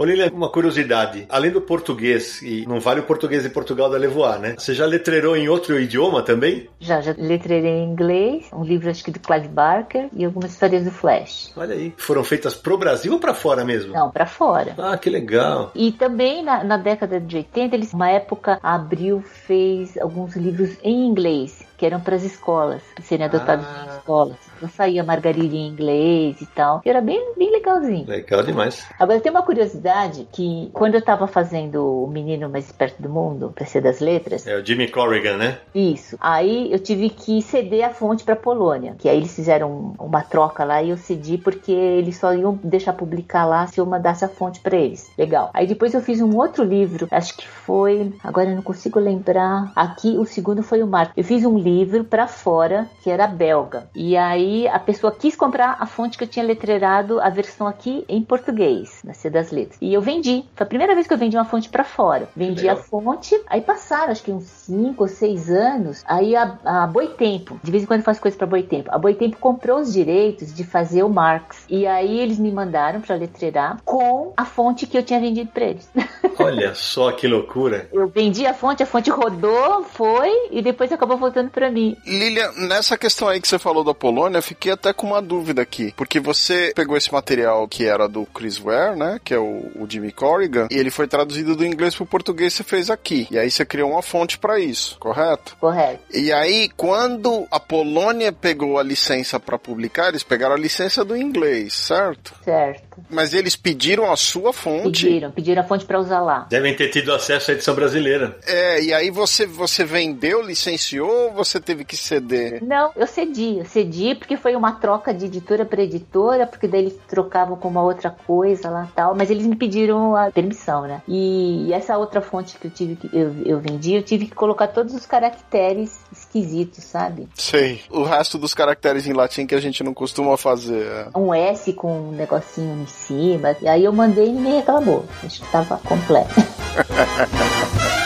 Ô 0.00 0.04
Lilian, 0.06 0.30
uma 0.32 0.48
curiosidade. 0.48 1.26
Além 1.28 1.50
do 1.50 1.60
português, 1.60 2.40
e 2.40 2.64
não 2.66 2.80
vale 2.80 3.00
o 3.00 3.02
português 3.02 3.42
de 3.42 3.50
Portugal 3.50 3.90
da 3.90 3.98
Levoar, 3.98 4.40
né? 4.40 4.54
Você 4.56 4.72
já 4.72 4.86
letreirou 4.86 5.36
em 5.36 5.46
outro 5.46 5.78
idioma 5.78 6.22
também? 6.22 6.70
Já, 6.80 7.02
já 7.02 7.14
letrei 7.18 7.60
em 7.66 7.84
inglês, 7.84 8.48
um 8.50 8.64
livro 8.64 8.88
acho 8.88 9.04
que 9.04 9.10
do 9.10 9.20
Clive 9.20 9.48
Barker 9.48 10.08
e 10.16 10.24
algumas 10.24 10.52
histórias 10.52 10.84
do 10.84 10.90
Flash. 10.90 11.52
Olha 11.54 11.74
aí. 11.74 11.92
Foram 11.98 12.24
feitas 12.24 12.54
pro 12.54 12.78
Brasil 12.78 13.12
ou 13.12 13.20
pra 13.20 13.34
fora 13.34 13.62
mesmo? 13.62 13.92
Não, 13.92 14.10
pra 14.10 14.24
fora. 14.24 14.74
Ah, 14.78 14.96
que 14.96 15.10
legal. 15.10 15.70
E 15.74 15.92
também 15.92 16.42
na, 16.42 16.64
na 16.64 16.78
década 16.78 17.20
de 17.20 17.36
80, 17.36 17.76
eles, 17.76 17.92
uma 17.92 18.08
época, 18.08 18.58
a 18.62 18.76
Abril 18.76 19.22
fez 19.22 19.98
alguns 19.98 20.34
livros 20.34 20.78
em 20.82 21.06
inglês, 21.06 21.62
que 21.80 21.86
eram 21.86 21.98
para 21.98 22.14
as 22.14 22.22
escolas, 22.22 22.82
para 22.94 23.02
serem 23.02 23.24
adotados 23.24 23.64
Ah. 23.66 23.84
em 23.86 23.96
escolas. 23.96 24.36
Então 24.58 24.68
saía 24.68 25.02
Margarida 25.02 25.56
em 25.56 25.66
inglês 25.68 26.38
e 26.42 26.44
tal. 26.44 26.82
E 26.84 26.90
era 26.90 27.00
bem, 27.00 27.32
bem 27.38 27.50
legalzinho. 27.50 28.06
Legal 28.06 28.42
demais. 28.42 28.84
Agora 28.98 29.18
tem 29.18 29.32
uma 29.32 29.42
curiosidade 29.42 30.28
que 30.30 30.68
quando 30.74 30.96
eu 30.96 31.02
tava 31.02 31.26
fazendo 31.26 32.04
o 32.04 32.06
Menino 32.06 32.50
Mais 32.50 32.66
Esperto 32.66 33.00
do 33.02 33.08
Mundo, 33.08 33.50
para 33.54 33.64
ser 33.64 33.80
das 33.80 33.98
letras, 33.98 34.46
É 34.46 34.54
o 34.58 34.64
Jimmy 34.64 34.88
Corrigan, 34.88 35.38
né? 35.38 35.56
isso. 35.74 36.18
Aí 36.20 36.70
eu 36.70 36.78
tive 36.78 37.08
que 37.08 37.40
ceder 37.40 37.82
a 37.86 37.90
fonte 37.94 38.24
para 38.24 38.36
Polônia, 38.36 38.94
que 38.98 39.08
aí 39.08 39.16
eles 39.16 39.34
fizeram 39.34 39.94
uma 39.98 40.20
troca 40.22 40.62
lá 40.64 40.82
e 40.82 40.90
eu 40.90 40.98
cedi 40.98 41.38
porque 41.38 41.72
eles 41.72 42.18
só 42.18 42.34
iam 42.34 42.60
deixar 42.62 42.92
publicar 42.92 43.46
lá 43.46 43.66
se 43.68 43.80
eu 43.80 43.86
mandasse 43.86 44.22
a 44.22 44.28
fonte 44.28 44.60
para 44.60 44.76
eles. 44.76 45.10
Legal. 45.16 45.48
Aí 45.54 45.66
depois 45.66 45.94
eu 45.94 46.02
fiz 46.02 46.20
um 46.20 46.36
outro 46.36 46.62
livro, 46.62 47.08
acho 47.10 47.34
que 47.38 47.48
foi, 47.48 48.12
agora 48.22 48.50
eu 48.50 48.56
não 48.56 48.62
consigo 48.62 49.00
lembrar. 49.00 49.72
Aqui 49.74 50.18
o 50.18 50.26
segundo 50.26 50.62
foi 50.62 50.82
o 50.82 50.86
Marco. 50.86 51.14
Eu 51.16 51.24
fiz 51.24 51.42
um 51.46 51.56
livro 51.56 51.69
para 52.08 52.26
fora 52.26 52.88
que 53.02 53.10
era 53.10 53.26
belga. 53.26 53.88
E 53.94 54.16
aí 54.16 54.68
a 54.68 54.78
pessoa 54.78 55.12
quis 55.12 55.36
comprar 55.36 55.76
a 55.78 55.86
fonte 55.86 56.18
que 56.18 56.24
eu 56.24 56.28
tinha 56.28 56.44
letreirado 56.44 57.20
a 57.20 57.28
versão 57.28 57.66
aqui 57.66 58.04
em 58.08 58.22
português, 58.22 59.00
na 59.04 59.14
C 59.14 59.30
das 59.30 59.50
Letras. 59.50 59.78
E 59.80 59.92
eu 59.92 60.00
vendi. 60.00 60.44
Foi 60.54 60.64
a 60.64 60.68
primeira 60.68 60.94
vez 60.94 61.06
que 61.06 61.14
eu 61.14 61.18
vendi 61.18 61.36
uma 61.36 61.44
fonte 61.44 61.68
para 61.68 61.84
fora. 61.84 62.28
Vendi 62.36 62.68
a 62.68 62.76
fonte, 62.76 63.40
aí 63.46 63.60
passaram 63.60 64.12
acho 64.12 64.22
que 64.22 64.32
uns 64.32 64.44
5 64.44 65.02
ou 65.02 65.08
6 65.08 65.50
anos, 65.50 66.04
aí 66.06 66.36
a, 66.36 66.58
a 66.64 66.86
Boitempo, 66.86 67.58
de 67.62 67.70
vez 67.70 67.82
em 67.82 67.86
quando 67.86 68.00
eu 68.00 68.04
faço 68.04 68.20
coisa 68.20 68.36
para 68.36 68.46
Boitempo, 68.46 68.90
a 68.92 68.98
Boitempo 68.98 69.38
comprou 69.38 69.80
os 69.80 69.92
direitos 69.92 70.54
de 70.54 70.64
fazer 70.64 71.02
o 71.02 71.08
Marx. 71.08 71.64
E 71.68 71.86
aí 71.86 72.18
eles 72.18 72.38
me 72.38 72.50
mandaram 72.50 73.00
para 73.00 73.16
letreirar 73.16 73.78
com 73.84 74.32
a 74.36 74.44
fonte 74.44 74.86
que 74.86 74.96
eu 74.96 75.02
tinha 75.02 75.20
vendido 75.20 75.50
para 75.50 75.64
eles. 75.64 75.90
Olha 76.38 76.74
só 76.74 77.12
que 77.12 77.26
loucura. 77.26 77.88
Eu 77.92 78.08
vendi 78.08 78.46
a 78.46 78.54
fonte, 78.54 78.82
a 78.82 78.86
fonte 78.86 79.10
rodou, 79.10 79.84
foi, 79.84 80.48
e 80.50 80.62
depois 80.62 80.90
acabou 80.92 81.16
voltando 81.16 81.50
para 81.50 81.59
mim. 81.68 81.96
Lilian, 82.06 82.52
nessa 82.52 82.96
questão 82.96 83.26
aí 83.26 83.40
que 83.40 83.48
você 83.48 83.58
falou 83.58 83.82
da 83.82 83.92
Polônia, 83.92 84.38
eu 84.38 84.42
fiquei 84.42 84.70
até 84.70 84.92
com 84.92 85.08
uma 85.08 85.20
dúvida 85.20 85.60
aqui. 85.60 85.92
Porque 85.96 86.20
você 86.20 86.72
pegou 86.76 86.96
esse 86.96 87.12
material 87.12 87.66
que 87.66 87.84
era 87.84 88.08
do 88.08 88.24
Chris 88.26 88.56
Ware, 88.56 88.96
né? 88.96 89.20
Que 89.24 89.34
é 89.34 89.38
o, 89.38 89.72
o 89.74 89.86
Jimmy 89.88 90.12
Corrigan, 90.12 90.68
e 90.70 90.76
ele 90.76 90.90
foi 90.90 91.08
traduzido 91.08 91.56
do 91.56 91.66
inglês 91.66 91.94
pro 91.94 92.06
português 92.06 92.54
você 92.54 92.62
fez 92.62 92.90
aqui. 92.90 93.26
E 93.30 93.38
aí 93.38 93.50
você 93.50 93.64
criou 93.64 93.90
uma 93.90 94.02
fonte 94.02 94.38
pra 94.38 94.60
isso, 94.60 94.96
correto? 94.98 95.56
Correto. 95.58 96.00
E 96.12 96.32
aí, 96.32 96.68
quando 96.76 97.46
a 97.50 97.58
Polônia 97.58 98.32
pegou 98.32 98.78
a 98.78 98.82
licença 98.82 99.40
pra 99.40 99.58
publicar, 99.58 100.08
eles 100.08 100.22
pegaram 100.22 100.54
a 100.54 100.58
licença 100.58 101.04
do 101.04 101.16
inglês, 101.16 101.72
certo? 101.72 102.34
Certo. 102.44 103.00
Mas 103.08 103.32
eles 103.32 103.56
pediram 103.56 104.10
a 104.12 104.16
sua 104.16 104.52
fonte. 104.52 105.06
Pediram, 105.06 105.30
pediram 105.30 105.62
a 105.62 105.64
fonte 105.64 105.84
para 105.84 105.98
usar 105.98 106.20
lá. 106.20 106.46
Devem 106.50 106.74
ter 106.76 106.88
tido 106.88 107.12
acesso 107.12 107.50
à 107.50 107.54
edição 107.54 107.74
brasileira. 107.74 108.36
É, 108.46 108.82
e 108.82 108.92
aí 108.92 109.10
você, 109.10 109.46
você 109.46 109.84
vendeu, 109.84 110.42
licenciou 110.42 111.10
ou 111.10 111.32
você 111.50 111.60
teve 111.60 111.84
que 111.84 111.96
ceder? 111.96 112.62
Não, 112.62 112.92
eu 112.96 113.06
cedi, 113.06 113.58
eu 113.58 113.64
cedi 113.64 114.14
porque 114.14 114.36
foi 114.36 114.54
uma 114.54 114.72
troca 114.72 115.12
de 115.12 115.26
editora 115.26 115.64
para 115.64 115.82
editora, 115.82 116.46
porque 116.46 116.68
daí 116.68 116.82
eles 116.82 116.98
trocavam 117.08 117.56
com 117.56 117.68
uma 117.68 117.82
outra 117.82 118.10
coisa 118.10 118.70
lá 118.70 118.88
tal, 118.94 119.14
mas 119.14 119.30
eles 119.30 119.46
me 119.46 119.56
pediram 119.56 120.14
a 120.16 120.30
permissão, 120.30 120.82
né? 120.82 121.02
E 121.08 121.72
essa 121.72 121.96
outra 121.96 122.20
fonte 122.20 122.56
que 122.58 122.66
eu 122.66 122.70
tive 122.70 122.96
que 122.96 123.10
eu, 123.12 123.34
eu 123.44 123.60
vendi, 123.60 123.94
eu 123.94 124.02
tive 124.02 124.26
que 124.26 124.34
colocar 124.34 124.68
todos 124.68 124.94
os 124.94 125.06
caracteres 125.06 126.00
esquisitos, 126.12 126.84
sabe? 126.84 127.28
Sei. 127.34 127.80
O 127.90 128.02
resto 128.02 128.38
dos 128.38 128.54
caracteres 128.54 129.06
em 129.06 129.12
latim 129.12 129.46
que 129.46 129.54
a 129.54 129.60
gente 129.60 129.82
não 129.82 129.92
costuma 129.92 130.36
fazer. 130.36 130.86
é. 130.86 131.18
Um 131.18 131.34
S 131.34 131.72
com 131.72 132.08
um 132.08 132.12
negocinho 132.12 132.82
em 132.82 132.86
cima. 132.86 133.56
E 133.60 133.68
aí 133.68 133.84
eu 133.84 133.92
mandei 133.92 134.26
e 134.26 134.32
ninguém 134.32 134.56
reclamou. 134.56 135.04
Acho 135.24 135.42
que 135.42 135.50
tava 135.50 135.78
completo. 135.78 136.34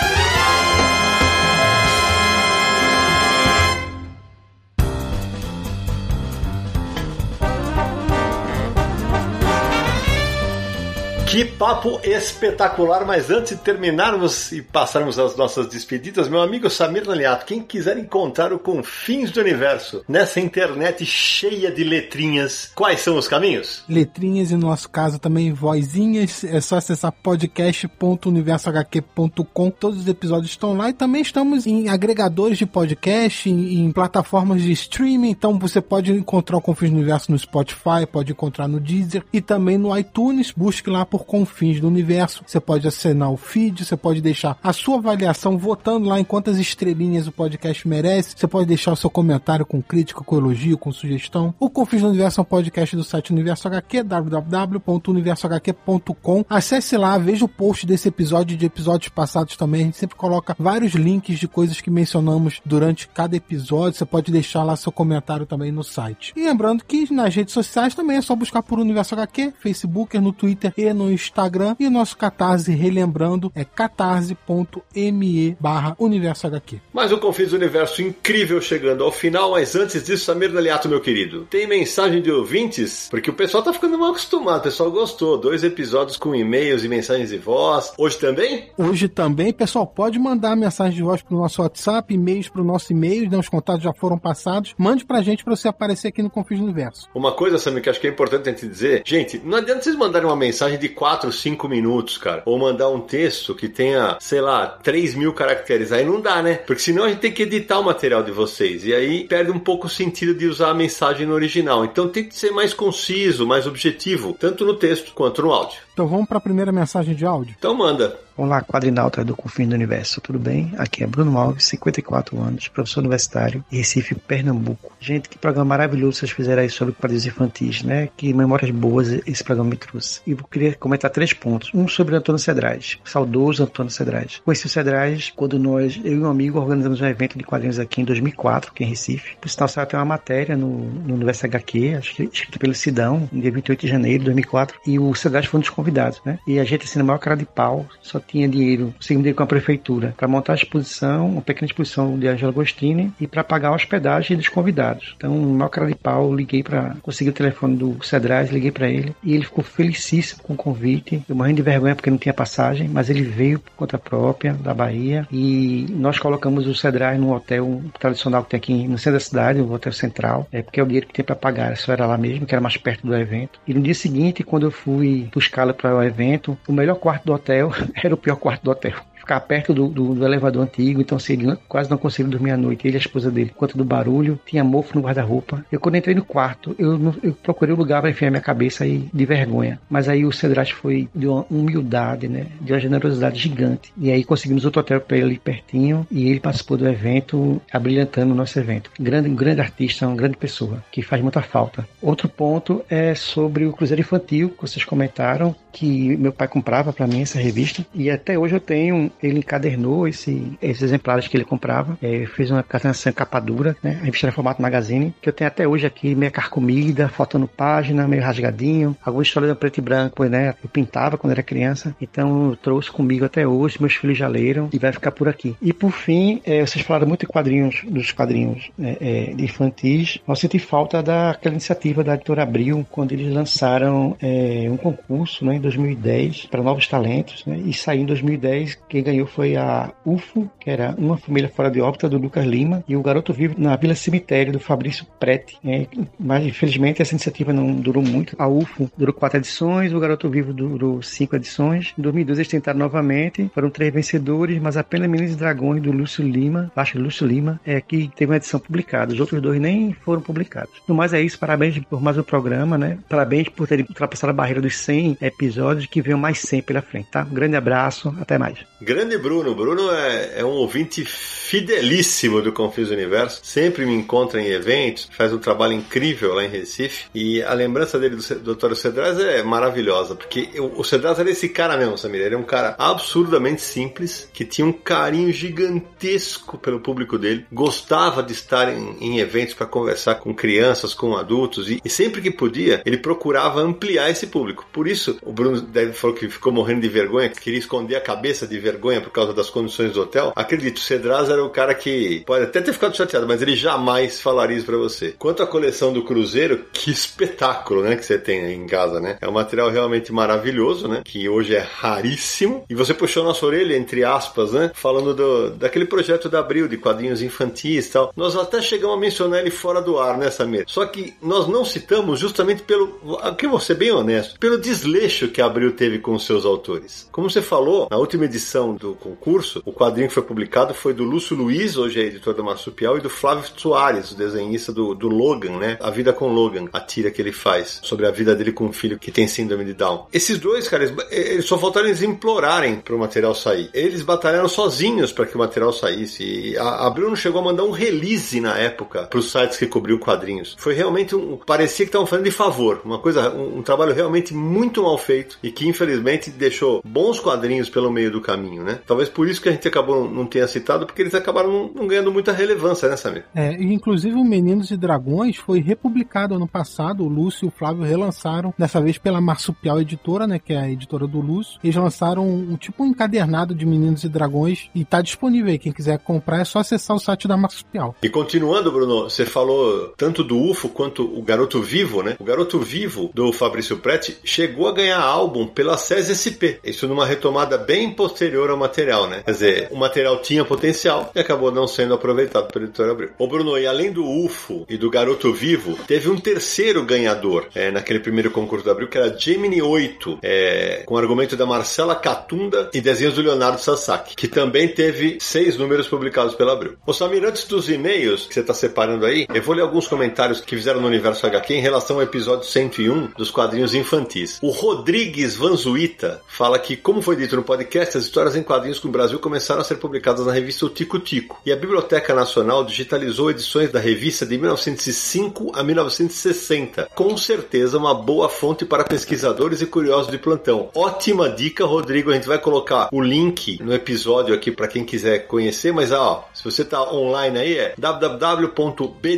Que 11.34 11.44
papo 11.44 11.98
espetacular, 12.04 13.04
mas 13.04 13.28
antes 13.28 13.56
de 13.56 13.62
terminarmos 13.64 14.52
e 14.52 14.62
passarmos 14.62 15.18
as 15.18 15.36
nossas 15.36 15.66
despedidas, 15.66 16.28
meu 16.28 16.40
amigo 16.40 16.70
Samir 16.70 17.04
Naliato, 17.04 17.44
quem 17.44 17.60
quiser 17.60 17.98
encontrar 17.98 18.52
o 18.52 18.58
Confins 18.60 19.32
do 19.32 19.40
Universo 19.40 20.04
nessa 20.06 20.38
internet 20.38 21.04
cheia 21.04 21.72
de 21.72 21.82
letrinhas, 21.82 22.70
quais 22.72 23.00
são 23.00 23.18
os 23.18 23.26
caminhos? 23.26 23.82
letrinhas 23.88 24.52
e 24.52 24.54
no 24.54 24.68
nosso 24.68 24.88
caso 24.88 25.18
também 25.18 25.52
vozinhas. 25.52 26.44
É 26.44 26.60
só 26.60 26.76
acessar 26.76 27.10
podcast.universohq.com. 27.10 29.70
Todos 29.72 30.02
os 30.02 30.06
episódios 30.06 30.52
estão 30.52 30.76
lá 30.76 30.90
e 30.90 30.92
também 30.92 31.22
estamos 31.22 31.66
em 31.66 31.88
agregadores 31.88 32.58
de 32.58 32.66
podcast, 32.66 33.50
em, 33.50 33.80
em 33.80 33.90
plataformas 33.90 34.62
de 34.62 34.70
streaming. 34.70 35.30
Então 35.30 35.58
você 35.58 35.80
pode 35.80 36.12
encontrar 36.12 36.58
o 36.58 36.60
Confins 36.60 36.90
do 36.90 36.96
Universo 36.96 37.32
no 37.32 37.38
Spotify, 37.40 38.06
pode 38.08 38.30
encontrar 38.30 38.68
no 38.68 38.78
Deezer 38.78 39.24
e 39.32 39.40
também 39.40 39.76
no 39.76 39.98
iTunes. 39.98 40.52
Busque 40.56 40.88
lá 40.88 41.04
por 41.04 41.23
Confins 41.24 41.80
do 41.80 41.88
Universo. 41.88 42.44
Você 42.46 42.60
pode 42.60 42.86
assinar 42.86 43.32
o 43.32 43.36
feed, 43.36 43.84
você 43.84 43.96
pode 43.96 44.20
deixar 44.20 44.56
a 44.62 44.72
sua 44.72 44.98
avaliação 44.98 45.58
votando 45.58 46.08
lá 46.08 46.20
em 46.20 46.24
quantas 46.24 46.56
estrelinhas 46.58 47.26
o 47.26 47.32
podcast 47.32 47.88
merece. 47.88 48.34
Você 48.36 48.46
pode 48.46 48.66
deixar 48.66 48.92
o 48.92 48.96
seu 48.96 49.10
comentário 49.10 49.66
com 49.66 49.82
crítica, 49.82 50.22
com 50.22 50.36
elogio, 50.36 50.78
com 50.78 50.92
sugestão. 50.92 51.52
O 51.58 51.70
Confins 51.70 52.02
do 52.02 52.08
Universo 52.08 52.40
é 52.40 52.42
um 52.42 52.44
podcast 52.44 52.94
do 52.94 53.02
site 53.02 53.32
Universo 53.32 53.66
HQ, 53.66 54.02
www.universohq.com. 54.02 56.44
Acesse 56.48 56.96
lá, 56.96 57.18
veja 57.18 57.44
o 57.44 57.48
post 57.48 57.86
desse 57.86 58.08
episódio 58.08 58.54
e 58.54 58.56
de 58.56 58.66
episódios 58.66 59.08
passados 59.08 59.56
também. 59.56 59.82
A 59.82 59.84
gente 59.84 59.96
sempre 59.96 60.16
coloca 60.16 60.54
vários 60.58 60.92
links 60.92 61.38
de 61.38 61.48
coisas 61.48 61.80
que 61.80 61.90
mencionamos 61.90 62.60
durante 62.64 63.08
cada 63.08 63.36
episódio. 63.36 63.98
Você 63.98 64.04
pode 64.04 64.30
deixar 64.30 64.62
lá 64.62 64.76
seu 64.76 64.92
comentário 64.92 65.46
também 65.46 65.72
no 65.72 65.82
site. 65.82 66.32
E 66.36 66.44
lembrando 66.44 66.84
que 66.84 67.12
nas 67.12 67.34
redes 67.34 67.54
sociais 67.54 67.94
também 67.94 68.16
é 68.16 68.22
só 68.22 68.34
buscar 68.34 68.62
por 68.62 68.78
Universo 68.78 69.14
HQ, 69.14 69.54
Facebook, 69.58 70.18
no 70.18 70.32
Twitter 70.32 70.72
e 70.76 70.92
no 70.92 71.10
Instagram. 71.14 71.76
E 71.78 71.86
o 71.86 71.90
nosso 71.90 72.16
Catarse, 72.16 72.72
relembrando, 72.72 73.50
é 73.54 73.64
catarse.me 73.64 75.56
barra 75.60 75.96
Universo 75.98 76.46
HQ. 76.46 76.80
Mais 76.92 77.12
um 77.12 77.18
Confins 77.18 77.50
do 77.50 77.56
Universo 77.56 78.02
incrível 78.02 78.60
chegando 78.60 79.04
ao 79.04 79.12
final, 79.12 79.52
mas 79.52 79.74
antes 79.74 80.02
disso, 80.04 80.24
Samir 80.24 80.52
Daliato, 80.52 80.88
meu 80.88 81.00
querido, 81.00 81.46
tem 81.50 81.66
mensagem 81.66 82.20
de 82.20 82.30
ouvintes? 82.30 83.08
Porque 83.10 83.30
o 83.30 83.34
pessoal 83.34 83.62
tá 83.62 83.72
ficando 83.72 83.98
mal 83.98 84.10
acostumado, 84.10 84.60
o 84.60 84.62
pessoal 84.64 84.90
gostou. 84.90 85.38
Dois 85.38 85.64
episódios 85.64 86.16
com 86.16 86.34
e-mails 86.34 86.84
e 86.84 86.88
mensagens 86.88 87.30
de 87.30 87.38
voz. 87.38 87.92
Hoje 87.98 88.18
também? 88.18 88.70
Hoje 88.76 89.08
também, 89.08 89.52
pessoal, 89.52 89.86
pode 89.86 90.18
mandar 90.18 90.56
mensagem 90.56 90.94
de 90.94 91.02
voz 91.02 91.22
pro 91.22 91.36
nosso 91.36 91.62
WhatsApp, 91.62 92.12
e-mails 92.12 92.48
pro 92.48 92.64
nosso 92.64 92.92
e-mail, 92.92 93.30
né, 93.30 93.38
os 93.38 93.48
contatos 93.48 93.82
já 93.82 93.92
foram 93.92 94.18
passados. 94.18 94.74
Mande 94.76 95.04
pra 95.04 95.22
gente 95.22 95.44
pra 95.44 95.54
você 95.54 95.68
aparecer 95.68 96.08
aqui 96.08 96.22
no 96.22 96.30
Confins 96.30 96.58
do 96.58 96.64
Universo. 96.64 97.08
Uma 97.14 97.32
coisa, 97.32 97.58
Samir, 97.58 97.82
que 97.82 97.90
acho 97.90 98.00
que 98.00 98.06
é 98.06 98.10
importante 98.10 98.48
a 98.48 98.52
gente 98.52 98.66
dizer, 98.66 99.02
gente, 99.04 99.40
não 99.44 99.58
adianta 99.58 99.82
vocês 99.82 99.96
mandarem 99.96 100.28
uma 100.28 100.36
mensagem 100.36 100.78
de 100.78 100.88
4, 101.04 101.30
5 101.30 101.68
minutos, 101.68 102.16
cara, 102.16 102.42
ou 102.46 102.58
mandar 102.58 102.88
um 102.88 102.98
texto 102.98 103.54
que 103.54 103.68
tenha, 103.68 104.16
sei 104.20 104.40
lá, 104.40 104.66
3 104.66 105.14
mil 105.14 105.34
caracteres. 105.34 105.92
Aí 105.92 106.02
não 106.02 106.18
dá, 106.18 106.42
né? 106.42 106.54
Porque 106.54 106.80
senão 106.80 107.04
a 107.04 107.10
gente 107.10 107.18
tem 107.18 107.30
que 107.30 107.42
editar 107.42 107.78
o 107.78 107.84
material 107.84 108.22
de 108.22 108.30
vocês. 108.30 108.86
E 108.86 108.94
aí 108.94 109.24
perde 109.24 109.50
um 109.50 109.58
pouco 109.58 109.86
o 109.86 109.90
sentido 109.90 110.32
de 110.32 110.46
usar 110.46 110.70
a 110.70 110.74
mensagem 110.74 111.26
no 111.26 111.34
original. 111.34 111.84
Então 111.84 112.08
tem 112.08 112.24
que 112.24 112.34
ser 112.34 112.52
mais 112.52 112.72
conciso, 112.72 113.46
mais 113.46 113.66
objetivo, 113.66 114.34
tanto 114.40 114.64
no 114.64 114.72
texto 114.72 115.12
quanto 115.12 115.42
no 115.42 115.52
áudio. 115.52 115.83
Então 115.94 116.08
vamos 116.08 116.26
para 116.26 116.38
a 116.38 116.40
primeira 116.40 116.72
mensagem 116.72 117.14
de 117.14 117.24
áudio? 117.24 117.54
Então 117.56 117.72
manda. 117.72 118.18
Olá, 118.36 118.60
quadrinauta 118.62 119.24
do 119.24 119.36
Confim 119.36 119.68
do 119.68 119.76
Universo, 119.76 120.20
tudo 120.20 120.40
bem? 120.40 120.72
Aqui 120.76 121.04
é 121.04 121.06
Bruno 121.06 121.38
Alves, 121.38 121.66
54 121.66 122.36
anos, 122.42 122.66
professor 122.66 122.98
universitário, 122.98 123.64
Recife, 123.70 124.16
Pernambuco. 124.16 124.92
Gente, 124.98 125.28
que 125.28 125.38
programa 125.38 125.64
maravilhoso 125.66 126.18
vocês 126.18 126.32
fizeram 126.32 126.60
aí 126.60 126.68
sobre 126.68 126.94
quadrinhos 126.94 127.26
infantis, 127.26 127.84
né? 127.84 128.08
Que 128.16 128.34
memórias 128.34 128.72
boas 128.72 129.08
esse 129.24 129.44
programa 129.44 129.70
me 129.70 129.76
trouxe. 129.76 130.20
E 130.26 130.32
eu 130.32 130.38
queria 130.50 130.74
comentar 130.74 131.12
três 131.12 131.32
pontos. 131.32 131.70
Um 131.72 131.86
sobre 131.86 132.16
Antônio 132.16 132.40
Cedrais, 132.40 132.98
saudoso 133.04 133.62
Antônio 133.62 133.92
Cedrais. 133.92 134.42
Conheci 134.44 134.66
o 134.66 134.68
Cedrais 134.68 135.32
quando 135.36 135.56
nós, 135.56 136.00
eu 136.02 136.14
e 136.14 136.18
um 136.18 136.26
amigo, 136.26 136.58
organizamos 136.58 137.00
um 137.00 137.06
evento 137.06 137.38
de 137.38 137.44
quadrinhos 137.44 137.78
aqui 137.78 138.00
em 138.00 138.04
2004, 138.04 138.72
aqui 138.72 138.82
em 138.82 138.88
Recife. 138.88 139.36
Por 139.40 139.48
sinal, 139.48 139.68
saiu 139.68 139.84
até 139.84 139.96
uma 139.96 140.04
matéria 140.04 140.56
no, 140.56 140.76
no 140.76 141.14
Universo 141.14 141.46
HQ, 141.46 141.94
acho 141.98 142.16
que 142.16 142.24
escrita 142.24 142.58
pelo 142.58 142.74
Sidão, 142.74 143.28
no 143.30 143.40
dia 143.40 143.52
28 143.52 143.80
de 143.80 143.86
janeiro 143.86 144.18
de 144.18 144.24
2004, 144.24 144.80
e 144.88 144.98
o 144.98 145.14
Cedrais 145.14 145.46
foi 145.46 145.58
um 145.58 145.60
dos 145.60 145.70
convidados, 145.84 146.20
né? 146.24 146.38
E 146.46 146.58
a 146.58 146.64
gente, 146.64 146.84
assim, 146.84 146.98
na 146.98 147.04
maior 147.04 147.18
cara 147.18 147.36
de 147.36 147.44
pau, 147.44 147.86
só 148.00 148.18
tinha 148.18 148.48
dinheiro, 148.48 148.94
segundo 148.98 149.26
ele 149.26 149.34
com 149.34 149.42
a 149.42 149.46
prefeitura, 149.46 150.14
para 150.16 150.26
montar 150.26 150.54
a 150.54 150.56
exposição, 150.56 151.28
uma 151.28 151.42
pequena 151.42 151.66
exposição 151.66 152.18
de 152.18 152.26
Angelo 152.26 152.50
Agostini 152.50 153.12
e 153.20 153.26
para 153.26 153.44
pagar 153.44 153.68
a 153.68 153.74
hospedagem 153.74 154.36
dos 154.36 154.48
convidados. 154.48 155.14
Então, 155.16 155.34
na 155.34 155.58
maior 155.58 155.68
cara 155.68 155.86
de 155.86 155.94
pau, 155.94 156.34
liguei 156.34 156.62
para 156.62 156.96
conseguir 157.02 157.30
o 157.30 157.34
telefone 157.34 157.76
do 157.76 157.98
Cedrais, 158.02 158.50
liguei 158.50 158.70
para 158.70 158.88
ele 158.88 159.14
e 159.22 159.34
ele 159.34 159.44
ficou 159.44 159.62
felicíssimo 159.62 160.42
com 160.42 160.54
o 160.54 160.56
convite. 160.56 161.22
Eu 161.28 161.36
morrendo 161.36 161.56
de 161.56 161.62
vergonha 161.62 161.94
porque 161.94 162.10
não 162.10 162.18
tinha 162.18 162.32
passagem, 162.32 162.88
mas 162.88 163.10
ele 163.10 163.22
veio 163.22 163.58
por 163.58 163.72
conta 163.72 163.98
própria 163.98 164.54
da 164.54 164.72
Bahia 164.72 165.26
e 165.30 165.86
nós 165.90 166.18
colocamos 166.18 166.66
o 166.66 166.74
Cedrais 166.74 167.20
num 167.20 167.32
hotel 167.32 167.82
tradicional 167.98 168.42
que 168.44 168.50
tem 168.50 168.58
aqui 168.58 168.88
no 168.88 168.96
centro 168.96 169.14
da 169.14 169.20
cidade, 169.20 169.60
o 169.60 169.70
Hotel 169.70 169.92
Central, 169.92 170.48
é 170.50 170.62
porque 170.62 170.80
é 170.80 170.82
o 170.82 170.86
dinheiro 170.86 171.06
que 171.06 171.12
tem 171.12 171.24
para 171.24 171.36
pagar, 171.36 171.76
só 171.76 171.92
era 171.92 172.06
lá 172.06 172.16
mesmo, 172.16 172.46
que 172.46 172.54
era 172.54 172.62
mais 172.62 172.76
perto 172.76 173.06
do 173.06 173.14
evento. 173.14 173.58
E 173.66 173.74
no 173.74 173.80
dia 173.80 173.94
seguinte, 173.94 174.42
quando 174.42 174.66
eu 174.66 174.70
fui 174.70 175.28
buscá-lo 175.32 175.73
para 175.74 175.94
o 175.94 176.02
evento, 176.02 176.56
o 176.66 176.72
melhor 176.72 176.96
quarto 176.96 177.24
do 177.24 177.32
hotel 177.32 177.70
era 178.02 178.14
o 178.14 178.18
pior 178.18 178.36
quarto 178.36 178.62
do 178.62 178.70
hotel 178.70 178.94
ficar 179.24 179.40
perto 179.40 179.72
do, 179.72 179.88
do, 179.88 180.14
do, 180.14 180.24
elevador 180.24 180.62
antigo, 180.62 181.00
então 181.00 181.16
assim, 181.16 181.32
ele 181.32 181.56
quase 181.66 181.90
não 181.90 181.98
conseguia 181.98 182.30
dormir 182.30 182.52
à 182.52 182.56
noite, 182.56 182.86
ele 182.86 182.96
e 182.96 182.98
a 182.98 183.00
esposa 183.00 183.30
dele, 183.30 183.50
por 183.50 183.56
conta 183.56 183.76
do 183.76 183.84
barulho, 183.84 184.38
tinha 184.46 184.62
mofo 184.62 184.96
no 184.96 185.02
guarda-roupa. 185.02 185.64
Eu 185.72 185.80
quando 185.80 185.96
entrei 185.96 186.14
no 186.14 186.24
quarto, 186.24 186.74
eu, 186.78 187.14
eu 187.22 187.32
procurei 187.42 187.74
um 187.74 187.78
lugar 187.78 188.00
para 188.00 188.10
enfiar 188.10 188.30
minha 188.30 188.42
cabeça 188.42 188.84
aí 188.84 189.08
de 189.12 189.26
vergonha, 189.26 189.80
mas 189.88 190.08
aí 190.08 190.24
o 190.24 190.32
Cedrat 190.32 190.72
foi 190.72 191.08
de 191.14 191.26
uma 191.26 191.44
humildade, 191.50 192.28
né, 192.28 192.46
de 192.60 192.72
uma 192.72 192.78
generosidade 192.78 193.40
gigante, 193.40 193.92
e 193.96 194.10
aí 194.10 194.22
conseguimos 194.22 194.64
outro 194.64 194.80
hotel 194.80 195.00
para 195.00 195.16
ele 195.16 195.26
ali 195.26 195.38
pertinho, 195.38 196.06
e 196.10 196.28
ele 196.28 196.40
participou 196.40 196.76
do 196.76 196.86
evento, 196.86 197.60
abrilhantando 197.72 198.32
o 198.32 198.36
nosso 198.36 198.58
evento. 198.58 198.90
Grande, 199.00 199.28
um 199.28 199.34
grande 199.34 199.60
artista, 199.60 200.06
uma 200.06 200.16
grande 200.16 200.36
pessoa, 200.36 200.84
que 200.92 201.02
faz 201.02 201.22
muita 201.22 201.40
falta. 201.40 201.86
Outro 202.02 202.28
ponto 202.28 202.84
é 202.88 203.14
sobre 203.14 203.64
o 203.64 203.72
Cruzeiro 203.72 204.00
Infantil, 204.00 204.50
que 204.50 204.60
vocês 204.60 204.84
comentaram, 204.84 205.54
que 205.72 206.16
meu 206.16 206.32
pai 206.32 206.46
comprava 206.46 206.92
para 206.92 207.06
mim 207.06 207.22
essa 207.22 207.38
revista, 207.38 207.84
e 207.94 208.10
até 208.10 208.38
hoje 208.38 208.54
eu 208.54 208.60
tenho 208.60 209.10
ele 209.22 209.38
encadernou 209.38 210.06
esse, 210.06 210.56
esses 210.60 210.82
exemplares 210.82 211.28
que 211.28 211.36
ele 211.36 211.44
comprava, 211.44 211.98
é, 212.02 212.26
fez 212.26 212.50
uma 212.50 212.62
cadernação 212.62 213.12
capa 213.12 213.40
dura, 213.40 213.76
né? 213.82 213.98
A 214.00 214.04
revista 214.04 214.26
era 214.26 214.34
formato 214.34 214.60
magazine, 214.60 215.14
que 215.20 215.28
eu 215.28 215.32
tenho 215.32 215.48
até 215.48 215.66
hoje 215.66 215.86
aqui, 215.86 216.14
meio 216.14 216.32
carcomida, 216.32 217.08
faltando 217.08 217.46
página, 217.46 218.06
meio 218.08 218.22
rasgadinho, 218.22 218.96
alguma 219.04 219.22
história 219.22 219.48
de 219.48 219.54
preto 219.54 219.78
e 219.78 219.80
branco, 219.80 220.24
né? 220.24 220.54
Eu 220.62 220.68
pintava 220.68 221.16
quando 221.16 221.32
era 221.32 221.42
criança, 221.42 221.94
então 222.00 222.50
eu 222.50 222.56
trouxe 222.56 222.90
comigo 222.90 223.24
até 223.24 223.46
hoje, 223.46 223.78
meus 223.80 223.94
filhos 223.94 224.18
já 224.18 224.28
leram 224.28 224.68
e 224.72 224.78
vai 224.78 224.92
ficar 224.92 225.12
por 225.12 225.28
aqui. 225.28 225.56
E 225.60 225.72
por 225.72 225.90
fim, 225.90 226.40
é, 226.44 226.64
vocês 226.64 226.84
falaram 226.84 227.06
muito 227.06 227.20
de 227.20 227.26
quadrinhos, 227.26 227.82
dos 227.88 228.12
quadrinhos 228.12 228.70
é, 228.78 229.32
de 229.34 229.44
infantis, 229.44 230.18
eu 230.26 230.36
senti 230.36 230.58
falta 230.58 231.02
daquela 231.02 231.54
iniciativa 231.54 232.02
da 232.02 232.14
editora 232.14 232.42
Abril, 232.42 232.86
quando 232.90 233.12
eles 233.12 233.32
lançaram 233.32 234.16
é, 234.20 234.66
um 234.70 234.76
concurso 234.76 235.44
né, 235.44 235.56
em 235.56 235.60
2010 235.60 236.46
para 236.46 236.62
novos 236.62 236.86
talentos, 236.86 237.44
né? 237.46 237.60
E 237.64 237.72
saiu 237.72 238.02
em 238.02 238.06
2010, 238.06 238.78
quem 238.88 239.02
ganhou 239.04 239.26
foi 239.26 239.56
a 239.56 239.92
UFO, 240.04 240.50
que 240.58 240.70
era 240.70 240.94
Uma 240.98 241.16
Família 241.16 241.48
Fora 241.48 241.70
de 241.70 241.80
Órbita, 241.80 242.08
do 242.08 242.18
Lucas 242.18 242.44
Lima, 242.44 242.82
e 242.88 242.96
o 242.96 243.02
Garoto 243.02 243.32
Vivo 243.32 243.54
na 243.58 243.76
Vila 243.76 243.94
Cemitério, 243.94 244.52
do 244.52 244.58
Fabrício 244.58 245.06
Prete. 245.20 245.56
É, 245.64 245.86
mas, 246.18 246.46
infelizmente, 246.46 247.02
essa 247.02 247.14
iniciativa 247.14 247.52
não 247.52 247.72
durou 247.74 248.02
muito. 248.02 248.34
A 248.38 248.48
UFO 248.48 248.90
durou 248.96 249.14
quatro 249.14 249.38
edições, 249.38 249.92
o 249.92 250.00
Garoto 250.00 250.28
Vivo 250.28 250.52
durou 250.52 251.02
cinco 251.02 251.36
edições. 251.36 251.94
Em 251.98 252.02
2012 252.02 252.40
eles 252.40 252.50
tentaram 252.50 252.78
novamente, 252.78 253.50
foram 253.54 253.70
três 253.70 253.92
vencedores, 253.92 254.60
mas 254.60 254.76
apenas 254.76 255.08
Meninos 255.08 255.34
e 255.34 255.36
Dragões, 255.36 255.82
do 255.82 255.92
Lúcio 255.92 256.26
Lima, 256.26 256.72
acho 256.74 256.92
que 256.92 256.98
Lúcio 256.98 257.26
Lima, 257.26 257.60
é 257.64 257.80
que 257.80 258.10
teve 258.16 258.30
uma 258.30 258.36
edição 258.36 258.58
publicada. 258.58 259.12
Os 259.12 259.20
outros 259.20 259.40
dois 259.40 259.60
nem 259.60 259.92
foram 259.92 260.20
publicados. 260.20 260.72
No 260.88 260.94
mais 260.94 261.12
é 261.12 261.20
isso, 261.20 261.38
parabéns 261.38 261.78
por 261.78 262.00
mais 262.00 262.16
um 262.16 262.22
programa, 262.22 262.78
né? 262.78 262.98
Parabéns 263.08 263.48
por 263.48 263.68
terem 263.68 263.84
ultrapassado 263.88 264.30
a 264.30 264.34
barreira 264.34 264.60
dos 264.60 264.76
100 264.76 265.18
episódios, 265.20 265.86
que 265.86 266.00
venham 266.00 266.18
mais 266.18 266.38
100 266.40 266.62
pela 266.62 266.82
frente, 266.82 267.08
tá? 267.10 267.26
Um 267.30 267.34
grande 267.34 267.56
abraço, 267.56 268.14
até 268.20 268.38
mais. 268.38 268.58
Grande 268.80 268.93
Bruno. 269.18 269.54
Bruno 269.54 269.90
é, 269.90 270.40
é 270.40 270.44
um 270.44 270.50
ouvinte 270.50 271.04
fidelíssimo 271.04 272.40
do 272.40 272.52
Confis 272.52 272.90
Universo. 272.90 273.40
Sempre 273.42 273.84
me 273.84 273.94
encontra 273.94 274.40
em 274.40 274.46
eventos, 274.46 275.08
faz 275.12 275.32
um 275.32 275.38
trabalho 275.38 275.72
incrível 275.72 276.34
lá 276.34 276.44
em 276.44 276.48
Recife. 276.48 277.06
E 277.14 277.42
a 277.42 277.52
lembrança 277.54 277.98
dele 277.98 278.16
do 278.16 278.54
Dr. 278.54 278.74
Cedraz 278.74 279.18
é 279.18 279.42
maravilhosa, 279.42 280.14
porque 280.14 280.48
o 280.58 280.84
Cedraz 280.84 281.18
era 281.18 281.30
esse 281.30 281.48
cara 281.48 281.76
mesmo, 281.76 281.98
Samir. 281.98 282.20
Ele 282.20 282.34
era 282.34 282.38
um 282.38 282.44
cara 282.44 282.76
absurdamente 282.78 283.62
simples, 283.62 284.28
que 284.32 284.44
tinha 284.44 284.66
um 284.66 284.72
carinho 284.72 285.32
gigantesco 285.32 286.56
pelo 286.58 286.80
público 286.80 287.18
dele, 287.18 287.46
gostava 287.52 288.22
de 288.22 288.32
estar 288.32 288.72
em, 288.72 288.96
em 289.00 289.18
eventos 289.18 289.54
para 289.54 289.66
conversar 289.66 290.16
com 290.16 290.34
crianças, 290.34 290.94
com 290.94 291.16
adultos, 291.16 291.70
e, 291.70 291.80
e, 291.84 291.90
sempre 291.90 292.20
que 292.20 292.30
podia, 292.30 292.82
ele 292.84 292.98
procurava 292.98 293.60
ampliar 293.60 294.10
esse 294.10 294.26
público. 294.26 294.66
Por 294.72 294.86
isso, 294.86 295.18
o 295.22 295.32
Bruno 295.32 295.60
deve 295.60 295.92
falou 295.92 296.16
que 296.16 296.28
ficou 296.28 296.52
morrendo 296.52 296.82
de 296.82 296.88
vergonha, 296.88 297.28
que 297.28 297.40
queria 297.40 297.58
esconder 297.58 297.96
a 297.96 298.00
cabeça 298.00 298.46
de 298.46 298.58
vergonha 298.58 298.83
por 299.00 299.10
causa 299.10 299.32
das 299.32 299.50
condições 299.50 299.92
do 299.92 300.02
hotel. 300.02 300.32
Acredito, 300.36 300.76
o 300.76 300.80
Cedraz 300.80 301.28
era 301.28 301.44
o 301.44 301.50
cara 301.50 301.74
que 301.74 302.22
pode 302.26 302.44
até 302.44 302.60
ter 302.60 302.72
ficado 302.72 302.96
chateado, 302.96 303.26
mas 303.26 303.42
ele 303.42 303.56
jamais 303.56 304.20
falaria 304.20 304.56
isso 304.56 304.66
pra 304.66 304.76
você. 304.76 305.14
Quanto 305.18 305.42
à 305.42 305.46
coleção 305.46 305.92
do 305.92 306.02
Cruzeiro, 306.02 306.64
que 306.72 306.90
espetáculo, 306.90 307.82
né, 307.82 307.96
que 307.96 308.04
você 308.04 308.18
tem 308.18 308.52
em 308.52 308.66
casa, 308.66 309.00
né? 309.00 309.16
É 309.20 309.28
um 309.28 309.32
material 309.32 309.70
realmente 309.70 310.12
maravilhoso, 310.12 310.88
né? 310.88 311.02
Que 311.04 311.28
hoje 311.28 311.54
é 311.54 311.60
raríssimo. 311.60 312.64
E 312.68 312.74
você 312.74 312.92
puxou 312.92 313.24
nossa 313.24 313.44
orelha, 313.46 313.76
entre 313.76 314.04
aspas, 314.04 314.52
né? 314.52 314.70
Falando 314.74 315.14
do, 315.14 315.50
daquele 315.50 315.84
projeto 315.84 316.28
da 316.28 316.40
Abril, 316.40 316.68
de 316.68 316.76
quadrinhos 316.76 317.22
infantis 317.22 317.86
e 317.86 317.90
tal. 317.90 318.12
Nós 318.16 318.36
até 318.36 318.60
chegamos 318.60 318.96
a 318.96 319.00
mencionar 319.00 319.40
ele 319.40 319.50
fora 319.50 319.80
do 319.80 319.98
ar, 319.98 320.18
né, 320.18 320.30
Samir? 320.30 320.64
Só 320.66 320.84
que 320.86 321.14
nós 321.22 321.48
não 321.48 321.64
citamos 321.64 322.18
justamente 322.18 322.62
pelo. 322.62 323.18
Aqui 323.22 323.46
vou 323.46 323.60
ser 323.60 323.74
bem 323.74 323.92
honesto, 323.92 324.38
pelo 324.38 324.58
desleixo 324.58 325.28
que 325.28 325.40
a 325.40 325.46
Abril 325.46 325.72
teve 325.72 325.98
com 325.98 326.18
seus 326.18 326.44
autores. 326.44 327.08
Como 327.10 327.30
você 327.30 327.42
falou, 327.42 327.88
na 327.90 327.96
última 327.96 328.24
edição 328.24 328.73
do 328.76 328.94
concurso, 328.94 329.62
o 329.64 329.72
quadrinho 329.72 330.08
que 330.08 330.14
foi 330.14 330.22
publicado 330.22 330.74
foi 330.74 330.92
do 330.92 331.04
Lúcio 331.04 331.36
Luiz, 331.36 331.76
hoje 331.76 332.00
é 332.00 332.04
editor 332.04 332.34
da 332.34 332.42
Marsupial, 332.42 332.98
e 332.98 333.00
do 333.00 333.10
Flávio 333.10 333.44
Soares, 333.56 334.12
o 334.12 334.16
desenhista 334.16 334.72
do, 334.72 334.94
do 334.94 335.08
Logan, 335.08 335.58
né? 335.58 335.78
A 335.80 335.90
Vida 335.90 336.12
com 336.12 336.28
Logan, 336.28 336.68
a 336.72 336.80
tira 336.80 337.10
que 337.10 337.20
ele 337.20 337.32
faz 337.32 337.80
sobre 337.82 338.06
a 338.06 338.10
vida 338.10 338.34
dele 338.34 338.52
com 338.52 338.66
um 338.66 338.72
filho 338.72 338.98
que 338.98 339.10
tem 339.10 339.26
síndrome 339.26 339.64
de 339.64 339.74
Down. 339.74 340.06
Esses 340.12 340.38
dois, 340.38 340.68
cara, 340.68 340.84
eles, 340.84 340.96
eles 341.10 341.44
só 341.44 341.58
faltaram 341.58 341.86
eles 341.86 342.02
implorarem 342.02 342.76
para 342.76 342.94
o 342.94 342.98
material 342.98 343.34
sair. 343.34 343.70
Eles 343.72 344.02
batalharam 344.02 344.48
sozinhos 344.48 345.12
para 345.12 345.26
que 345.26 345.34
o 345.34 345.38
material 345.38 345.72
saísse. 345.72 346.22
E 346.22 346.58
a, 346.58 346.86
a 346.86 346.90
Bruno 346.90 347.16
chegou 347.16 347.40
a 347.40 347.44
mandar 347.44 347.64
um 347.64 347.70
release 347.70 348.40
na 348.40 348.58
época 348.58 349.04
para 349.04 349.18
os 349.18 349.30
sites 349.30 349.58
que 349.58 349.66
cobriu 349.66 349.98
quadrinhos. 349.98 350.56
Foi 350.58 350.74
realmente 350.74 351.14
um. 351.14 351.36
Parecia 351.36 351.84
que 351.84 351.90
estavam 351.90 352.06
fazendo 352.06 352.24
de 352.24 352.30
favor. 352.30 352.80
Uma 352.84 352.98
coisa, 352.98 353.30
um, 353.30 353.58
um 353.58 353.62
trabalho 353.62 353.94
realmente 353.94 354.34
muito 354.34 354.82
mal 354.82 354.98
feito 354.98 355.38
e 355.42 355.50
que 355.50 355.68
infelizmente 355.68 356.30
deixou 356.30 356.82
bons 356.84 357.20
quadrinhos 357.20 357.68
pelo 357.68 357.90
meio 357.90 358.10
do 358.10 358.20
caminho, 358.20 358.63
né? 358.64 358.80
Talvez 358.86 359.08
por 359.08 359.28
isso 359.28 359.40
que 359.40 359.48
a 359.48 359.52
gente 359.52 359.68
acabou 359.68 360.10
não 360.10 360.26
tenha 360.26 360.48
citado, 360.48 360.86
porque 360.86 361.02
eles 361.02 361.14
acabaram 361.14 361.50
não, 361.50 361.70
não 361.74 361.86
ganhando 361.86 362.10
muita 362.10 362.32
relevância, 362.32 362.88
né, 362.88 362.96
Samir? 362.96 363.24
É, 363.34 363.52
e 363.52 363.72
inclusive 363.72 364.14
o 364.16 364.24
Meninos 364.24 364.70
e 364.70 364.76
Dragões 364.76 365.36
foi 365.36 365.60
republicado 365.60 366.34
ano 366.34 366.48
passado, 366.48 367.04
o 367.04 367.08
Lúcio 367.08 367.46
e 367.46 367.48
o 367.48 367.50
Flávio 367.50 367.84
relançaram, 367.84 368.52
dessa 368.58 368.80
vez 368.80 368.98
pela 368.98 369.20
Marsupial 369.20 369.80
Editora, 369.80 370.26
né, 370.26 370.38
que 370.38 370.52
é 370.52 370.60
a 370.60 370.70
editora 370.70 371.06
do 371.06 371.20
Lúcio. 371.20 371.58
Eles 371.62 371.76
lançaram 371.76 372.26
um, 372.26 372.56
tipo 372.56 372.82
um 372.82 372.86
encadernado 372.86 373.54
de 373.54 373.66
Meninos 373.66 374.04
e 374.04 374.08
Dragões 374.08 374.70
e 374.74 374.84
tá 374.84 375.00
disponível 375.00 375.50
aí, 375.50 375.58
quem 375.58 375.72
quiser 375.72 375.98
comprar 375.98 376.40
é 376.40 376.44
só 376.44 376.60
acessar 376.60 376.96
o 376.96 377.00
site 377.00 377.28
da 377.28 377.36
Marsupial. 377.36 377.94
E 378.02 378.08
continuando, 378.08 378.72
Bruno, 378.72 379.04
você 379.04 379.26
falou 379.26 379.92
tanto 379.96 380.24
do 380.24 380.38
UFO 380.38 380.68
quanto 380.68 381.04
o 381.04 381.22
Garoto 381.22 381.60
Vivo, 381.60 382.02
né? 382.02 382.16
O 382.18 382.24
Garoto 382.24 382.58
Vivo 382.58 383.10
do 383.14 383.32
Fabrício 383.32 383.78
Preti 383.78 384.16
chegou 384.24 384.68
a 384.68 384.72
ganhar 384.72 385.00
álbum 385.00 385.46
pela 385.46 385.76
SES 385.76 386.14
SP. 386.16 386.58
Isso 386.64 386.88
numa 386.88 387.06
retomada 387.06 387.58
bem 387.58 387.92
posterior 387.92 388.43
ao 388.50 388.56
material, 388.56 389.06
né? 389.08 389.22
Quer 389.24 389.30
dizer, 389.30 389.68
o 389.70 389.76
material 389.76 390.20
tinha 390.22 390.44
potencial 390.44 391.10
e 391.14 391.20
acabou 391.20 391.50
não 391.50 391.66
sendo 391.66 391.94
aproveitado 391.94 392.52
pelo 392.52 392.66
editor 392.66 392.90
Abril. 392.90 393.10
Ô 393.18 393.26
Bruno, 393.26 393.58
e 393.58 393.66
além 393.66 393.92
do 393.92 394.04
UFO 394.04 394.64
e 394.68 394.76
do 394.76 394.90
Garoto 394.90 395.32
Vivo, 395.32 395.78
teve 395.86 396.08
um 396.08 396.16
terceiro 396.16 396.84
ganhador 396.84 397.46
é, 397.54 397.70
naquele 397.70 398.00
primeiro 398.00 398.30
concurso 398.30 398.64
do 398.64 398.70
Abril, 398.70 398.88
que 398.88 398.98
era 398.98 399.16
Gemini 399.16 399.62
8, 399.62 400.18
é, 400.22 400.82
com 400.86 400.96
argumento 400.96 401.36
da 401.36 401.46
Marcela 401.46 401.94
Catunda 401.94 402.70
e 402.72 402.80
desenhos 402.80 403.14
do 403.14 403.22
Leonardo 403.22 403.60
Sasaki, 403.60 404.16
que 404.16 404.28
também 404.28 404.68
teve 404.68 405.18
seis 405.20 405.56
números 405.56 405.88
publicados 405.88 406.34
pela 406.34 406.52
Abril. 406.52 406.76
Ô 406.86 406.92
Samir, 406.92 407.24
antes 407.24 407.44
dos 407.44 407.68
e-mails 407.68 408.26
que 408.26 408.34
você 408.34 408.40
está 408.40 408.54
separando 408.54 409.06
aí, 409.06 409.26
eu 409.32 409.42
vou 409.42 409.54
ler 409.54 409.62
alguns 409.62 409.86
comentários 409.86 410.40
que 410.40 410.56
fizeram 410.56 410.80
no 410.80 410.86
Universo 410.86 411.26
HQ 411.26 411.54
em 411.54 411.60
relação 411.60 411.96
ao 411.96 412.02
episódio 412.02 412.48
101 412.48 413.08
dos 413.16 413.30
quadrinhos 413.30 413.74
infantis. 413.74 414.38
O 414.42 414.50
Rodrigues 414.50 415.36
Vanzuita 415.36 416.20
fala 416.28 416.58
que, 416.58 416.76
como 416.76 417.02
foi 417.02 417.16
dito 417.16 417.36
no 417.36 417.42
podcast, 417.42 417.98
as 417.98 418.04
histórias 418.04 418.33
em 418.36 418.42
quadrinhos 418.42 418.78
com 418.78 418.88
o 418.88 418.92
Brasil 418.92 419.18
começaram 419.18 419.60
a 419.60 419.64
ser 419.64 419.76
publicadas 419.76 420.26
na 420.26 420.32
revista 420.32 420.66
O 420.66 420.70
Tico 420.70 420.98
Tico, 420.98 421.40
e 421.44 421.52
a 421.52 421.56
Biblioteca 421.56 422.14
Nacional 422.14 422.64
digitalizou 422.64 423.30
edições 423.30 423.70
da 423.70 423.80
revista 423.80 424.26
de 424.26 424.38
1905 424.38 425.52
a 425.54 425.62
1960. 425.62 426.88
Com 426.94 427.16
certeza 427.16 427.78
uma 427.78 427.94
boa 427.94 428.28
fonte 428.28 428.64
para 428.64 428.84
pesquisadores 428.84 429.60
e 429.60 429.66
curiosos 429.66 430.10
de 430.10 430.18
plantão. 430.18 430.70
Ótima 430.74 431.28
dica, 431.28 431.64
Rodrigo. 431.64 432.10
A 432.10 432.14
gente 432.14 432.28
vai 432.28 432.38
colocar 432.38 432.88
o 432.92 433.00
link 433.00 433.62
no 433.62 433.72
episódio 433.72 434.34
aqui 434.34 434.50
para 434.50 434.68
quem 434.68 434.84
quiser 434.84 435.26
conhecer, 435.26 435.72
mas 435.72 435.92
ó, 435.92 436.28
se 436.32 436.44
você 436.44 436.62
está 436.62 436.82
online 436.92 437.38
aí 437.38 437.58
é 437.58 437.74
www.b 437.78 439.14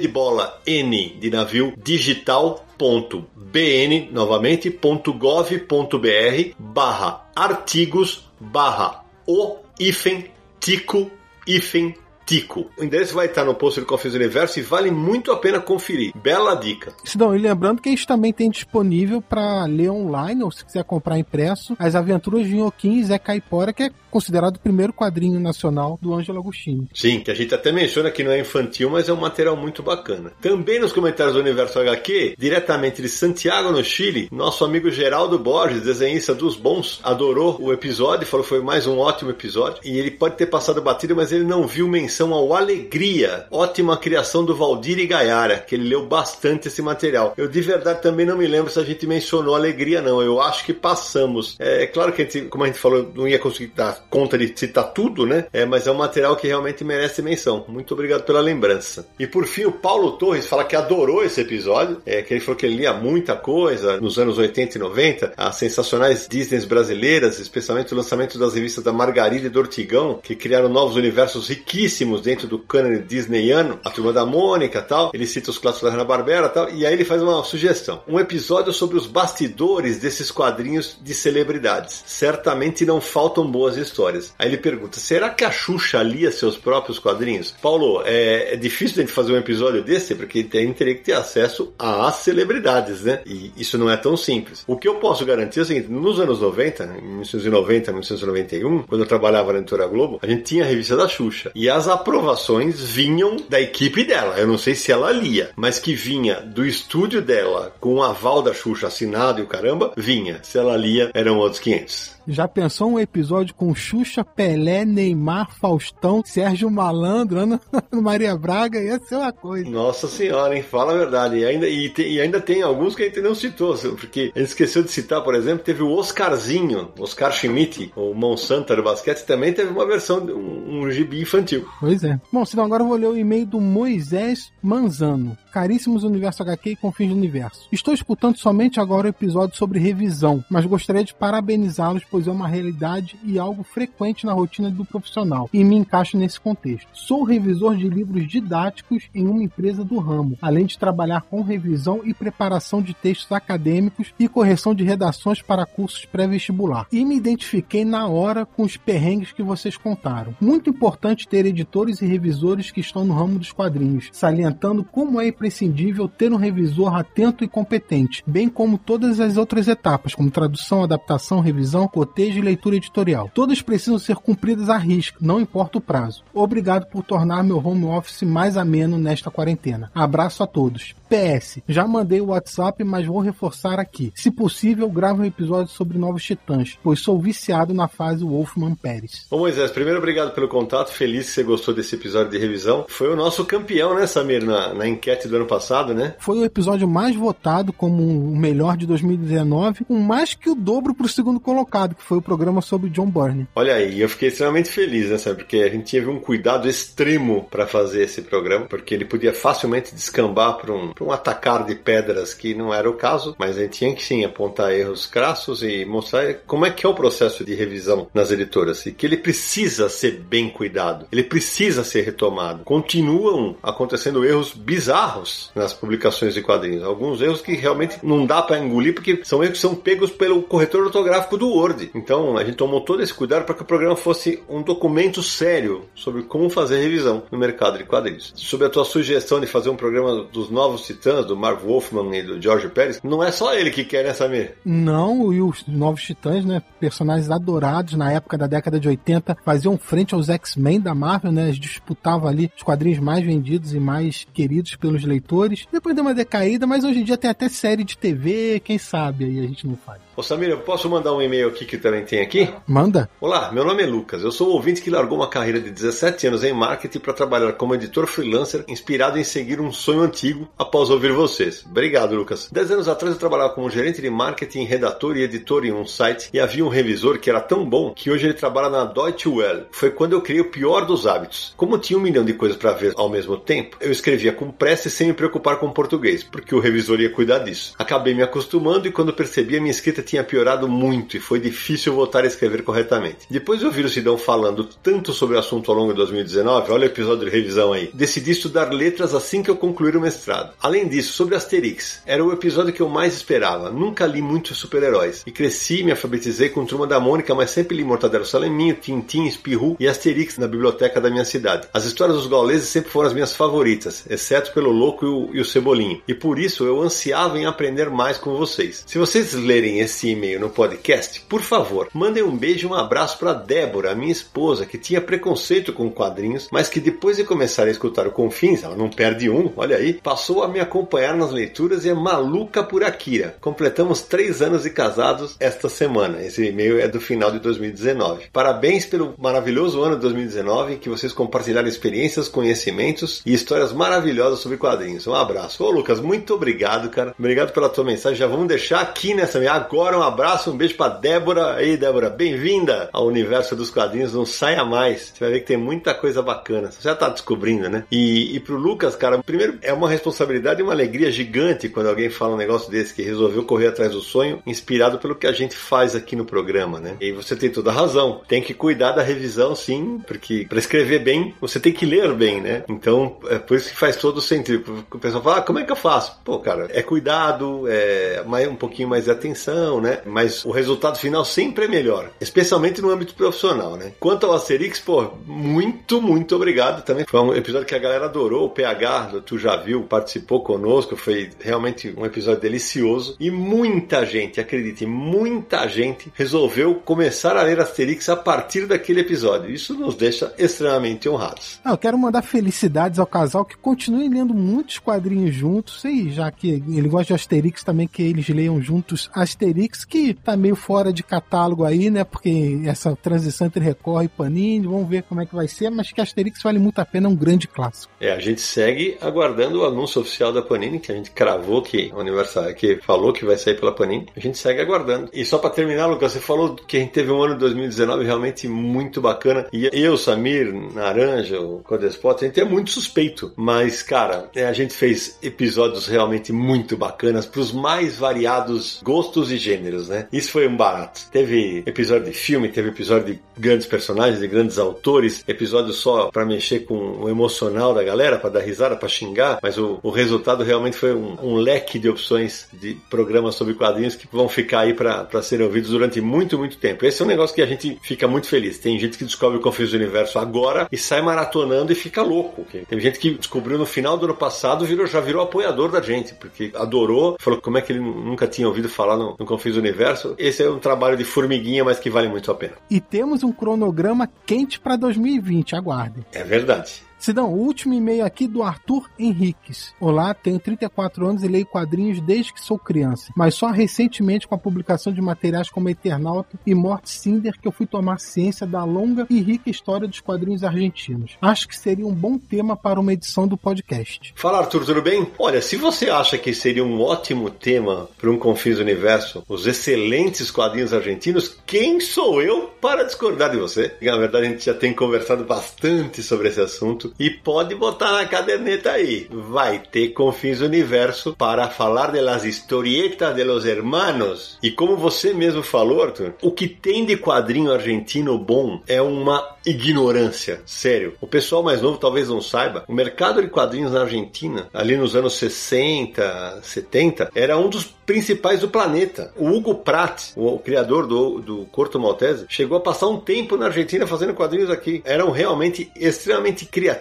de 1.20 1.30
navio 1.30 1.72
digital.bn 1.76 4.08
novamente.gov.br 4.12 6.54
barra 6.58 7.30
artigos 7.34 8.26
barra 8.40 9.05
o 9.26 9.58
hífen 9.78 10.30
tico 10.60 11.10
hífen 11.46 11.94
Tico. 12.26 12.66
O 12.76 12.82
endereço 12.82 13.14
vai 13.14 13.26
estar 13.26 13.44
no 13.44 13.54
post 13.54 13.78
do 13.78 13.86
Confins 13.86 14.14
Universo 14.14 14.58
e 14.58 14.62
vale 14.62 14.90
muito 14.90 15.30
a 15.30 15.36
pena 15.36 15.60
conferir. 15.60 16.12
Bela 16.16 16.56
dica. 16.56 16.92
Sidão, 17.04 17.34
e 17.36 17.38
lembrando 17.38 17.80
que 17.80 17.88
a 17.88 17.92
gente 17.92 18.06
também 18.06 18.32
tem 18.32 18.50
disponível 18.50 19.22
para 19.22 19.64
ler 19.64 19.90
online, 19.90 20.42
ou 20.42 20.50
se 20.50 20.64
quiser 20.64 20.82
comprar 20.82 21.18
impresso, 21.18 21.76
As 21.78 21.94
Aventuras 21.94 22.46
de 22.46 22.56
Inhoquim 22.56 22.98
e 22.98 23.04
Zé 23.04 23.18
Caipora, 23.18 23.72
que 23.72 23.84
é 23.84 23.90
considerado 24.10 24.56
o 24.56 24.60
primeiro 24.60 24.92
quadrinho 24.92 25.38
nacional 25.38 25.98
do 26.00 26.14
Ângelo 26.14 26.38
Agostinho. 26.38 26.88
Sim, 26.94 27.20
que 27.20 27.30
a 27.30 27.34
gente 27.34 27.54
até 27.54 27.70
menciona 27.70 28.10
que 28.10 28.24
não 28.24 28.32
é 28.32 28.40
infantil, 28.40 28.90
mas 28.90 29.08
é 29.08 29.12
um 29.12 29.20
material 29.20 29.56
muito 29.56 29.82
bacana. 29.82 30.32
Também 30.40 30.80
nos 30.80 30.92
comentários 30.92 31.34
do 31.34 31.40
Universo 31.40 31.78
HQ, 31.78 32.34
diretamente 32.38 33.02
de 33.02 33.08
Santiago, 33.08 33.70
no 33.70 33.84
Chile, 33.84 34.28
nosso 34.32 34.64
amigo 34.64 34.90
Geraldo 34.90 35.38
Borges, 35.38 35.82
desenhista 35.82 36.34
dos 36.34 36.56
bons, 36.56 36.98
adorou 37.04 37.58
o 37.60 37.72
episódio, 37.72 38.26
falou 38.26 38.42
que 38.42 38.48
foi 38.48 38.62
mais 38.62 38.86
um 38.86 38.98
ótimo 38.98 39.30
episódio. 39.30 39.80
E 39.84 39.98
ele 39.98 40.10
pode 40.10 40.36
ter 40.36 40.46
passado 40.46 40.80
batido, 40.80 41.14
mas 41.14 41.30
ele 41.30 41.44
não 41.44 41.66
viu 41.66 41.86
menção 42.16 42.32
ao 42.32 42.54
Alegria. 42.54 43.44
Ótima 43.50 43.96
criação 43.98 44.42
do 44.42 44.56
Valdir 44.56 44.98
e 44.98 45.06
Gaiara, 45.06 45.58
que 45.58 45.74
ele 45.74 45.88
leu 45.88 46.06
bastante 46.06 46.68
esse 46.68 46.80
material. 46.80 47.34
Eu 47.36 47.46
de 47.46 47.60
verdade 47.60 48.00
também 48.00 48.24
não 48.24 48.38
me 48.38 48.46
lembro 48.46 48.72
se 48.72 48.80
a 48.80 48.84
gente 48.84 49.06
mencionou 49.06 49.54
Alegria, 49.54 50.00
não. 50.00 50.22
Eu 50.22 50.40
acho 50.40 50.64
que 50.64 50.72
passamos. 50.72 51.56
É, 51.58 51.82
é 51.82 51.86
claro 51.86 52.12
que, 52.14 52.22
a 52.22 52.24
gente, 52.24 52.42
como 52.48 52.64
a 52.64 52.68
gente 52.68 52.78
falou, 52.78 53.12
não 53.14 53.28
ia 53.28 53.38
conseguir 53.38 53.72
dar 53.76 54.06
conta 54.08 54.38
de 54.38 54.50
citar 54.58 54.94
tudo, 54.94 55.26
né? 55.26 55.46
É, 55.52 55.66
mas 55.66 55.86
é 55.86 55.92
um 55.92 55.96
material 55.96 56.36
que 56.36 56.46
realmente 56.46 56.82
merece 56.84 57.20
menção. 57.20 57.66
Muito 57.68 57.92
obrigado 57.92 58.22
pela 58.22 58.40
lembrança. 58.40 59.06
E 59.18 59.26
por 59.26 59.46
fim, 59.46 59.66
o 59.66 59.72
Paulo 59.72 60.12
Torres 60.12 60.46
fala 60.46 60.64
que 60.64 60.74
adorou 60.74 61.22
esse 61.22 61.42
episódio, 61.42 62.00
é, 62.06 62.22
que 62.22 62.32
ele 62.32 62.40
falou 62.40 62.56
que 62.56 62.64
ele 62.64 62.76
lia 62.76 62.94
muita 62.94 63.36
coisa 63.36 64.00
nos 64.00 64.18
anos 64.18 64.38
80 64.38 64.78
e 64.78 64.80
90, 64.80 65.32
as 65.36 65.56
sensacionais 65.56 66.26
Disneys 66.26 66.64
brasileiras, 66.64 67.38
especialmente 67.38 67.92
o 67.92 67.96
lançamento 67.96 68.38
das 68.38 68.54
revistas 68.54 68.82
da 68.82 68.92
Margarida 68.92 69.46
e 69.46 69.50
do 69.50 69.58
Ortigão, 69.58 70.18
que 70.22 70.34
criaram 70.34 70.70
novos 70.70 70.96
universos 70.96 71.48
riquíssimos 71.48 72.05
dentro 72.22 72.46
do 72.46 72.58
cânone 72.58 73.00
disneyano, 73.00 73.78
a 73.84 73.90
Turma 73.90 74.12
da 74.12 74.24
Mônica 74.24 74.80
tal. 74.82 75.10
Ele 75.12 75.26
cita 75.26 75.50
os 75.50 75.58
clássicos 75.58 75.88
da 75.88 75.94
Hanna-Barbera 75.94 76.48
tal, 76.48 76.70
e 76.70 76.86
aí 76.86 76.92
ele 76.92 77.04
faz 77.04 77.22
uma 77.22 77.42
sugestão. 77.44 78.02
Um 78.06 78.18
episódio 78.18 78.72
sobre 78.72 78.96
os 78.96 79.06
bastidores 79.06 79.98
desses 79.98 80.30
quadrinhos 80.30 80.96
de 81.00 81.14
celebridades. 81.14 82.04
Certamente 82.06 82.84
não 82.84 83.00
faltam 83.00 83.50
boas 83.50 83.76
histórias. 83.76 84.34
Aí 84.38 84.48
ele 84.48 84.58
pergunta: 84.58 84.98
será 84.98 85.30
que 85.30 85.44
a 85.44 85.50
Xuxa 85.50 86.02
lia 86.02 86.30
seus 86.30 86.56
próprios 86.56 86.98
quadrinhos? 86.98 87.54
Paulo, 87.60 88.02
é, 88.04 88.54
é 88.54 88.56
difícil 88.56 89.02
gente 89.02 89.12
fazer 89.12 89.32
um 89.32 89.36
episódio 89.36 89.82
desse 89.82 90.14
porque 90.14 90.42
tem, 90.44 90.72
teria 90.72 90.94
que 90.94 91.02
ter 91.02 91.12
acesso 91.12 91.72
às 91.78 92.16
celebridades, 92.16 93.02
né? 93.02 93.20
E 93.26 93.52
isso 93.56 93.78
não 93.78 93.90
é 93.90 93.96
tão 93.96 94.16
simples. 94.16 94.64
O 94.66 94.76
que 94.76 94.88
eu 94.88 94.96
posso 94.96 95.24
garantir 95.24 95.60
é 95.60 95.62
o 95.62 95.66
seguinte: 95.66 95.90
nos 95.90 96.20
anos 96.20 96.40
90, 96.40 96.84
em 96.84 97.02
1990, 97.02 97.90
1991, 97.92 98.82
quando 98.82 99.00
eu 99.02 99.06
trabalhava 99.06 99.52
na 99.52 99.58
Editora 99.58 99.86
Globo, 99.86 100.18
a 100.22 100.26
gente 100.26 100.42
tinha 100.42 100.64
a 100.64 100.66
revista 100.66 100.96
da 100.96 101.08
Xuxa 101.08 101.50
e 101.54 101.68
as 101.68 101.88
aprovações 101.96 102.80
vinham 102.80 103.36
da 103.48 103.60
equipe 103.60 104.04
dela. 104.04 104.38
Eu 104.38 104.46
não 104.46 104.58
sei 104.58 104.74
se 104.74 104.92
ela 104.92 105.10
lia, 105.10 105.50
mas 105.56 105.78
que 105.78 105.94
vinha 105.94 106.40
do 106.40 106.64
estúdio 106.64 107.20
dela 107.20 107.74
com 107.80 107.94
o 107.94 108.02
aval 108.02 108.42
da 108.42 108.54
Xuxa 108.54 108.86
assinado 108.86 109.40
e 109.40 109.42
o 109.42 109.46
caramba, 109.46 109.92
vinha. 109.96 110.40
Se 110.42 110.58
ela 110.58 110.76
lia, 110.76 111.10
eram 111.14 111.38
outros 111.38 111.60
500. 111.60 112.15
Já 112.28 112.48
pensou 112.48 112.90
um 112.90 112.98
episódio 112.98 113.54
com 113.54 113.74
Xuxa, 113.74 114.24
Pelé, 114.24 114.84
Neymar, 114.84 115.50
Faustão, 115.60 116.22
Sérgio 116.24 116.70
Malandro, 116.70 117.38
Ana 117.38 117.60
Maria 117.92 118.36
Braga? 118.36 118.82
Ia 118.82 118.98
ser 118.98 119.16
uma 119.16 119.32
coisa. 119.32 119.68
Nossa 119.68 120.08
senhora, 120.08 120.56
hein? 120.56 120.62
Fala 120.62 120.92
a 120.92 120.98
verdade. 120.98 121.36
E 121.36 121.44
ainda, 121.44 121.68
e, 121.68 121.88
tem, 121.88 122.12
e 122.12 122.20
ainda 122.20 122.40
tem 122.40 122.62
alguns 122.62 122.94
que 122.94 123.02
a 123.02 123.06
gente 123.06 123.20
não 123.20 123.34
citou, 123.34 123.76
porque 123.96 124.32
a 124.34 124.38
gente 124.38 124.48
esqueceu 124.48 124.82
de 124.82 124.90
citar, 124.90 125.22
por 125.22 125.34
exemplo, 125.34 125.64
teve 125.64 125.82
o 125.82 125.90
Oscarzinho, 125.90 126.90
Oscar 126.98 127.32
Schmidt, 127.32 127.92
o 127.94 128.12
Monsanto 128.14 128.74
do 128.74 128.82
basquete, 128.82 129.24
também 129.24 129.52
teve 129.52 129.70
uma 129.70 129.86
versão, 129.86 130.18
um, 130.18 130.80
um 130.80 130.90
gibi 130.90 131.20
infantil. 131.20 131.66
Pois 131.78 132.02
é. 132.02 132.20
Bom, 132.32 132.42
então 132.42 132.64
agora 132.64 132.82
eu 132.82 132.88
vou 132.88 132.96
ler 132.96 133.08
o 133.08 133.16
e-mail 133.16 133.46
do 133.46 133.60
Moisés 133.60 134.52
Manzano. 134.62 135.36
Caríssimos 135.56 136.04
Universo 136.04 136.42
HQ 136.42 136.72
e 136.72 136.76
Confins 136.76 137.08
do 137.08 137.16
Universo. 137.16 137.66
Estou 137.72 137.94
escutando 137.94 138.36
somente 138.36 138.78
agora 138.78 139.06
o 139.06 139.08
episódio 139.08 139.56
sobre 139.56 139.78
revisão, 139.78 140.44
mas 140.50 140.66
gostaria 140.66 141.02
de 141.02 141.14
parabenizá-los 141.14 142.04
pois 142.10 142.28
é 142.28 142.30
uma 142.30 142.46
realidade 142.46 143.18
e 143.24 143.38
algo 143.38 143.62
frequente 143.62 144.26
na 144.26 144.34
rotina 144.34 144.70
do 144.70 144.84
profissional, 144.84 145.48
e 145.54 145.64
me 145.64 145.76
encaixo 145.76 146.18
nesse 146.18 146.38
contexto. 146.38 146.86
Sou 146.92 147.24
revisor 147.24 147.74
de 147.74 147.88
livros 147.88 148.28
didáticos 148.28 149.04
em 149.14 149.26
uma 149.26 149.42
empresa 149.42 149.82
do 149.82 149.96
ramo, 149.96 150.36
além 150.42 150.66
de 150.66 150.78
trabalhar 150.78 151.22
com 151.22 151.40
revisão 151.40 152.02
e 152.04 152.12
preparação 152.12 152.82
de 152.82 152.92
textos 152.92 153.32
acadêmicos 153.32 154.12
e 154.18 154.28
correção 154.28 154.74
de 154.74 154.84
redações 154.84 155.40
para 155.40 155.64
cursos 155.64 156.04
pré-vestibular. 156.04 156.86
E 156.92 157.02
me 157.02 157.16
identifiquei 157.16 157.82
na 157.82 158.06
hora 158.06 158.44
com 158.44 158.62
os 158.62 158.76
perrengues 158.76 159.32
que 159.32 159.42
vocês 159.42 159.78
contaram. 159.78 160.36
Muito 160.38 160.68
importante 160.68 161.26
ter 161.26 161.46
editores 161.46 162.02
e 162.02 162.06
revisores 162.06 162.70
que 162.70 162.80
estão 162.80 163.06
no 163.06 163.14
ramo 163.14 163.38
dos 163.38 163.52
quadrinhos, 163.52 164.10
salientando 164.12 164.84
como 164.84 165.18
é 165.18 165.26
imprescindível 165.46 166.08
ter 166.08 166.32
um 166.32 166.36
revisor 166.36 166.94
atento 166.94 167.44
e 167.44 167.48
competente, 167.48 168.22
bem 168.26 168.48
como 168.48 168.78
todas 168.78 169.20
as 169.20 169.36
outras 169.36 169.68
etapas, 169.68 170.14
como 170.14 170.30
tradução, 170.30 170.82
adaptação, 170.82 171.40
revisão, 171.40 171.86
cotejo 171.86 172.38
e 172.38 172.42
leitura 172.42 172.76
editorial. 172.76 173.30
Todas 173.32 173.62
precisam 173.62 173.98
ser 173.98 174.16
cumpridas 174.16 174.68
à 174.68 174.76
risca, 174.76 175.18
não 175.20 175.40
importa 175.40 175.78
o 175.78 175.80
prazo. 175.80 176.24
Obrigado 176.34 176.86
por 176.86 177.04
tornar 177.04 177.44
meu 177.44 177.64
home 177.64 177.84
office 177.84 178.22
mais 178.22 178.56
ameno 178.56 178.98
nesta 178.98 179.30
quarentena. 179.30 179.90
Abraço 179.94 180.42
a 180.42 180.46
todos. 180.46 180.94
PS, 181.08 181.60
já 181.68 181.86
mandei 181.86 182.20
o 182.20 182.26
WhatsApp, 182.26 182.82
mas 182.82 183.06
vou 183.06 183.20
reforçar 183.20 183.78
aqui. 183.78 184.12
Se 184.14 184.30
possível, 184.30 184.90
grave 184.90 185.20
um 185.20 185.24
episódio 185.24 185.72
sobre 185.72 185.98
Novos 185.98 186.24
Titãs, 186.24 186.76
pois 186.82 186.98
sou 186.98 187.20
viciado 187.20 187.72
na 187.72 187.86
fase 187.86 188.24
Wolfman 188.24 188.74
Pérez. 188.74 189.26
Ô 189.30 189.38
Moisés, 189.38 189.70
primeiro 189.70 189.98
obrigado 189.98 190.34
pelo 190.34 190.48
contato, 190.48 190.90
feliz 190.90 191.26
que 191.26 191.32
você 191.32 191.42
gostou 191.44 191.72
desse 191.72 191.94
episódio 191.94 192.32
de 192.32 192.38
revisão. 192.38 192.86
Foi 192.88 193.08
o 193.12 193.16
nosso 193.16 193.44
campeão, 193.44 193.94
né, 193.94 194.06
Samir, 194.06 194.44
na, 194.44 194.74
na 194.74 194.88
enquete 194.88 195.28
do 195.28 195.35
ano 195.36 195.46
passado, 195.46 195.94
né? 195.94 196.14
Foi 196.18 196.38
o 196.38 196.44
episódio 196.44 196.88
mais 196.88 197.14
votado 197.14 197.72
como 197.72 198.02
o 198.02 198.36
melhor 198.36 198.76
de 198.76 198.86
2019, 198.86 199.84
com 199.84 199.98
mais 199.98 200.34
que 200.34 200.50
o 200.50 200.54
dobro 200.54 200.94
pro 200.94 201.08
segundo 201.08 201.40
colocado, 201.40 201.94
que 201.94 202.02
foi 202.02 202.18
o 202.18 202.22
programa 202.22 202.60
sobre 202.60 202.90
John 202.90 203.10
Byrne. 203.10 203.46
Olha 203.54 203.74
aí, 203.74 204.00
eu 204.00 204.08
fiquei 204.08 204.28
extremamente 204.28 204.68
feliz, 204.68 205.10
né, 205.10 205.18
sabe? 205.18 205.38
Porque 205.38 205.58
a 205.58 205.68
gente 205.68 205.90
teve 205.90 206.08
um 206.08 206.18
cuidado 206.18 206.68
extremo 206.68 207.46
para 207.50 207.66
fazer 207.66 208.02
esse 208.02 208.22
programa, 208.22 208.66
porque 208.66 208.94
ele 208.94 209.04
podia 209.04 209.32
facilmente 209.32 209.94
descambar 209.94 210.56
para 210.56 210.72
um, 210.72 210.92
pra 210.92 211.04
um 211.04 211.12
atacar 211.12 211.64
de 211.64 211.74
pedras 211.74 212.34
que 212.34 212.54
não 212.54 212.72
era 212.72 212.88
o 212.88 212.94
caso, 212.94 213.34
mas 213.38 213.56
a 213.56 213.62
gente 213.62 213.78
tinha 213.78 213.94
que 213.94 214.02
sim 214.02 214.24
apontar 214.24 214.72
erros 214.72 215.06
crassos 215.06 215.62
e 215.62 215.84
mostrar 215.84 216.34
como 216.46 216.66
é 216.66 216.70
que 216.70 216.86
é 216.86 216.88
o 216.88 216.94
processo 216.94 217.44
de 217.44 217.54
revisão 217.54 218.08
nas 218.12 218.30
editoras 218.30 218.84
e 218.86 218.92
que 218.92 219.06
ele 219.06 219.16
precisa 219.16 219.88
ser 219.88 220.20
bem 220.20 220.48
cuidado, 220.48 221.06
ele 221.10 221.22
precisa 221.22 221.84
ser 221.84 222.02
retomado. 222.02 222.64
Continuam 222.64 223.56
acontecendo 223.62 224.24
erros 224.24 224.52
bizarros 224.52 225.15
nas 225.54 225.72
publicações 225.72 226.34
de 226.34 226.42
quadrinhos, 226.42 226.82
alguns 226.82 227.20
erros 227.20 227.40
que 227.40 227.54
realmente 227.54 227.98
não 228.02 228.26
dá 228.26 228.42
para 228.42 228.58
engolir 228.58 228.94
porque 228.94 229.20
são 229.24 229.42
erros 229.42 229.56
que 229.56 229.62
são 229.62 229.74
pegos 229.74 230.10
pelo 230.10 230.42
corretor 230.42 230.84
ortográfico 230.84 231.36
do 231.36 231.48
Word. 231.48 231.90
Então 231.94 232.36
a 232.36 232.44
gente 232.44 232.56
tomou 232.56 232.80
todo 232.80 233.02
esse 233.02 233.14
cuidado 233.14 233.44
para 233.44 233.54
que 233.54 233.62
o 233.62 233.66
programa 233.66 233.96
fosse 233.96 234.42
um 234.48 234.62
documento 234.62 235.22
sério 235.22 235.84
sobre 235.94 236.22
como 236.22 236.50
fazer 236.50 236.80
revisão 236.80 237.22
no 237.30 237.38
mercado 237.38 237.78
de 237.78 237.84
quadrinhos. 237.84 238.32
Sobre 238.36 238.66
a 238.66 238.70
tua 238.70 238.84
sugestão 238.84 239.40
de 239.40 239.46
fazer 239.46 239.70
um 239.70 239.76
programa 239.76 240.24
dos 240.24 240.50
novos 240.50 240.82
titãs, 240.86 241.26
do 241.26 241.36
Mark 241.36 241.60
Wolfman 241.62 242.16
e 242.16 242.22
do 242.22 242.40
George 242.40 242.68
Pérez, 242.68 243.00
não 243.02 243.22
é 243.22 243.30
só 243.30 243.54
ele 243.54 243.70
que 243.70 243.84
quer, 243.84 244.04
né, 244.04 244.12
Samir? 244.12 244.56
Não, 244.64 245.32
e 245.32 245.40
os 245.40 245.64
novos 245.66 246.02
titãs, 246.02 246.44
né? 246.44 246.62
Personagens 246.80 247.30
adorados 247.30 247.94
na 247.94 248.12
época 248.12 248.36
da 248.38 248.46
década 248.46 248.78
de 248.78 248.88
80, 248.88 249.36
faziam 249.44 249.78
frente 249.78 250.14
aos 250.14 250.28
X-Men 250.28 250.80
da 250.80 250.94
Marvel, 250.94 251.32
né? 251.32 251.50
Disputavam 251.50 252.28
ali 252.28 252.50
os 252.56 252.62
quadrinhos 252.62 252.98
mais 252.98 253.24
vendidos 253.24 253.74
e 253.74 253.80
mais 253.80 254.26
queridos 254.32 254.76
pelos 254.76 255.04
leitores. 255.06 255.66
Depois 255.72 255.94
deu 255.94 256.04
uma 256.04 256.14
decaída, 256.14 256.66
mas 256.66 256.84
hoje 256.84 257.00
em 257.00 257.04
dia 257.04 257.16
tem 257.16 257.30
até 257.30 257.48
série 257.48 257.84
de 257.84 257.96
TV, 257.96 258.60
quem 258.60 258.78
sabe 258.78 259.24
aí 259.24 259.38
a 259.38 259.42
gente 259.42 259.66
não 259.66 259.76
faz. 259.76 260.00
Ô 260.16 260.22
Samir, 260.22 260.48
eu 260.48 260.60
posso 260.60 260.88
mandar 260.88 261.12
um 261.12 261.20
e-mail 261.20 261.48
aqui 261.48 261.66
que 261.66 261.76
também 261.76 262.02
tem 262.02 262.22
aqui? 262.22 262.48
Manda. 262.66 263.08
Olá, 263.20 263.52
meu 263.52 263.64
nome 263.64 263.82
é 263.82 263.86
Lucas. 263.86 264.22
Eu 264.22 264.32
sou 264.32 264.48
o 264.48 264.52
ouvinte 264.52 264.80
que 264.80 264.88
largou 264.88 265.18
uma 265.18 265.28
carreira 265.28 265.60
de 265.60 265.70
17 265.70 266.26
anos 266.28 266.42
em 266.42 266.54
marketing 266.54 266.98
para 267.00 267.12
trabalhar 267.12 267.52
como 267.52 267.74
editor 267.74 268.06
freelancer, 268.06 268.64
inspirado 268.66 269.18
em 269.18 269.24
seguir 269.24 269.60
um 269.60 269.70
sonho 269.70 270.00
antigo 270.00 270.48
após 270.58 270.88
ouvir 270.88 271.12
vocês. 271.12 271.64
Obrigado, 271.66 272.14
Lucas. 272.14 272.48
Dez 272.50 272.70
anos 272.70 272.88
atrás 272.88 273.12
eu 273.12 273.20
trabalhava 273.20 273.52
como 273.52 273.68
gerente 273.68 274.00
de 274.00 274.08
marketing, 274.08 274.64
redator 274.64 275.18
e 275.18 275.22
editor 275.22 275.66
em 275.66 275.72
um 275.72 275.84
site 275.84 276.30
e 276.32 276.40
havia 276.40 276.64
um 276.64 276.70
revisor 276.70 277.18
que 277.18 277.28
era 277.28 277.40
tão 277.40 277.68
bom 277.68 277.92
que 277.92 278.10
hoje 278.10 278.24
ele 278.24 278.34
trabalha 278.34 278.70
na 278.70 278.86
Deutsche 278.86 279.28
Welle. 279.28 279.66
Foi 279.70 279.90
quando 279.90 280.14
eu 280.14 280.22
criei 280.22 280.40
o 280.40 280.50
pior 280.50 280.86
dos 280.86 281.06
hábitos. 281.06 281.52
Como 281.58 281.76
tinha 281.76 281.98
um 281.98 282.02
milhão 282.02 282.24
de 282.24 282.32
coisas 282.32 282.56
para 282.56 282.72
ver 282.72 282.94
ao 282.96 283.10
mesmo 283.10 283.36
tempo, 283.36 283.76
eu 283.80 283.92
escrevia 283.92 284.32
com 284.32 284.50
pressa 284.50 284.88
e 284.88 284.90
sem 284.96 285.08
me 285.08 285.12
preocupar 285.12 285.58
com 285.58 285.70
português, 285.70 286.22
porque 286.24 286.54
o 286.54 286.60
revisor 286.60 287.00
ia 287.00 287.10
cuidar 287.10 287.40
disso. 287.40 287.74
Acabei 287.78 288.14
me 288.14 288.22
acostumando 288.22 288.88
e 288.88 288.92
quando 288.92 289.12
percebi 289.12 289.56
a 289.56 289.60
minha 289.60 289.70
escrita 289.70 290.02
tinha 290.02 290.24
piorado 290.24 290.66
muito 290.66 291.16
e 291.16 291.20
foi 291.20 291.38
difícil 291.38 291.92
voltar 291.92 292.24
a 292.24 292.26
escrever 292.26 292.62
corretamente. 292.62 293.26
Depois 293.30 293.60
de 293.60 293.66
ouvir 293.66 293.84
o 293.84 293.88
Sidão 293.88 294.16
falando 294.16 294.64
tanto 294.82 295.12
sobre 295.12 295.36
o 295.36 295.38
assunto 295.38 295.70
ao 295.70 295.76
longo 295.76 295.92
de 295.92 295.98
2019, 295.98 296.72
olha 296.72 296.84
o 296.84 296.86
episódio 296.86 297.26
de 297.26 297.30
revisão 297.30 297.72
aí, 297.72 297.90
decidi 297.92 298.30
estudar 298.30 298.72
letras 298.72 299.14
assim 299.14 299.42
que 299.42 299.50
eu 299.50 299.56
concluir 299.56 299.96
o 299.96 300.00
mestrado. 300.00 300.54
Além 300.60 300.88
disso, 300.88 301.12
sobre 301.12 301.34
Asterix, 301.34 302.00
era 302.06 302.24
o 302.24 302.32
episódio 302.32 302.72
que 302.72 302.80
eu 302.80 302.88
mais 302.88 303.14
esperava. 303.14 303.70
Nunca 303.70 304.06
li 304.06 304.22
muitos 304.22 304.56
super-heróis 304.56 305.22
e 305.26 305.30
cresci 305.30 305.82
me 305.82 305.90
alfabetizei 305.90 306.48
com 306.48 306.64
Turma 306.64 306.86
da 306.86 306.98
Mônica, 306.98 307.34
mas 307.34 307.50
sempre 307.50 307.76
li 307.76 307.84
Mortadelo 307.84 308.24
Salaminho, 308.24 308.74
Tintim, 308.74 309.26
Espirru 309.26 309.76
e 309.78 309.86
Asterix 309.86 310.38
na 310.38 310.48
biblioteca 310.48 311.00
da 311.00 311.10
minha 311.10 311.24
cidade. 311.24 311.68
As 311.74 311.84
histórias 311.84 312.16
dos 312.16 312.26
gauleses 312.26 312.68
sempre 312.68 312.90
foram 312.90 313.08
as 313.08 313.14
minhas 313.14 313.34
favoritas, 313.34 314.04
exceto 314.08 314.52
pelo 314.52 314.70
Louco 314.86 315.04
e 315.04 315.08
o, 315.08 315.30
e 315.34 315.40
o 315.40 315.44
Cebolinho. 315.44 316.00
E 316.06 316.14
por 316.14 316.38
isso 316.38 316.64
eu 316.64 316.80
ansiava 316.80 317.38
em 317.38 317.44
aprender 317.44 317.90
mais 317.90 318.18
com 318.18 318.36
vocês. 318.36 318.84
Se 318.86 318.98
vocês 318.98 319.32
lerem 319.34 319.80
esse 319.80 320.10
e-mail 320.10 320.38
no 320.38 320.50
podcast, 320.50 321.20
por 321.22 321.42
favor, 321.42 321.88
mandem 321.92 322.22
um 322.22 322.36
beijo 322.36 322.68
e 322.68 322.70
um 322.70 322.74
abraço 322.74 323.18
para 323.18 323.32
Débora, 323.32 323.94
minha 323.96 324.12
esposa, 324.12 324.64
que 324.64 324.78
tinha 324.78 325.00
preconceito 325.00 325.72
com 325.72 325.90
quadrinhos, 325.90 326.48
mas 326.52 326.68
que 326.68 326.78
depois 326.78 327.16
de 327.16 327.24
começar 327.24 327.66
a 327.66 327.70
escutar 327.70 328.06
o 328.06 328.12
Confins, 328.12 328.62
ela 328.62 328.76
não 328.76 328.88
perde 328.88 329.28
um, 329.28 329.50
olha 329.56 329.76
aí, 329.76 329.94
passou 329.94 330.44
a 330.44 330.48
me 330.48 330.60
acompanhar 330.60 331.16
nas 331.16 331.32
leituras 331.32 331.84
e 331.84 331.88
é 331.88 331.94
maluca 331.94 332.62
por 332.62 332.84
Akira. 332.84 333.36
Completamos 333.40 334.02
três 334.02 334.40
anos 334.40 334.62
de 334.62 334.70
casados 334.70 335.34
esta 335.40 335.68
semana. 335.68 336.22
Esse 336.22 336.44
e-mail 336.46 336.78
é 336.78 336.86
do 336.86 337.00
final 337.00 337.32
de 337.32 337.40
2019. 337.40 338.26
Parabéns 338.32 338.86
pelo 338.86 339.14
maravilhoso 339.18 339.82
ano 339.82 339.96
de 339.96 340.02
2019 340.02 340.74
em 340.74 340.78
que 340.78 340.88
vocês 340.88 341.12
compartilharam 341.12 341.68
experiências, 341.68 342.28
conhecimentos 342.28 343.20
e 343.26 343.34
histórias 343.34 343.72
maravilhosas 343.72 344.38
sobre 344.38 344.56
quadrinhos. 344.56 344.75
Um 345.06 345.14
abraço. 345.14 345.64
Ô 345.64 345.70
Lucas, 345.70 346.00
muito 346.00 346.34
obrigado, 346.34 346.90
cara. 346.90 347.14
Obrigado 347.18 347.52
pela 347.52 347.68
tua 347.68 347.84
mensagem. 347.84 348.18
Já 348.18 348.26
vamos 348.26 348.48
deixar 348.48 348.80
aqui 348.80 349.14
nessa 349.14 349.36
agora 349.50 349.98
um 349.98 350.02
abraço, 350.02 350.50
um 350.50 350.56
beijo 350.56 350.76
para 350.76 350.94
Débora. 350.94 351.54
Aí, 351.54 351.76
Débora, 351.76 352.10
bem-vinda 352.10 352.88
ao 352.92 353.06
universo 353.06 353.54
dos 353.54 353.70
quadrinhos. 353.70 354.14
Não 354.14 354.26
saia 354.26 354.64
mais. 354.64 355.12
Você 355.14 355.24
vai 355.24 355.32
ver 355.32 355.40
que 355.40 355.46
tem 355.46 355.56
muita 355.56 355.94
coisa 355.94 356.22
bacana. 356.22 356.70
Você 356.70 356.82
já 356.82 356.94
tá 356.94 357.08
descobrindo, 357.08 357.68
né? 357.68 357.84
E, 357.90 358.34
e 358.34 358.40
pro 358.40 358.56
Lucas, 358.56 358.96
cara, 358.96 359.22
primeiro 359.22 359.58
é 359.62 359.72
uma 359.72 359.88
responsabilidade 359.88 360.60
e 360.60 360.62
uma 360.62 360.72
alegria 360.72 361.10
gigante 361.10 361.68
quando 361.68 361.88
alguém 361.88 362.10
fala 362.10 362.34
um 362.34 362.38
negócio 362.38 362.70
desse 362.70 362.94
que 362.94 363.02
resolveu 363.02 363.44
correr 363.44 363.68
atrás 363.68 363.92
do 363.92 364.00
sonho, 364.00 364.42
inspirado 364.46 364.98
pelo 364.98 365.14
que 365.14 365.26
a 365.26 365.32
gente 365.32 365.56
faz 365.56 365.94
aqui 365.94 366.16
no 366.16 366.24
programa, 366.24 366.80
né? 366.80 366.96
E 367.00 367.12
você 367.12 367.36
tem 367.36 367.50
toda 367.50 367.70
a 367.70 367.74
razão. 367.74 368.22
Tem 368.26 368.42
que 368.42 368.54
cuidar 368.54 368.92
da 368.92 369.02
revisão, 369.02 369.54
sim, 369.54 370.00
porque 370.06 370.46
para 370.48 370.58
escrever 370.58 371.00
bem, 371.00 371.34
você 371.40 371.60
tem 371.60 371.72
que 371.72 371.86
ler 371.86 372.12
bem, 372.14 372.40
né? 372.40 372.64
Então, 372.68 373.16
é 373.28 373.38
por 373.38 373.56
isso 373.56 373.70
que 373.70 373.76
faz 373.76 373.96
todo 373.96 374.18
o 374.18 374.22
sentido. 374.22 374.60
O 374.90 374.98
pessoal 374.98 375.22
fala, 375.22 375.36
ah, 375.38 375.42
como 375.42 375.58
é 375.58 375.64
que 375.64 375.72
eu 375.72 375.76
faço? 375.76 376.18
Pô, 376.24 376.38
cara, 376.38 376.68
é 376.70 376.82
cuidado, 376.82 377.64
é 377.68 378.22
mais, 378.26 378.48
um 378.48 378.56
pouquinho 378.56 378.88
mais 378.88 379.04
de 379.04 379.10
atenção, 379.10 379.80
né? 379.80 380.00
Mas 380.04 380.44
o 380.44 380.50
resultado 380.50 380.98
final 380.98 381.24
sempre 381.24 381.64
é 381.64 381.68
melhor, 381.68 382.10
especialmente 382.20 382.80
no 382.80 382.90
âmbito 382.90 383.14
profissional, 383.14 383.76
né? 383.76 383.92
Quanto 384.00 384.26
ao 384.26 384.34
Asterix, 384.34 384.80
pô, 384.80 385.10
muito, 385.26 386.00
muito 386.00 386.34
obrigado 386.36 386.84
também. 386.84 387.04
Foi 387.08 387.20
um 387.20 387.34
episódio 387.34 387.66
que 387.66 387.74
a 387.74 387.78
galera 387.78 388.06
adorou. 388.06 388.46
O 388.46 388.50
PH, 388.50 389.22
tu 389.24 389.38
já 389.38 389.56
viu, 389.56 389.82
participou 389.82 390.42
conosco, 390.42 390.96
foi 390.96 391.30
realmente 391.40 391.92
um 391.96 392.04
episódio 392.04 392.40
delicioso. 392.40 393.16
E 393.18 393.30
muita 393.30 394.04
gente, 394.04 394.40
acredite, 394.40 394.86
muita 394.86 395.66
gente 395.68 396.12
resolveu 396.14 396.76
começar 396.76 397.36
a 397.36 397.42
ler 397.42 397.60
Asterix 397.60 398.08
a 398.08 398.16
partir 398.16 398.66
daquele 398.66 399.00
episódio. 399.00 399.50
Isso 399.50 399.74
nos 399.74 399.94
deixa 399.94 400.32
extremamente 400.38 401.08
honrados. 401.08 401.60
Ah, 401.64 401.72
eu 401.72 401.78
quero 401.78 401.98
mandar 401.98 402.22
felicidades 402.22 402.98
ao 402.98 403.06
casal 403.06 403.44
que 403.44 403.56
continue 403.56 404.08
lendo 404.08 404.34
muitos 404.56 404.78
quadrinhos 404.78 405.34
juntos. 405.34 405.84
E 405.84 406.10
já 406.10 406.30
que 406.30 406.48
ele 406.50 406.88
gosta 406.88 407.08
de 407.08 407.14
Asterix 407.14 407.62
também, 407.62 407.86
que 407.86 408.02
eles 408.02 408.28
leiam 408.28 408.60
juntos 408.60 409.10
Asterix, 409.14 409.84
que 409.84 410.14
tá 410.14 410.36
meio 410.36 410.56
fora 410.56 410.92
de 410.92 411.02
catálogo 411.02 411.64
aí, 411.64 411.90
né? 411.90 412.04
Porque 412.04 412.60
essa 412.64 412.96
transição 412.96 413.46
entre 413.46 413.62
Record 413.62 414.06
e 414.06 414.08
Panini, 414.08 414.66
vamos 414.66 414.88
ver 414.88 415.02
como 415.02 415.20
é 415.20 415.26
que 415.26 415.34
vai 415.34 415.46
ser, 415.46 415.70
mas 415.70 415.92
que 415.92 416.00
Asterix 416.00 416.42
vale 416.42 416.58
muito 416.58 416.78
a 416.78 416.84
pena, 416.84 417.06
é 417.06 417.10
um 417.10 417.16
grande 417.16 417.46
clássico. 417.46 417.92
É, 418.00 418.12
a 418.12 418.18
gente 418.18 418.40
segue 418.40 418.96
aguardando 419.00 419.60
o 419.60 419.66
anúncio 419.66 420.00
oficial 420.00 420.32
da 420.32 420.42
Panini, 420.42 420.80
que 420.80 420.90
a 420.90 420.94
gente 420.94 421.10
cravou 421.10 421.62
que 421.62 421.92
o 421.94 422.00
aniversário, 422.00 422.54
que 422.54 422.76
falou 422.76 423.12
que 423.12 423.24
vai 423.24 423.36
sair 423.36 423.58
pela 423.58 423.72
Panini. 423.72 424.06
A 424.16 424.20
gente 424.20 424.38
segue 424.38 424.60
aguardando. 424.60 425.10
E 425.12 425.24
só 425.24 425.38
para 425.38 425.50
terminar, 425.50 425.86
Lucas, 425.86 426.12
você 426.12 426.20
falou 426.20 426.54
que 426.54 426.76
a 426.76 426.80
gente 426.80 426.92
teve 426.92 427.10
um 427.10 427.22
ano 427.22 427.34
de 427.34 427.40
2019 427.40 428.04
realmente 428.04 428.48
muito 428.48 429.00
bacana. 429.00 429.46
E 429.52 429.68
eu, 429.72 429.96
Samir, 429.98 430.52
Naranja, 430.52 431.40
o 431.40 431.60
Codespot, 431.60 432.24
a 432.24 432.28
gente 432.28 432.40
é 432.40 432.44
muito 432.44 432.70
suspeito. 432.70 433.32
Mas, 433.36 433.82
cara, 433.82 434.30
é, 434.34 434.45
a 434.46 434.52
gente 434.52 434.74
fez 434.74 435.18
episódios 435.22 435.86
realmente 435.86 436.32
muito 436.32 436.76
bacanas 436.76 437.26
para 437.26 437.40
os 437.40 437.52
mais 437.52 437.96
variados 437.96 438.80
gostos 438.82 439.30
e 439.30 439.36
gêneros, 439.36 439.88
né? 439.88 440.08
Isso 440.12 440.30
foi 440.30 440.46
um 440.48 440.56
barato. 440.56 441.02
Teve 441.10 441.62
episódio 441.66 442.06
de 442.06 442.12
filme, 442.12 442.48
teve 442.48 442.68
episódio 442.68 443.14
de 443.14 443.20
grandes 443.38 443.66
personagens, 443.66 444.20
de 444.20 444.26
grandes 444.26 444.58
autores, 444.58 445.24
episódio 445.26 445.72
só 445.72 446.10
para 446.10 446.24
mexer 446.24 446.60
com 446.60 446.74
o 446.74 447.08
emocional 447.08 447.74
da 447.74 447.82
galera, 447.82 448.18
para 448.18 448.30
dar 448.30 448.40
risada, 448.40 448.76
para 448.76 448.88
xingar, 448.88 449.38
mas 449.42 449.58
o, 449.58 449.78
o, 449.82 449.90
resultado 449.90 450.44
realmente 450.44 450.76
foi 450.76 450.94
um, 450.94 451.16
um, 451.22 451.34
leque 451.36 451.78
de 451.78 451.88
opções 451.88 452.48
de 452.52 452.74
programas 452.88 453.34
sobre 453.34 453.54
quadrinhos 453.54 453.94
que 453.94 454.08
vão 454.10 454.28
ficar 454.28 454.60
aí 454.60 454.74
para 454.74 455.22
serem 455.22 455.46
ouvidos 455.46 455.70
durante 455.70 456.00
muito, 456.00 456.38
muito 456.38 456.56
tempo. 456.56 456.84
Esse 456.84 457.02
é 457.02 457.04
um 457.04 457.08
negócio 457.08 457.34
que 457.34 457.42
a 457.42 457.46
gente 457.46 457.78
fica 457.82 458.06
muito 458.06 458.28
feliz. 458.28 458.58
Tem 458.58 458.78
gente 458.78 458.96
que 458.96 459.04
descobre 459.04 459.38
o 459.38 459.40
Confins 459.40 459.70
do 459.70 459.76
Universo 459.76 460.18
agora 460.18 460.68
e 460.70 460.76
sai 460.76 461.02
maratonando 461.02 461.72
e 461.72 461.74
fica 461.74 462.02
louco. 462.02 462.46
Tem 462.68 462.80
gente 462.80 462.98
que 462.98 463.10
descobriu 463.10 463.58
no 463.58 463.66
final 463.66 463.96
do 463.96 464.06
ano 464.06 464.14
passado, 464.14 464.35
virou, 464.64 464.86
já 464.86 465.00
virou 465.00 465.22
apoiador 465.22 465.70
da 465.70 465.80
gente, 465.80 466.14
porque 466.14 466.52
adorou, 466.54 467.16
falou 467.20 467.40
como 467.40 467.58
é 467.58 467.62
que 467.62 467.72
ele 467.72 467.80
nunca 467.80 468.26
tinha 468.26 468.46
ouvido 468.46 468.68
falar 468.68 468.96
no, 468.96 469.16
no 469.18 469.26
Confins 469.26 469.54
do 469.54 469.60
Universo. 469.60 470.14
Esse 470.18 470.42
é 470.42 470.50
um 470.50 470.58
trabalho 470.58 470.96
de 470.96 471.04
formiguinha, 471.04 471.64
mas 471.64 471.78
que 471.78 471.90
vale 471.90 472.08
muito 472.08 472.30
a 472.30 472.34
pena. 472.34 472.54
E 472.70 472.80
temos 472.80 473.22
um 473.22 473.32
cronograma 473.32 474.08
quente 474.24 474.60
para 474.60 474.76
2020, 474.76 475.56
aguardem. 475.56 476.04
É 476.12 476.22
verdade. 476.24 476.85
Sidão, 476.98 477.32
o 477.32 477.36
último 477.36 477.74
e-mail 477.74 478.04
aqui 478.04 478.26
do 478.26 478.42
Arthur 478.42 478.90
Henriques. 478.98 479.74
Olá, 479.78 480.14
tenho 480.14 480.40
34 480.40 481.06
anos 481.06 481.22
e 481.22 481.28
leio 481.28 481.46
quadrinhos 481.46 482.00
desde 482.00 482.32
que 482.32 482.40
sou 482.40 482.58
criança, 482.58 483.12
mas 483.14 483.34
só 483.34 483.48
recentemente 483.48 484.26
com 484.26 484.34
a 484.34 484.38
publicação 484.38 484.92
de 484.92 485.00
materiais 485.00 485.50
como 485.50 485.68
Eternauta 485.68 486.38
e 486.44 486.54
Morte 486.54 486.90
Cinder 486.90 487.38
que 487.40 487.46
eu 487.46 487.52
fui 487.52 487.66
tomar 487.66 488.00
ciência 488.00 488.46
da 488.46 488.64
longa 488.64 489.06
e 489.10 489.20
rica 489.20 489.50
história 489.50 489.86
dos 489.86 490.00
quadrinhos 490.00 490.42
argentinos. 490.42 491.16
Acho 491.20 491.46
que 491.46 491.56
seria 491.56 491.86
um 491.86 491.94
bom 491.94 492.18
tema 492.18 492.56
para 492.56 492.80
uma 492.80 492.92
edição 492.92 493.28
do 493.28 493.36
podcast. 493.36 494.14
Fala 494.16 494.38
Arthur, 494.38 494.64
tudo 494.64 494.82
bem? 494.82 495.06
Olha, 495.18 495.42
se 495.42 495.56
você 495.56 495.90
acha 495.90 496.16
que 496.16 496.32
seria 496.32 496.64
um 496.64 496.80
ótimo 496.80 497.30
tema 497.30 497.88
para 497.98 498.10
um 498.10 498.18
Confins 498.18 498.58
Universo, 498.58 499.22
os 499.28 499.46
excelentes 499.46 500.30
quadrinhos 500.30 500.72
argentinos, 500.72 501.36
quem 501.46 501.78
sou 501.78 502.22
eu 502.22 502.50
para 502.60 502.84
discordar 502.84 503.30
de 503.30 503.36
você? 503.36 503.74
Na 503.82 503.96
verdade, 503.98 504.26
a 504.26 504.30
gente 504.30 504.46
já 504.46 504.54
tem 504.54 504.72
conversado 504.72 505.24
bastante 505.24 506.02
sobre 506.02 506.28
esse 506.28 506.40
assunto 506.40 506.85
e 506.98 507.10
pode 507.10 507.54
botar 507.54 507.92
na 507.92 508.06
caderneta 508.06 508.72
aí. 508.72 509.06
Vai 509.10 509.60
ter 509.60 509.88
Confins 509.88 510.40
Universo 510.40 511.14
para 511.16 511.48
falar 511.48 511.92
de 511.92 512.00
las 512.00 512.24
historietas 512.24 513.14
de 513.14 513.24
los 513.24 513.44
hermanos. 513.44 514.38
E 514.42 514.50
como 514.50 514.76
você 514.76 515.12
mesmo 515.12 515.42
falou, 515.42 515.82
Arthur, 515.82 516.14
o 516.22 516.30
que 516.30 516.48
tem 516.48 516.84
de 516.84 516.96
quadrinho 516.96 517.52
argentino 517.52 518.18
bom 518.18 518.60
é 518.66 518.80
uma 518.80 519.36
ignorância, 519.46 520.42
sério. 520.44 520.94
O 521.00 521.06
pessoal 521.06 521.42
mais 521.42 521.62
novo 521.62 521.78
talvez 521.78 522.08
não 522.08 522.20
saiba, 522.20 522.64
o 522.66 522.72
mercado 522.72 523.22
de 523.22 523.28
quadrinhos 523.28 523.72
na 523.72 523.82
Argentina, 523.82 524.48
ali 524.52 524.76
nos 524.76 524.96
anos 524.96 525.14
60, 525.14 526.40
70, 526.42 527.10
era 527.14 527.38
um 527.38 527.48
dos 527.48 527.64
principais 527.64 528.40
do 528.40 528.48
planeta. 528.48 529.12
O 529.16 529.28
Hugo 529.28 529.54
Pratt, 529.54 530.10
o 530.16 530.38
criador 530.38 530.86
do, 530.86 531.20
do 531.20 531.46
Corto 531.46 531.78
Maltese, 531.78 532.26
chegou 532.28 532.58
a 532.58 532.60
passar 532.60 532.88
um 532.88 532.98
tempo 532.98 533.36
na 533.36 533.46
Argentina 533.46 533.86
fazendo 533.86 534.12
quadrinhos 534.12 534.50
aqui. 534.50 534.82
Eram 534.84 535.10
realmente 535.10 535.70
extremamente 535.76 536.44
criativos, 536.44 536.75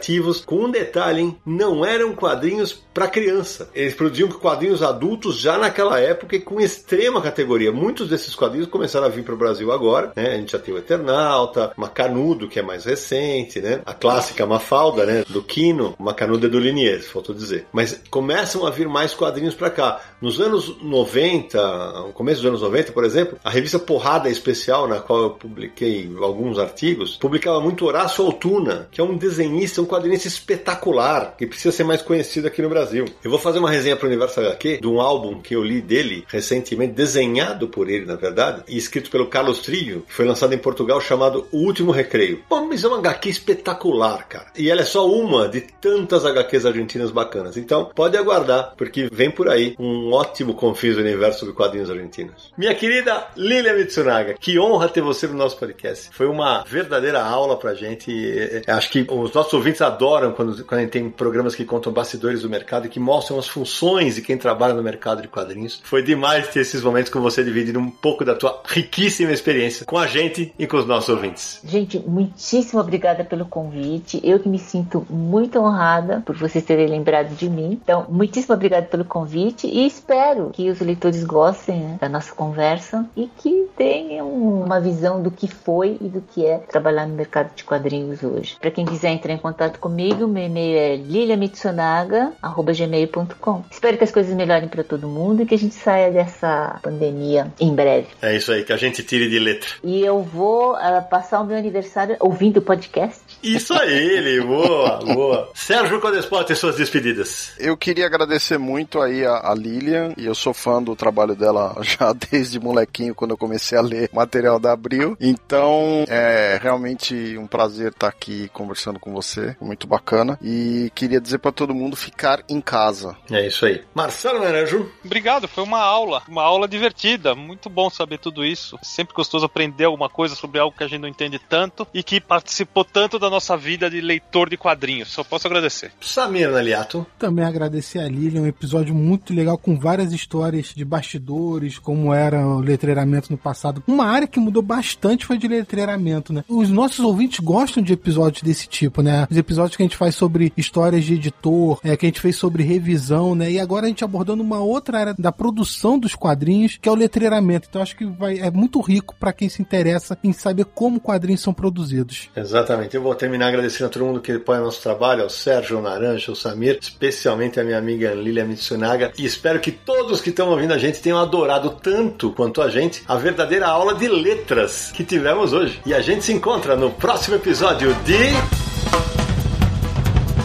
com 0.45 0.65
um 0.65 0.71
detalhe, 0.71 1.21
hein? 1.21 1.37
não 1.45 1.85
eram 1.85 2.13
quadrinhos 2.13 2.85
para 2.93 3.07
criança. 3.07 3.69
Eles 3.75 3.93
produziam 3.93 4.29
quadrinhos 4.29 4.81
adultos 4.81 5.37
já 5.37 5.57
naquela 5.57 5.99
época 5.99 6.37
e 6.37 6.39
com 6.39 6.61
extrema 6.61 7.21
categoria. 7.21 7.71
Muitos 7.71 8.07
desses 8.07 8.33
quadrinhos 8.33 8.69
começaram 8.69 9.05
a 9.05 9.09
vir 9.09 9.23
para 9.23 9.33
o 9.33 9.37
Brasil 9.37 9.71
agora, 9.71 10.13
né? 10.15 10.33
A 10.33 10.37
gente 10.37 10.53
já 10.53 10.59
tem 10.59 10.73
o 10.73 10.77
Eternauta, 10.77 11.73
Macanudo, 11.75 12.47
que 12.47 12.57
é 12.57 12.61
mais 12.61 12.85
recente, 12.85 13.59
né? 13.59 13.81
A 13.85 13.93
clássica 13.93 14.45
Mafalda, 14.45 15.05
né? 15.05 15.25
Do 15.27 15.43
Quino, 15.43 15.93
Macanudo 15.99 16.45
é 16.45 16.49
do 16.49 16.57
Liniers, 16.57 17.07
faltou 17.07 17.35
dizer. 17.35 17.67
Mas 17.73 18.01
começam 18.09 18.65
a 18.65 18.69
vir 18.69 18.87
mais 18.87 19.13
quadrinhos 19.13 19.55
para 19.55 19.69
cá. 19.69 20.01
Nos 20.21 20.39
anos 20.39 20.81
90, 20.81 22.01
no 22.07 22.13
começo 22.13 22.41
dos 22.41 22.49
anos 22.49 22.61
90, 22.61 22.93
por 22.93 23.03
exemplo, 23.03 23.37
a 23.43 23.49
revista 23.49 23.77
Porrada 23.77 24.29
Especial, 24.29 24.87
na 24.87 24.99
qual 24.99 25.23
eu 25.23 25.29
publiquei 25.31 26.09
alguns 26.21 26.57
artigos, 26.57 27.17
publicava 27.17 27.59
muito 27.59 27.85
Horácio 27.85 28.25
Altuna, 28.25 28.87
que 28.89 29.01
é 29.01 29.03
um 29.03 29.17
desenhista, 29.17 29.81
um 29.85 29.87
quadrinista 29.87 30.27
espetacular, 30.27 31.35
que 31.37 31.45
precisa 31.45 31.71
ser 31.71 31.83
mais 31.83 32.01
conhecido 32.01 32.47
aqui 32.47 32.61
no 32.61 32.69
Brasil. 32.69 33.05
Eu 33.23 33.29
vou 33.29 33.39
fazer 33.39 33.59
uma 33.59 33.69
resenha 33.69 33.95
para 33.95 34.05
o 34.05 34.09
Universo 34.09 34.39
HQ 34.39 34.79
de 34.81 34.87
um 34.87 34.99
álbum 34.99 35.39
que 35.39 35.55
eu 35.55 35.63
li 35.63 35.81
dele 35.81 36.25
recentemente, 36.27 36.93
desenhado 36.93 37.67
por 37.67 37.89
ele, 37.89 38.05
na 38.05 38.15
verdade, 38.15 38.63
e 38.67 38.77
escrito 38.77 39.09
pelo 39.09 39.27
Carlos 39.27 39.59
Trillo, 39.59 40.01
que 40.01 40.13
foi 40.13 40.25
lançado 40.25 40.53
em 40.53 40.57
Portugal, 40.57 40.99
chamado 40.99 41.47
O 41.51 41.59
Último 41.59 41.91
Recreio. 41.91 42.43
Pô, 42.49 42.65
mas 42.65 42.83
é 42.83 42.87
uma 42.87 42.97
HQ 42.97 43.29
espetacular, 43.29 44.27
cara. 44.27 44.47
E 44.57 44.69
ela 44.69 44.81
é 44.81 44.85
só 44.85 45.07
uma 45.09 45.47
de 45.47 45.61
tantas 45.61 46.25
HQs 46.25 46.65
argentinas 46.65 47.11
bacanas. 47.11 47.57
Então, 47.57 47.91
pode 47.93 48.17
aguardar, 48.17 48.73
porque 48.75 49.07
vem 49.11 49.29
por 49.29 49.47
aí 49.47 49.75
um 49.77 50.11
ótimo 50.11 50.55
confis 50.55 50.97
universo 50.97 51.39
sobre 51.39 51.53
quadrinhos 51.53 51.89
argentinos. 51.89 52.51
Minha 52.57 52.73
querida 52.73 53.27
Lilia 53.35 53.73
Mitsunaga, 53.73 54.35
que 54.39 54.59
honra 54.59 54.89
ter 54.89 55.01
você 55.01 55.27
no 55.27 55.35
nosso 55.35 55.57
podcast. 55.57 56.09
Foi 56.11 56.27
uma 56.27 56.63
verdadeira 56.63 57.21
aula 57.21 57.57
pra 57.57 57.73
gente. 57.73 58.63
Acho 58.67 58.89
que 58.89 59.05
os 59.07 59.33
nossos 59.33 59.53
ouvintes 59.53 59.74
adoram 59.81 60.31
quando, 60.31 60.63
quando 60.65 60.89
tem 60.89 61.09
programas 61.09 61.55
que 61.55 61.65
contam 61.65 61.91
bastidores 61.91 62.41
do 62.41 62.49
mercado 62.49 62.87
e 62.87 62.89
que 62.89 62.99
mostram 62.99 63.37
as 63.37 63.47
funções 63.47 64.15
de 64.15 64.21
quem 64.21 64.37
trabalha 64.37 64.73
no 64.73 64.83
mercado 64.83 65.21
de 65.21 65.27
quadrinhos. 65.27 65.81
Foi 65.83 66.03
demais 66.03 66.47
ter 66.47 66.61
esses 66.61 66.83
momentos 66.83 67.11
com 67.11 67.21
você 67.21 67.43
dividindo 67.43 67.79
um 67.79 67.89
pouco 67.89 68.25
da 68.25 68.35
tua 68.35 68.61
riquíssima 68.65 69.31
experiência 69.31 69.85
com 69.85 69.97
a 69.97 70.07
gente 70.07 70.53
e 70.57 70.67
com 70.67 70.77
os 70.77 70.85
nossos 70.85 71.09
ouvintes. 71.09 71.61
Gente, 71.63 71.99
muitíssimo 71.99 72.79
obrigada 72.79 73.23
pelo 73.23 73.45
convite. 73.45 74.19
Eu 74.23 74.39
que 74.39 74.49
me 74.49 74.59
sinto 74.59 75.05
muito 75.09 75.59
honrada 75.59 76.21
por 76.25 76.35
vocês 76.35 76.63
terem 76.63 76.87
lembrado 76.87 77.35
de 77.35 77.49
mim. 77.49 77.79
Então, 77.81 78.05
muitíssimo 78.09 78.53
obrigada 78.53 78.85
pelo 78.85 79.05
convite 79.05 79.67
e 79.67 79.85
espero 79.85 80.49
que 80.51 80.69
os 80.69 80.79
leitores 80.79 81.23
gostem 81.23 81.79
né, 81.79 81.97
da 81.99 82.09
nossa 82.09 82.33
conversa 82.33 83.07
e 83.15 83.27
que 83.37 83.67
tenham 83.75 84.27
uma 84.29 84.79
visão 84.79 85.21
do 85.21 85.31
que 85.31 85.47
foi 85.47 85.97
e 86.01 86.07
do 86.07 86.21
que 86.21 86.45
é 86.45 86.57
trabalhar 86.57 87.07
no 87.07 87.15
mercado 87.15 87.53
de 87.55 87.63
quadrinhos 87.63 88.23
hoje. 88.23 88.57
Para 88.59 88.71
quem 88.71 88.85
quiser 88.85 89.09
entrar 89.09 89.33
em 89.33 89.37
contato 89.37 89.64
comigo, 89.73 90.27
meu 90.27 90.45
e-mail 90.45 90.77
é 90.77 90.95
liliamitsunaga.gmail.com. 90.95 93.63
Espero 93.69 93.97
que 93.97 94.03
as 94.03 94.11
coisas 94.11 94.35
melhorem 94.35 94.67
para 94.67 94.83
todo 94.83 95.07
mundo 95.07 95.43
e 95.43 95.45
que 95.45 95.55
a 95.55 95.57
gente 95.57 95.75
saia 95.75 96.11
dessa 96.11 96.79
pandemia 96.81 97.53
em 97.59 97.73
breve. 97.73 98.07
É 98.21 98.35
isso 98.35 98.51
aí, 98.51 98.63
que 98.63 98.73
a 98.73 98.77
gente 98.77 99.03
tire 99.03 99.29
de 99.29 99.39
letra. 99.39 99.69
E 99.83 100.01
eu 100.01 100.21
vou 100.21 100.73
uh, 100.73 101.01
passar 101.09 101.41
o 101.41 101.45
meu 101.45 101.57
aniversário 101.57 102.15
ouvindo 102.19 102.57
o 102.57 102.61
podcast. 102.61 103.23
Isso 103.41 103.73
aí, 103.73 104.41
boa, 104.41 104.97
boa. 104.97 105.49
Sérgio 105.53 105.99
Codespot 105.99 106.51
e 106.51 106.55
suas 106.55 106.75
despedidas. 106.75 107.53
Eu 107.59 107.77
queria 107.77 108.05
agradecer 108.05 108.57
muito 108.57 109.01
aí 109.01 109.25
a, 109.25 109.51
a 109.51 109.55
Lilian, 109.55 110.13
e 110.17 110.25
eu 110.25 110.35
sou 110.35 110.53
fã 110.53 110.81
do 110.81 110.95
trabalho 110.95 111.35
dela 111.35 111.75
já 111.81 112.13
desde 112.13 112.59
molequinho, 112.59 113.15
quando 113.15 113.31
eu 113.31 113.37
comecei 113.37 113.77
a 113.77 113.81
ler 113.81 114.09
material 114.13 114.59
da 114.59 114.71
Abril. 114.71 115.17
Então, 115.19 116.05
é 116.07 116.59
realmente 116.61 117.37
um 117.37 117.47
prazer 117.47 117.91
estar 117.91 118.07
aqui 118.07 118.49
conversando 118.49 118.99
com 118.99 119.13
você, 119.13 119.55
muito 119.61 119.87
bacana. 119.87 120.37
E 120.41 120.91
queria 120.95 121.21
dizer 121.21 121.39
para 121.39 121.51
todo 121.51 121.73
mundo 121.73 121.95
ficar 121.95 122.43
em 122.49 122.59
casa. 122.59 123.15
É 123.31 123.47
isso 123.47 123.65
aí. 123.65 123.83
Marcelo 123.93 124.39
Naranjo. 124.39 124.91
Obrigado, 125.03 125.47
foi 125.47 125.63
uma 125.63 125.79
aula, 125.79 126.23
uma 126.27 126.43
aula 126.43 126.67
divertida, 126.67 127.35
muito 127.35 127.69
bom 127.69 127.89
saber 127.89 128.17
tudo 128.17 128.43
isso. 128.45 128.77
Sempre 128.81 129.15
gostoso 129.15 129.45
aprender 129.45 129.85
alguma 129.85 130.09
coisa 130.09 130.35
sobre 130.35 130.59
algo 130.59 130.75
que 130.75 130.83
a 130.83 130.87
gente 130.87 131.01
não 131.01 131.09
entende 131.09 131.39
tanto 131.39 131.87
e 131.93 132.03
que 132.03 132.19
participou 132.19 132.83
tanto 132.83 133.19
da 133.19 133.24
nossa 133.29 133.57
vida 133.57 133.89
de 133.89 134.01
leitor 134.01 134.49
de 134.49 134.57
quadrinhos. 134.57 135.09
Só 135.09 135.23
posso 135.23 135.47
agradecer. 135.47 135.91
Samir 136.01 136.49
Naliato. 136.49 137.05
Também 137.17 137.45
agradecer 137.45 137.99
a 137.99 138.07
Lilian, 138.07 138.41
um 138.41 138.47
episódio 138.47 138.93
muito 138.93 139.33
legal 139.33 139.57
com 139.57 139.77
várias 139.77 140.11
histórias 140.13 140.73
de 140.75 140.85
bastidores, 140.85 141.79
como 141.79 142.13
era 142.13 142.45
o 142.45 142.59
letreiramento 142.59 143.31
no 143.31 143.37
passado. 143.37 143.83
Uma 143.87 144.05
área 144.05 144.27
que 144.27 144.39
mudou 144.39 144.61
bastante 144.61 145.25
foi 145.25 145.37
de 145.37 145.47
letreiramento, 145.47 146.33
né? 146.33 146.43
Os 146.47 146.69
nossos 146.69 146.99
ouvintes 146.99 147.39
gostam 147.39 147.81
de 147.81 147.93
episódios 147.93 148.41
desse 148.41 148.67
tipo, 148.67 149.01
né? 149.01 149.27
Os 149.29 149.37
episódios 149.37 149.75
que 149.75 149.83
a 149.83 149.85
gente 149.85 149.97
faz 149.97 150.15
sobre 150.15 150.51
histórias 150.55 151.03
de 151.03 151.15
editor, 151.15 151.79
é, 151.83 151.95
que 151.95 152.05
a 152.05 152.09
gente 152.09 152.21
fez 152.21 152.35
sobre 152.35 152.63
revisão, 152.63 153.35
né? 153.35 153.51
E 153.51 153.59
agora 153.59 153.85
a 153.85 153.89
gente 153.89 154.03
abordando 154.03 154.43
uma 154.43 154.59
outra 154.59 154.99
área 154.99 155.15
da 155.17 155.31
produção 155.31 155.97
dos 155.97 156.15
quadrinhos, 156.15 156.77
que 156.81 156.87
é 156.87 156.91
o 156.91 156.95
letreiramento. 156.95 157.67
Então 157.69 157.81
acho 157.81 157.95
que 157.95 158.05
vai, 158.05 158.39
é 158.39 158.51
muito 158.51 158.79
rico 158.81 159.15
para 159.19 159.33
quem 159.33 159.49
se 159.49 159.61
interessa 159.61 160.17
em 160.23 160.33
saber 160.33 160.65
como 160.65 160.99
quadrinhos 160.99 161.41
são 161.41 161.53
produzidos. 161.53 162.29
Exatamente. 162.35 162.95
Eu 162.95 163.01
vou 163.01 163.14
terminar 163.15 163.47
agradecendo 163.47 163.85
a 163.85 163.89
todo 163.89 164.05
mundo 164.05 164.21
que 164.21 164.31
apoia 164.31 164.59
nosso 164.59 164.81
trabalho, 164.81 165.23
ao 165.23 165.29
Sérgio, 165.29 165.77
ao 165.77 165.83
Naranja, 165.83 166.31
ao 166.31 166.35
Samir, 166.35 166.77
especialmente 166.81 167.59
a 167.59 167.63
minha 167.63 167.77
amiga 167.77 168.13
Lilia 168.13 168.45
Mitsunaga. 168.45 169.11
E 169.17 169.25
espero 169.25 169.59
que 169.59 169.71
todos 169.71 170.21
que 170.21 170.29
estão 170.29 170.49
ouvindo 170.49 170.73
a 170.73 170.77
gente 170.77 171.01
tenham 171.01 171.19
adorado 171.19 171.71
tanto 171.81 172.31
quanto 172.31 172.61
a 172.61 172.69
gente 172.69 173.03
a 173.07 173.15
verdadeira 173.15 173.67
aula 173.67 173.95
de 173.95 174.07
letras 174.07 174.91
que 174.91 175.03
tivemos 175.03 175.53
hoje. 175.53 175.81
E 175.85 175.93
a 175.93 176.01
gente 176.01 176.25
se 176.25 176.33
encontra 176.33 176.75
no 176.75 176.91
próximo 176.91 177.35
episódio 177.35 177.93
de. 178.05 178.15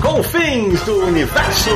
Confins 0.00 0.80
do 0.84 1.04
Universo! 1.04 1.70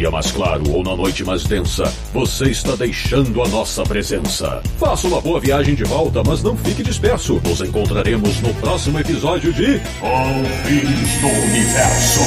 Dia 0.00 0.10
mais 0.10 0.32
claro 0.32 0.62
ou 0.72 0.82
na 0.82 0.96
noite 0.96 1.22
mais 1.22 1.44
densa, 1.44 1.84
você 2.14 2.46
está 2.46 2.74
deixando 2.74 3.42
a 3.42 3.48
nossa 3.48 3.82
presença. 3.82 4.62
Faça 4.78 5.06
uma 5.06 5.20
boa 5.20 5.38
viagem 5.38 5.74
de 5.74 5.84
volta, 5.84 6.22
mas 6.26 6.42
não 6.42 6.56
fique 6.56 6.82
disperso. 6.82 7.38
Nos 7.44 7.60
encontraremos 7.60 8.40
no 8.40 8.54
próximo 8.54 8.98
episódio 8.98 9.52
de 9.52 9.78
Confins 10.00 11.20
do 11.20 11.28
Universo. 11.28 12.20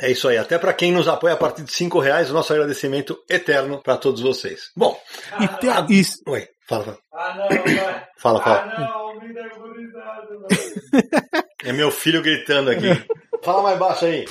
É 0.00 0.10
isso 0.10 0.26
aí. 0.28 0.38
Até 0.38 0.58
para 0.58 0.72
quem 0.72 0.90
nos 0.90 1.06
apoia 1.06 1.34
a 1.34 1.36
partir 1.36 1.64
de 1.64 1.72
cinco 1.72 1.98
reais, 1.98 2.30
o 2.30 2.34
nosso 2.34 2.50
agradecimento 2.50 3.18
eterno 3.28 3.82
para 3.82 3.98
todos 3.98 4.22
vocês. 4.22 4.70
Bom, 4.74 4.98
E 5.38 5.48
tem, 5.48 5.70
isso, 5.90 6.22
oi, 6.26 6.48
fala, 6.66 6.84
fala. 6.84 6.98
Ah, 7.12 7.34
não, 7.34 7.48
vai. 7.48 8.05
Fala, 8.16 8.42
fala. 8.42 8.72
Ah, 8.76 8.80
não, 8.80 9.06
É 11.64 11.72
meu 11.72 11.90
filho 11.90 12.22
gritando 12.22 12.70
aqui. 12.70 12.88
Fala 13.42 13.62
mais 13.62 13.78
baixo 13.78 14.04
aí. 14.04 14.26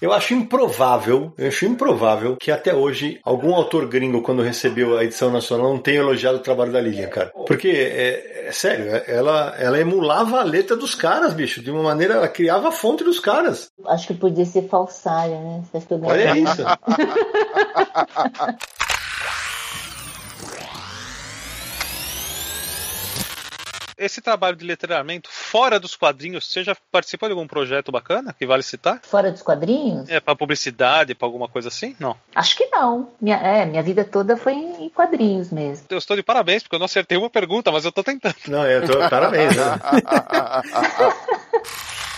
Eu 0.00 0.14
acho 0.14 0.32
improvável, 0.32 1.34
eu 1.36 1.48
acho 1.48 1.66
improvável 1.66 2.34
que 2.40 2.50
até 2.50 2.74
hoje 2.74 3.20
algum 3.22 3.54
autor 3.54 3.86
gringo, 3.86 4.22
quando 4.22 4.40
recebeu 4.40 4.96
a 4.96 5.04
edição 5.04 5.30
nacional, 5.30 5.74
não 5.74 5.78
tenha 5.78 5.98
elogiado 5.98 6.38
o 6.38 6.42
trabalho 6.42 6.72
da 6.72 6.80
Lilian, 6.80 7.08
cara. 7.08 7.30
Porque, 7.46 7.68
é, 7.68 8.46
é 8.48 8.52
sério, 8.52 8.88
é, 8.88 9.04
ela, 9.06 9.54
ela 9.58 9.78
emulava 9.78 10.40
a 10.40 10.42
letra 10.42 10.74
dos 10.74 10.94
caras, 10.94 11.34
bicho. 11.34 11.62
De 11.62 11.70
uma 11.70 11.82
maneira, 11.82 12.14
ela 12.14 12.28
criava 12.28 12.68
a 12.68 12.72
fonte 12.72 13.04
dos 13.04 13.20
caras. 13.20 13.68
Acho 13.88 14.06
que 14.06 14.14
podia 14.14 14.46
ser 14.46 14.68
falsária, 14.68 15.38
né? 15.38 15.62
Olha 16.02 16.38
isso. 16.38 16.64
Esse 24.00 24.22
trabalho 24.22 24.56
de 24.56 24.64
letramento 24.64 25.28
fora 25.30 25.78
dos 25.78 25.94
quadrinhos, 25.94 26.50
você 26.50 26.64
já 26.64 26.74
participou 26.90 27.28
de 27.28 27.34
algum 27.34 27.46
projeto 27.46 27.92
bacana 27.92 28.32
que 28.32 28.46
vale 28.46 28.62
citar? 28.62 28.98
Fora 29.02 29.30
dos 29.30 29.42
quadrinhos? 29.42 30.08
É, 30.08 30.18
pra 30.18 30.34
publicidade, 30.34 31.14
pra 31.14 31.28
alguma 31.28 31.46
coisa 31.46 31.68
assim? 31.68 31.94
Não. 32.00 32.16
Acho 32.34 32.56
que 32.56 32.64
não. 32.68 33.10
Minha, 33.20 33.36
é, 33.36 33.66
minha 33.66 33.82
vida 33.82 34.02
toda 34.02 34.38
foi 34.38 34.54
em 34.54 34.88
quadrinhos 34.88 35.50
mesmo. 35.50 35.84
Eu 35.90 35.98
estou 35.98 36.16
de 36.16 36.22
parabéns, 36.22 36.62
porque 36.62 36.76
eu 36.76 36.78
não 36.78 36.86
acertei 36.86 37.18
uma 37.18 37.28
pergunta, 37.28 37.70
mas 37.70 37.84
eu 37.84 37.92
tô 37.92 38.02
tentando. 38.02 38.36
Não, 38.48 38.66
eu 38.66 38.86
tô. 38.86 39.06
Parabéns, 39.10 39.54
né? 39.54 39.64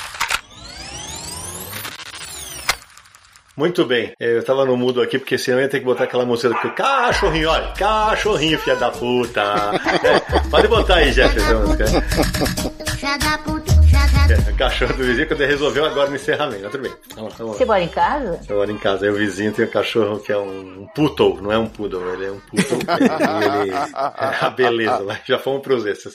Muito 3.57 3.85
bem. 3.85 4.13
É, 4.19 4.37
Eu 4.39 4.43
tava 4.45 4.65
no 4.65 4.77
mudo 4.77 5.03
aqui, 5.03 5.19
porque 5.19 5.37
senão 5.37 5.59
eu 5.59 5.65
ia 5.65 5.69
ter 5.69 5.79
que 5.81 5.85
botar 5.85 6.05
aquela 6.05 6.25
música 6.25 6.49
do 6.49 6.75
cachorrinho, 6.75 7.51
olha, 7.51 7.69
cachorrinho, 7.73 8.59
filha 8.59 8.77
da 8.77 8.91
puta. 8.91 9.43
É, 10.03 10.41
pode 10.49 10.69
botar 10.69 10.97
aí, 10.97 11.11
Jeff, 11.11 11.37
essa 11.37 11.55
música. 11.55 11.87
Filha 12.97 13.19
da 13.19 13.39
puta, 13.39 13.73
filha 13.83 14.07
da 14.07 14.35
É, 14.35 14.51
o 14.51 14.57
cachorro 14.57 14.95
do 14.95 15.05
vizinho, 15.05 15.29
quando 15.29 15.41
ele 15.43 15.53
resolveu 15.53 15.85
agora 15.85 16.09
no 16.09 16.17
encerramento. 16.17 16.63
Mas 16.63 16.73
tudo 16.73 16.83
bem. 16.83 16.93
Vamos 17.15 17.33
lá, 17.33 17.37
vamos 17.39 17.57
Você 17.59 17.65
mora 17.67 17.83
em 17.83 17.89
casa? 17.89 18.41
Eu 18.49 18.57
moro 18.57 18.71
em 18.71 18.79
casa, 18.79 19.05
aí 19.05 19.11
o 19.11 19.15
vizinho 19.17 19.53
tem 19.53 19.67
um 19.67 19.71
cachorro 19.71 20.19
que 20.21 20.33
é 20.33 20.39
um, 20.39 20.83
um 20.83 20.87
poodle, 20.95 21.43
não 21.43 21.53
é 21.53 21.59
um 21.59 21.67
poodle, 21.67 22.15
ele 22.15 22.27
é 22.27 22.31
um 22.31 22.41
poodle. 22.41 22.79
ele, 22.89 23.63
ele, 23.63 23.75
é 23.75 24.45
a 24.45 24.51
beleza, 24.51 25.03
mas 25.07 25.19
já 25.27 25.39
fomos 25.39 25.61
pros 25.61 25.85
esses. 25.85 26.15